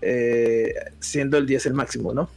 eh, 0.02 0.72
siendo 1.00 1.36
el 1.36 1.46
10 1.46 1.66
el 1.66 1.74
máximo, 1.74 2.14
¿no? 2.14 2.30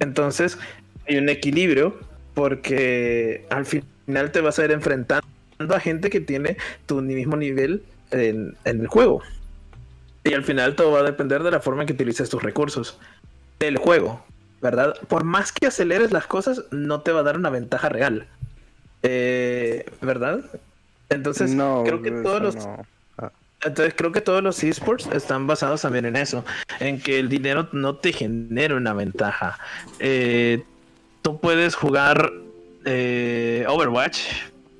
Entonces, 0.00 0.58
hay 1.06 1.18
un 1.18 1.28
equilibrio 1.28 1.96
porque 2.34 3.46
al 3.50 3.66
final 3.66 4.32
te 4.32 4.40
vas 4.40 4.58
a 4.58 4.64
ir 4.64 4.72
enfrentando 4.72 5.22
a 5.76 5.78
gente 5.78 6.10
que 6.10 6.20
tiene 6.20 6.56
tu 6.86 7.02
mismo 7.02 7.36
nivel 7.36 7.84
en, 8.10 8.56
en 8.64 8.80
el 8.80 8.88
juego. 8.88 9.22
Y 10.24 10.34
al 10.34 10.42
final 10.42 10.74
todo 10.74 10.90
va 10.90 10.98
a 10.98 11.04
depender 11.04 11.44
de 11.44 11.52
la 11.52 11.60
forma 11.60 11.82
en 11.82 11.86
que 11.86 11.92
utilices 11.92 12.28
tus 12.28 12.42
recursos 12.42 12.98
del 13.60 13.76
juego, 13.76 14.24
¿verdad? 14.60 14.94
Por 15.08 15.24
más 15.24 15.52
que 15.52 15.66
aceleres 15.66 16.12
las 16.12 16.26
cosas, 16.26 16.64
no 16.70 17.00
te 17.00 17.12
va 17.12 17.20
a 17.20 17.24
dar 17.24 17.36
una 17.36 17.50
ventaja 17.50 17.88
real. 17.88 18.26
Eh, 19.02 19.86
¿Verdad? 20.00 20.40
Entonces, 21.08 21.54
no, 21.54 21.82
creo 21.84 22.02
que 22.02 22.10
todos 22.10 22.42
los, 22.42 22.56
no. 22.56 22.86
Ah, 23.16 23.30
entonces 23.62 23.94
creo 23.96 24.12
que 24.12 24.20
todos 24.20 24.42
los 24.42 24.62
esports 24.62 25.08
están 25.12 25.46
basados 25.46 25.82
también 25.82 26.04
en 26.04 26.16
eso, 26.16 26.44
en 26.80 27.00
que 27.00 27.18
el 27.18 27.28
dinero 27.28 27.68
no 27.72 27.96
te 27.96 28.12
genera 28.12 28.76
una 28.76 28.92
ventaja. 28.92 29.58
Eh, 29.98 30.64
tú 31.22 31.38
puedes 31.40 31.74
jugar 31.74 32.32
eh, 32.84 33.64
Overwatch, 33.68 34.20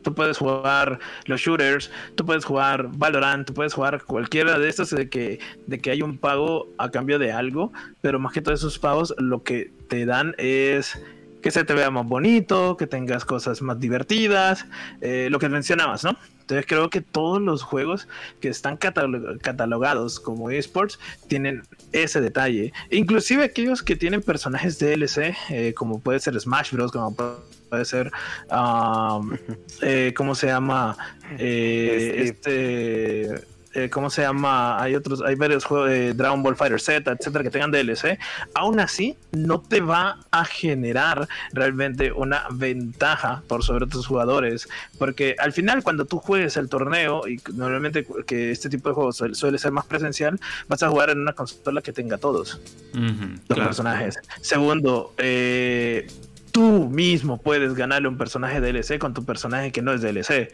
tú 0.09 0.15
puedes 0.15 0.39
jugar 0.39 0.99
los 1.27 1.41
shooters, 1.41 1.91
tú 2.15 2.25
puedes 2.25 2.45
jugar 2.45 2.89
Valorant, 2.93 3.47
tú 3.47 3.53
puedes 3.53 3.75
jugar 3.75 4.03
cualquiera 4.05 4.59
de 4.59 4.69
estos 4.69 4.91
de 4.91 5.09
que, 5.11 5.39
de 5.67 5.79
que 5.79 5.91
hay 5.91 6.01
un 6.03 6.17
pago 6.17 6.67
a 6.79 6.91
cambio 6.91 7.19
de 7.19 7.31
algo, 7.33 7.73
pero 8.01 8.19
más 8.19 8.33
que 8.33 8.41
todos 8.41 8.61
esos 8.61 8.79
pagos 8.79 9.15
lo 9.19 9.43
que 9.43 9.71
te 9.89 10.07
dan 10.07 10.35
es 10.39 10.99
que 11.43 11.51
se 11.51 11.63
te 11.65 11.75
vea 11.75 11.91
más 11.91 12.07
bonito, 12.07 12.77
que 12.77 12.87
tengas 12.87 13.25
cosas 13.25 13.63
más 13.63 13.79
divertidas, 13.79 14.67
eh, 15.01 15.29
lo 15.31 15.39
que 15.39 15.49
mencionabas, 15.49 16.03
¿no? 16.05 16.17
Entonces 16.41 16.65
creo 16.67 16.89
que 16.89 17.03
todos 17.03 17.43
los 17.43 17.63
juegos 17.63 18.09
que 18.41 18.49
están 18.49 18.79
catalo- 18.79 19.39
catalogados 19.41 20.19
como 20.19 20.51
esports 20.51 20.99
tienen 21.29 21.63
ese 21.93 22.23
detalle. 22.23 22.73
Inclusive 22.91 23.45
aquellos 23.45 23.83
que 23.83 23.97
tienen 23.97 24.23
personajes 24.23 24.79
DLC, 24.79 25.37
eh, 25.51 25.75
como 25.75 26.01
puede 26.01 26.19
ser 26.21 26.41
Smash 26.41 26.73
Bros, 26.73 26.91
como 26.91 27.15
pu- 27.15 27.37
puede 27.69 27.85
ser, 27.85 28.11
um, 28.51 29.37
eh, 29.83 30.13
¿cómo 30.17 30.35
se 30.35 30.47
llama? 30.47 30.97
Eh, 31.39 32.23
este, 32.25 33.49
eh, 33.75 33.91
¿cómo 33.91 34.11
se 34.11 34.23
llama? 34.23 34.81
Hay 34.81 34.95
otros, 34.95 35.23
hay 35.23 35.35
varios 35.35 35.65
juegos 35.65 35.91
de 35.91 36.15
Dragon 36.15 36.43
Ball 36.43 36.57
Fighter 36.57 36.81
Z, 36.81 37.13
etcétera, 37.13 37.45
que 37.45 37.51
tengan 37.51 37.71
DLC. 37.71 38.19
Aún 38.55 38.81
así, 38.81 39.17
no 39.31 39.61
te 39.61 39.81
va 39.81 40.21
a 40.31 40.45
generar 40.45 41.29
realmente 41.53 42.11
una 42.13 42.47
ventaja 42.51 43.43
por 43.47 43.63
sobre 43.63 43.85
otros 43.85 44.07
jugadores. 44.07 44.69
Porque 44.99 45.37
al 45.39 45.53
final, 45.53 45.83
cuando 45.83 46.07
tú 46.07 46.19
juegues 46.19 46.57
el 46.57 46.69
torneo, 46.69 47.29
y 47.29 47.41
normalmente 47.55 48.07
que 48.27 48.51
este 48.51 48.69
tipo 48.69 48.89
de 48.89 48.95
juegos 48.95 49.17
suele, 49.17 49.35
suele 49.35 49.59
ser 49.59 49.73
más 49.73 49.87
presencial, 49.87 50.41
vas 50.67 50.83
a 50.83 50.89
jugar 50.89 51.11
en 51.11 51.21
una 51.21 51.35
consola 51.35 51.83
que 51.83 51.93
tenga 51.93 52.19
todos 52.19 52.61
los 52.95 53.41
claro. 53.47 53.65
personajes. 53.65 54.19
Segundo, 54.41 55.13
eh, 55.19 56.07
tú 56.53 56.89
mismo 56.89 57.41
puedes 57.41 57.75
ganarle 57.75 58.09
un 58.09 58.19
personaje 58.19 58.61
DLC 58.61 58.99
con 58.99 59.15
tu 59.15 59.25
personaje 59.25 59.73
que 59.73 59.83
no 59.83 59.93
es 59.93 60.01
DLC. 60.01 60.53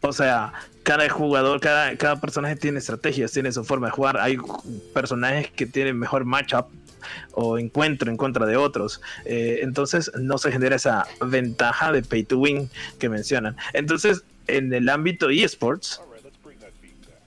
O 0.00 0.12
sea, 0.12 0.52
cada 0.84 1.08
jugador, 1.08 1.60
cada, 1.60 1.96
cada 1.96 2.20
personaje 2.20 2.56
tiene 2.56 2.78
estrategias, 2.78 3.32
tiene 3.32 3.50
su 3.52 3.64
forma 3.64 3.88
de 3.88 3.92
jugar. 3.92 4.18
Hay 4.18 4.38
personajes 4.94 5.50
que 5.50 5.66
tienen 5.66 5.98
mejor 5.98 6.24
matchup 6.24 6.66
o 7.32 7.58
encuentro 7.58 8.10
en 8.10 8.16
contra 8.16 8.46
de 8.46 8.56
otros. 8.56 9.00
Eh, 9.24 9.60
entonces 9.62 10.10
no 10.18 10.38
se 10.38 10.52
genera 10.52 10.76
esa 10.76 11.06
ventaja 11.20 11.92
de 11.92 12.02
pay 12.02 12.24
to 12.24 12.38
win 12.38 12.70
que 12.98 13.08
mencionan. 13.08 13.56
Entonces, 13.72 14.22
en 14.46 14.72
el 14.72 14.88
ámbito 14.88 15.30
esports, 15.30 16.00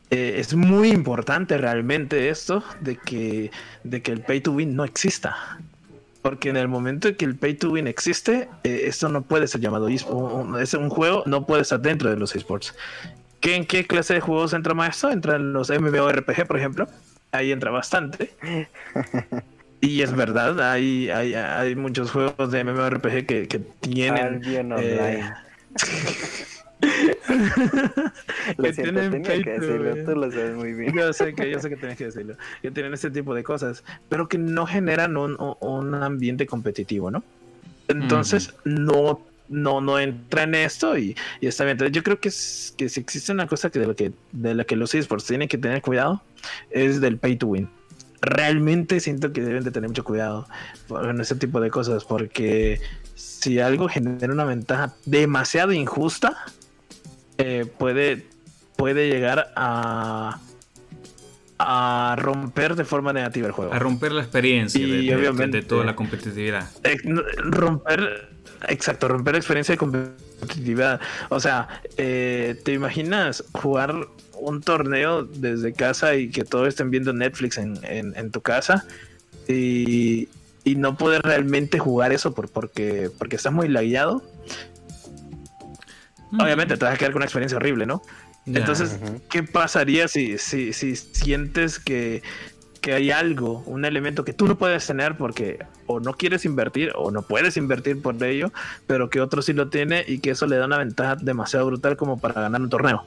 eh, 0.09 0.35
es 0.37 0.53
muy 0.53 0.89
importante 0.89 1.57
realmente 1.57 2.29
esto 2.29 2.63
de 2.81 2.97
que, 2.97 3.51
de 3.83 4.01
que 4.01 4.11
el 4.11 4.21
pay 4.21 4.41
to 4.41 4.51
win 4.51 4.75
no 4.75 4.83
exista. 4.83 5.59
Porque 6.21 6.49
en 6.49 6.57
el 6.57 6.67
momento 6.67 7.07
en 7.07 7.15
que 7.15 7.25
el 7.25 7.35
pay 7.35 7.55
to 7.55 7.71
win 7.71 7.87
existe, 7.87 8.47
eh, 8.63 8.81
esto 8.85 9.09
no 9.09 9.23
puede 9.23 9.47
ser 9.47 9.61
llamado 9.61 9.87
esports. 9.87 10.61
Es 10.61 10.73
un 10.73 10.89
juego, 10.89 11.23
no 11.25 11.45
puede 11.45 11.63
estar 11.63 11.79
dentro 11.79 12.09
de 12.09 12.17
los 12.17 12.35
esports. 12.35 12.75
¿Qué, 13.39 13.55
¿En 13.55 13.65
qué 13.65 13.87
clase 13.87 14.13
de 14.13 14.21
juegos 14.21 14.53
entra 14.53 14.73
más 14.75 14.95
esto? 14.95 15.11
Entra 15.11 15.35
en 15.35 15.51
los 15.53 15.69
MMORPG, 15.71 16.45
por 16.45 16.57
ejemplo. 16.57 16.87
Ahí 17.31 17.51
entra 17.51 17.71
bastante. 17.71 18.31
Y 19.83 20.03
es 20.03 20.15
verdad, 20.15 20.61
hay, 20.71 21.09
hay, 21.09 21.33
hay 21.33 21.75
muchos 21.75 22.11
juegos 22.11 22.51
de 22.51 22.63
MMORPG 22.63 23.25
que, 23.25 23.47
que 23.47 23.59
tienen. 23.79 24.39
Eh. 24.45 25.23
Lo 28.57 28.63
que 28.63 28.73
siento, 28.73 28.93
tienen 29.01 29.11
tenía 29.11 29.43
que 29.43 29.51
decirlo, 29.59 29.95
tú 30.05 30.15
lo 30.19 30.31
sabes 30.31 30.55
muy 30.55 30.73
bien. 30.73 30.93
Yo 30.95 31.13
sé 31.13 31.33
que, 31.33 31.49
yo 31.49 31.59
sé 31.59 31.69
que 31.69 31.77
tienes 31.77 31.97
que 31.97 32.05
decirlo. 32.05 32.35
Que 32.61 32.71
tienen 32.71 32.93
este 32.93 33.11
tipo 33.11 33.33
de 33.35 33.43
cosas, 33.43 33.83
pero 34.09 34.27
que 34.27 34.37
no 34.37 34.65
generan 34.65 35.17
un, 35.17 35.37
un- 35.59 35.95
ambiente 35.95 36.45
competitivo, 36.45 37.11
¿no? 37.11 37.23
Entonces, 37.87 38.53
no, 38.63 39.21
no, 39.49 39.81
no 39.81 39.99
entra 39.99 40.43
en 40.43 40.55
esto 40.55 40.97
y, 40.97 41.15
y 41.39 41.47
está 41.47 41.63
bien. 41.65 41.73
Entonces, 41.73 41.93
yo 41.95 42.03
creo 42.03 42.19
que, 42.19 42.29
es- 42.29 42.73
que 42.77 42.89
si 42.89 42.99
existe 42.99 43.31
una 43.31 43.47
cosa 43.47 43.69
que 43.69 43.79
de, 43.79 43.87
la 43.87 43.93
que 43.93 44.11
de 44.31 44.55
la 44.55 44.63
que 44.63 44.75
los 44.75 44.95
esports 44.95 45.25
tienen 45.25 45.47
que 45.47 45.57
tener 45.57 45.81
cuidado, 45.81 46.21
es 46.71 47.01
del 47.01 47.17
pay 47.17 47.35
to 47.35 47.47
win. 47.47 47.69
Realmente 48.21 48.99
siento 48.99 49.33
que 49.33 49.41
deben 49.41 49.63
de 49.63 49.71
tener 49.71 49.89
mucho 49.89 50.03
cuidado 50.03 50.47
con 50.87 51.19
ese 51.19 51.35
tipo 51.35 51.59
de 51.59 51.69
cosas, 51.71 52.05
porque 52.05 52.79
si 53.15 53.59
algo 53.59 53.87
genera 53.89 54.31
una 54.31 54.45
ventaja 54.45 54.93
demasiado 55.05 55.71
injusta, 55.71 56.37
eh, 57.43 57.65
puede, 57.65 58.25
puede 58.75 59.09
llegar 59.09 59.51
a, 59.55 60.39
a 61.59 62.15
romper 62.17 62.75
de 62.75 62.85
forma 62.85 63.13
negativa 63.13 63.47
el 63.47 63.53
juego. 63.53 63.73
A 63.73 63.79
romper 63.79 64.11
la 64.11 64.21
experiencia 64.21 64.81
Y 64.81 65.07
de, 65.07 65.15
obviamente- 65.15 65.57
de 65.61 65.63
toda 65.63 65.85
la 65.85 65.95
competitividad. 65.95 66.67
Eh, 66.83 66.97
romper, 67.37 68.29
exacto, 68.67 69.07
romper 69.07 69.33
la 69.33 69.39
experiencia 69.39 69.73
de 69.73 69.77
competitividad. 69.77 70.99
O 71.29 71.39
sea, 71.39 71.67
eh, 71.97 72.59
¿te 72.63 72.73
imaginas 72.73 73.43
jugar 73.53 74.07
un 74.33 74.61
torneo 74.61 75.23
desde 75.23 75.71
casa 75.73 76.15
y 76.15 76.29
que 76.29 76.43
todos 76.43 76.67
estén 76.67 76.89
viendo 76.89 77.13
Netflix 77.13 77.57
en, 77.59 77.77
en- 77.83 78.15
en 78.17 78.31
tu 78.31 78.41
casa 78.41 78.85
y, 79.47 80.29
y 80.63 80.75
no 80.75 80.97
poder 80.97 81.21
realmente 81.21 81.77
jugar 81.77 82.11
eso 82.11 82.33
por, 82.33 82.49
porque, 82.49 83.11
porque 83.19 83.35
estás 83.35 83.53
muy 83.53 83.67
lagueado? 83.67 84.23
Obviamente 86.39 86.77
te 86.77 86.85
vas 86.85 86.93
a 86.93 86.97
quedar 86.97 87.11
con 87.11 87.19
una 87.19 87.25
experiencia 87.25 87.57
horrible, 87.57 87.85
¿no? 87.85 88.01
Entonces. 88.45 88.99
¿qué 89.29 89.43
pasaría 89.43 90.07
si, 90.07 90.37
si, 90.37 90.73
si 90.73 90.95
sientes 90.95 91.77
que, 91.79 92.21
que 92.81 92.93
hay 92.93 93.11
algo, 93.11 93.59
un 93.67 93.85
elemento 93.85 94.25
que 94.25 94.33
tú 94.33 94.47
no 94.47 94.57
puedes 94.57 94.85
tener 94.87 95.15
porque 95.17 95.59
o 95.85 95.99
no 95.99 96.13
quieres 96.13 96.45
invertir 96.45 96.91
o 96.95 97.11
no 97.11 97.21
puedes 97.21 97.55
invertir 97.57 98.01
por 98.01 98.21
ello, 98.23 98.51
pero 98.87 99.09
que 99.09 99.21
otro 99.21 99.41
sí 99.41 99.53
lo 99.53 99.69
tiene 99.69 100.03
y 100.07 100.19
que 100.19 100.31
eso 100.31 100.47
le 100.47 100.55
da 100.57 100.65
una 100.65 100.77
ventaja 100.79 101.15
demasiado 101.15 101.65
brutal 101.67 101.95
como 101.97 102.19
para 102.19 102.41
ganar 102.41 102.61
un 102.61 102.69
torneo? 102.69 103.03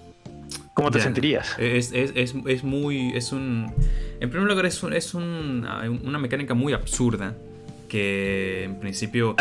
¿Cómo 0.75 0.91
te 0.91 0.99
sentirías? 1.05 1.55
Es, 1.59 1.93
es, 1.93 2.13
es, 2.15 2.35
es 2.47 2.65
muy. 2.65 3.17
Es 3.17 3.33
un. 3.33 3.73
En 4.21 4.29
primer 4.31 4.49
lugar, 4.49 4.67
es, 4.67 4.83
un- 4.83 4.93
es 4.93 5.15
un- 5.15 5.67
una 6.05 6.19
mecánica 6.19 6.55
muy 6.55 6.73
absurda. 6.73 7.35
Que 7.95 8.65
en 8.65 8.81
principio 8.81 9.37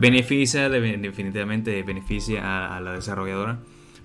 beneficia, 0.00 0.70
de- 0.70 0.96
definitivamente 0.96 1.82
beneficia 1.82 2.42
a, 2.42 2.78
a 2.78 2.80
la 2.80 2.92
desarrolladora. 2.94 3.58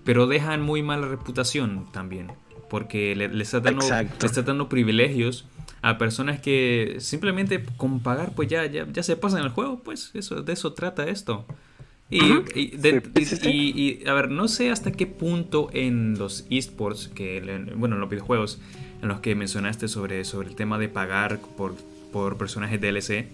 Pero 0.03 0.27
dejan 0.27 0.61
muy 0.61 0.83
mala 0.83 1.07
reputación 1.07 1.89
también. 1.93 2.27
Porque 2.69 3.15
le, 3.15 3.29
le 3.29 3.41
está 3.43 3.61
dando, 3.61 3.85
le 4.19 4.25
está 4.25 4.41
dando 4.41 4.67
privilegios 4.67 5.45
a 5.81 5.97
personas 5.97 6.41
que 6.41 6.97
simplemente 6.99 7.63
con 7.77 8.01
pagar, 8.01 8.33
pues 8.35 8.49
ya, 8.49 8.65
ya, 8.65 8.85
ya 8.91 9.03
se 9.03 9.15
pasan 9.15 9.41
el 9.43 9.49
juego. 9.49 9.79
Pues 9.83 10.11
eso, 10.15 10.41
de 10.41 10.51
eso 10.51 10.73
trata 10.73 11.07
esto. 11.07 11.45
Y, 12.09 12.19
y 12.55 12.67
de- 12.75 13.01
Sí, 13.15 13.25
sí, 13.25 13.35
sí. 13.37 13.49
y- 13.49 14.01
y, 14.03 14.07
a 14.09 14.13
ver, 14.13 14.29
no 14.31 14.49
sé 14.49 14.69
hasta 14.69 14.91
qué 14.91 15.07
punto 15.07 15.69
en 15.71 16.17
los 16.19 16.45
esports, 16.49 17.07
que 17.07 17.37
en- 17.37 17.71
bueno, 17.79 17.95
en 17.95 18.01
los 18.01 18.09
videojuegos, 18.09 18.59
en 19.01 19.07
los 19.07 19.21
que 19.21 19.33
mencionaste 19.35 19.87
sobre, 19.87 20.25
sobre 20.25 20.49
el 20.49 20.55
tema 20.55 20.77
de 20.77 20.89
pagar 20.89 21.39
por, 21.55 21.73
por 22.11 22.37
personajes 22.37 22.81
DLC, 22.81 23.27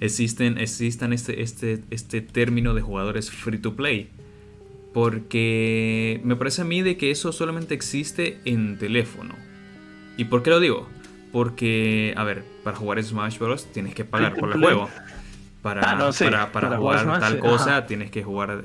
existen, 0.00 0.58
existan 0.58 1.12
este, 1.12 1.42
este, 1.42 1.82
este 1.90 2.20
término 2.20 2.74
de 2.74 2.82
jugadores 2.82 3.30
free 3.30 3.58
to 3.58 3.74
play. 3.76 4.10
Porque 4.92 6.20
me 6.24 6.36
parece 6.36 6.62
a 6.62 6.64
mí 6.64 6.80
de 6.82 6.96
que 6.96 7.10
eso 7.10 7.30
solamente 7.32 7.74
existe 7.74 8.40
en 8.44 8.78
teléfono. 8.78 9.34
¿Y 10.16 10.24
por 10.24 10.42
qué 10.42 10.50
lo 10.50 10.58
digo? 10.58 10.88
Porque, 11.32 12.14
a 12.16 12.24
ver, 12.24 12.44
para 12.64 12.76
jugar 12.78 13.02
Smash 13.04 13.38
Bros. 13.38 13.66
tienes 13.72 13.94
que 13.94 14.04
pagar 14.06 14.34
por 14.36 14.52
el 14.52 14.58
juego. 14.58 14.88
Para, 15.60 15.82
Ah, 15.90 15.96
no, 15.96 16.12
sí. 16.12 16.24
para, 16.24 16.50
para 16.50 16.68
Para 16.68 16.78
jugar 16.80 17.00
jugar 17.04 17.18
Smash, 17.18 17.30
tal 17.30 17.38
cosa 17.40 17.76
Ajá. 17.78 17.86
tienes 17.86 18.10
que 18.10 18.22
jugar. 18.22 18.62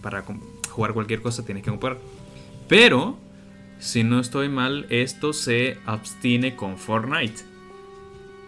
para- 0.00 0.24
jugar 0.70 0.92
cualquier 0.94 1.20
cosa 1.20 1.44
tienes 1.44 1.62
que 1.62 1.70
comprar. 1.70 1.98
Pero, 2.68 3.18
si 3.78 4.02
no 4.02 4.18
estoy 4.20 4.48
mal, 4.48 4.86
esto 4.88 5.32
se 5.34 5.76
abstiene 5.84 6.56
con 6.56 6.78
Fortnite. 6.78 7.42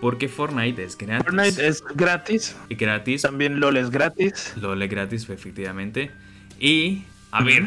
Porque 0.01 0.29
Fortnite 0.29 0.83
es 0.85 0.97
gratis. 0.97 1.25
Fortnite 1.25 1.67
es 1.67 1.83
gratis. 1.95 2.57
Y 2.69 2.75
gratis. 2.77 3.23
También 3.23 3.59
LOL 3.61 3.77
es 3.77 3.91
gratis. 3.91 4.53
LOL 4.61 4.81
es 4.83 4.91
gratis, 4.91 5.29
efectivamente. 5.29 6.11
Y, 6.61 7.03
a 7.33 7.43
ver, 7.43 7.67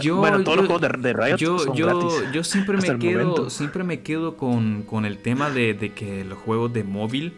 yo, 0.00 0.16
bueno, 0.16 0.42
todos 0.42 0.56
yo- 0.56 0.62
los 0.62 0.66
juegos 0.80 1.02
de, 1.02 1.08
de 1.08 1.12
Riot 1.12 1.36
yo, 1.36 1.58
son 1.58 1.76
yo, 1.76 1.86
gratis. 1.86 2.32
yo 2.32 2.42
siempre 2.44 2.78
me 2.78 2.98
quedo, 2.98 3.18
momento. 3.20 3.50
siempre 3.50 3.84
me 3.84 4.00
quedo 4.00 4.36
con, 4.36 4.82
con 4.82 5.04
el 5.04 5.18
tema 5.18 5.50
de, 5.50 5.74
de 5.74 5.92
que 5.92 6.24
los 6.24 6.38
juegos 6.38 6.72
de 6.72 6.82
móvil, 6.84 7.32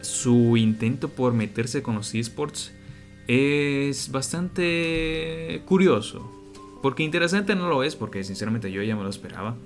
su 0.00 0.56
intento 0.56 1.08
por 1.08 1.32
meterse 1.34 1.82
con 1.82 1.94
los 1.96 2.14
esports 2.14 2.72
es 3.26 4.10
bastante 4.10 5.62
curioso. 5.66 6.30
Porque 6.82 7.02
interesante 7.02 7.54
no 7.54 7.68
lo 7.68 7.82
es, 7.82 7.96
porque 7.96 8.22
sinceramente 8.24 8.70
yo 8.70 8.82
ya 8.82 8.94
me 8.96 9.02
lo 9.02 9.10
esperaba. 9.10 9.56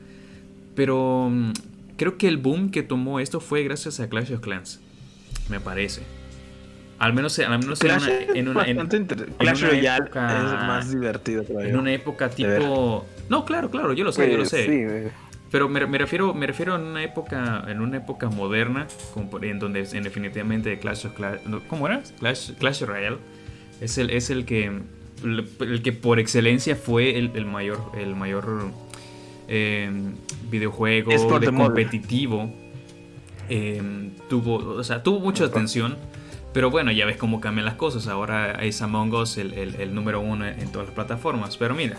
Pero 0.75 1.29
mm, 1.31 1.53
creo 1.97 2.19
que 2.19 2.29
el 2.29 2.37
boom 2.37 2.71
que 2.71 2.83
tomó 2.83 3.21
esto 3.21 3.41
fue 3.41 3.63
gracias 3.65 4.01
a 4.01 4.09
Clash 4.09 4.33
of 4.33 4.41
Clans. 4.41 4.81
Me 5.49 5.61
parece. 5.61 6.03
Al 6.99 7.15
menos, 7.15 7.37
al 7.41 7.59
menos 7.59 7.83
en 7.83 7.91
una, 7.91 8.19
en 8.35 8.49
una- 8.49 8.63
en- 8.65 8.77
bastante 8.77 8.97
inter- 8.97 9.27
en 9.29 9.35
Clash 9.35 9.59
una 9.63 9.71
Royale 9.71 10.05
época- 10.05 10.37
es 10.39 10.67
más 10.67 10.91
divertido 10.93 11.43
todavía. 11.43 11.71
en 11.71 11.77
una 11.79 11.93
época 11.93 12.31
tipo. 12.31 13.05
No, 13.29 13.45
claro, 13.45 13.71
claro, 13.71 13.93
yo 13.93 14.05
lo 14.05 14.13
sé, 14.13 14.23
yo 14.27 14.33
lo 14.35 14.45
Pues, 14.45 14.51
sé. 14.51 14.67
sí. 14.67 15.11
Pero 15.51 15.69
me, 15.69 15.85
me 15.87 15.99
refiero, 15.99 16.33
me 16.33 16.47
refiero 16.47 16.77
en 16.77 16.83
una 16.83 17.03
época, 17.03 17.65
en 17.69 17.81
una 17.81 17.97
época 17.99 18.29
moderna, 18.31 18.87
en 19.43 19.59
donde 19.59 19.87
en 19.93 20.03
definitivamente 20.05 20.79
Clash 20.79 21.07
of 21.07 21.13
Clash, 21.15 21.41
¿cómo 21.69 21.87
era? 21.89 22.03
Clash, 22.21 22.53
Clash 22.53 22.83
Royale 22.85 23.19
es 23.81 23.99
el, 23.99 24.11
es 24.11 24.31
el 24.31 24.45
que, 24.47 24.67
el, 25.25 25.49
el 25.61 25.83
que 25.83 25.93
por 25.93 26.19
excelencia 26.21 26.75
fue 26.77 27.19
el, 27.19 27.33
el 27.35 27.45
mayor, 27.47 27.81
el 27.99 28.15
mayor 28.15 28.71
eh, 29.55 29.91
videojuego 30.51 31.39
de 31.39 31.53
competitivo. 31.53 32.51
Eh, 33.51 34.11
tuvo, 34.31 34.57
o 34.57 34.83
sea, 34.85 35.03
tuvo 35.03 35.21
mucha 35.21 35.45
atención. 35.45 35.97
Pero 36.55 36.71
bueno, 36.71 36.91
ya 36.93 37.07
ves 37.07 37.17
cómo 37.17 37.41
cambian 37.41 37.65
las 37.67 37.75
cosas. 37.75 38.07
Ahora 38.09 38.53
es 38.63 38.81
Among 38.83 39.13
Us 39.15 39.37
el, 39.39 39.53
el- 39.55 39.75
el 39.77 39.95
número 39.95 40.21
uno 40.21 40.47
en 40.47 40.71
todas 40.73 40.89
las 40.89 40.95
plataformas. 40.95 41.57
Pero 41.57 41.75
mira, 41.75 41.99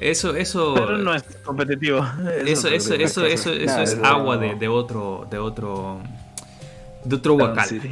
eso, 0.00 0.34
eso. 0.36 0.74
Pero 0.74 0.98
no 0.98 1.14
es 1.14 1.22
competitivo. 1.44 1.98
Eso, 2.46 2.68
eso, 2.68 2.94
es 2.94 3.00
eso, 3.00 3.24
eso, 3.26 3.52
eso 3.52 3.80
es 3.82 3.98
agua 4.02 4.36
de, 4.38 4.54
de 4.54 4.68
otro, 4.68 5.26
de 5.30 5.38
otro, 5.38 6.00
de 7.04 7.16
otro 7.16 7.36
Dragon 7.36 7.50
huacal. 7.50 7.68
City. 7.68 7.90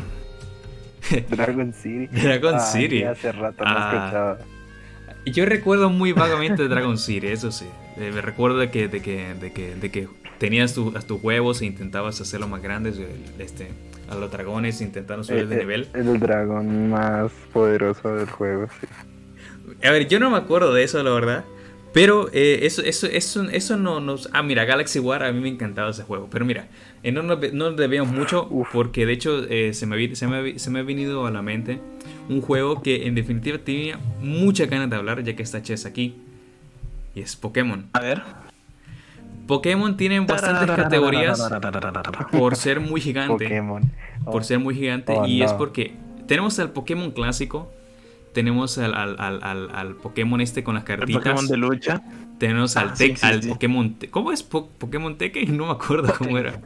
Dragon 1.30 1.72
City. 1.72 2.06
Dragon 2.08 2.54
Ah, 2.56 2.60
City. 2.60 3.02
hace 3.04 3.32
rato 3.32 3.64
no 3.64 3.70
Ah. 3.70 3.90
escuchaba. 3.94 4.38
Yo 5.26 5.46
recuerdo 5.46 5.88
muy 5.88 6.12
vagamente 6.12 6.62
de 6.64 6.68
Dragon 6.68 6.98
City, 6.98 7.28
eso 7.28 7.50
sí. 7.50 7.64
Eh, 7.98 8.10
me 8.14 8.20
recuerdo 8.20 8.58
de 8.58 8.70
que, 8.70 8.88
de 8.88 9.00
que, 9.00 9.34
de 9.34 9.52
que, 9.52 9.74
de 9.76 9.90
que 9.90 10.08
tenías 10.38 10.74
tu- 10.74 10.92
a 10.96 11.00
tus 11.00 11.22
huevos 11.22 11.62
e 11.62 11.66
intentabas 11.66 12.20
hacerlos 12.20 12.48
más 12.50 12.62
grandes, 12.62 12.98
este, 13.38 13.68
a 14.10 14.14
los 14.16 14.30
dragones 14.30 14.80
intentando 14.80 15.22
subir 15.24 15.46
de 15.48 15.54
Eh, 15.54 15.58
eh, 15.58 15.60
nivel. 15.60 15.88
El 15.94 16.18
dragón 16.20 16.90
más 16.90 17.30
poderoso 17.52 18.14
del 18.16 18.28
juego, 18.28 18.66
sí. 18.80 18.86
A 19.86 19.90
ver, 19.92 20.08
yo 20.08 20.18
no 20.20 20.30
me 20.30 20.36
acuerdo 20.36 20.72
de 20.74 20.82
eso, 20.82 21.02
la 21.02 21.10
verdad. 21.10 21.44
Pero 21.92 22.28
eh, 22.32 22.60
eso, 22.62 22.82
eso, 22.82 23.06
eso, 23.06 23.44
eso 23.44 23.76
no 23.76 24.00
nos... 24.00 24.28
Ah, 24.32 24.42
mira, 24.42 24.64
Galaxy 24.64 24.98
War, 24.98 25.22
a 25.22 25.30
mí 25.32 25.40
me 25.40 25.48
encantaba 25.48 25.90
ese 25.90 26.02
juego. 26.02 26.28
Pero 26.28 26.44
mira, 26.44 26.66
eh, 27.04 27.12
no 27.12 27.22
nos 27.22 27.38
no 27.52 27.70
nos 27.70 27.76
debíamos 27.76 28.12
mucho 28.12 28.48
porque 28.72 29.06
de 29.06 29.12
hecho 29.12 29.44
eh, 29.48 29.72
se, 29.74 29.86
me, 29.86 30.16
se, 30.16 30.26
me, 30.26 30.58
se 30.58 30.70
me 30.70 30.80
ha 30.80 30.82
venido 30.82 31.24
a 31.24 31.30
la 31.30 31.40
mente 31.40 31.78
un 32.28 32.40
juego 32.40 32.82
que 32.82 33.06
en 33.06 33.14
definitiva 33.14 33.58
tenía 33.58 34.00
muchas 34.20 34.68
ganas 34.68 34.90
de 34.90 34.96
hablar 34.96 35.22
ya 35.22 35.36
que 35.36 35.44
está 35.44 35.62
Chess 35.62 35.86
aquí. 35.86 36.16
Y 37.14 37.20
es 37.20 37.36
Pokémon. 37.36 37.86
A 37.92 38.00
ver. 38.00 38.22
Pokémon 39.46 39.96
tiene 39.96 40.20
bastantes 40.20 40.74
categorías 40.74 41.40
por 42.32 42.56
ser 42.56 42.80
muy 42.80 43.00
gigante 43.00 43.44
Pokémon. 43.44 43.82
por 44.24 44.42
ser 44.44 44.58
muy 44.58 44.74
gigante 44.74 45.12
Oh, 45.14 45.26
y 45.26 45.42
es 45.42 45.52
porque 45.52 45.94
tenemos 46.26 46.58
al 46.58 46.70
Pokémon 46.70 47.10
clásico, 47.10 47.70
tenemos 48.32 48.78
al, 48.78 48.94
al, 48.94 49.16
al, 49.18 49.42
al- 49.42 49.70
al 49.74 49.94
Pokémon 49.96 50.40
este 50.40 50.64
con 50.64 50.74
las 50.76 50.82
El 50.84 50.86
cartitas, 50.86 51.22
Pokémon 51.22 51.46
de 51.46 51.56
lucha. 51.58 52.02
tenemos 52.38 52.76
al, 52.78 52.90
Ah, 52.90 52.96
sí, 52.96 53.04
Tek- 53.10 53.16
sí, 53.16 53.26
al 53.26 53.42
sí. 53.42 53.48
Pokémon, 53.50 53.94
Te- 53.94 54.08
¿cómo 54.10 54.32
es 54.32 54.42
Po- 54.42 54.68
Pokémon 54.78 55.18
Tekken? 55.18 55.54
No 55.56 55.66
me 55.66 55.72
acuerdo 55.72 56.14
cómo 56.16 56.38
era. 56.38 56.58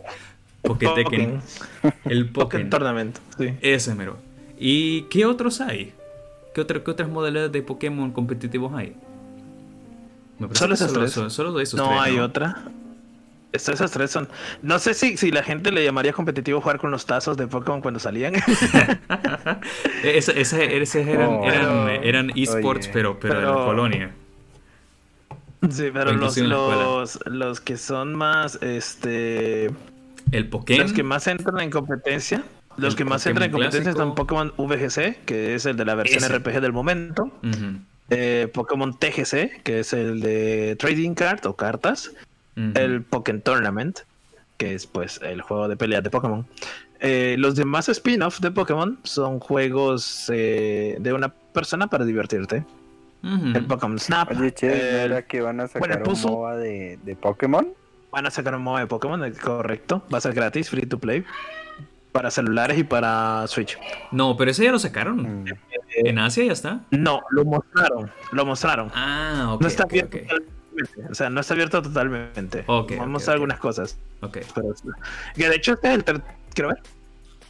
Pokétekken, 0.62 1.40
el 2.04 2.26
Pokémon 2.26 2.32
Pokémon, 2.32 2.70
Tournament. 2.70 3.18
Sí. 3.38 3.54
ese 3.60 3.94
mero. 3.96 4.18
¿Y 4.58 5.02
qué 5.02 5.24
otros 5.26 5.60
hay? 5.60 5.92
¿Qué, 6.54 6.60
otro- 6.60 6.82
qué 6.84 6.90
otras 6.92 7.08
modalidades 7.08 7.50
de 7.52 7.62
Pokémon 7.62 8.12
competitivos 8.12 8.72
hay? 8.74 8.94
Me 10.38 10.48
Solo 10.54 10.74
esas 10.74 10.92
tres. 10.92 11.12
Solo, 11.12 11.30
solo 11.30 11.52
de 11.52 11.62
esos 11.64 11.78
No 11.78 11.88
tres, 11.88 12.00
hay 12.00 12.18
otra. 12.18 12.56
Estas, 13.50 13.76
esas 13.76 13.90
tres 13.90 14.10
son. 14.10 14.28
No 14.62 14.78
sé 14.78 14.92
si, 14.94 15.16
si 15.16 15.30
la 15.30 15.42
gente 15.42 15.72
le 15.72 15.82
llamaría 15.82 16.12
competitivo 16.12 16.60
jugar 16.60 16.78
con 16.78 16.90
los 16.90 17.06
tazos 17.06 17.36
de 17.36 17.46
Pokémon 17.46 17.80
cuando 17.80 17.98
salían. 17.98 18.34
Esa- 20.04 20.32
ese 20.32 21.02
eran, 21.12 21.28
Oh. 21.30 21.44
eran, 21.44 21.86
Pero- 21.86 22.02
eran 22.02 22.30
esports, 22.36 22.88
pero, 22.92 23.18
pero, 23.18 23.34
en 23.34 23.40
pero- 23.40 23.58
la 23.58 23.64
colonia. 23.64 24.10
sí, 25.70 25.88
pero 25.92 26.12
los, 26.12 26.36
los, 26.36 27.18
los 27.26 27.60
que 27.60 27.76
son 27.76 28.14
más. 28.14 28.58
Este. 28.62 29.70
El 30.30 30.48
Pokémon. 30.48 30.82
Los 30.82 30.92
que 30.92 31.02
más 31.02 31.26
entran 31.26 31.60
en 31.60 31.70
competencia. 31.70 32.44
Los 32.76 32.94
que 32.94 33.04
más 33.04 33.22
Pokémon 33.24 33.42
entran 33.42 33.46
en 33.46 33.52
competencia 33.52 33.92
clásico. 33.92 34.02
están 34.02 34.14
Pokémon 34.14 34.52
VGC, 34.56 35.24
que 35.24 35.54
es 35.54 35.66
el 35.66 35.76
de 35.76 35.84
la 35.84 35.94
versión 35.94 36.22
Ese. 36.22 36.38
RPG 36.38 36.60
del 36.60 36.72
momento. 36.72 37.24
Ujú, 37.42 37.80
eh, 38.10 38.48
Pokémon 38.52 38.96
TGC, 38.98 39.62
que 39.62 39.80
es 39.80 39.92
el 39.92 40.20
de 40.20 40.76
Trading 40.78 41.14
Card 41.14 41.46
o 41.46 41.54
cartas. 41.56 42.12
el 42.56 43.02
Pokémon 43.02 43.40
Tournament, 43.42 44.00
que 44.56 44.74
es 44.74 44.86
pues 44.86 45.20
el 45.22 45.42
juego 45.42 45.68
de 45.68 45.76
peleas 45.76 46.02
de 46.02 46.10
Pokémon. 46.10 46.46
Eh, 47.00 47.36
los 47.38 47.54
demás 47.54 47.88
spin-off 47.88 48.40
de 48.40 48.50
Pokémon 48.50 48.98
son 49.04 49.38
juegos 49.38 50.28
eh, 50.34 50.96
de 50.98 51.12
una 51.12 51.28
persona 51.28 51.86
para 51.86 52.04
divertirte. 52.04 52.64
El 53.22 53.64
Pokémon 53.66 53.98
Snap. 53.98 54.30
Oye, 54.30 54.52
che, 54.54 54.68
¿no 55.08 55.16
el- 55.16 55.24
que 55.24 55.40
van 55.40 55.60
a 55.60 55.66
bueno, 55.78 55.94
sacar 55.94 56.02
puso- 56.02 56.28
un 56.28 56.34
MOBA 56.34 56.56
de, 56.56 56.98
de 57.04 57.14
Pokémon? 57.16 57.68
Van 58.10 58.26
a 58.26 58.30
sacar 58.30 58.54
un 58.54 58.62
modo 58.62 58.78
de 58.78 58.86
Pokémon, 58.86 59.22
eh, 59.24 59.32
correcto. 59.32 60.02
Va 60.12 60.18
a 60.18 60.20
ser 60.20 60.32
gratis, 60.34 60.70
free 60.70 60.86
to 60.86 60.98
play. 60.98 61.24
Para 62.12 62.30
celulares 62.30 62.78
y 62.78 62.84
para 62.84 63.46
Switch. 63.48 63.78
No, 64.12 64.36
pero 64.36 64.50
ese 64.50 64.64
ya 64.64 64.72
lo 64.72 64.78
sacaron. 64.78 65.44
Mm. 65.44 65.46
En 66.04 66.18
Asia 66.18 66.44
ya 66.44 66.52
está. 66.52 66.80
No, 66.90 67.20
lo 67.30 67.44
mostraron. 67.44 68.10
Lo 68.32 68.46
mostraron. 68.46 68.90
Ah, 68.94 69.50
ok. 69.52 69.60
no 69.62 69.68
está 69.68 69.84
ok, 69.84 69.90
abierto 69.90 70.16
ok. 70.16 70.22
totalmente. 70.22 70.48
O 71.10 71.14
sea, 71.14 71.28
no 71.30 71.40
está 71.40 71.54
abierto 71.54 71.82
totalmente. 71.82 72.64
Ok, 72.66 72.92
Vamos 72.98 73.28
a 73.28 73.32
algunas 73.32 73.58
cosas. 73.58 73.98
Ok. 74.22 74.38
Pero, 74.54 74.68
que 75.34 75.48
de 75.48 75.56
hecho 75.56 75.72
este 75.74 75.88
es 75.88 75.94
el 75.94 76.04
ter- 76.04 76.22
quiero 76.54 76.68
ver 76.68 76.78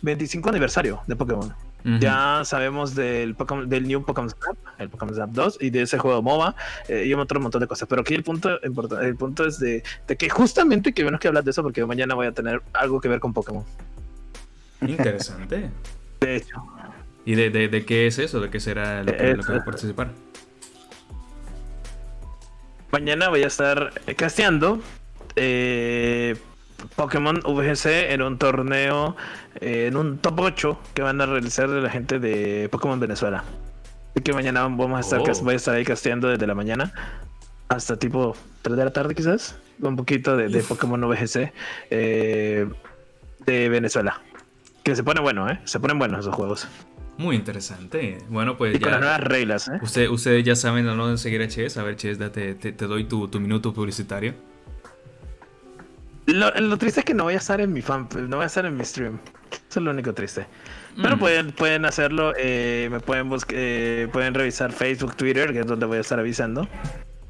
25 0.02 0.48
aniversario 0.48 1.00
de 1.06 1.16
Pokémon. 1.16 1.54
Ujú. 1.84 1.98
Ya 2.00 2.40
sabemos 2.44 2.94
del 2.96 3.36
Pokémon, 3.36 3.68
del 3.68 3.86
New 3.86 4.02
Pokémon 4.04 4.28
Snap, 4.28 4.56
el 4.78 4.88
Pokémon 4.88 5.14
Snap 5.14 5.30
2 5.30 5.58
y 5.60 5.70
de 5.70 5.82
ese 5.82 5.96
juego 5.98 6.20
MOBA 6.22 6.56
eh, 6.88 7.04
y 7.06 7.14
otro 7.14 7.38
montón 7.40 7.60
de 7.60 7.66
cosas. 7.68 7.88
Pero 7.88 8.02
aquí 8.02 8.14
el 8.14 8.24
punto 8.24 8.58
importante, 8.64 9.06
el 9.06 9.14
punto 9.16 9.46
es 9.46 9.60
de, 9.60 9.82
de 10.06 10.16
que 10.16 10.28
justamente 10.28 10.92
que 10.92 11.04
menos 11.04 11.20
que 11.20 11.28
hablar 11.28 11.44
de 11.44 11.50
eso 11.52 11.62
porque 11.62 11.84
mañana 11.86 12.14
voy 12.14 12.26
a 12.26 12.32
tener 12.32 12.62
algo 12.72 13.00
que 13.00 13.08
ver 13.08 13.20
con 13.20 13.32
Pokémon. 13.32 13.64
Interesante. 14.80 15.70
De 16.20 16.36
hecho, 16.36 16.56
¿Y 17.24 17.34
de, 17.34 17.50
de, 17.50 17.68
de 17.68 17.84
qué 17.84 18.06
es 18.06 18.18
eso? 18.18 18.40
¿De 18.40 18.48
qué 18.50 18.58
será 18.60 19.02
lo 19.02 19.12
que, 19.16 19.34
lo 19.34 19.42
que 19.42 19.52
va 19.52 19.58
a 19.58 19.64
participar? 19.64 20.08
mañana 22.90 23.28
voy 23.28 23.42
a 23.42 23.46
estar 23.48 23.92
casteando 24.16 24.80
eh, 25.36 26.36
Pokémon 26.96 27.40
VGC 27.40 28.12
en 28.12 28.22
un 28.22 28.38
torneo, 28.38 29.16
eh, 29.60 29.86
en 29.88 29.96
un 29.96 30.18
top 30.18 30.40
8 30.40 30.78
que 30.94 31.02
van 31.02 31.20
a 31.20 31.26
realizar 31.26 31.68
la 31.68 31.90
gente 31.90 32.18
de 32.18 32.68
Pokémon 32.70 32.98
Venezuela. 32.98 33.44
Así 34.14 34.22
que 34.22 34.32
mañana 34.32 34.62
vamos 34.62 34.96
a 34.96 35.00
estar, 35.00 35.20
Oh. 35.20 35.44
voy 35.44 35.54
a 35.54 35.56
estar 35.56 35.74
ahí 35.74 35.84
casteando 35.84 36.28
desde 36.28 36.46
la 36.46 36.54
mañana 36.54 36.92
hasta 37.68 37.98
tipo 37.98 38.34
3 38.62 38.76
de 38.76 38.84
la 38.84 38.92
tarde 38.92 39.14
quizás, 39.14 39.58
un 39.80 39.96
poquito 39.96 40.36
de. 40.36 40.62
Pokémon 40.62 41.00
VGC 41.08 41.52
eh, 41.90 42.66
de 43.44 43.68
Venezuela. 43.68 44.22
Que 44.88 44.96
se 44.96 45.04
pone 45.04 45.20
bueno, 45.20 45.50
¿eh? 45.50 45.60
Se 45.64 45.78
ponen 45.80 45.98
buenos 45.98 46.20
esos 46.20 46.34
juegos. 46.34 46.66
Muy 47.18 47.36
interesante. 47.36 48.16
Bueno, 48.30 48.56
pues 48.56 48.74
Y 48.74 48.78
con 48.80 48.90
las 48.90 49.00
ya. 49.00 49.04
nuevas 49.04 49.20
reglas, 49.20 49.68
¿eh? 49.68 49.72
Usted, 49.82 50.08
ustedes 50.08 50.42
ya 50.44 50.56
saben 50.56 50.88
a 50.88 50.94
dónde 50.94 51.18
seguir 51.18 51.42
a 51.42 51.48
Ches. 51.48 51.76
A 51.76 51.82
ver, 51.82 51.96
Ches, 51.96 52.18
date, 52.18 52.54
te, 52.54 52.72
te 52.72 52.86
doy 52.86 53.04
tu, 53.04 53.28
tu 53.28 53.38
minuto 53.38 53.74
publicitario. 53.74 54.32
Lo, 56.24 56.50
lo 56.52 56.78
triste 56.78 57.00
es 57.00 57.04
que 57.04 57.12
no 57.12 57.24
voy 57.24 57.34
a 57.34 57.36
estar 57.36 57.60
en 57.60 57.70
mi 57.70 57.82
fan, 57.82 58.08
no 58.30 58.36
voy 58.38 58.44
a 58.44 58.46
estar 58.46 58.64
en 58.64 58.78
mi 58.78 58.84
stream. 58.86 59.18
Eso 59.68 59.80
es 59.80 59.84
lo 59.84 59.90
único 59.90 60.14
triste. 60.14 60.46
Pero 60.96 61.16
Mm. 61.16 61.18
pueden, 61.18 61.52
pueden 61.52 61.84
hacerlo, 61.84 62.32
eh, 62.38 62.88
me 62.90 63.00
pueden 63.00 63.28
buscar, 63.28 63.56
eh, 63.58 64.08
pueden 64.10 64.32
revisar 64.32 64.72
Facebook, 64.72 65.16
Twitter, 65.16 65.52
que 65.52 65.60
es 65.60 65.66
donde 65.66 65.84
voy 65.84 65.98
a 65.98 66.00
estar 66.00 66.18
avisando. 66.18 66.66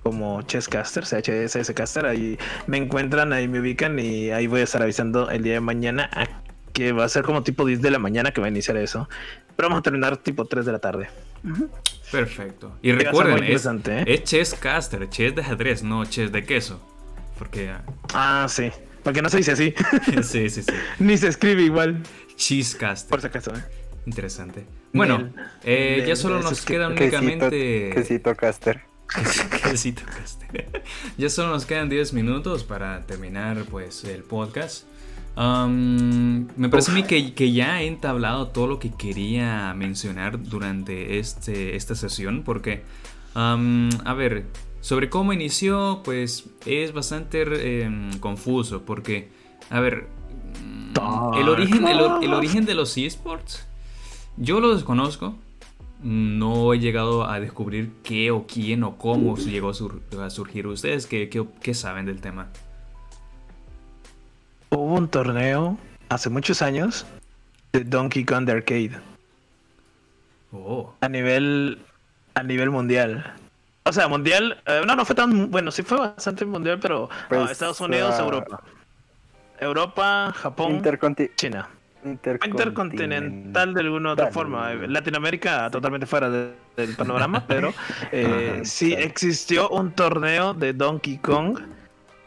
Como 0.04 0.42
Chesscaster, 0.42 1.04
CHSS 1.04 1.74
Caster, 1.74 2.06
ahí 2.06 2.38
me 2.68 2.76
encuentran, 2.76 3.32
ahí 3.32 3.48
me 3.48 3.58
ubican 3.58 3.98
y 3.98 4.30
ahí 4.30 4.46
voy 4.46 4.60
a 4.60 4.64
estar 4.64 4.80
avisando 4.80 5.28
el 5.30 5.42
día 5.42 5.54
de 5.54 5.60
mañana, 5.60 6.08
a- 6.12 6.28
que 6.72 6.92
va 6.92 7.04
a 7.04 7.08
ser 7.08 7.22
como 7.24 7.42
tipo 7.42 7.64
10 7.64 7.82
de 7.82 7.90
la 7.90 7.98
mañana 7.98 8.30
que 8.32 8.40
va 8.40 8.46
a 8.46 8.50
iniciar 8.50 8.76
eso. 8.76 9.08
Pero 9.56 9.68
vamos 9.68 9.80
a 9.80 9.82
terminar 9.82 10.16
tipo 10.18 10.44
3 10.44 10.64
de 10.66 10.72
la 10.72 10.78
tarde. 10.78 11.08
Perfecto. 12.10 12.76
Y 12.82 12.92
recuerden, 12.92 13.44
es, 13.44 13.66
¿eh? 13.66 14.04
es 14.06 14.24
chess 14.24 14.54
caster, 14.54 15.08
chess 15.08 15.34
de 15.34 15.42
ajedrez, 15.42 15.82
no 15.82 16.04
chess 16.04 16.32
de 16.32 16.44
queso. 16.44 16.80
Porque. 17.38 17.72
Ah, 18.14 18.46
sí. 18.48 18.70
Porque 19.02 19.22
no 19.22 19.28
se 19.28 19.38
dice 19.38 19.52
así. 19.52 19.74
sí, 20.22 20.50
sí, 20.50 20.62
sí. 20.62 20.72
Ni 20.98 21.16
se 21.16 21.28
escribe 21.28 21.62
igual. 21.62 22.02
Cheese 22.36 22.76
caster. 22.76 23.10
Por 23.10 23.20
si 23.20 23.26
acaso, 23.26 23.54
¿eh? 23.54 23.62
Interesante. 24.06 24.64
Bueno, 24.92 25.32
eh, 25.64 26.04
ya 26.06 26.16
solo 26.16 26.40
nos 26.40 26.52
es 26.52 26.60
que- 26.62 26.74
quedan 26.74 26.94
Quesito, 26.94 27.18
únicamente. 27.18 27.90
quesito 27.94 28.34
caster. 28.34 28.80
Quesito 29.62 30.02
caster. 30.04 30.82
ya 31.16 31.28
solo 31.28 31.50
nos 31.50 31.66
quedan 31.66 31.88
10 31.88 32.12
minutos 32.14 32.64
para 32.64 33.04
terminar 33.06 33.64
pues 33.70 34.04
el 34.04 34.22
podcast. 34.22 34.84
Am, 35.40 36.48
me 36.56 36.68
parece 36.68 36.90
a 36.90 36.94
mí 36.94 37.04
que, 37.04 37.32
que 37.32 37.52
ya 37.52 37.80
he 37.80 37.86
entablado 37.86 38.48
todo 38.48 38.66
lo 38.66 38.80
que 38.80 38.90
quería 38.90 39.72
mencionar 39.72 40.42
durante 40.42 41.20
este, 41.20 41.76
esta 41.76 41.94
sesión 41.94 42.42
porque, 42.44 42.82
a 43.34 44.14
ver, 44.16 44.46
sobre 44.80 45.08
cómo 45.10 45.32
inició, 45.32 46.00
pues 46.04 46.50
es 46.66 46.92
bastante 46.92 47.82
em, 47.82 48.10
confuso 48.18 48.82
porque, 48.84 49.28
a 49.70 49.78
ver, 49.78 50.08
mm, 50.60 51.34
el 51.38 51.48
origen, 51.48 51.86
el, 51.86 52.00
or- 52.00 52.24
el 52.24 52.34
origen 52.34 52.64
de 52.64 52.74
los 52.74 52.96
esports, 52.98 53.64
yo 54.38 54.58
lo 54.58 54.74
desconozco. 54.74 55.36
No 56.02 56.72
he 56.74 56.78
llegado 56.80 57.28
a 57.28 57.38
descubrir 57.40 57.90
qué 58.02 58.30
o 58.32 58.44
quién 58.46 58.82
o 58.84 58.96
cómo 58.98 59.36
llegó 59.36 59.70
a, 59.70 59.74
sur- 59.74 60.00
a 60.20 60.30
surgir. 60.30 60.66
¿Ustedes 60.66 61.06
qué, 61.06 61.28
qué- 61.28 61.44
qué 61.62 61.74
saben 61.74 62.06
del 62.06 62.20
tema? 62.20 62.48
Hubo 64.70 64.94
un 64.94 65.08
torneo 65.08 65.78
hace 66.08 66.28
muchos 66.30 66.62
años 66.62 67.06
de 67.72 67.84
Donkey 67.84 68.24
Kong 68.24 68.44
de 68.44 68.52
arcade 68.52 68.90
Oh, 70.52 70.94
a 71.02 71.08
nivel 71.08 71.78
a 72.34 72.42
nivel 72.42 72.70
mundial. 72.70 73.34
O 73.84 73.92
sea, 73.92 74.08
mundial, 74.08 74.62
eh, 74.66 74.82
no, 74.86 74.94
no 74.96 75.04
fue 75.04 75.14
tan 75.14 75.50
bueno, 75.50 75.70
sí 75.70 75.82
fue 75.82 75.98
bastante 75.98 76.44
mundial, 76.44 76.78
pero 76.80 77.08
Pues, 77.28 77.40
ah, 77.40 77.52
Estados 77.52 77.80
Unidos, 77.80 78.14
ah, 78.18 78.22
Europa. 78.22 78.62
Europa, 79.60 80.32
Japón, 80.36 80.80
Interconti- 80.82 81.30
China. 81.36 81.68
intercontinental. 82.04 82.50
Intercontinental 82.50 83.74
de 83.74 83.80
alguna 83.80 84.12
otra 84.12 84.28
forma. 84.30 84.72
Latinoamérica 84.74 85.68
totalmente 85.70 86.06
fuera 86.06 86.30
de- 86.30 86.54
del 86.76 86.94
panorama, 86.94 87.44
pero 87.46 87.74
eh, 88.12 88.52
Ajá, 88.54 88.64
sí 88.64 88.90
claro. 88.92 89.04
existió 89.06 89.68
un 89.70 89.90
torneo 89.92 90.54
de 90.54 90.72
Donkey 90.74 91.18
Kong 91.18 91.58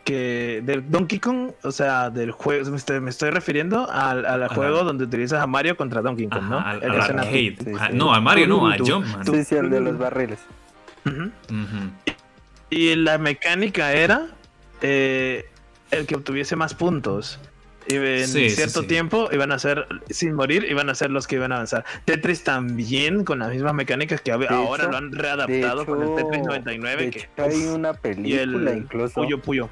que 0.03 0.61
del 0.65 0.89
Donkey 0.89 1.19
Kong, 1.19 1.51
o 1.63 1.71
sea, 1.71 2.09
del 2.09 2.31
juego, 2.31 2.69
me 2.71 2.77
estoy, 2.77 2.99
me 3.01 3.09
estoy 3.11 3.29
refiriendo 3.29 3.89
al, 3.91 4.25
al 4.25 4.43
Ajá. 4.43 4.55
juego 4.55 4.83
donde 4.83 5.03
utilizas 5.03 5.41
a 5.41 5.47
Mario 5.47 5.77
contra 5.77 6.01
Donkey 6.01 6.27
Kong, 6.27 6.43
¿no? 6.49 6.57
ajá, 6.59 6.71
al, 6.71 6.83
arcade. 7.01 7.29
Sí, 7.31 7.55
sí. 7.65 7.71
No, 7.93 8.13
a 8.13 8.19
Mario 8.19 8.47
no, 8.47 8.67
a 8.67 8.77
Tú, 8.77 8.83
tú, 8.85 8.91
Jumpman. 8.93 9.25
Sí, 9.25 9.43
sí, 9.43 9.55
el 9.55 9.69
de 9.69 9.79
los 9.81 9.97
barriles. 9.97 10.39
Y 12.69 12.95
la 12.95 13.17
mecánica 13.17 13.93
era 13.93 14.27
eh, 14.81 15.45
el 15.91 16.05
que 16.05 16.15
obtuviese 16.15 16.55
más 16.55 16.73
puntos. 16.73 17.39
Y 17.87 17.95
en 17.95 18.27
Sí, 18.27 18.49
cierto 18.51 18.81
sí. 18.81 18.87
tiempo 18.87 19.27
iban 19.31 19.51
a 19.51 19.57
ser, 19.59 19.87
sin 20.09 20.33
morir, 20.33 20.65
iban 20.69 20.89
a 20.89 20.95
ser 20.95 21.09
los 21.09 21.27
que 21.27 21.35
iban 21.35 21.51
a 21.51 21.55
avanzar. 21.55 21.83
Tetris 22.05 22.43
también 22.43 23.25
con 23.25 23.39
las 23.39 23.49
mismas 23.49 23.73
mecánicas 23.73 24.21
que 24.21 24.31
ahora 24.31 24.55
hecho- 24.83 24.91
lo 24.91 24.97
han 24.97 25.11
De 25.11 25.17
readaptado 25.17 25.85
con 25.85 26.01
el 26.01 26.15
Tetris 26.15 26.43
99. 26.43 27.05
de 27.05 27.09
que, 27.09 27.19
hecho, 27.19 27.29
hay 27.43 27.65
una 27.65 27.91
y 27.91 27.93
película 27.95 28.71
el 28.71 28.77
incluso. 28.77 29.15
Puyo 29.15 29.41
Puyo. 29.41 29.69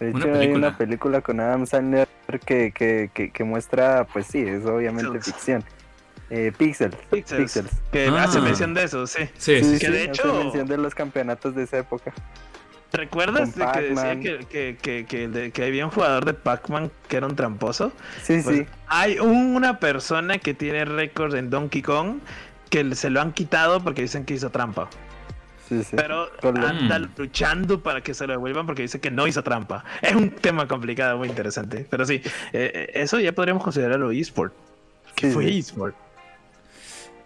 De 0.00 0.10
hecho, 0.10 0.28
Una 0.28 0.38
hay 0.38 0.48
una 0.48 0.76
película 0.76 1.20
con 1.20 1.40
Adam 1.40 1.66
Sandler 1.66 2.08
que, 2.44 2.72
que, 2.72 3.10
que, 3.14 3.30
que 3.30 3.44
muestra, 3.44 4.06
pues 4.12 4.26
sí, 4.26 4.40
es 4.40 4.64
obviamente 4.66 5.10
Pixels. 5.12 5.24
ficción. 5.36 5.64
Eh, 6.30 6.52
Pixels. 6.56 6.96
Pixels. 7.10 7.40
Pixels. 7.42 7.70
Que 7.92 8.08
Ah. 8.08 8.24
hace 8.24 8.40
mención 8.40 8.74
de 8.74 8.84
eso, 8.84 9.06
sí. 9.06 9.22
Sí, 9.36 9.62
sí, 9.62 9.78
que 9.78 9.86
sí. 9.86 9.92
de 9.92 9.98
hace 10.02 10.04
hecho- 10.10 10.34
mención 10.34 10.66
de 10.66 10.78
los 10.78 10.94
campeonatos 10.94 11.54
de 11.54 11.62
esa 11.64 11.78
época. 11.78 12.12
¿Recuerdas 12.92 13.54
de 13.56 13.66
que 13.72 13.80
decía 13.80 14.20
que, 14.20 14.38
que, 14.46 14.76
que, 14.80 15.04
que, 15.06 15.28
de- 15.28 15.50
que 15.50 15.64
había 15.64 15.84
un 15.84 15.90
jugador 15.90 16.24
de 16.24 16.34
Pac-Man 16.34 16.90
que 17.08 17.16
era 17.16 17.26
un 17.26 17.34
tramposo? 17.34 17.92
Sí, 18.22 18.40
Pues, 18.42 18.56
sí. 18.58 18.66
Hay 18.86 19.18
una 19.18 19.80
persona 19.80 20.38
que 20.38 20.54
tiene 20.54 20.84
récord 20.84 21.34
en 21.34 21.50
Donkey 21.50 21.82
Kong 21.82 22.18
que 22.70 22.94
se 22.94 23.10
lo 23.10 23.20
han 23.20 23.32
quitado 23.32 23.80
porque 23.82 24.02
dicen 24.02 24.24
que 24.24 24.34
hizo 24.34 24.50
trampa. 24.50 24.88
Sí, 25.68 25.82
sí. 25.82 25.96
Pero 25.96 26.28
anda 26.42 26.98
Mm. 26.98 27.08
luchando 27.16 27.80
para 27.82 28.02
que 28.02 28.12
se 28.14 28.26
lo 28.26 28.34
devuelvan 28.34 28.66
porque 28.66 28.82
dice 28.82 29.00
que 29.00 29.10
no 29.10 29.26
hizo 29.26 29.42
trampa. 29.42 29.84
Es 30.02 30.14
un 30.14 30.30
tema 30.30 30.68
complicado, 30.68 31.16
muy 31.18 31.28
interesante. 31.28 31.86
Pero 31.88 32.04
sí, 32.04 32.14
eh, 32.14 32.22
eh, 32.52 32.90
eso 32.94 33.18
ya 33.18 33.32
podríamos 33.32 33.62
considerarlo 33.62 34.10
eSport. 34.10 34.52
¿Qué 35.14 35.28
Sí, 35.28 35.32
fue 35.34 35.44
sí. 35.48 35.58
eSport? 35.58 35.94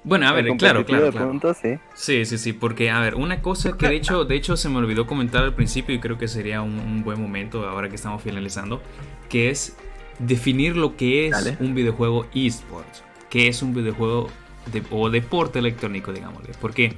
Bueno, 0.05 0.28
a 0.28 0.32
ver, 0.32 0.47
claro, 0.56 0.86
claro, 0.86 1.10
claro. 1.10 1.55
sí. 1.60 1.78
Sí, 1.94 2.24
sí, 2.24 2.39
sí, 2.39 2.52
porque, 2.52 2.89
a 2.90 3.01
ver, 3.01 3.16
una 3.16 3.43
cosa 3.43 3.77
que 3.77 3.89
de 3.89 3.97
hecho, 3.97 4.24
de 4.24 4.36
hecho 4.36 4.56
se 4.56 4.69
me 4.69 4.78
olvidó 4.78 5.06
comentar 5.06 5.43
al 5.43 5.55
principio 5.55 5.94
y 5.94 5.98
creo 5.98 6.16
que 6.16 6.28
sería 6.28 6.62
un, 6.62 6.78
un 6.78 7.02
buen 7.02 7.20
momento 7.20 7.69
ahora 7.69 7.89
que 7.89 7.97
estamos 7.97 8.23
finalizando, 8.23 8.81
que 9.28 9.51
es 9.51 9.77
definir 10.20 10.77
lo 10.77 10.97
que 10.97 11.27
es 11.27 11.32
Dale. 11.32 11.56
un 11.60 11.74
videojuego 11.74 12.27
esports, 12.35 13.02
que 13.28 13.48
es 13.48 13.60
un 13.60 13.74
videojuego 13.74 14.28
de- 14.73 14.82
o 14.90 15.10
deporte 15.10 15.59
electrónico, 15.59 16.12
digámosle, 16.12 16.52
porque 16.60 16.94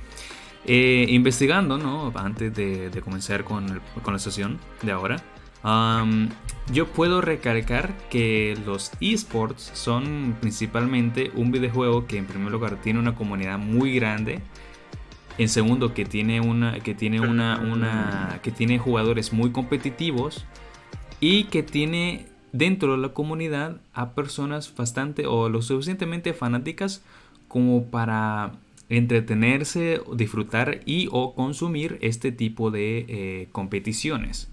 eh, 0.66 1.06
investigando, 1.08 1.78
¿no? 1.78 2.12
Antes 2.14 2.54
de, 2.54 2.90
comenzar 3.02 3.44
con, 3.44 3.80
con 4.02 4.12
la 4.12 4.18
sesión 4.18 4.58
de 4.82 4.92
ahora, 4.92 5.22
yo 6.72 6.86
puedo 6.86 7.20
recalcar 7.20 7.96
que 8.08 8.56
los 8.64 8.92
esports 9.00 9.70
son 9.74 10.36
principalmente 10.40 11.30
un 11.34 11.50
videojuego 11.50 12.06
que 12.06 12.16
en 12.16 12.26
primer 12.26 12.52
lugar 12.52 12.80
tiene 12.80 12.98
una 12.98 13.14
comunidad 13.14 13.58
muy 13.58 13.94
grande. 13.94 14.40
En 15.38 15.48
segundo, 15.48 15.94
que 15.94 16.04
tiene 16.04 16.40
una. 16.40 16.80
que 16.80 16.94
tiene 16.94 17.20
una. 17.20 17.58
una. 17.58 18.40
que 18.42 18.50
tiene 18.50 18.78
jugadores 18.78 19.32
muy 19.32 19.50
competitivos. 19.52 20.44
Y 21.20 21.44
que 21.44 21.62
tiene 21.62 22.26
dentro 22.52 22.92
de 22.92 22.98
la 22.98 23.10
comunidad 23.10 23.80
a 23.92 24.12
personas 24.12 24.74
bastante 24.74 25.26
o 25.26 25.48
lo 25.48 25.60
suficientemente 25.62 26.32
fanáticas 26.32 27.02
como 27.46 27.84
para 27.84 28.52
entretenerse, 28.90 30.02
disfrutar 30.14 30.80
y 30.84 31.08
o 31.12 31.34
consumir 31.34 31.96
este 32.02 32.32
tipo 32.32 32.70
de 32.70 33.06
eh, 33.08 33.48
competiciones. 33.52 34.50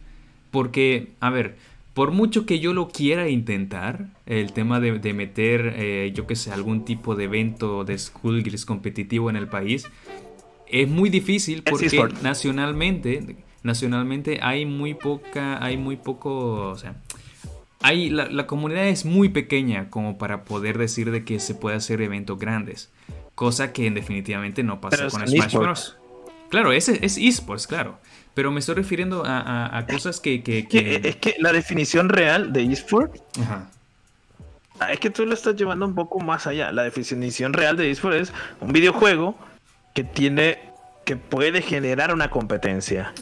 Porque, 0.52 1.10
a 1.20 1.30
ver, 1.30 1.58
por 1.94 2.12
mucho 2.12 2.46
que 2.46 2.60
yo 2.60 2.74
lo 2.74 2.90
quiera 2.90 3.28
intentar, 3.28 4.10
el 4.28 4.54
tema 4.54 4.80
de, 4.80 5.00
de 5.00 5.14
meter, 5.14 5.74
eh, 5.76 6.12
yo 6.16 6.28
que 6.28 6.36
sé, 6.36 6.52
algún 6.52 6.86
tipo 6.86 7.16
de 7.16 7.24
evento 7.24 7.84
de 7.84 7.98
Skullgirls 7.98 8.66
competitivo 8.66 9.32
en 9.32 9.36
el 9.36 9.48
país, 9.48 9.90
es 10.68 10.88
muy 10.88 11.10
difícil 11.10 11.64
porque 11.64 11.90
nacionalmente, 12.22 13.38
nacionalmente 13.64 14.40
hay 14.44 14.66
muy 14.66 14.94
poca, 14.94 15.64
hay 15.64 15.78
muy 15.78 15.96
poco, 15.96 16.70
o 16.70 16.76
sea, 16.78 17.02
hay, 17.82 18.12
la, 18.12 18.30
la 18.30 18.46
comunidad 18.46 18.88
es 18.88 19.06
muy 19.06 19.30
pequeña 19.30 19.90
como 19.90 20.20
para 20.20 20.44
poder 20.44 20.78
decir 20.78 21.10
de 21.10 21.24
que 21.24 21.40
se 21.40 21.56
puede 21.56 21.78
hacer 21.78 22.02
eventos 22.02 22.38
grandes. 22.38 22.92
Cosa 23.38 23.72
que 23.72 23.92
definitivamente 23.92 24.64
no 24.64 24.82
pasa 24.82 24.98
Pero 24.98 25.10
con 25.12 25.22
es 25.22 25.30
Smash 25.30 25.46
eSports. 25.46 25.64
Bros. 25.64 25.98
Claro, 26.50 26.72
ese 26.72 27.06
es 27.06 27.18
esports, 27.20 27.68
claro. 27.68 28.00
Pero 28.34 28.52
me 28.52 28.60
estoy 28.62 28.74
refiriendo 28.74 29.24
a, 29.26 29.40
a- 29.40 29.78
a 29.78 29.86
cosas 29.86 30.20
que... 30.20 30.42
que, 30.42 30.68
Que, 30.68 31.00
que- 31.02 31.10
Es 31.10 31.16
que 31.18 31.36
la 31.38 31.52
definición 31.54 32.10
real 32.10 32.52
de 32.52 32.64
eSport 32.72 33.16
Ajá. 33.40 33.70
ah, 34.80 34.92
es 34.92 35.00
que 35.00 35.12
tú 35.12 35.24
lo 35.28 35.36
estás 35.36 35.56
llevando 35.56 35.86
un 35.86 35.94
poco 35.94 36.20
más 36.20 36.48
allá. 36.48 36.72
La 36.72 36.82
definición 36.84 37.54
real 37.54 37.78
de 37.78 37.92
eSport 37.92 38.16
es 38.16 38.34
un 38.60 38.74
videojuego 38.74 39.38
que 39.94 40.04
tiene. 40.04 40.58
que 41.06 41.16
puede 41.16 41.62
generar 41.62 42.12
una 42.14 42.30
competencia. 42.32 43.14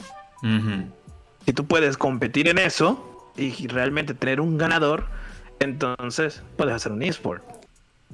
Si 1.45 1.51
tú 1.53 1.65
puedes 1.65 1.97
competir 1.97 2.47
en 2.47 2.57
eso 2.57 3.31
y 3.37 3.67
realmente 3.67 4.13
tener 4.13 4.39
un 4.39 4.57
ganador, 4.57 5.07
entonces 5.59 6.41
puedes 6.57 6.73
hacer 6.73 6.91
un 6.93 7.01
eSport. 7.03 7.43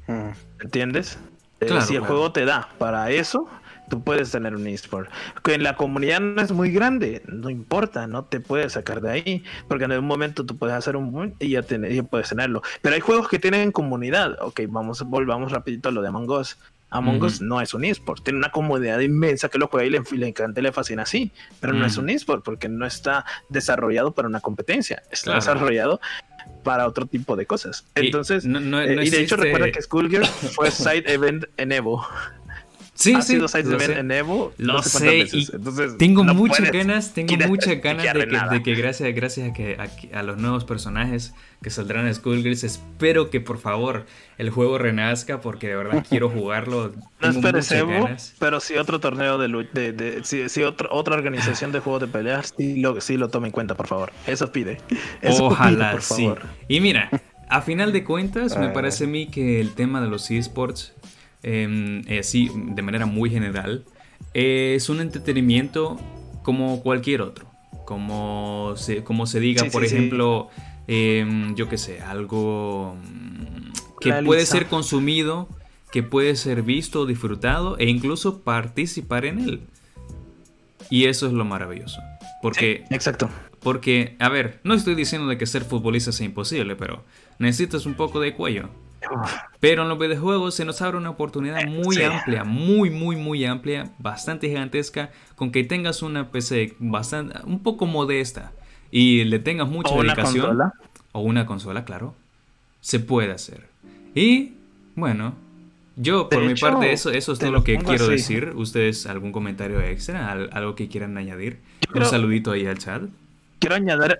Mm. 0.07 0.29
¿Entiendes? 0.61 1.19
Eh, 1.61 1.67
Claro, 1.67 1.81
si 1.85 1.93
el 1.93 1.99
claro. 2.01 2.13
juego 2.13 2.31
te 2.31 2.43
da 2.45 2.67
para 2.77 3.09
eso, 3.11 3.47
tú 3.89 4.03
puedes 4.03 4.31
tener 4.31 4.55
un 4.55 4.65
eSport. 4.67 5.09
Que 5.43 5.57
la 5.57 5.75
comunidad 5.75 6.19
no 6.19 6.41
es 6.41 6.51
muy 6.51 6.71
grande, 6.71 7.21
no 7.27 7.49
importa, 7.49 8.07
no 8.07 8.25
te 8.25 8.39
puedes 8.39 8.73
sacar 8.73 8.99
de 9.01 9.11
ahí, 9.11 9.43
porque 9.67 9.85
en 9.85 9.91
algún 9.91 10.07
momento 10.07 10.45
tú 10.45 10.57
puedes 10.57 10.75
hacer 10.75 10.95
un 10.95 11.35
y 11.39 11.49
ya, 11.49 11.61
ya 11.61 12.03
puedes 12.03 12.29
tenerlo. 12.29 12.61
Pero 12.81 12.95
hay 12.95 13.01
juegos 13.01 13.27
que 13.27 13.37
tienen 13.39 13.71
comunidad. 13.71 14.37
Ok, 14.41 14.61
vamos, 14.69 15.03
volvamos 15.03 15.51
rapidito 15.51 15.89
a 15.89 15.91
lo 15.91 16.01
de 16.01 16.07
Among 16.09 16.29
Us. 16.29 16.57
Among. 16.93 17.23
Us 17.23 17.39
no 17.41 17.61
es 17.61 17.73
un 17.73 17.85
eSport, 17.85 18.21
tiene 18.21 18.37
una 18.39 18.51
comunidad 18.51 18.99
inmensa 18.99 19.47
que 19.47 19.57
lo 19.57 19.67
juega 19.69 19.85
y 19.87 19.89
le, 19.91 20.01
le 20.11 20.27
encanta 20.27 20.59
y 20.59 20.63
le 20.63 20.73
fascina 20.73 21.03
así, 21.03 21.31
pero 21.61 21.71
no 21.71 21.85
es 21.85 21.95
un 21.97 22.09
eSport 22.09 22.43
porque 22.43 22.67
no 22.67 22.85
está 22.85 23.23
desarrollado 23.47 24.11
para 24.13 24.27
una 24.27 24.41
competencia, 24.41 25.01
está 25.09 25.27
Claro. 25.31 25.39
desarrollado 25.39 26.01
para 26.63 26.87
otro 26.87 27.05
tipo 27.05 27.35
de 27.35 27.45
cosas. 27.45 27.85
Y 27.95 28.07
Entonces, 28.07 28.45
no- 28.45 28.59
no- 28.59 28.81
eh, 28.81 28.95
no 28.95 29.03
y 29.03 29.09
de 29.09 29.21
hecho 29.21 29.35
recuerda 29.35 29.71
que 29.71 29.81
Skullgirl 29.81 30.25
fue 30.25 30.71
side 30.71 31.03
event 31.11 31.45
en 31.57 31.71
Evo. 31.71 32.05
Sí, 33.01 33.13
ha 33.15 33.21
sí, 33.21 33.33
sido 33.33 33.41
lo 33.41 33.47
sé. 33.79 33.99
en 33.99 34.11
Evo. 34.11 34.53
Lo 34.57 34.73
no 34.73 34.83
sé 34.83 34.89
sé, 34.89 34.97
cuántas 34.99 35.13
veces. 35.33 35.49
y 35.49 35.55
Entonces, 35.55 35.97
Tengo 35.97 36.23
no 36.23 36.33
muchas 36.33 36.71
ganas, 36.71 37.13
tengo 37.13 37.35
muchas 37.47 37.81
ganas 37.81 38.03
de 38.13 38.19
que, 38.19 38.25
nada. 38.27 38.51
de 38.51 38.63
que 38.63 38.75
gracias, 38.75 39.13
gracias 39.15 39.49
a 39.49 39.53
que 39.53 39.77
a, 40.13 40.23
los 40.23 40.37
nuevos 40.37 40.65
personajes 40.65 41.33
que 41.61 41.69
saldrán 41.69 42.07
en 42.07 42.15
Skullgirls, 42.15 42.63
espero 42.63 43.29
que 43.29 43.39
por 43.41 43.57
favor 43.59 44.05
el 44.37 44.49
juego 44.49 44.77
renazca 44.77 45.41
porque 45.41 45.67
de 45.67 45.75
verdad 45.75 46.05
quiero 46.09 46.29
jugarlo. 46.31 46.91
No 47.21 47.29
esperes 47.29 47.71
Evo, 47.71 47.91
ganas. 47.91 48.35
pero 48.39 48.59
si 48.59 48.75
otro 48.75 48.99
torneo 48.99 49.37
de, 49.37 49.67
de, 49.73 49.91
de- 49.93 50.23
si, 50.23 50.49
si 50.49 50.63
otro- 50.63 50.89
otra 50.91 51.15
organización 51.15 51.71
de 51.71 51.79
juegos 51.79 52.01
de 52.01 52.07
peleas, 52.07 52.53
sí 52.57 52.77
lo, 52.77 52.99
sí 53.01 53.17
lo 53.17 53.29
tome 53.29 53.47
en 53.47 53.51
cuenta, 53.51 53.75
por 53.75 53.87
favor. 53.87 54.11
Eso 54.27 54.51
pide. 54.51 54.79
Eso 55.21 55.45
Ojalá, 55.45 55.89
pide, 55.89 55.91
por 55.91 56.01
sí. 56.01 56.23
favor. 56.23 56.41
Y 56.67 56.79
mira, 56.81 57.09
a 57.49 57.61
final 57.61 57.91
de 57.93 58.03
cuentas, 58.03 58.57
me 58.57 58.67
Ah. 58.67 58.73
parece 58.73 59.03
a 59.03 59.07
mí 59.07 59.27
que 59.27 59.59
el 59.61 59.73
tema 59.73 60.01
de 60.01 60.07
los 60.07 60.31
esports, 60.31 60.93
eh, 61.43 62.01
eh, 62.07 62.23
sí, 62.23 62.49
de 62.55 62.81
manera 62.81 63.05
muy 63.05 63.29
general, 63.29 63.83
eh, 64.33 64.73
es 64.75 64.89
un 64.89 65.01
entretenimiento 65.01 65.99
como 66.43 66.81
cualquier 66.81 67.21
otro. 67.21 67.47
Como 67.85 68.73
se, 68.77 69.03
como 69.03 69.25
se 69.25 69.39
diga, 69.39 69.63
Sí, 69.63 69.69
por 69.69 69.83
sí, 69.83 69.89
sí. 69.89 69.95
ejemplo, 69.95 70.49
eh, 70.87 71.25
yo 71.55 71.67
qué 71.67 71.77
sé, 71.77 71.99
algo 72.01 72.95
mm, 72.95 73.99
que 73.99 74.13
puede 74.23 74.45
ser 74.45 74.67
consumido, 74.67 75.49
que 75.91 76.03
puede 76.03 76.35
ser 76.35 76.61
visto, 76.63 77.05
disfrutado 77.05 77.77
e 77.77 77.89
incluso 77.89 78.41
participar 78.41 79.25
en 79.25 79.39
él. 79.39 79.61
Y 80.89 81.05
eso 81.05 81.27
es 81.27 81.33
lo 81.33 81.43
maravilloso. 81.45 81.99
Porque 82.41 82.85
Exacto. 82.89 83.29
porque, 83.59 84.15
a 84.19 84.29
ver, 84.29 84.59
no 84.63 84.73
estoy 84.73 84.95
diciendo 84.95 85.27
de 85.27 85.37
que 85.37 85.45
ser 85.45 85.63
futbolista 85.63 86.11
sea 86.11 86.25
imposible, 86.25 86.75
pero 86.75 87.03
necesitas 87.39 87.85
un 87.85 87.93
poco 87.95 88.19
de 88.19 88.33
cuello. 88.33 88.69
Pero 89.59 89.83
en 89.83 89.89
los 89.89 89.99
videojuegos 89.99 90.55
se 90.55 90.65
nos 90.65 90.81
abre 90.81 90.97
una 90.97 91.09
oportunidad 91.09 91.65
muy 91.67 91.95
Sí. 91.95 92.03
amplia, 92.03 92.43
muy, 92.43 92.89
muy, 92.89 93.15
muy 93.15 93.45
amplia, 93.45 93.91
bastante 93.99 94.47
gigantesca, 94.47 95.11
con 95.35 95.51
que 95.51 95.63
tengas 95.63 96.01
una 96.01 96.31
PC 96.31 96.75
bastante, 96.79 97.35
un 97.45 97.61
poco 97.63 97.85
modesta 97.85 98.51
y 98.91 99.23
le 99.25 99.39
tengas 99.39 99.67
mucha 99.67 99.89
O 99.93 99.99
una 99.99 100.13
dedicación. 100.13 100.45
consola. 100.45 100.73
O 101.13 101.21
una 101.21 101.45
consola, 101.45 101.83
claro. 101.85 102.15
Se 102.79 102.99
puede 102.99 103.31
hacer. 103.31 103.67
Y, 104.15 104.53
bueno, 104.95 105.35
yo 105.97 106.29
por 106.29 106.39
De 106.41 106.45
mi 106.47 106.51
hecho, 106.53 106.67
parte 106.69 106.91
eso, 106.93 107.11
eso 107.11 107.33
es 107.33 107.39
todo 107.39 107.51
lo 107.51 107.63
que 107.63 107.77
quiero 107.77 108.03
así. 108.05 108.11
decir. 108.13 108.53
¿Ustedes 108.55 109.05
algún 109.05 109.31
comentario 109.31 109.81
extra? 109.81 110.31
Al- 110.31 110.49
¿Algo 110.53 110.75
que 110.75 110.87
quieran 110.87 111.17
añadir? 111.17 111.59
Yo 111.81 111.87
Un 111.89 111.93
creo- 111.93 112.05
saludito 112.05 112.51
ahí 112.51 112.65
al 112.65 112.77
chat. 112.77 113.03
Quiero 113.59 113.75
añadir 113.75 114.19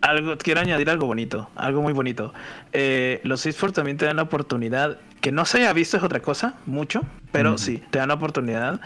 algo, 0.00 0.36
quiero 0.38 0.60
añadir 0.60 0.90
algo 0.90 1.06
bonito, 1.06 1.50
algo 1.56 1.82
muy 1.82 1.92
bonito. 1.92 2.32
Eh, 2.72 3.20
los 3.24 3.44
esports 3.46 3.74
también 3.74 3.96
te 3.96 4.06
dan 4.06 4.16
la 4.16 4.22
oportunidad, 4.22 4.98
que 5.20 5.32
no 5.32 5.44
se 5.44 5.58
haya 5.58 5.72
visto 5.72 5.96
es 5.96 6.02
otra 6.02 6.20
cosa, 6.20 6.54
mucho, 6.66 7.02
pero 7.32 7.58
sí, 7.58 7.82
te 7.90 7.98
dan 7.98 8.08
la 8.08 8.14
oportunidad 8.14 8.80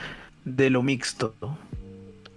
de 0.44 0.70
lo 0.70 0.82
mixto. 0.82 1.34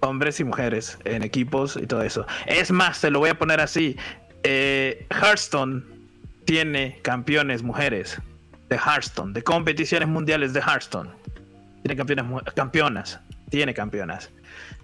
Hombres 0.02 0.39
y 0.39 0.43
mujeres 0.43 0.99
en 1.06 1.23
equipos 1.23 1.77
y 1.81 1.88
todo 1.88 2.03
eso. 2.03 2.27
Es 2.45 2.69
más, 2.72 3.02
te 3.02 3.10
lo 3.10 3.19
voy 3.19 3.30
a 3.30 3.39
poner 3.39 3.60
así. 3.60 3.97
eh, 4.43 5.07
Hearthstone 5.10 5.84
tiene 6.45 6.99
campeones 7.02 7.64
mujeres 7.64 8.19
de 8.69 8.76
Hearthstone, 8.76 9.34
de 9.34 9.43
competiciones 9.43 10.07
mundiales 10.07 10.53
de 10.53 10.60
Hearthstone. 10.60 11.10
Tiene 11.81 11.95
campeones, 11.95 12.26
campeonas, 12.56 13.19
tiene 13.49 13.73
campeonas. 13.73 14.30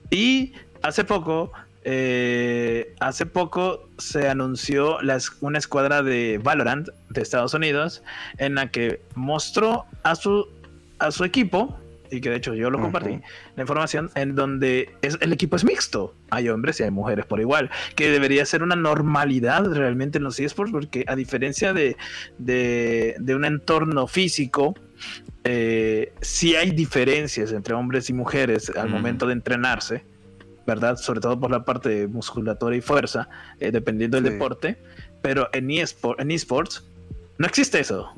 Y 0.09 0.53
hace 0.81 1.03
poco, 1.03 1.51
eh, 1.83 2.93
hace 2.99 3.25
poco 3.25 3.89
se 3.97 4.29
anunció 4.29 5.01
la 5.01 5.17
una 5.41 5.57
escuadra 5.57 6.03
de 6.03 6.39
Valorant 6.43 6.89
de 7.09 7.21
Estados 7.21 7.53
Unidos 7.53 8.03
en 8.37 8.55
la 8.55 8.69
que 8.69 9.01
mostró 9.15 9.85
a 10.03 10.15
su, 10.15 10.47
a 10.99 11.11
su 11.11 11.23
equipo, 11.23 11.77
y 12.11 12.19
que 12.19 12.29
de 12.29 12.35
hecho 12.35 12.53
yo 12.53 12.69
lo 12.69 12.79
compartí, 12.79 13.21
la 13.55 13.63
información 13.63 14.11
en 14.15 14.35
donde 14.35 14.89
es, 15.01 15.17
el 15.21 15.31
equipo 15.31 15.55
es 15.55 15.63
mixto. 15.63 16.13
Hay 16.29 16.49
hombres 16.49 16.79
y 16.79 16.83
hay 16.83 16.91
mujeres 16.91 17.25
por 17.25 17.39
igual, 17.39 17.69
que 17.95 18.09
debería 18.09 18.45
ser 18.45 18.63
una 18.63 18.75
normalidad 18.75 19.65
realmente 19.71 20.17
en 20.17 20.25
los 20.25 20.39
esports, 20.39 20.71
porque 20.73 21.05
a 21.07 21.15
diferencia 21.15 21.73
de, 21.73 21.95
de, 22.37 23.15
de 23.17 23.35
un 23.35 23.45
entorno 23.45 24.07
físico, 24.07 24.75
eh, 25.45 26.13
sí 26.21 26.55
hay 26.55 26.71
diferencias 26.71 27.51
entre 27.53 27.73
hombres 27.73 28.09
y 28.09 28.13
mujeres 28.13 28.69
al 28.75 28.89
momento 28.89 29.25
de 29.25 29.33
entrenarse, 29.33 30.03
¿verdad? 30.67 30.97
Sobre 30.97 31.19
todo 31.19 31.39
por 31.39 31.51
la 31.51 31.63
parte 31.65 31.89
de 31.89 32.07
musculatura 32.07 32.75
y 32.75 32.81
fuerza, 32.81 33.27
eh, 33.59 33.71
dependiendo 33.71 34.17
del 34.17 34.25
Sí. 34.27 34.33
deporte, 34.33 34.77
pero 35.21 35.49
en, 35.53 35.69
eSport, 35.71 36.19
en 36.19 36.31
esports 36.31 36.83
no 37.37 37.47
existe 37.47 37.79
eso, 37.79 38.11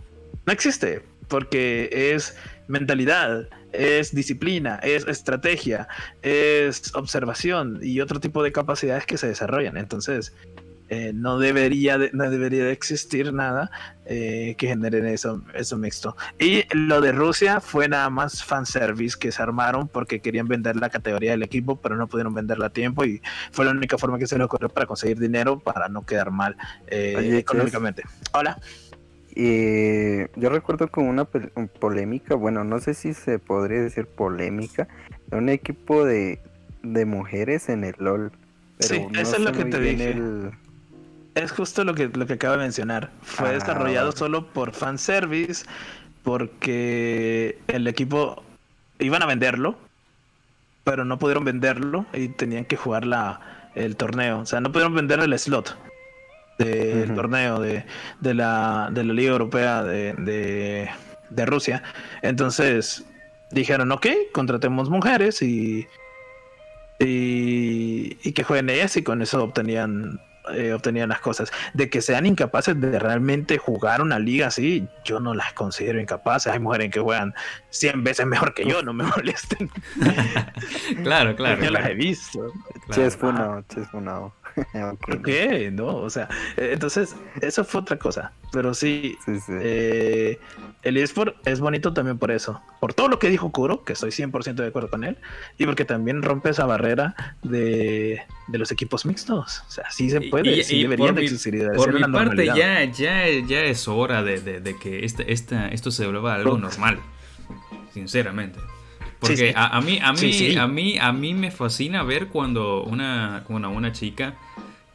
no 0.45 0.53
existe, 0.53 1.01
porque 1.27 1.89
es 2.13 2.37
mentalidad, 2.67 3.47
es 3.71 4.13
disciplina, 4.13 4.79
es 4.83 5.07
estrategia, 5.07 5.87
es 6.21 6.93
observación 6.95 7.79
y 7.81 8.01
otro 8.01 8.19
tipo 8.19 8.43
de 8.43 8.51
capacidades 8.51 9.05
que 9.05 9.17
se 9.17 9.27
desarrollan. 9.27 9.77
Entonces, 9.77 10.33
eh, 10.89 11.11
no, 11.13 11.39
debería 11.39 11.97
de, 11.97 12.09
no 12.13 12.29
debería 12.29 12.65
de 12.65 12.71
existir 12.71 13.33
nada 13.33 13.71
eh, 14.05 14.55
que 14.57 14.67
genere 14.67 15.13
eso, 15.13 15.41
eso 15.55 15.77
mixto. 15.77 16.15
Y 16.39 16.63
lo 16.75 17.01
de 17.01 17.11
Rusia 17.11 17.59
fue 17.61 17.87
nada 17.87 18.09
más 18.09 18.43
fanservice 18.43 19.17
que 19.17 19.31
se 19.31 19.41
armaron 19.41 19.87
porque 19.87 20.19
querían 20.19 20.47
vender 20.47 20.75
la 20.75 20.89
categoría 20.89 21.31
del 21.31 21.43
equipo, 21.43 21.77
pero 21.77 21.95
no 21.95 22.07
pudieron 22.07 22.33
venderla 22.33 22.67
a 22.67 22.69
tiempo 22.69 23.05
y 23.05 23.21
fue 23.51 23.65
la 23.65 23.71
única 23.71 23.97
forma 23.97 24.19
que 24.19 24.27
se 24.27 24.37
les 24.37 24.45
ocurrió 24.45 24.69
para 24.69 24.85
conseguir 24.85 25.19
dinero 25.19 25.59
para 25.59 25.87
no 25.89 26.05
quedar 26.05 26.31
mal 26.31 26.55
eh, 26.87 27.37
económicamente. 27.39 28.03
Hola. 28.33 28.59
Yo 29.35 30.49
recuerdo 30.49 30.87
como 30.89 31.09
una 31.09 31.25
polémica, 31.25 32.35
bueno, 32.35 32.63
no 32.63 32.79
sé 32.79 32.93
si 32.93 33.13
se 33.13 33.39
podría 33.39 33.81
decir 33.81 34.05
polémica, 34.05 34.87
de 35.27 35.37
un 35.37 35.49
equipo 35.49 36.05
de, 36.05 36.39
de 36.83 37.05
mujeres 37.05 37.69
en 37.69 37.83
el 37.83 37.95
LOL. 37.97 38.31
Pero 38.77 38.95
Sí, 38.95 39.05
no 39.11 39.19
eso 39.19 39.35
es 39.37 39.41
lo 39.41 39.51
que 39.53 39.65
te 39.65 39.79
dije. 39.79 40.11
el- 40.11 40.51
Es 41.35 41.51
justo 41.51 41.83
lo 41.83 41.95
que, 41.95 42.09
lo 42.09 42.25
que 42.27 42.33
acabo 42.33 42.53
de 42.53 42.59
mencionar. 42.59 43.09
Fue 43.21 43.49
Ah, 43.49 43.53
desarrollado 43.53 44.11
solo 44.11 44.47
por 44.47 44.73
fanservice, 44.73 45.65
porque 46.23 47.57
el 47.67 47.87
equipo 47.87 48.43
iban 48.99 49.23
a 49.23 49.25
venderlo, 49.25 49.77
pero 50.83 51.05
no 51.05 51.17
pudieron 51.17 51.43
venderlo 51.43 52.05
y 52.13 52.29
tenían 52.29 52.65
que 52.65 52.77
jugar 52.77 53.05
la, 53.05 53.39
el 53.75 53.95
torneo. 53.95 54.39
O 54.39 54.45
sea, 54.45 54.61
no 54.61 54.71
pudieron 54.71 54.93
vender 54.95 55.19
el 55.19 55.37
slot 55.37 55.75
del 56.59 57.13
torneo 57.15 57.59
de, 57.59 57.83
de, 58.19 58.33
la, 58.33 58.89
de 58.91 59.03
la 59.03 59.13
Liga 59.13 59.31
Europea 59.31 59.83
de, 59.83 60.13
de, 60.13 60.89
de 61.29 61.45
Rusia. 61.45 61.81
Entonces 62.21 63.03
dijeron, 63.51 63.91
ok, 63.91 64.05
contratemos 64.33 64.89
mujeres 64.89 65.41
y, 65.41 65.87
y, 66.99 68.17
y 68.23 68.31
que 68.33 68.43
jueguen 68.43 68.69
ellas 68.69 68.95
y 68.97 69.03
con 69.03 69.21
eso 69.21 69.43
obtenían 69.43 70.21
eh, 70.51 70.73
obtenían 70.73 71.09
las 71.09 71.19
cosas. 71.19 71.51
De 71.73 71.89
que 71.89 72.01
sean 72.01 72.25
incapaces 72.25 72.79
de 72.79 72.99
realmente 72.99 73.57
jugar 73.57 74.01
una 74.01 74.19
liga 74.19 74.47
así, 74.47 74.87
yo 75.03 75.19
no 75.19 75.33
las 75.33 75.53
considero 75.53 75.99
incapaces. 75.99 76.51
Hay 76.51 76.59
mujeres 76.59 76.91
que 76.91 76.99
juegan 76.99 77.33
100 77.69 78.03
veces 78.03 78.25
mejor 78.25 78.53
que 78.53 78.65
yo, 78.65 78.81
no 78.83 78.93
me 78.93 79.03
molesten. 79.17 79.69
Claro, 81.03 81.35
claro. 81.35 81.63
yo 81.63 81.71
las 81.71 81.87
he 81.87 81.93
visto. 81.93 82.51
claro. 82.87 83.63
Chess 83.67 83.87
funado. 83.89 84.33
Ok, 84.73 84.99
¿Por 84.99 85.21
qué? 85.23 85.71
No, 85.71 85.87
o 85.97 86.09
sea, 86.09 86.27
eh, 86.57 86.71
entonces, 86.73 87.15
eso 87.41 87.63
fue 87.65 87.81
otra 87.81 87.97
cosa. 87.97 88.31
Pero 88.51 88.73
sí, 88.73 89.17
Sí, 89.25 89.39
sí. 89.39 89.51
eh, 89.59 90.39
el 90.83 90.97
eSport 90.97 91.35
es 91.47 91.59
bonito 91.59 91.93
también 91.93 92.17
por 92.19 92.29
eso. 92.31 92.61
Por 92.79 92.93
todo 92.93 93.07
lo 93.07 93.17
que 93.19 93.29
dijo 93.29 93.51
Kuro, 93.51 93.83
que 93.83 93.93
estoy 93.93 94.11
100% 94.11 94.61
de 94.61 94.67
acuerdo 94.67 94.89
con 94.89 95.03
él, 95.03 95.17
y 95.57 95.65
porque 95.65 95.85
también 95.85 96.21
rompe 96.21 96.49
esa 96.51 96.65
barrera 96.65 97.35
de, 97.41 98.21
de 98.47 98.57
los 98.57 98.71
equipos 98.71 99.05
mixtos. 99.05 99.63
O 99.67 99.71
sea, 99.71 99.89
sí 99.89 100.09
se 100.11 100.21
puede, 100.21 100.51
y- 100.57 100.63
sí 100.63 100.77
y 100.77 100.83
deberían 100.83 101.07
por 101.09 101.15
de 101.15 101.21
mi- 101.21 101.25
existir. 101.27 101.67
Por 101.75 101.93
mi 101.93 102.01
parte 102.01 102.11
normalidad. 102.11 102.55
ya, 102.55 102.83
ya, 102.83 103.27
ya 103.47 103.61
es 103.61 103.87
hora 103.87 104.21
de, 104.23 104.39
de- 104.39 104.59
de 104.61 104.77
que 104.77 105.03
esta, 105.05 105.23
esta, 105.23 105.67
esto 105.69 105.89
se 105.89 106.05
vuelva 106.05 106.35
algo 106.35 106.57
normal, 106.57 106.99
sinceramente. 107.93 108.59
Porque 109.23 109.37
Sí, 109.37 109.47
sí. 109.47 109.53
A, 109.55 109.67
a 109.77 109.81
mí, 109.81 109.99
a 110.01 110.11
mí, 110.11 110.17
Sí, 110.33 110.55
a 110.57 110.67
mí, 110.67 110.97
a 110.99 111.11
mí 111.13 111.33
me 111.33 111.49
fascina 111.49 112.03
ver 112.03 112.27
cuando 112.27 112.83
una, 112.83 113.43
cuando 113.47 113.69
una 113.69 113.91
chica 113.91 114.35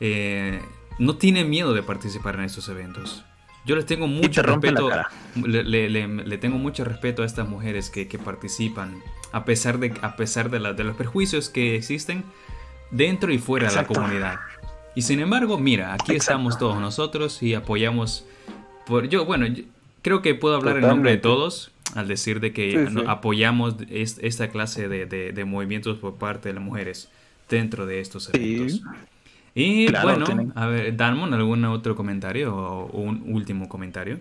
eh, 0.01 0.61
no 0.99 1.17
tiene 1.17 1.45
miedo 1.45 1.73
de 1.75 1.83
participar 1.83 2.35
en 2.37 2.43
estos 2.43 2.69
eventos. 2.69 3.25
Yo 3.65 3.75
les 3.77 3.87
tengo 3.87 4.07
mucho 4.07 4.41
te 4.43 4.47
respeto. 4.49 4.91
Le, 5.45 5.63
le- 5.65 5.91
le- 5.91 6.07
le 6.09 6.39
tengo 6.39 6.59
mucho 6.59 6.85
respeto 6.85 7.23
a 7.23 7.27
estas 7.27 7.49
mujeres 7.49 7.91
que, 7.91 8.07
que 8.09 8.19
participan, 8.19 9.03
a 9.33 9.45
pesar 9.45 9.79
de, 9.79 9.93
a 10.03 10.17
pesar 10.17 10.51
de, 10.51 10.61
la- 10.61 10.73
de 10.73 10.85
los 10.85 10.97
perjuicios 10.97 11.49
que 11.51 11.75
existen 11.77 12.25
dentro 12.91 13.33
y 13.33 13.39
fuera 13.39 13.69
de 13.69 13.75
la 13.77 13.87
comunidad. 13.87 14.37
Y 14.95 15.03
sin 15.03 15.21
embargo, 15.21 15.59
mira, 15.59 15.93
aquí 15.95 16.13
Exacto. 16.13 16.17
estamos 16.17 16.59
todos 16.59 16.81
nosotros 16.81 17.43
y 17.43 17.55
apoyamos. 17.55 18.25
Por, 18.87 19.09
yo, 19.09 19.25
bueno, 19.27 19.47
yo 19.47 19.65
creo 20.03 20.23
que 20.23 20.35
puedo 20.35 20.57
hablar 20.57 20.77
en 20.79 20.83
nombre 20.87 21.11
de 21.13 21.19
todos 21.19 21.71
al 21.99 22.09
decir 22.09 22.41
de 22.41 22.53
que 22.53 22.71
Sí, 22.87 22.95
no- 22.95 23.01
sí. 23.03 23.07
apoyamos 23.09 23.77
es- 23.91 24.19
esta 24.23 24.49
clase 24.49 24.89
de, 24.89 25.07
de- 25.07 25.33
de 25.33 25.45
movimientos 25.45 25.99
por 25.99 26.15
parte 26.17 26.49
de 26.49 26.55
las 26.55 26.63
mujeres 26.65 27.11
dentro 27.49 27.85
de 27.87 28.01
estos 28.01 28.25
Sí. 28.33 28.55
eventos. 28.57 28.83
Y 29.55 29.87
Claro, 29.89 30.09
bueno, 30.09 30.25
tienen- 30.27 30.53
a 30.55 30.67
ver, 30.67 30.97
Dalmon, 30.97 31.35
¿algún 31.35 31.65
otro 31.65 31.97
comentario 31.97 32.55
o 32.57 32.87
un 32.97 33.25
último 33.35 33.69
comentario? 33.69 34.21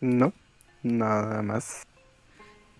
No, 0.00 0.32
nada 0.82 1.42
más, 1.42 1.86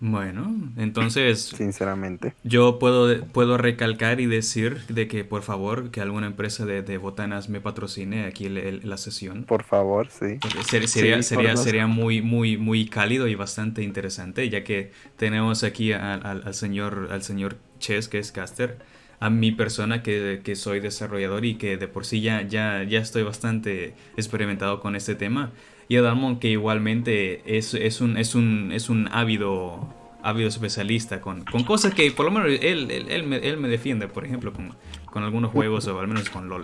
Bueno, 0.01 0.55
entonces 0.77 1.55
sinceramente. 1.55 2.33
yo 2.43 2.79
puedo, 2.79 3.25
puedo 3.27 3.57
recalcar 3.57 4.21
y 4.21 4.25
decir 4.25 4.81
de 4.87 5.07
que 5.07 5.25
por 5.25 5.41
favor 5.43 5.91
que 5.91 6.01
alguna 6.01 6.27
empresa 6.27 6.65
de, 6.65 6.81
de 6.81 6.97
botanas 6.97 7.49
me 7.49 7.59
patrocine 7.61 8.25
aquí 8.25 8.45
el- 8.45 8.57
el- 8.57 8.89
la 8.89 8.97
sesión. 8.97 9.43
Por 9.43 9.63
favor, 9.63 10.09
sí. 10.09 10.39
Ser- 10.63 10.87
sería, 10.87 11.21
sería, 11.21 11.57
sería 11.57 11.87
muy, 11.87 12.21
muy, 12.21 12.57
muy 12.57 12.87
cálido 12.87 13.27
y 13.27 13.35
bastante 13.35 13.83
interesante, 13.83 14.49
ya 14.49 14.63
que 14.63 14.91
tenemos 15.17 15.63
aquí 15.63 15.91
al 15.91 16.53
señor, 16.53 17.09
al 17.11 17.23
señor 17.23 17.57
Ches, 17.79 18.07
que 18.07 18.19
es 18.19 18.31
caster, 18.31 18.77
a 19.19 19.29
mi 19.29 19.51
persona 19.51 20.01
que, 20.01 20.41
que 20.43 20.55
soy 20.55 20.79
desarrollador 20.79 21.43
y 21.45 21.55
que 21.57 21.75
de 21.77 21.87
por 21.89 22.05
sí 22.05 22.21
ya, 22.21 22.41
ya, 22.43 22.83
ya 22.83 22.99
estoy 22.99 23.23
bastante 23.23 23.93
experimentado 24.15 24.79
con 24.79 24.95
este 24.95 25.15
tema. 25.15 25.51
Y 25.89 25.97
a 25.97 26.01
Dalmon, 26.01 26.39
que 26.39 26.49
igualmente 26.49 27.41
es, 27.57 27.73
es 27.73 27.99
un, 27.99 28.15
es 28.17 28.35
un, 28.35 28.71
es 28.71 28.89
un 28.89 29.09
ávido, 29.11 29.93
ávido 30.23 30.47
especialista 30.47 31.19
con, 31.19 31.43
con 31.45 31.63
cosas 31.63 31.93
que 31.93 32.09
por 32.11 32.25
lo 32.25 32.31
menos 32.31 32.47
él, 32.61 32.91
él, 32.91 33.07
él 33.09 33.23
me, 33.23 33.37
él 33.37 33.57
me 33.57 33.67
defiende, 33.67 34.07
por 34.07 34.23
ejemplo, 34.23 34.53
con, 34.53 34.75
con 35.05 35.23
algunos 35.23 35.51
juegos 35.51 35.87
o 35.87 35.99
al 35.99 36.07
menos 36.07 36.29
con 36.29 36.47
LOL. 36.47 36.61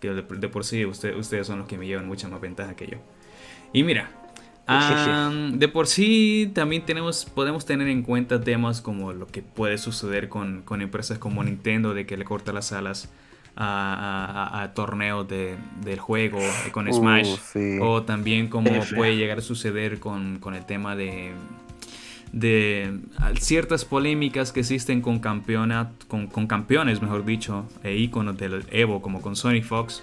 Que 0.00 0.10
de, 0.10 0.22
de 0.22 0.48
por 0.48 0.64
sí 0.64 0.84
usted- 0.84 1.16
ustedes 1.16 1.46
son 1.46 1.58
los 1.60 1.66
que 1.66 1.76
me 1.78 1.86
llevan 1.86 2.06
mucha 2.06 2.28
más 2.28 2.40
ventaja 2.40 2.76
que 2.76 2.86
yo. 2.86 2.98
Y 3.72 3.82
mira, 3.84 4.10
am, 4.66 5.58
de 5.58 5.68
por 5.68 5.86
sí 5.86 6.50
también 6.54 6.84
tenemos, 6.84 7.24
podemos 7.24 7.64
tener 7.64 7.88
en 7.88 8.02
cuenta 8.02 8.42
temas 8.42 8.82
como 8.82 9.14
lo 9.14 9.26
que 9.26 9.40
puede 9.40 9.78
suceder 9.78 10.28
con, 10.28 10.60
con 10.62 10.82
empresas 10.82 11.18
como 11.18 11.42
Nintendo, 11.42 11.94
de 11.94 12.04
que 12.04 12.18
le 12.18 12.24
corta 12.26 12.52
las 12.52 12.72
alas 12.72 13.08
a, 13.60 14.62
a- 14.62 14.72
torneos 14.74 15.26
de- 15.26 15.56
del 15.84 15.98
juego 15.98 16.38
eh, 16.38 16.70
con 16.72 16.86
Uh, 16.88 16.92
Smash. 16.94 17.36
sí. 17.52 17.78
O 17.82 18.02
también 18.04 18.48
como 18.48 18.70
F. 18.70 18.94
puede 18.96 19.16
llegar 19.16 19.38
a 19.38 19.42
suceder 19.42 19.98
con, 19.98 20.38
con 20.38 20.54
el 20.54 20.64
tema 20.64 20.94
de 20.96 21.32
de 22.32 22.98
ciertas 23.40 23.86
polémicas 23.86 24.52
que 24.52 24.60
existen 24.60 25.00
con 25.00 25.18
campeonat, 25.18 25.88
con, 26.08 26.26
con 26.26 26.46
campeones, 26.46 27.00
mejor 27.00 27.24
dicho, 27.24 27.64
e 27.82 27.96
íconos 27.96 28.36
del 28.36 28.66
Evo, 28.70 29.00
como 29.00 29.22
con 29.22 29.34
Sony 29.34 29.62
Fox. 29.62 30.02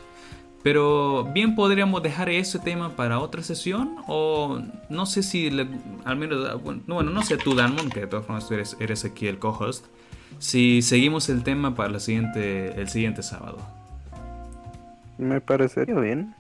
Pero 0.63 1.29
bien 1.35 1.53
podríamos 1.53 2.01
dejar 2.01 2.29
ese 2.29 2.57
tema 2.57 2.95
para 2.95 3.19
otra 3.19 3.43
sesión, 3.43 3.97
o 4.07 4.59
no 4.89 5.05
sé 5.05 5.21
si, 5.21 5.51
le- 5.51 5.67
al 6.03 6.15
menos, 6.17 6.49
ah, 6.49 6.55
bueno, 6.55 6.81
no, 6.87 6.95
bueno, 6.95 7.11
no 7.11 7.21
sé 7.21 7.37
tú, 7.37 7.53
Danmon, 7.53 7.89
que 7.91 8.01
de 8.01 8.07
todas 8.07 8.25
formas 8.25 8.47
tú 8.47 8.55
eres, 8.55 8.75
eres 8.79 9.05
aquí 9.05 9.27
el 9.27 9.37
co-host, 9.37 9.85
si 10.39 10.81
seguimos 10.81 11.29
el 11.29 11.43
tema 11.43 11.75
para 11.75 11.89
la 11.89 11.99
siguiente, 11.99 12.79
el 12.79 12.89
siguiente 12.89 13.23
sábado. 13.23 13.57
Me 15.17 15.41
parecería 15.41 15.95
bien. 15.99 16.35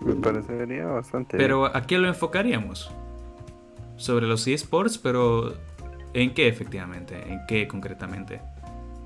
Me 0.00 0.14
parecería 0.14 0.86
bastante 0.86 1.36
Pero 1.36 1.66
¿a 1.66 1.86
qué 1.86 1.98
lo 1.98 2.08
enfocaríamos? 2.08 2.90
Sobre 3.96 4.26
los 4.26 4.46
eSports, 4.46 4.98
pero 4.98 5.54
¿en 6.12 6.34
qué 6.34 6.48
efectivamente? 6.48 7.32
¿En 7.32 7.40
qué 7.46 7.68
concretamente? 7.68 8.40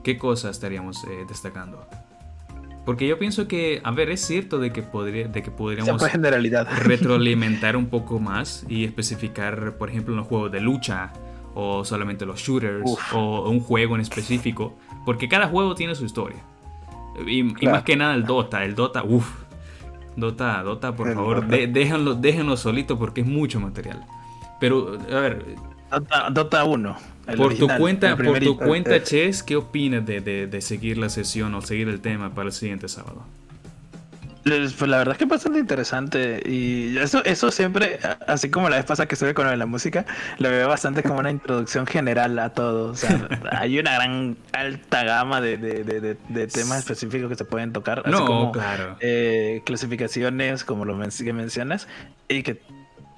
¿Qué 0.03 0.17
cosas 0.17 0.53
estaríamos 0.53 1.05
eh, 1.05 1.25
destacando? 1.29 1.87
Porque 2.87 3.09
yo 3.09 3.19
pienso 3.19 3.49
que, 3.49 3.81
a 3.83 3.91
ver, 3.91 4.11
es 4.11 4.21
cierto 4.21 4.61
de 4.61 4.73
que, 4.73 4.81
podría, 4.81 5.27
de 5.27 5.43
que 5.43 5.51
podríamos 5.51 6.03
generalidad. 6.07 6.69
retroalimentar 6.85 7.77
un 7.77 7.87
poco 7.87 8.21
más 8.21 8.65
y 8.69 8.85
especificar, 8.85 9.77
por 9.77 9.91
ejemplo, 9.91 10.15
en 10.15 10.19
los 10.19 10.27
juegos 10.29 10.53
de 10.53 10.61
lucha 10.61 11.13
o 11.59 11.85
solamente 11.87 12.27
los 12.27 12.39
shooters 12.39 12.83
Uf. 12.85 13.15
o 13.15 13.49
un 13.51 13.61
juego 13.61 13.95
en 13.95 14.03
específico, 14.03 14.75
porque 15.07 15.27
cada 15.29 15.49
juego 15.49 15.75
tiene 15.75 15.95
su 15.95 16.05
historia. 16.05 16.37
Y, 17.27 17.41
y 17.41 17.55
Claro. 17.55 17.77
más 17.77 17.83
que 17.85 17.97
nada 17.97 18.15
el 18.15 18.25
Dota, 18.25 18.63
el 18.65 18.75
Dota, 18.75 19.03
uff. 19.03 19.27
Dota, 20.17 20.63
Dota, 20.63 20.95
por 20.95 21.09
El 21.09 21.15
favor, 21.15 21.37
Dota. 21.43 21.57
de- 21.57 21.67
déjenlo, 21.67 22.15
déjenlo 22.15 22.57
solito 22.57 22.99
porque 22.99 23.23
es 23.23 23.27
mucho 23.27 23.59
material. 23.59 24.05
Pero, 24.61 24.99
a 25.13 25.21
ver, 25.21 25.45
Dota, 25.91 26.31
Dota 26.31 26.65
1. 26.65 26.97
el 27.27 27.37
por 27.37 27.47
original, 27.47 27.77
tu 27.77 27.83
cuenta, 27.83 28.09
por 28.11 28.17
tu 28.17 28.23
primerito. 28.23 28.57
cuenta, 28.59 28.97
Eh. 28.97 29.03
Ches, 29.03 29.43
¿qué 29.43 29.57
opinas 29.57 30.05
de, 30.05 30.21
de- 30.21 30.47
de 30.47 30.61
seguir 30.61 30.99
la 30.99 31.09
sesión 31.09 31.55
o 31.55 31.63
seguir 31.63 31.89
el 31.89 32.01
tema 32.01 32.35
para 32.35 32.49
el 32.49 32.53
siguiente 32.53 32.89
sábado? 32.89 33.23
Pues 34.47 34.81
la 34.83 34.99
verdad 34.99 35.13
es 35.15 35.19
que 35.19 35.25
es 35.25 35.31
bastante 35.31 35.59
interesante 35.59 36.41
y 36.49 36.97
eso, 36.99 37.25
eso 37.25 37.51
siempre, 37.51 37.99
así 38.29 38.49
como 38.49 38.69
la 38.69 38.77
vez 38.77 38.85
pasada 38.85 39.09
que 39.09 39.17
estuve 39.17 39.35
con 39.35 39.45
lo 39.47 39.51
de 39.51 39.57
la 39.57 39.67
música, 39.67 40.07
lo 40.39 40.49
veo 40.51 40.69
bastante 40.69 41.03
como 41.03 41.19
una 41.19 41.33
introducción 41.33 41.85
general 41.85 42.39
a 42.39 42.51
todo. 42.51 42.91
O 42.91 42.95
sea, 42.95 43.29
hay 43.51 43.77
una 43.81 43.95
gran 43.95 44.37
alta 44.53 45.03
gama 45.03 45.41
de, 45.41 45.57
de- 45.57 45.83
de- 45.83 46.01
de- 46.01 46.17
de 46.29 46.47
temas 46.47 46.79
específicos 46.79 47.29
que 47.29 47.35
se 47.35 47.45
pueden 47.45 47.73
tocar, 47.73 48.01
así 48.05 48.11
No, 48.13 48.25
como 48.25 48.53
claro. 48.53 48.97
eh, 49.01 49.63
clasificaciones, 49.67 50.63
como 50.63 50.85
lo 50.85 50.95
men- 50.95 51.11
que 51.11 51.33
mencionas, 51.33 51.89
y 52.29 52.45
que, 52.45 52.63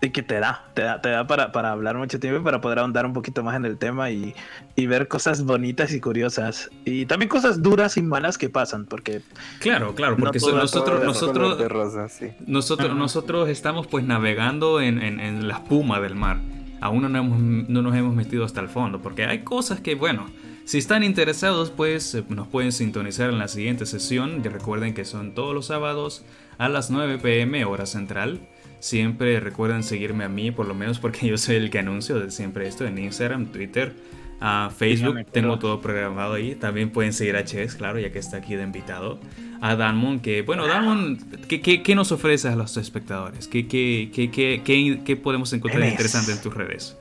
y 0.00 0.10
que 0.10 0.22
te 0.22 0.38
da, 0.38 0.64
te 0.74 0.82
da, 0.82 1.00
te 1.00 1.08
da 1.08 1.26
para, 1.26 1.50
para 1.50 1.72
hablar 1.72 1.96
mucho 1.96 2.20
tiempo 2.20 2.40
y 2.40 2.44
para 2.44 2.60
poder 2.60 2.78
ahondar 2.78 3.04
un 3.04 3.12
poquito 3.12 3.42
más 3.42 3.56
en 3.56 3.64
el 3.64 3.78
tema 3.78 4.10
y, 4.12 4.32
y 4.76 4.86
ver 4.86 5.08
cosas 5.08 5.44
bonitas 5.44 5.92
y 5.92 6.00
curiosas. 6.00 6.70
Y 6.84 7.06
también 7.06 7.28
cosas 7.28 7.62
duras 7.62 7.96
y 7.96 8.02
malas 8.02 8.38
que 8.38 8.48
pasan, 8.48 8.84
porque 8.86 9.22
Claro, 9.58 9.94
claro, 9.96 10.16
porque 10.16 10.38
so- 10.38 10.56
nosotros, 10.56 11.04
nosotros, 11.04 11.60
rosa, 11.68 12.08
sí. 12.08 12.28
Nosotros, 12.46 12.94
nosotros 12.94 13.48
estamos 13.48 13.88
pues 13.88 14.04
navegando 14.04 14.80
en, 14.80 15.02
en- 15.02 15.18
en 15.18 15.48
la 15.48 15.54
espuma 15.54 16.00
del 16.00 16.14
mar. 16.14 16.38
Aún 16.80 17.02
no, 17.10 17.18
hemos- 17.18 17.40
no 17.68 17.82
nos 17.82 17.96
hemos 17.96 18.14
metido 18.14 18.44
hasta 18.44 18.60
el 18.60 18.68
fondo, 18.68 19.00
porque 19.00 19.24
hay 19.24 19.40
cosas 19.40 19.80
que, 19.80 19.96
bueno, 19.96 20.26
si 20.64 20.78
están 20.78 21.02
interesados, 21.02 21.70
pues 21.72 22.14
eh, 22.14 22.22
nos 22.28 22.46
pueden 22.46 22.70
sintonizar 22.70 23.30
en 23.30 23.38
la 23.38 23.48
siguiente 23.48 23.84
sesión. 23.84 24.42
Y 24.44 24.48
recuerden 24.48 24.94
que 24.94 25.04
son 25.04 25.34
todos 25.34 25.54
los 25.54 25.66
sábados 25.66 26.24
a 26.58 26.68
las 26.68 26.88
9 26.90 27.18
pm, 27.18 27.64
hora 27.64 27.84
central. 27.86 28.38
Siempre 28.80 29.40
recuerden 29.40 29.82
seguirme 29.82 30.24
a 30.24 30.28
mí, 30.28 30.50
por 30.50 30.66
lo 30.66 30.74
menos 30.74 30.98
porque 30.98 31.26
yo 31.26 31.36
soy 31.38 31.56
el 31.56 31.70
que 31.70 31.78
anuncio 31.80 32.18
de 32.20 32.30
siempre 32.30 32.66
esto 32.68 32.86
en 32.86 32.96
Instagram, 32.98 33.46
Twitter, 33.46 33.92
a 34.40 34.70
Facebook. 34.76 35.26
Tengo 35.32 35.58
todo 35.58 35.80
programado 35.80 36.34
ahí. 36.34 36.54
También 36.54 36.90
pueden 36.90 37.12
seguir 37.12 37.34
a 37.36 37.44
Ches, 37.44 37.74
claro, 37.74 37.98
ya 37.98 38.12
que 38.12 38.18
está 38.20 38.36
aquí 38.36 38.54
de 38.54 38.62
invitado. 38.62 39.18
A 39.60 39.74
Danmon, 39.74 40.20
que, 40.20 40.42
bueno, 40.42 40.68
Danmon, 40.68 41.18
¿qué, 41.48 41.60
qué, 41.60 41.82
qué 41.82 41.94
nos 41.96 42.12
ofreces 42.12 42.52
a 42.52 42.54
los 42.54 42.76
espectadores? 42.76 43.48
¿Qué, 43.48 43.66
qué, 43.66 44.10
qué, 44.14 44.30
qué, 44.30 44.62
qué- 44.64 45.00
qué 45.04 45.16
podemos 45.16 45.52
encontrar 45.52 45.80
Memes. 45.80 45.94
interesante 45.94 46.30
en 46.30 46.40
tus 46.40 46.54
redes? 46.54 46.96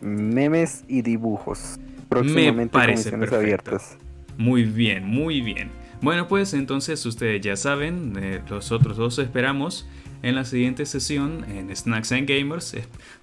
Memes 0.00 0.84
y 0.88 1.02
dibujos. 1.02 1.78
Próximamente 2.08 2.72
parece 2.72 3.10
comisiones 3.10 3.30
perfecto. 3.30 3.36
abiertas. 3.36 3.98
Muy 4.36 4.64
bien, 4.64 5.04
muy 5.06 5.40
bien. 5.40 5.70
Bueno, 6.02 6.28
pues 6.28 6.52
entonces 6.54 7.04
ustedes 7.06 7.40
ya 7.40 7.56
saben, 7.56 8.14
eh, 8.20 8.42
los 8.50 8.70
otros 8.72 8.96
dos 8.96 9.18
esperamos 9.18 9.86
en 10.22 10.34
la 10.34 10.44
siguiente 10.44 10.86
sesión 10.86 11.44
en 11.48 11.74
Snacks 11.74 12.12
and 12.12 12.28
Gamers. 12.28 12.76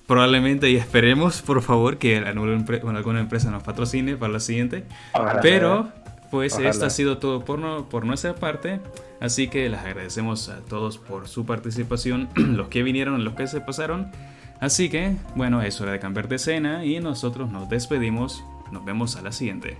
Probablemente 0.07 0.69
y 0.69 0.75
esperemos, 0.75 1.41
por 1.41 1.61
favor, 1.61 1.97
que 1.97 2.17
alguna, 2.17 2.57
empre- 2.57 2.81
bueno, 2.81 2.97
alguna 2.99 3.19
empresa 3.21 3.49
nos 3.51 3.63
patrocine 3.63 4.17
para 4.17 4.33
la 4.33 4.39
siguiente. 4.39 4.83
Ojalá. 5.13 5.39
Pero, 5.41 5.89
pues 6.29 6.53
Ojalá. 6.53 6.69
esto 6.69 6.85
ha 6.85 6.89
sido 6.89 7.17
todo 7.19 7.45
por, 7.45 7.59
no- 7.59 7.87
por 7.89 8.05
nuestra 8.05 8.35
parte. 8.35 8.79
Así 9.21 9.47
que 9.47 9.69
les 9.69 9.79
agradecemos 9.79 10.49
a 10.49 10.57
todos 10.61 10.97
por 10.97 11.27
su 11.29 11.45
participación, 11.45 12.27
los 12.35 12.67
que 12.67 12.83
vinieron, 12.83 13.23
los 13.23 13.33
que 13.35 13.47
se 13.47 13.61
pasaron. 13.61 14.11
Así 14.59 14.89
que, 14.89 15.15
bueno, 15.35 15.61
es 15.61 15.79
hora 15.81 15.91
de 15.93 15.99
cambiar 15.99 16.27
de 16.27 16.35
escena 16.35 16.85
y 16.85 16.99
nosotros 16.99 17.49
nos 17.51 17.69
despedimos. 17.69 18.43
Nos 18.71 18.83
vemos 18.85 19.15
a 19.15 19.21
la 19.21 19.31
siguiente. 19.31 19.77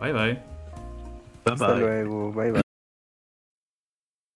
Bye 0.00 0.12
bye. 0.12 0.38
Bye 1.44 1.52
Hasta 1.54 1.74
luego. 1.76 2.32
Bye 2.32 2.52
bye. 2.52 2.63